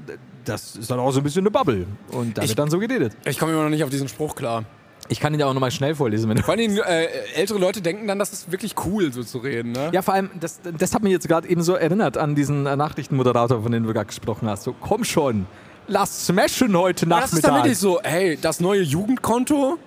das 0.44 0.76
ist 0.76 0.90
dann 0.90 1.00
auch 1.00 1.10
so 1.10 1.20
ein 1.20 1.24
bisschen 1.24 1.40
eine 1.40 1.50
Bubble. 1.50 1.86
Und 2.12 2.36
da 2.36 2.46
wird 2.46 2.58
dann 2.58 2.70
so 2.70 2.78
geredet. 2.78 3.16
Ich 3.24 3.38
komme 3.38 3.52
immer 3.52 3.62
noch 3.62 3.70
nicht 3.70 3.82
auf 3.82 3.90
diesen 3.90 4.08
Spruch 4.08 4.36
klar. 4.36 4.64
Ich 5.08 5.20
kann 5.20 5.32
ihn 5.32 5.40
ja 5.40 5.46
auch 5.46 5.54
nochmal 5.54 5.70
schnell 5.70 5.94
vorlesen, 5.94 6.28
wenn 6.28 6.36
du 6.36 6.42
Vor 6.42 6.54
allem 6.54 6.76
äh, 6.78 7.06
ältere 7.36 7.58
Leute 7.58 7.80
denken 7.80 8.08
dann, 8.08 8.18
das 8.18 8.32
ist 8.32 8.50
wirklich 8.50 8.74
cool, 8.84 9.12
so 9.12 9.22
zu 9.22 9.38
reden. 9.38 9.72
Ne? 9.72 9.90
Ja, 9.92 10.02
vor 10.02 10.14
allem, 10.14 10.30
das, 10.40 10.60
das 10.76 10.94
hat 10.94 11.02
mich 11.04 11.12
jetzt 11.12 11.28
gerade 11.28 11.48
eben 11.48 11.62
so 11.62 11.74
erinnert 11.74 12.16
an 12.16 12.34
diesen 12.34 12.64
Nachrichtenmoderator, 12.64 13.62
von 13.62 13.70
dem 13.70 13.84
du 13.84 13.92
gerade 13.92 14.06
gesprochen 14.06 14.48
hast. 14.48 14.64
So, 14.64 14.74
komm 14.78 15.04
schon, 15.04 15.46
lass 15.88 16.26
smashen 16.26 16.76
heute 16.76 17.06
Aber 17.06 17.20
das 17.20 17.32
ist 17.32 17.44
dann 17.44 17.54
Nachmittag. 17.54 17.64
wirklich 17.64 17.78
so, 17.78 18.00
hey, 18.02 18.38
das 18.40 18.60
neue 18.60 18.82
Jugendkonto, 18.82 19.78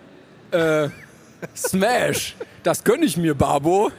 äh, 0.52 0.90
Smash, 1.56 2.36
das 2.64 2.84
gönn 2.84 3.04
ich 3.04 3.18
mir, 3.18 3.36
Babo. 3.36 3.92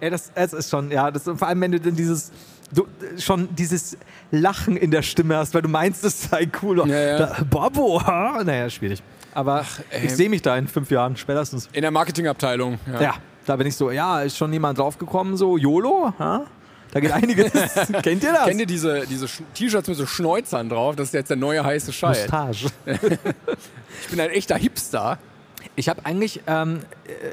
Ey, 0.00 0.10
das, 0.10 0.32
es 0.34 0.52
ist 0.52 0.70
schon, 0.70 0.90
ja, 0.90 1.10
das, 1.10 1.24
vor 1.24 1.46
allem, 1.46 1.60
wenn 1.60 1.72
du 1.72 1.80
dann 1.80 1.94
dieses, 1.94 2.32
du, 2.72 2.86
schon 3.18 3.54
dieses 3.54 3.96
Lachen 4.30 4.76
in 4.76 4.90
der 4.90 5.02
Stimme 5.02 5.36
hast, 5.36 5.54
weil 5.54 5.62
du 5.62 5.68
meinst, 5.68 6.04
es 6.04 6.22
sei 6.30 6.48
cool. 6.62 6.78
Ja, 6.88 6.98
ja. 6.98 7.18
Da, 7.18 7.36
Bobo, 7.48 8.04
ha? 8.04 8.42
Naja, 8.44 8.68
schwierig. 8.70 9.02
Aber 9.34 9.64
ey. 9.90 10.06
ich 10.06 10.14
sehe 10.14 10.28
mich 10.28 10.42
da 10.42 10.56
in 10.56 10.68
fünf 10.68 10.90
Jahren, 10.90 11.16
spätestens. 11.16 11.68
In 11.72 11.82
der 11.82 11.90
Marketingabteilung. 11.90 12.78
Ja. 12.92 13.00
Ja, 13.00 13.14
da 13.46 13.56
bin 13.56 13.66
ich 13.66 13.76
so, 13.76 13.90
ja, 13.90 14.22
ist 14.22 14.36
schon 14.36 14.52
jemand 14.52 14.78
draufgekommen, 14.78 15.36
so 15.36 15.56
YOLO, 15.56 16.12
ha? 16.18 16.46
Da 16.92 17.00
geht 17.00 17.10
einiges. 17.10 17.50
Kennt 18.02 18.22
ihr 18.22 18.32
das? 18.32 18.46
Kennt 18.46 18.60
ihr 18.60 18.66
diese, 18.66 19.06
diese 19.06 19.26
T-Shirts 19.54 19.88
mit 19.88 19.96
so 19.96 20.06
Schnäuzern 20.06 20.68
drauf? 20.68 20.94
Das 20.94 21.08
ist 21.08 21.14
jetzt 21.14 21.30
der 21.30 21.38
neue 21.38 21.64
heiße 21.64 21.92
Scheiß. 21.92 22.30
Mustache. 22.30 22.66
Ich 24.02 24.08
bin 24.08 24.20
ein 24.20 24.30
echter 24.30 24.56
Hipster. 24.56 25.18
Ich 25.76 25.88
habe 25.88 26.04
eigentlich 26.04 26.40
ähm, 26.46 26.80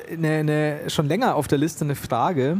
äh, 0.10 0.16
ne, 0.16 0.44
ne, 0.44 0.80
schon 0.90 1.08
länger 1.08 1.36
auf 1.36 1.48
der 1.48 1.58
Liste 1.58 1.84
eine 1.84 1.96
Frage, 1.96 2.58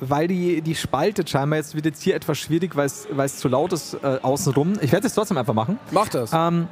weil 0.00 0.28
die, 0.28 0.60
die 0.60 0.74
spaltet 0.74 1.30
scheinbar. 1.30 1.58
Jetzt 1.58 1.74
wird 1.74 1.84
jetzt 1.84 2.02
hier 2.02 2.14
etwas 2.14 2.38
schwierig, 2.38 2.74
weil 2.74 2.86
es 2.86 3.06
weil 3.10 3.26
es 3.26 3.36
zu 3.38 3.48
laut 3.48 3.72
ist 3.72 3.94
äh, 4.02 4.18
außenrum. 4.22 4.78
Ich 4.80 4.92
werde 4.92 5.06
es 5.06 5.14
trotzdem 5.14 5.38
einfach 5.38 5.54
machen. 5.54 5.78
Mach 5.92 6.08
das. 6.08 6.30
Ähm, 6.34 6.68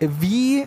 wie 0.00 0.66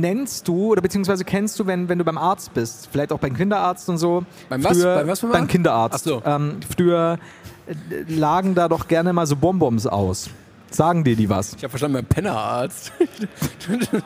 nennst 0.00 0.48
du 0.48 0.72
oder 0.72 0.82
beziehungsweise 0.82 1.24
kennst 1.24 1.58
du, 1.58 1.66
wenn, 1.66 1.88
wenn 1.88 1.98
du 1.98 2.04
beim 2.04 2.18
Arzt 2.18 2.52
bist, 2.54 2.88
vielleicht 2.90 3.12
auch 3.12 3.18
beim 3.18 3.36
Kinderarzt 3.36 3.88
und 3.88 3.98
so? 3.98 4.24
Beim 4.48 4.64
was? 4.64 4.78
Früher, 4.78 4.94
Beim 4.96 5.08
was 5.08 5.20
beim 5.20 5.32
Arzt? 5.32 5.48
Kinderarzt. 5.48 5.94
Ach 5.94 5.98
so. 6.00 6.22
Ähm, 6.24 6.56
früher 6.76 7.18
äh, 7.66 7.74
lagen 8.12 8.54
da 8.54 8.68
doch 8.68 8.88
gerne 8.88 9.12
mal 9.12 9.26
so 9.26 9.36
Bonbons 9.36 9.86
aus. 9.86 10.30
Sagen 10.70 11.04
dir 11.04 11.14
die 11.16 11.28
was? 11.28 11.54
Ich 11.54 11.62
habe 11.62 11.70
verstanden, 11.70 11.94
beim 11.98 12.06
Pennerarzt. 12.06 12.92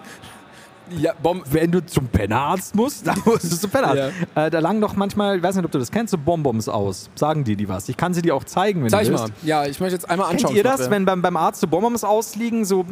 ja, 0.91 1.13
Bom 1.23 1.43
Wenn 1.51 1.71
du 1.71 1.85
zum 1.85 2.07
Pennerarzt 2.09 2.75
musst, 2.75 3.07
dann 3.07 3.21
musst 3.25 3.53
du 3.53 3.57
zum 3.57 3.71
Pennerarzt. 3.71 4.15
Äh, 4.35 4.51
da 4.51 4.59
lagen 4.59 4.81
doch 4.81 4.97
manchmal, 4.97 5.37
ich 5.37 5.43
weiß 5.43 5.57
nicht, 5.57 5.65
ob 5.65 5.71
du 5.71 5.79
das 5.79 5.91
kennst, 5.91 6.11
so 6.11 6.19
Bonbons 6.19 6.69
aus. 6.69 7.09
Sagen 7.15 7.45
die 7.45 7.57
die 7.57 7.69
was? 7.69 7.89
Ich 7.89 7.97
kann 7.97 8.15
sie 8.15 8.23
dir 8.23 8.35
auch 8.35 8.45
zeigen, 8.45 8.83
wenn 8.83 8.91
Zeig 8.91 9.07
du 9.07 9.13
mal. 9.13 9.21
willst. 9.29 9.33
Ja, 9.45 9.65
ich 9.65 9.81
möchte 9.81 9.95
jetzt 9.95 10.11
einmal 10.11 10.31
anschauen. 10.31 10.55
Kennt 10.55 10.57
ihr 10.57 10.65
das, 10.65 10.91
wenn 10.91 11.05
beim, 11.05 11.23
beim 11.23 11.37
Arzt 11.37 11.61
so 11.61 11.67
Bonbons 11.69 12.05
ausliegen, 12.05 12.65
so 12.65 12.85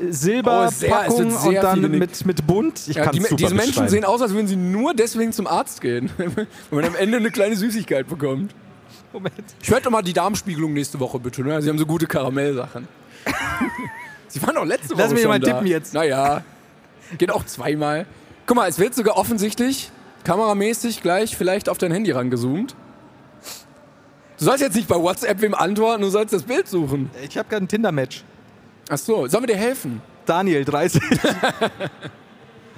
Oh, 0.00 0.04
Silberpackung 0.10 1.30
sehr 1.30 1.48
und 1.48 1.54
dann 1.54 1.90
mit, 1.90 2.24
mit 2.24 2.46
bunt? 2.46 2.86
Ich 2.86 2.96
ja, 2.96 3.10
die, 3.10 3.22
diese 3.36 3.54
Menschen 3.54 3.88
sehen 3.88 4.04
aus, 4.04 4.22
als 4.22 4.32
würden 4.32 4.46
sie 4.46 4.56
nur 4.56 4.94
deswegen 4.94 5.32
zum 5.32 5.46
Arzt 5.46 5.80
gehen. 5.80 6.10
wenn 6.16 6.46
man 6.70 6.84
am 6.84 6.94
Ende 6.94 7.18
eine 7.18 7.30
kleine 7.30 7.56
Süßigkeit 7.56 8.08
bekommt. 8.08 8.54
Moment. 9.12 9.34
Ich 9.62 9.70
werde 9.70 9.84
doch 9.84 9.90
mal 9.90 10.02
die 10.02 10.12
Darmspiegelung 10.12 10.72
nächste 10.72 11.00
Woche 11.00 11.18
bitte. 11.18 11.42
Ne? 11.42 11.60
Sie 11.62 11.68
haben 11.68 11.78
so 11.78 11.86
gute 11.86 12.06
Karamellsachen. 12.06 12.86
Sie 14.28 14.42
waren 14.42 14.56
auch 14.56 14.64
letzte 14.64 14.90
Woche 14.90 15.02
Lass 15.02 15.12
mich 15.12 15.22
schon 15.22 15.30
mal 15.30 15.40
da. 15.40 15.52
tippen 15.52 15.66
jetzt. 15.66 15.94
Naja, 15.94 16.44
geht 17.16 17.30
auch 17.30 17.44
zweimal. 17.44 18.06
Guck 18.46 18.56
mal, 18.56 18.68
es 18.68 18.78
wird 18.78 18.94
sogar 18.94 19.16
offensichtlich 19.16 19.90
kameramäßig 20.24 21.02
gleich 21.02 21.36
vielleicht 21.36 21.68
auf 21.68 21.78
dein 21.78 21.90
Handy 21.90 22.10
rangezoomt. 22.10 22.76
Du 24.38 24.44
sollst 24.44 24.60
jetzt 24.62 24.76
nicht 24.76 24.86
bei 24.86 24.96
WhatsApp 24.96 25.40
wem 25.40 25.54
antworten, 25.54 26.02
du 26.02 26.10
sollst 26.10 26.32
das 26.32 26.44
Bild 26.44 26.68
suchen. 26.68 27.10
Ich 27.28 27.36
habe 27.36 27.48
gerade 27.48 27.64
ein 27.64 27.68
Tinder-Match. 27.68 28.24
Ach 28.88 28.98
so, 28.98 29.26
sollen 29.26 29.42
wir 29.46 29.54
dir 29.54 29.60
helfen? 29.60 30.00
Daniel, 30.26 30.64
30. 30.64 31.02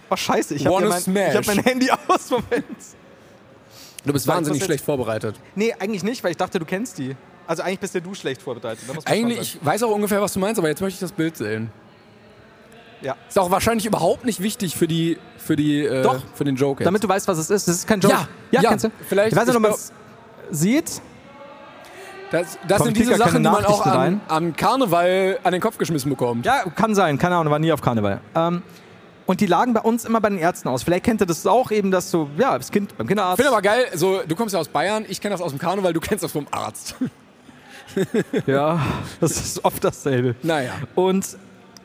oh, 0.08 0.16
scheiße, 0.16 0.54
ich 0.54 0.66
habe 0.66 0.88
mein, 0.88 0.98
ich 1.30 1.36
hab 1.36 1.46
mein 1.46 1.58
Handy 1.61 1.90
aus. 1.90 2.30
Moment. 2.30 2.64
Du 4.04 4.12
bist 4.12 4.26
wahnsinnig 4.26 4.64
schlecht 4.64 4.84
vorbereitet. 4.84 5.36
Nee, 5.54 5.74
eigentlich 5.78 6.02
nicht, 6.02 6.24
weil 6.24 6.30
ich 6.30 6.36
dachte, 6.36 6.58
du 6.58 6.64
kennst 6.64 6.98
die. 6.98 7.16
Also 7.46 7.62
eigentlich 7.62 7.80
bist 7.80 7.94
ja 7.94 8.00
du 8.00 8.14
schlecht 8.14 8.40
vorbereitet. 8.42 8.84
Eigentlich, 9.04 9.56
ich 9.56 9.64
weiß 9.66 9.82
auch 9.82 9.90
ungefähr, 9.90 10.22
was 10.22 10.32
du 10.32 10.38
meinst, 10.40 10.58
aber 10.58 10.68
jetzt 10.68 10.80
möchte 10.80 10.94
ich 10.96 11.00
das 11.00 11.12
Bild 11.12 11.36
sehen. 11.36 11.70
Ja. 13.02 13.16
Ist 13.28 13.38
auch 13.38 13.50
wahrscheinlich 13.50 13.86
überhaupt 13.86 14.24
nicht 14.24 14.40
wichtig 14.40 14.76
für 14.76 14.86
die, 14.86 15.18
für 15.38 15.56
die, 15.56 15.84
äh, 15.84 16.02
Doch. 16.02 16.22
für 16.34 16.44
den 16.44 16.56
Joke. 16.56 16.80
Jetzt. 16.82 16.86
Damit 16.86 17.02
du 17.02 17.08
weißt, 17.08 17.26
was 17.28 17.38
es 17.38 17.50
ist. 17.50 17.66
Das 17.66 17.76
ist 17.76 17.86
kein 17.88 18.00
Joke. 18.00 18.14
Ja, 18.14 18.28
ja, 18.52 18.62
ja, 18.62 18.68
kennst 18.70 18.84
du? 18.84 18.90
vielleicht- 19.08 19.32
Ich 19.32 19.38
weiß 19.38 19.46
nicht, 19.46 19.56
ob 19.56 19.62
man 19.62 19.72
es 19.72 19.92
sieht. 20.50 21.00
Das, 22.30 22.58
das 22.68 22.82
sind 22.84 22.96
diese 22.96 23.16
Sachen, 23.16 23.42
die 23.42 23.48
man 23.48 23.64
auch 23.64 23.84
rein? 23.84 24.20
am 24.28 24.54
Karneval 24.54 25.38
an 25.42 25.52
den 25.52 25.60
Kopf 25.60 25.78
geschmissen 25.78 26.10
bekommt. 26.10 26.46
Ja, 26.46 26.62
kann 26.74 26.94
sein. 26.94 27.18
Keine 27.18 27.36
Ahnung, 27.36 27.50
war 27.50 27.58
nie 27.58 27.72
auf 27.72 27.80
Karneval. 27.80 28.20
Ähm, 28.34 28.62
und 29.26 29.40
die 29.40 29.46
lagen 29.46 29.74
bei 29.74 29.80
uns 29.80 30.04
immer 30.04 30.20
bei 30.20 30.28
den 30.28 30.38
Ärzten 30.38 30.68
aus. 30.68 30.82
Vielleicht 30.82 31.04
kennt 31.04 31.20
ihr 31.20 31.26
das 31.26 31.46
auch 31.46 31.70
eben, 31.70 31.90
dass 31.90 32.10
so, 32.10 32.28
ja, 32.36 32.56
das 32.56 32.70
Kind 32.70 32.96
beim 32.96 33.06
Kinderarzt. 33.06 33.38
Ich 33.38 33.44
finde 33.44 33.56
aber 33.56 33.62
geil, 33.62 33.86
so, 33.94 34.22
du 34.26 34.34
kommst 34.34 34.54
ja 34.54 34.60
aus 34.60 34.68
Bayern, 34.68 35.04
ich 35.08 35.20
kenne 35.20 35.34
das 35.34 35.40
aus 35.40 35.50
dem 35.50 35.58
Karneval, 35.58 35.92
du 35.92 36.00
kennst 36.00 36.24
das 36.24 36.32
vom 36.32 36.46
Arzt. 36.50 36.96
ja, 38.46 38.80
das 39.20 39.32
ist 39.32 39.64
oft 39.64 39.82
dasselbe. 39.84 40.34
Naja. 40.42 40.72
Und 40.94 41.36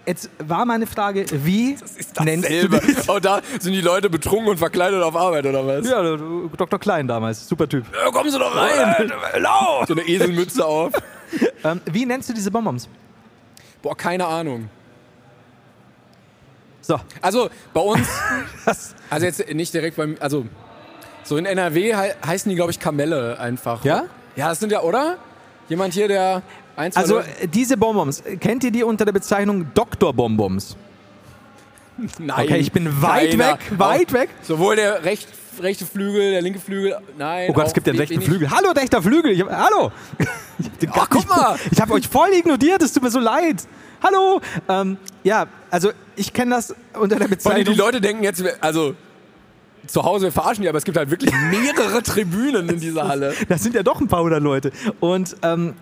jetzt 0.05 0.29
war 0.39 0.65
meine 0.65 0.87
Frage, 0.87 1.25
wie 1.31 1.73
Ist 1.73 2.19
nennst 2.21 2.45
dasselbe. 2.45 2.79
du 2.79 2.87
dich? 2.87 2.97
Oh, 3.09 3.19
da 3.19 3.41
sind 3.59 3.73
die 3.73 3.81
Leute 3.81 4.09
betrunken 4.09 4.49
und 4.49 4.57
verkleidet 4.57 5.01
auf 5.01 5.15
Arbeit, 5.15 5.45
oder 5.45 5.65
was? 5.65 5.87
Ja, 5.87 6.01
Dr. 6.57 6.79
Klein 6.79 7.07
damals, 7.07 7.47
super 7.47 7.67
Typ. 7.67 7.85
Ja, 7.93 8.11
kommen 8.11 8.29
Sie 8.31 8.37
doch 8.39 8.55
rein! 8.55 9.11
So 9.87 9.93
eine 9.93 10.01
Eselmütze 10.07 10.65
auf. 10.65 10.93
Ähm, 11.65 11.81
wie 11.85 12.05
nennst 12.05 12.29
du 12.29 12.33
diese 12.33 12.51
Bonbons? 12.51 12.87
Boah, 13.81 13.97
keine 13.97 14.25
Ahnung. 14.25 14.69
So, 16.81 16.99
Also, 17.21 17.49
bei 17.73 17.81
uns, 17.81 18.07
das, 18.65 18.93
also 19.09 19.25
jetzt 19.25 19.53
nicht 19.53 19.73
direkt 19.73 19.97
beim, 19.97 20.15
also, 20.19 20.45
so 21.23 21.35
in 21.37 21.45
NRW 21.47 21.93
he 21.95 22.11
heißen 22.25 22.47
die, 22.49 22.55
glaube 22.55 22.71
ich, 22.71 22.79
Kamelle 22.79 23.39
einfach. 23.39 23.83
Ja? 23.83 24.05
Ja, 24.35 24.49
das 24.49 24.59
sind 24.59 24.71
ja, 24.71 24.81
oder? 24.81 25.17
Jemand 25.67 25.95
hier, 25.95 26.07
der, 26.07 26.43
Ein, 26.75 26.91
zwei 26.91 27.01
Also 27.01 27.19
äh, 27.19 27.47
diese 27.47 27.77
Bonbons, 27.77 28.23
kennt 28.39 28.63
ihr 28.63 28.71
die 28.71 28.83
unter 28.83 29.05
der 29.05 29.13
Bezeichnung 29.13 29.67
Doktor-Bonbons? 29.73 30.75
nein. 32.19 32.45
Okay, 32.45 32.57
ich 32.57 32.71
bin 32.71 33.01
weit 33.01 33.31
Keiner. 33.31 33.53
weg, 33.53 33.59
weit 33.77 34.09
Auch 34.09 34.13
weg. 34.13 34.29
Sowohl 34.41 34.75
der 34.75 35.03
recht, 35.05 35.27
rechte 35.61 35.85
Flügel, 35.85 36.31
der 36.31 36.41
linke 36.41 36.59
Flügel, 36.59 36.97
nein. 37.17 37.47
Oh 37.49 37.53
Gott, 37.53 37.67
es 37.67 37.73
gibt 37.73 37.87
we- 37.87 37.97
rechten 37.97 38.21
Flügel. 38.21 38.49
Hallo, 38.51 38.71
rechter 38.71 39.01
Flügel. 39.01 39.31
Ich 39.31 39.41
hab, 39.41 39.49
hallo. 39.51 39.91
Ich 40.57 40.67
hab 40.67 40.79
den 40.79 40.89
Ach, 40.93 41.07
guck 41.09 41.27
mal. 41.27 41.57
Ich 41.69 41.81
habe 41.81 41.91
euch 41.93 42.07
voll 42.07 42.29
ignoriert. 42.31 42.81
Es 42.81 42.93
tut 42.93 43.03
mir 43.03 43.09
so 43.11 43.19
leid. 43.19 43.67
Hallo. 44.01 44.39
Ähm, 44.69 44.95
ja, 45.21 45.47
also 45.69 45.91
ich 46.15 46.31
kenne 46.31 46.55
das 46.55 46.73
unter 46.97 47.17
der 47.17 47.27
Bezeichnung. 47.27 47.65
die 47.73 47.77
Leute 47.77 47.99
denken 47.99 48.23
jetzt, 48.23 48.41
also 48.61 48.95
zu 49.85 50.03
Hause, 50.03 50.27
wir 50.27 50.31
verarschen 50.31 50.61
die, 50.61 50.69
aber 50.69 50.77
es 50.77 50.85
gibt 50.85 50.97
halt 50.97 51.09
wirklich 51.11 51.33
mehrere 51.51 52.01
Tribünen 52.03 52.69
in 52.69 52.79
dieser 52.79 53.05
Halle. 53.05 53.33
Das 53.49 53.63
sind 53.63 53.75
ja 53.75 53.83
doch 53.83 53.99
ein 53.99 54.07
paar 54.07 54.21
hundert 54.23 54.41
Leute. 54.43 54.71
Und 55.01 55.35
ähm, 55.43 55.73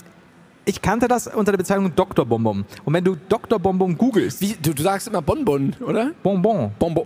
ich 0.65 0.81
kannte 0.81 1.07
das 1.07 1.27
unter 1.27 1.51
der 1.51 1.57
Bezeichnung 1.57 1.93
Doktorbonbon. 1.95 2.65
Und 2.85 2.93
wenn 2.93 3.03
du 3.03 3.15
Doktorbonbon 3.15 3.97
googelst, 3.97 4.41
Wie, 4.41 4.55
du, 4.61 4.73
du 4.73 4.81
sagst 4.83 5.07
immer 5.07 5.21
Bonbon, 5.21 5.75
oder? 5.85 6.11
Bonbon, 6.23 6.71
Bonbon. 6.79 7.05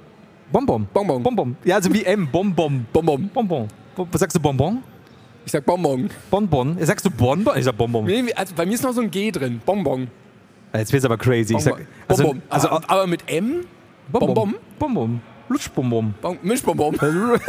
Bonbon, 0.51 0.87
Bonbon. 0.93 1.23
Bonbon. 1.23 1.57
Ja, 1.65 1.75
also 1.75 1.91
wie 1.93 2.03
M, 2.05 2.27
Bonbon, 2.31 2.85
Bonbon. 2.93 3.29
Bonbon. 3.33 3.67
Bo- 3.95 4.07
Was 4.11 4.19
sagst 4.21 4.35
du 4.35 4.39
Bonbon? 4.39 4.81
Ich 5.45 5.51
sag 5.51 5.65
Bonbon. 5.65 6.09
Bonbon. 6.29 6.77
Sagst 6.85 7.05
du 7.05 7.09
Bonbon? 7.11 7.57
Ich 7.57 7.65
sag 7.65 7.75
Bonbon. 7.77 8.05
Nee, 8.05 8.31
also 8.33 8.53
bei 8.55 8.65
mir 8.65 8.73
ist 8.73 8.83
noch 8.83 8.93
so 8.93 9.01
ein 9.01 9.11
G 9.11 9.31
drin. 9.31 9.61
Bonbon. 9.65 10.07
Jetzt 10.73 10.91
wird's 10.93 11.05
aber 11.05 11.17
crazy. 11.17 11.55
Ich 11.55 11.61
sag, 11.63 11.73
Bonbon. 11.73 11.87
also, 12.07 12.23
Bonbon. 12.23 12.41
also, 12.49 12.69
aber, 12.69 12.89
aber 12.89 13.07
mit 13.07 13.23
M? 13.29 13.65
Bonbon? 14.11 14.55
Bonbon. 14.79 15.21
Lutschbonbon. 15.49 16.13
Bon 16.21 16.37
Mischbonbon. 16.43 16.97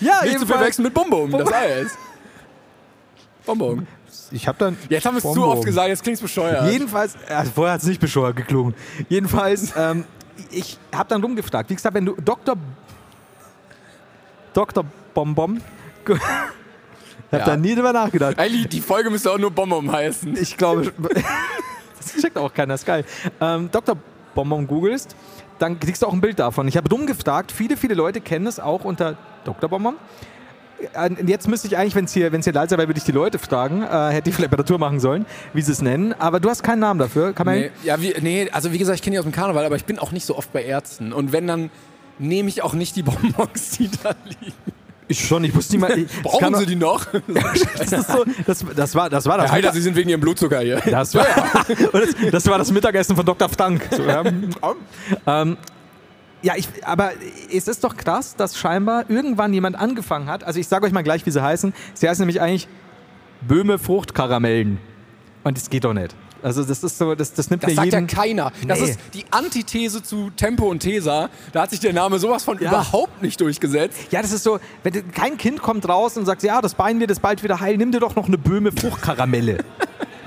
Ja, 0.00 0.22
Nicht 0.24 0.40
zu 0.40 0.46
verwechseln 0.46 0.82
mit 0.84 0.94
Bonbon, 0.94 1.30
das 1.30 1.52
Eis. 1.52 1.96
Bonbon. 3.44 3.86
Ich 4.32 4.48
hab 4.48 4.58
dann. 4.58 4.76
Jetzt 4.88 5.04
haben 5.06 5.14
wir 5.14 5.24
es 5.24 5.32
zu 5.34 5.44
oft 5.44 5.64
gesagt, 5.64 5.88
jetzt 5.88 6.02
klingt's 6.02 6.20
bescheuert. 6.20 6.70
Jedenfalls, 6.70 7.14
also 7.28 7.50
vorher 7.52 7.74
hat 7.74 7.82
es 7.82 7.86
nicht 7.88 8.00
bescheuert 8.00 8.36
geklungen. 8.36 8.74
Jedenfalls, 9.08 9.72
ähm, 9.76 10.04
ich 10.50 10.78
habe 10.94 11.08
dann 11.08 11.22
rumgefragt. 11.22 11.70
Wie 11.70 11.74
gesagt, 11.74 11.94
wenn 11.94 12.06
du 12.06 12.14
Dr. 12.24 12.56
Dr. 14.52 14.84
Bonbon. 15.14 15.60
Ich 16.04 16.10
habe 16.14 16.20
Ja. 17.32 17.44
da 17.44 17.56
nie 17.56 17.74
drüber 17.74 17.92
nachgedacht. 17.92 18.38
Eigentlich, 18.38 18.68
die 18.68 18.80
Folge 18.80 19.10
müsste 19.10 19.30
auch 19.30 19.38
nur 19.38 19.50
Bonbon 19.50 19.90
heißen. 19.90 20.36
Ich 20.40 20.56
glaube, 20.56 20.92
das 21.98 22.20
checkt 22.20 22.38
auch 22.38 22.52
keiner, 22.52 22.74
ist 22.74 22.86
geil. 22.86 23.04
Ähm, 23.40 23.68
Dr. 23.70 23.96
Bonbon 24.34 24.66
googelst, 24.66 25.16
dann 25.58 25.78
kriegst 25.80 26.02
du 26.02 26.06
auch 26.06 26.12
ein 26.12 26.20
Bild 26.20 26.38
davon. 26.38 26.68
Ich 26.68 26.76
habe 26.76 26.88
rumgefragt, 26.90 27.50
viele, 27.52 27.76
viele 27.76 27.94
Leute 27.94 28.20
kennen 28.20 28.46
es 28.46 28.60
auch 28.60 28.84
unter 28.84 29.16
Dr. 29.44 29.68
Bonbon. 29.68 29.96
Äh, 30.94 31.10
Jetzt 31.26 31.48
müsste 31.48 31.68
ich 31.68 31.76
eigentlich, 31.76 31.94
wenn 31.94 32.04
es 32.04 32.12
hier, 32.12 32.32
wenn's 32.32 32.44
hier 32.44 32.52
leise 32.52 32.76
wäre, 32.76 32.88
würde 32.88 32.98
ich 32.98 33.04
die 33.04 33.12
Leute 33.12 33.38
fragen. 33.38 33.82
Äh, 33.82 34.10
hätte 34.10 34.30
ich 34.30 34.36
vielleicht 34.36 34.50
bei 34.50 34.56
der 34.56 34.66
Tour 34.66 34.78
machen 34.78 35.00
sollen, 35.00 35.26
wie 35.52 35.62
sie 35.62 35.72
es 35.72 35.82
nennen. 35.82 36.12
Aber 36.14 36.40
du 36.40 36.48
hast 36.48 36.62
keinen 36.62 36.80
Namen 36.80 37.00
dafür. 37.00 37.32
Kann 37.32 37.46
man 37.46 37.58
Nee, 37.58 37.70
ja, 37.84 38.00
wie, 38.00 38.14
nee, 38.20 38.48
also 38.50 38.72
wie 38.72 38.78
gesagt, 38.78 38.96
ich 38.96 39.02
kenne 39.02 39.14
die 39.14 39.18
aus 39.18 39.24
dem 39.24 39.32
Karneval, 39.32 39.64
aber 39.64 39.76
ich 39.76 39.84
bin 39.84 39.98
auch 39.98 40.12
nicht 40.12 40.26
so 40.26 40.36
oft 40.36 40.52
bei 40.52 40.64
Ärzten. 40.64 41.12
Und 41.12 41.32
wenn, 41.32 41.46
dann 41.46 41.70
nehme 42.18 42.48
ich 42.48 42.62
auch 42.62 42.74
nicht 42.74 42.96
die 42.96 43.02
Bonbons, 43.02 43.70
die 43.78 43.90
da 44.02 44.10
liegen. 44.24 44.54
Ich 45.08 45.24
schon, 45.24 45.44
ich 45.44 45.54
wusste 45.54 45.76
nicht 45.76 45.88
mal. 45.88 45.96
Ich, 45.96 46.08
Brauchen 46.22 46.54
Sie 46.56 46.66
die 46.66 46.76
noch? 46.76 47.06
Das, 47.28 47.92
ist 47.92 48.08
so, 48.10 48.24
das, 48.46 48.64
das, 48.74 48.94
war, 48.94 49.08
das 49.08 49.26
war 49.26 49.38
das. 49.38 49.46
Herr 49.46 49.52
Heider, 49.52 49.72
Sie 49.72 49.80
sind 49.80 49.94
wegen 49.94 50.08
Ihrem 50.08 50.20
Blutzucker 50.20 50.60
hier. 50.60 50.80
das, 50.80 51.14
war, 51.14 51.24
das, 51.92 52.14
das 52.32 52.46
war 52.46 52.58
das 52.58 52.72
Mittagessen 52.72 53.14
von 53.14 53.24
Dr. 53.24 53.48
Frank. 53.48 53.88
So, 53.90 54.02
ja. 54.02 54.24
ähm, 55.26 55.56
ja, 56.46 56.54
ich, 56.56 56.68
aber 56.86 57.10
es 57.52 57.66
ist 57.66 57.82
doch 57.82 57.96
krass, 57.96 58.36
dass 58.36 58.56
scheinbar 58.56 59.10
irgendwann 59.10 59.52
jemand 59.52 59.74
angefangen 59.76 60.28
hat. 60.28 60.44
Also 60.44 60.60
ich 60.60 60.68
sage 60.68 60.86
euch 60.86 60.92
mal 60.92 61.02
gleich, 61.02 61.26
wie 61.26 61.30
sie 61.32 61.42
heißen. 61.42 61.74
Sie 61.94 62.08
heißen 62.08 62.22
nämlich 62.22 62.40
eigentlich 62.40 62.68
Böhme 63.40 63.78
Fruchtkaramellen. 63.78 64.78
Und 65.44 65.56
das 65.56 65.68
geht 65.70 65.84
doch 65.84 65.92
nicht. 65.92 66.14
Also 66.42 66.62
das 66.62 66.84
ist 66.84 66.98
so, 66.98 67.14
das, 67.16 67.32
das 67.32 67.50
nimmt 67.50 67.62
Das 67.64 67.70
mir 67.70 67.76
sagt 67.76 67.92
ja 67.92 68.00
keiner. 68.02 68.52
Das 68.68 68.78
Nee. 68.80 68.90
ist 68.90 69.00
die 69.14 69.24
Antithese 69.32 70.02
zu 70.02 70.30
Tempo 70.36 70.66
und 70.70 70.80
Tesa. 70.80 71.30
Da 71.52 71.62
hat 71.62 71.70
sich 71.70 71.80
der 71.80 71.92
Name 71.92 72.18
sowas 72.20 72.44
von 72.44 72.58
Ja. 72.60 72.68
überhaupt 72.70 73.22
nicht 73.22 73.40
durchgesetzt. 73.40 73.96
ja, 74.12 74.22
das 74.22 74.30
ist 74.32 74.44
so, 74.44 74.60
wenn 74.84 75.10
kein 75.12 75.36
Kind 75.38 75.60
kommt 75.62 75.88
raus 75.88 76.16
und 76.16 76.26
sagt, 76.26 76.42
ja, 76.44 76.60
das 76.60 76.74
Bein 76.74 77.00
wird 77.00 77.10
jetzt 77.10 77.22
bald 77.22 77.42
wieder 77.42 77.58
heil, 77.58 77.76
nimm 77.76 77.90
dir 77.90 78.00
doch 78.00 78.14
noch 78.14 78.28
eine 78.28 78.38
Böhme 78.38 78.70
Fruchtkaramelle. 78.70 79.58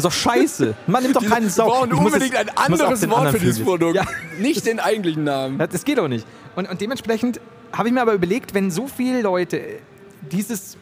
Das 0.02 0.14
ist 0.14 0.26
doch 0.26 0.32
scheiße. 0.32 0.76
Man 0.88 1.04
nimmt 1.04 1.16
doch 1.18 1.26
keinen 1.26 1.44
Wir 1.44 1.50
Sau. 1.50 1.68
brauchen 1.68 1.92
Ich 1.94 2.00
muss 2.00 2.14
unbedingt 2.14 2.34
es- 2.34 2.40
ein 2.40 2.58
anderes 2.58 3.10
Wort 3.10 3.32
für 3.32 3.40
dieses. 3.40 3.60
Produkt. 3.64 3.96
Ja. 3.96 4.06
Nicht 4.40 4.66
den 4.66 4.80
eigentlichen 4.80 5.26
Namen. 5.26 5.60
Ja, 5.60 5.68
Das 5.68 5.84
geht 5.84 6.00
auch 6.00 6.08
nicht. 6.08 6.26
Und, 6.56 6.70
und 6.70 6.80
dementsprechend 6.80 7.42
habe 7.74 7.90
ich 7.90 7.94
mir 7.94 8.02
aber 8.02 8.14
überlegt, 8.14 8.54
wenn 8.54 8.72
so 8.72 8.88
viele 8.88 9.22
Leute 9.22 9.62
dieses, 10.32 10.78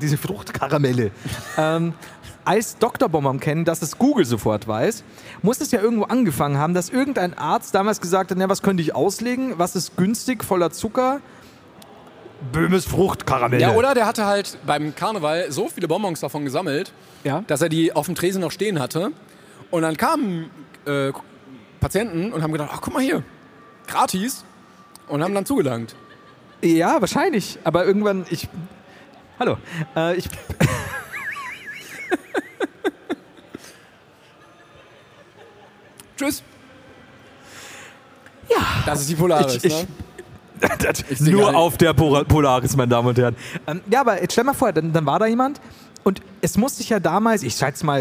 diese 0.00 0.16
Fruchtkaramelle 0.18 1.12
ähm, 1.56 1.94
als 2.44 2.76
Doktorbonbon 2.78 3.38
kennen, 3.38 3.64
dass 3.64 3.82
es 3.82 3.96
Google 3.98 4.24
sofort 4.24 4.66
weiß, 4.66 5.04
muss 5.42 5.60
es 5.60 5.70
ja 5.70 5.80
irgendwo 5.80 6.04
angefangen 6.04 6.58
haben, 6.58 6.74
dass 6.74 6.88
irgendein 6.90 7.38
Arzt 7.38 7.74
damals 7.74 8.00
gesagt 8.00 8.32
hat, 8.32 8.38
na, 8.38 8.48
was 8.48 8.62
könnte 8.62 8.82
ich 8.82 8.94
auslegen, 8.96 9.54
was 9.58 9.76
ist 9.76 9.96
günstig, 9.96 10.42
voller 10.42 10.70
Zucker? 10.72 11.20
Böhmes 12.52 12.84
Fruchtkaramelle. 12.86 13.62
Ja, 13.62 13.72
oder 13.74 13.94
der 13.94 14.06
hatte 14.06 14.26
halt 14.26 14.56
beim 14.66 14.94
Karneval 14.94 15.50
so 15.52 15.68
viele 15.68 15.88
Bonbons 15.88 16.20
davon 16.20 16.44
gesammelt, 16.44 16.92
Ja. 17.24 17.42
dass 17.46 17.60
er 17.62 17.68
die 17.68 17.92
auf 17.92 18.06
dem 18.06 18.14
Tresen 18.14 18.40
noch 18.40 18.52
stehen 18.52 18.78
hatte. 18.80 19.12
Und 19.70 19.82
dann 19.82 19.96
kamen 19.96 20.50
äh, 20.86 21.12
Patienten 21.80 22.32
und 22.32 22.42
haben 22.42 22.52
gedacht, 22.52 22.70
ach 22.72 22.80
guck 22.80 22.94
mal 22.94 23.02
hier, 23.02 23.22
gratis. 23.86 24.44
Und 25.08 25.22
haben 25.24 25.34
dann 25.34 25.46
zugelangt. 25.46 25.94
Ja, 26.62 27.00
wahrscheinlich. 27.00 27.58
Aber 27.64 27.84
irgendwann, 27.84 28.26
ich... 28.30 28.48
Hallo. 29.38 29.56
Äh, 29.96 30.16
ich, 30.16 30.28
Tschüss. 36.16 36.42
Ja. 38.48 38.56
Das 38.86 39.00
ist 39.00 39.10
die 39.10 39.14
Polaris, 39.14 39.56
Ich- 39.56 39.64
ich- 39.64 39.82
ne? 39.82 39.86
Nur 41.20 41.54
auf 41.54 41.76
der 41.78 41.92
Pol- 41.94 42.24
Polaris, 42.24 42.76
meine 42.76 42.88
Damen 42.88 43.08
und 43.08 43.18
Herren. 43.18 43.36
Ähm, 43.66 43.80
ja, 43.90 44.00
aber 44.02 44.20
jetzt 44.20 44.32
stell 44.32 44.44
mal 44.44 44.52
vor, 44.54 44.72
dann, 44.72 44.92
dann 44.92 45.06
war 45.06 45.18
da 45.18 45.26
jemand 45.26 45.60
und 46.04 46.20
es 46.40 46.56
muss 46.58 46.76
sich 46.76 46.88
ja 46.90 47.00
damals, 47.00 47.42
ich 47.42 47.54
schätze 47.54 47.84
mal 47.86 48.00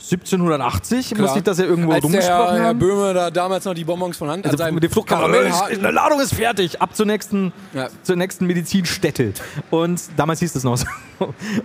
1780, 0.00 1.16
muss 1.18 1.34
sich 1.34 1.42
das 1.42 1.58
ja 1.58 1.64
irgendwo 1.64 1.90
Als 1.90 2.02
der 2.02 2.10
rumgesprochen 2.10 2.56
Herr 2.56 2.66
haben. 2.66 2.78
Böhme 2.78 3.14
da 3.14 3.30
damals 3.32 3.64
noch 3.64 3.74
die 3.74 3.84
Bonbons 3.84 4.16
von 4.16 4.30
Hand, 4.30 4.46
Also 4.46 4.56
die 4.78 4.88
Fruchtkaramell, 4.88 5.48
Karamellhaken- 5.50 5.78
eine 5.80 5.90
Ladung 5.90 6.20
ist 6.20 6.34
fertig, 6.34 6.80
ab 6.80 6.94
zur 6.94 7.06
nächsten, 7.06 7.52
Ja. 7.74 7.88
zur 8.04 8.14
nächsten 8.14 8.46
Medizinstätte. 8.46 9.32
Und 9.70 10.00
damals 10.16 10.38
hieß 10.38 10.54
es 10.54 10.62
noch 10.62 10.76
so. 10.76 10.86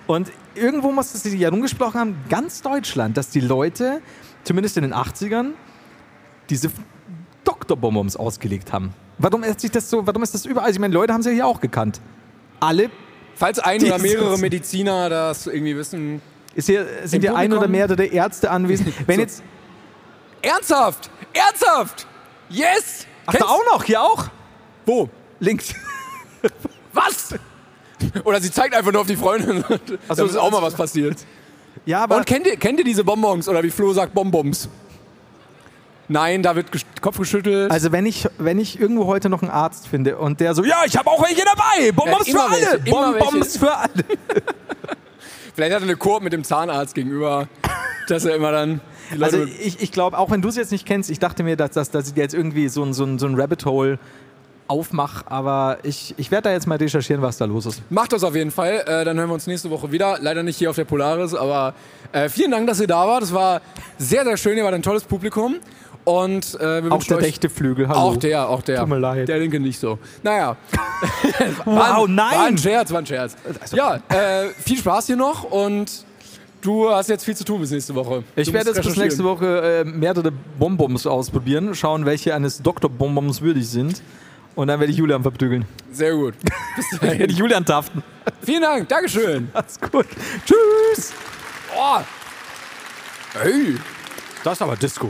Und 0.08 0.32
irgendwo 0.56 0.92
muss 0.92 1.14
es 1.14 1.22
sich 1.24 1.40
ja 1.40 1.50
rumgesprochen 1.50 2.00
haben, 2.00 2.16
ganz 2.28 2.64
Deutschland, 2.64 3.18
dass 3.18 3.30
die 3.30 3.40
Leute, 3.42 4.02
zumindest 4.44 4.78
in 4.78 4.84
den 4.84 4.94
80ern, 4.96 5.52
diese 6.50 6.72
Doktorbonbons 7.74 8.15
ausgelegt 8.17 8.71
haben. 8.71 8.93
Warum 9.17 9.43
ist 9.43 9.61
sich 9.61 9.71
das 9.71 9.89
so, 9.89 10.05
warum 10.05 10.24
ist 10.24 10.34
das 10.34 10.45
überall? 10.45 10.67
Also 10.67 10.78
Ich 10.78 10.82
meine, 10.82 10.93
Leute 10.93 11.13
haben 11.13 11.21
sie 11.24 11.30
ja 11.30 11.36
hier 11.36 11.47
auch 11.47 11.59
gekannt. 11.59 11.99
Alle 12.59 12.89
Falls 13.36 13.57
ein 13.59 13.84
oder 13.84 13.97
mehrere 13.97 14.38
Mediziner 14.38 15.09
das 15.09 15.47
irgendwie 15.47 15.76
wissen. 15.76 16.21
ist 16.53 16.67
hier, 16.67 16.86
sind 17.05 17.21
hier 17.21 17.36
ein 17.36 17.51
oder 17.51 17.67
mehrere 17.67 18.05
Ärzte 18.05 18.51
anwesend. 18.51 18.93
Wenn 19.07 19.15
So. 19.15 19.21
jetzt, 19.21 19.43
Ernsthaft! 20.41 21.09
Ernsthaft! 21.34 22.05
Yes! 22.49 23.07
ach, 23.26 23.34
da 23.34 23.45
auch 23.45 23.65
noch, 23.71 23.84
hier 23.84 24.01
auch? 24.01 24.26
Wo? 24.86 25.09
Links. 25.39 25.74
Was? 26.93 27.34
Oder 28.24 28.39
sie 28.39 28.51
zeigt 28.51 28.76
einfach 28.76 28.91
nur 28.91 29.01
auf 29.01 29.07
die 29.07 29.15
Freundin. 29.15 29.63
Also 30.07 30.26
ist 30.26 30.36
auch 30.38 30.51
mal 30.51 30.61
was 30.61 30.76
passiert. 30.76 31.26
Ja, 31.86 32.03
aber 32.03 32.17
Und 32.17 32.26
kennt 32.26 32.45
ihr, 32.45 32.57
kennt 32.57 32.78
ihr 32.78 32.86
diese 32.86 33.03
Bonbons? 33.03 33.47
Oder 33.47 33.63
wie 33.63 33.69
Flo 33.71 33.93
sagt, 33.93 34.13
Bonbons? 34.13 34.69
Nein, 36.08 36.43
da 36.43 36.56
wird 36.56 36.68
Kopf 37.01 37.18
geschüttelt. 37.18 37.72
Also 37.72 37.91
wenn 37.91 38.06
ich, 38.06 38.28
wenn 38.38 38.60
ich 38.60 38.80
irgendwo 38.80 39.08
heute 39.08 39.30
noch 39.30 39.41
einen 39.41 39.51
Arzt 39.51 39.88
finde 39.88 40.18
und 40.18 40.39
der 40.39 40.54
so, 40.54 40.64
ja, 40.64 40.82
ich 40.86 40.97
habe 40.97 41.10
auch 41.10 41.22
welche 41.24 41.43
dabei, 41.45 41.91
Bonbons 41.91 42.28
Ja, 42.28 42.34
für 42.34 42.43
alle, 42.43 42.51
welche, 42.84 42.89
immer 42.89 43.14
Bonbons 43.14 43.58
für 43.58 43.76
alle. 43.76 44.04
Vielleicht 45.56 45.74
hat 45.74 45.82
er 45.82 45.88
eine 45.88 45.95
Koop 45.95 46.24
mit 46.24 46.34
dem 46.34 46.43
Zahnarzt 46.43 46.95
gegenüber, 46.95 47.47
dass 48.08 48.26
er 48.26 48.36
immer 48.36 48.51
dann 48.51 48.82
Also 49.20 49.43
ich, 49.43 49.82
ich 49.82 49.91
glaube, 49.91 50.18
auch 50.18 50.30
wenn 50.32 50.41
du 50.41 50.49
es 50.49 50.56
jetzt 50.56 50.72
nicht 50.72 50.86
kennst, 50.86 51.10
ich 51.10 51.20
dachte 51.20 51.43
mir, 51.43 51.56
dass, 51.56 51.72
dass, 51.72 51.91
dass 51.91 52.10
ich 52.10 52.16
jetzt 52.16 52.34
irgendwie 52.34 52.68
so 52.68 52.84
ein, 52.84 52.93
so 52.93 53.06
ein, 53.06 53.20
so 53.20 53.28
ein 53.28 53.39
Rabbit 53.39 53.66
Hole 53.66 53.99
aufmache, 54.68 55.26
aber 55.30 55.78
ich, 55.84 56.16
ich 56.18 56.32
werde 56.32 56.49
da 56.49 56.51
jetzt 56.51 56.68
mal 56.68 56.78
recherchieren, 56.78 57.22
was 57.22 57.38
da 57.38 57.45
los 57.45 57.66
ist. 57.66 57.82
Macht 57.91 58.14
das 58.14 58.24
auf 58.24 58.36
jeden 58.36 58.51
Fall. 58.51 58.84
Äh, 58.88 59.06
dann 59.06 59.18
hören 59.18 59.30
wir 59.30 59.34
uns 59.34 59.45
nächste 59.45 59.70
Woche 59.70 59.91
wieder. 59.91 60.18
Leider 60.20 60.41
nicht 60.41 60.58
hier 60.58 60.70
auf 60.70 60.76
der 60.76 60.86
Polaris, 60.86 61.34
aber 61.36 61.74
äh, 62.12 62.30
vielen 62.30 62.51
Dank, 62.51 62.68
dass 62.68 62.80
ihr 62.80 62.88
da 62.88 63.08
wart. 63.08 63.24
Das 63.24 63.34
war 63.34 63.62
sehr, 63.97 64.24
sehr 64.24 64.38
schön. 64.38 64.58
Ihr 64.58 64.64
wart 64.64 64.74
ein 64.74 64.82
tolles 64.82 65.04
Publikum. 65.04 65.58
Und 66.06 66.60
äh, 66.60 66.84
wir 66.84 66.91
Auch 66.91 67.04
der 67.04 67.20
rechte 67.20 67.49
Flügel, 67.49 67.88
hallo. 67.88 67.99
Auch 67.99 68.18
der, 68.18 68.49
auch 68.49 68.62
der. 68.62 68.80
Tut 68.82 68.89
mir 68.89 68.99
leid. 68.99 69.28
Der 69.30 69.39
linke 69.39 69.60
nicht 69.60 69.80
so. 69.80 69.99
Naja. 70.22 70.58
Wow, 71.66 71.76
War 71.76 72.04
ein 72.06 72.16
nein! 72.16 72.39
Also- 72.39 72.64
Scherz, 72.64 72.91
war 72.91 72.99
ein 72.99 73.06
Scherz. 73.06 73.36
Ja, 73.74 73.95
äh, 74.10 74.49
viel 74.66 74.78
Spaß 74.78 75.08
hier 75.08 75.16
noch 75.16 75.43
und 75.43 76.06
du 76.62 76.89
hast 76.89 77.10
jetzt 77.10 77.24
viel 77.26 77.36
zu 77.36 77.43
tun 77.43 77.60
bis 77.62 77.72
nächste 77.72 77.93
Woche. 77.95 78.24
Ich 78.36 78.47
Du 78.47 78.54
werde 78.54 78.70
jetzt 78.72 78.82
bis 78.84 78.95
nächste. 78.97 79.24
Woche 79.24 79.82
äh, 79.82 79.84
mehrere 79.86 80.32
Bonbons 80.60 81.06
ausprobieren, 81.08 81.74
schauen, 81.76 82.06
welche 82.06 82.34
eines 82.36 82.62
Doktor-Bonbons 82.62 83.41
würdig 83.41 83.68
sind. 83.68 84.01
Und 84.56 84.68
dann 84.68 84.80
werde 84.80 84.91
ich 84.91 84.97
Julian 84.97 85.22
verprügeln. 85.24 85.66
Sehr 85.91 86.14
gut. 86.14 86.36
Bis 86.76 87.01
Werde 87.01 87.16
ich 87.16 87.22
dahin. 87.22 87.36
Julian 87.38 87.66
taften. 87.66 88.04
Vielen 88.43 88.62
Dank. 88.62 88.88
Dankeschön. 88.88 89.49
Alles 89.54 89.80
gut. 89.80 90.06
Tschüss! 90.45 91.12
Oh. 91.76 91.99
Hey. 93.41 93.76
Das 94.43 94.54
ist 94.54 94.62
aber 94.62 94.76
Disco. 94.76 95.10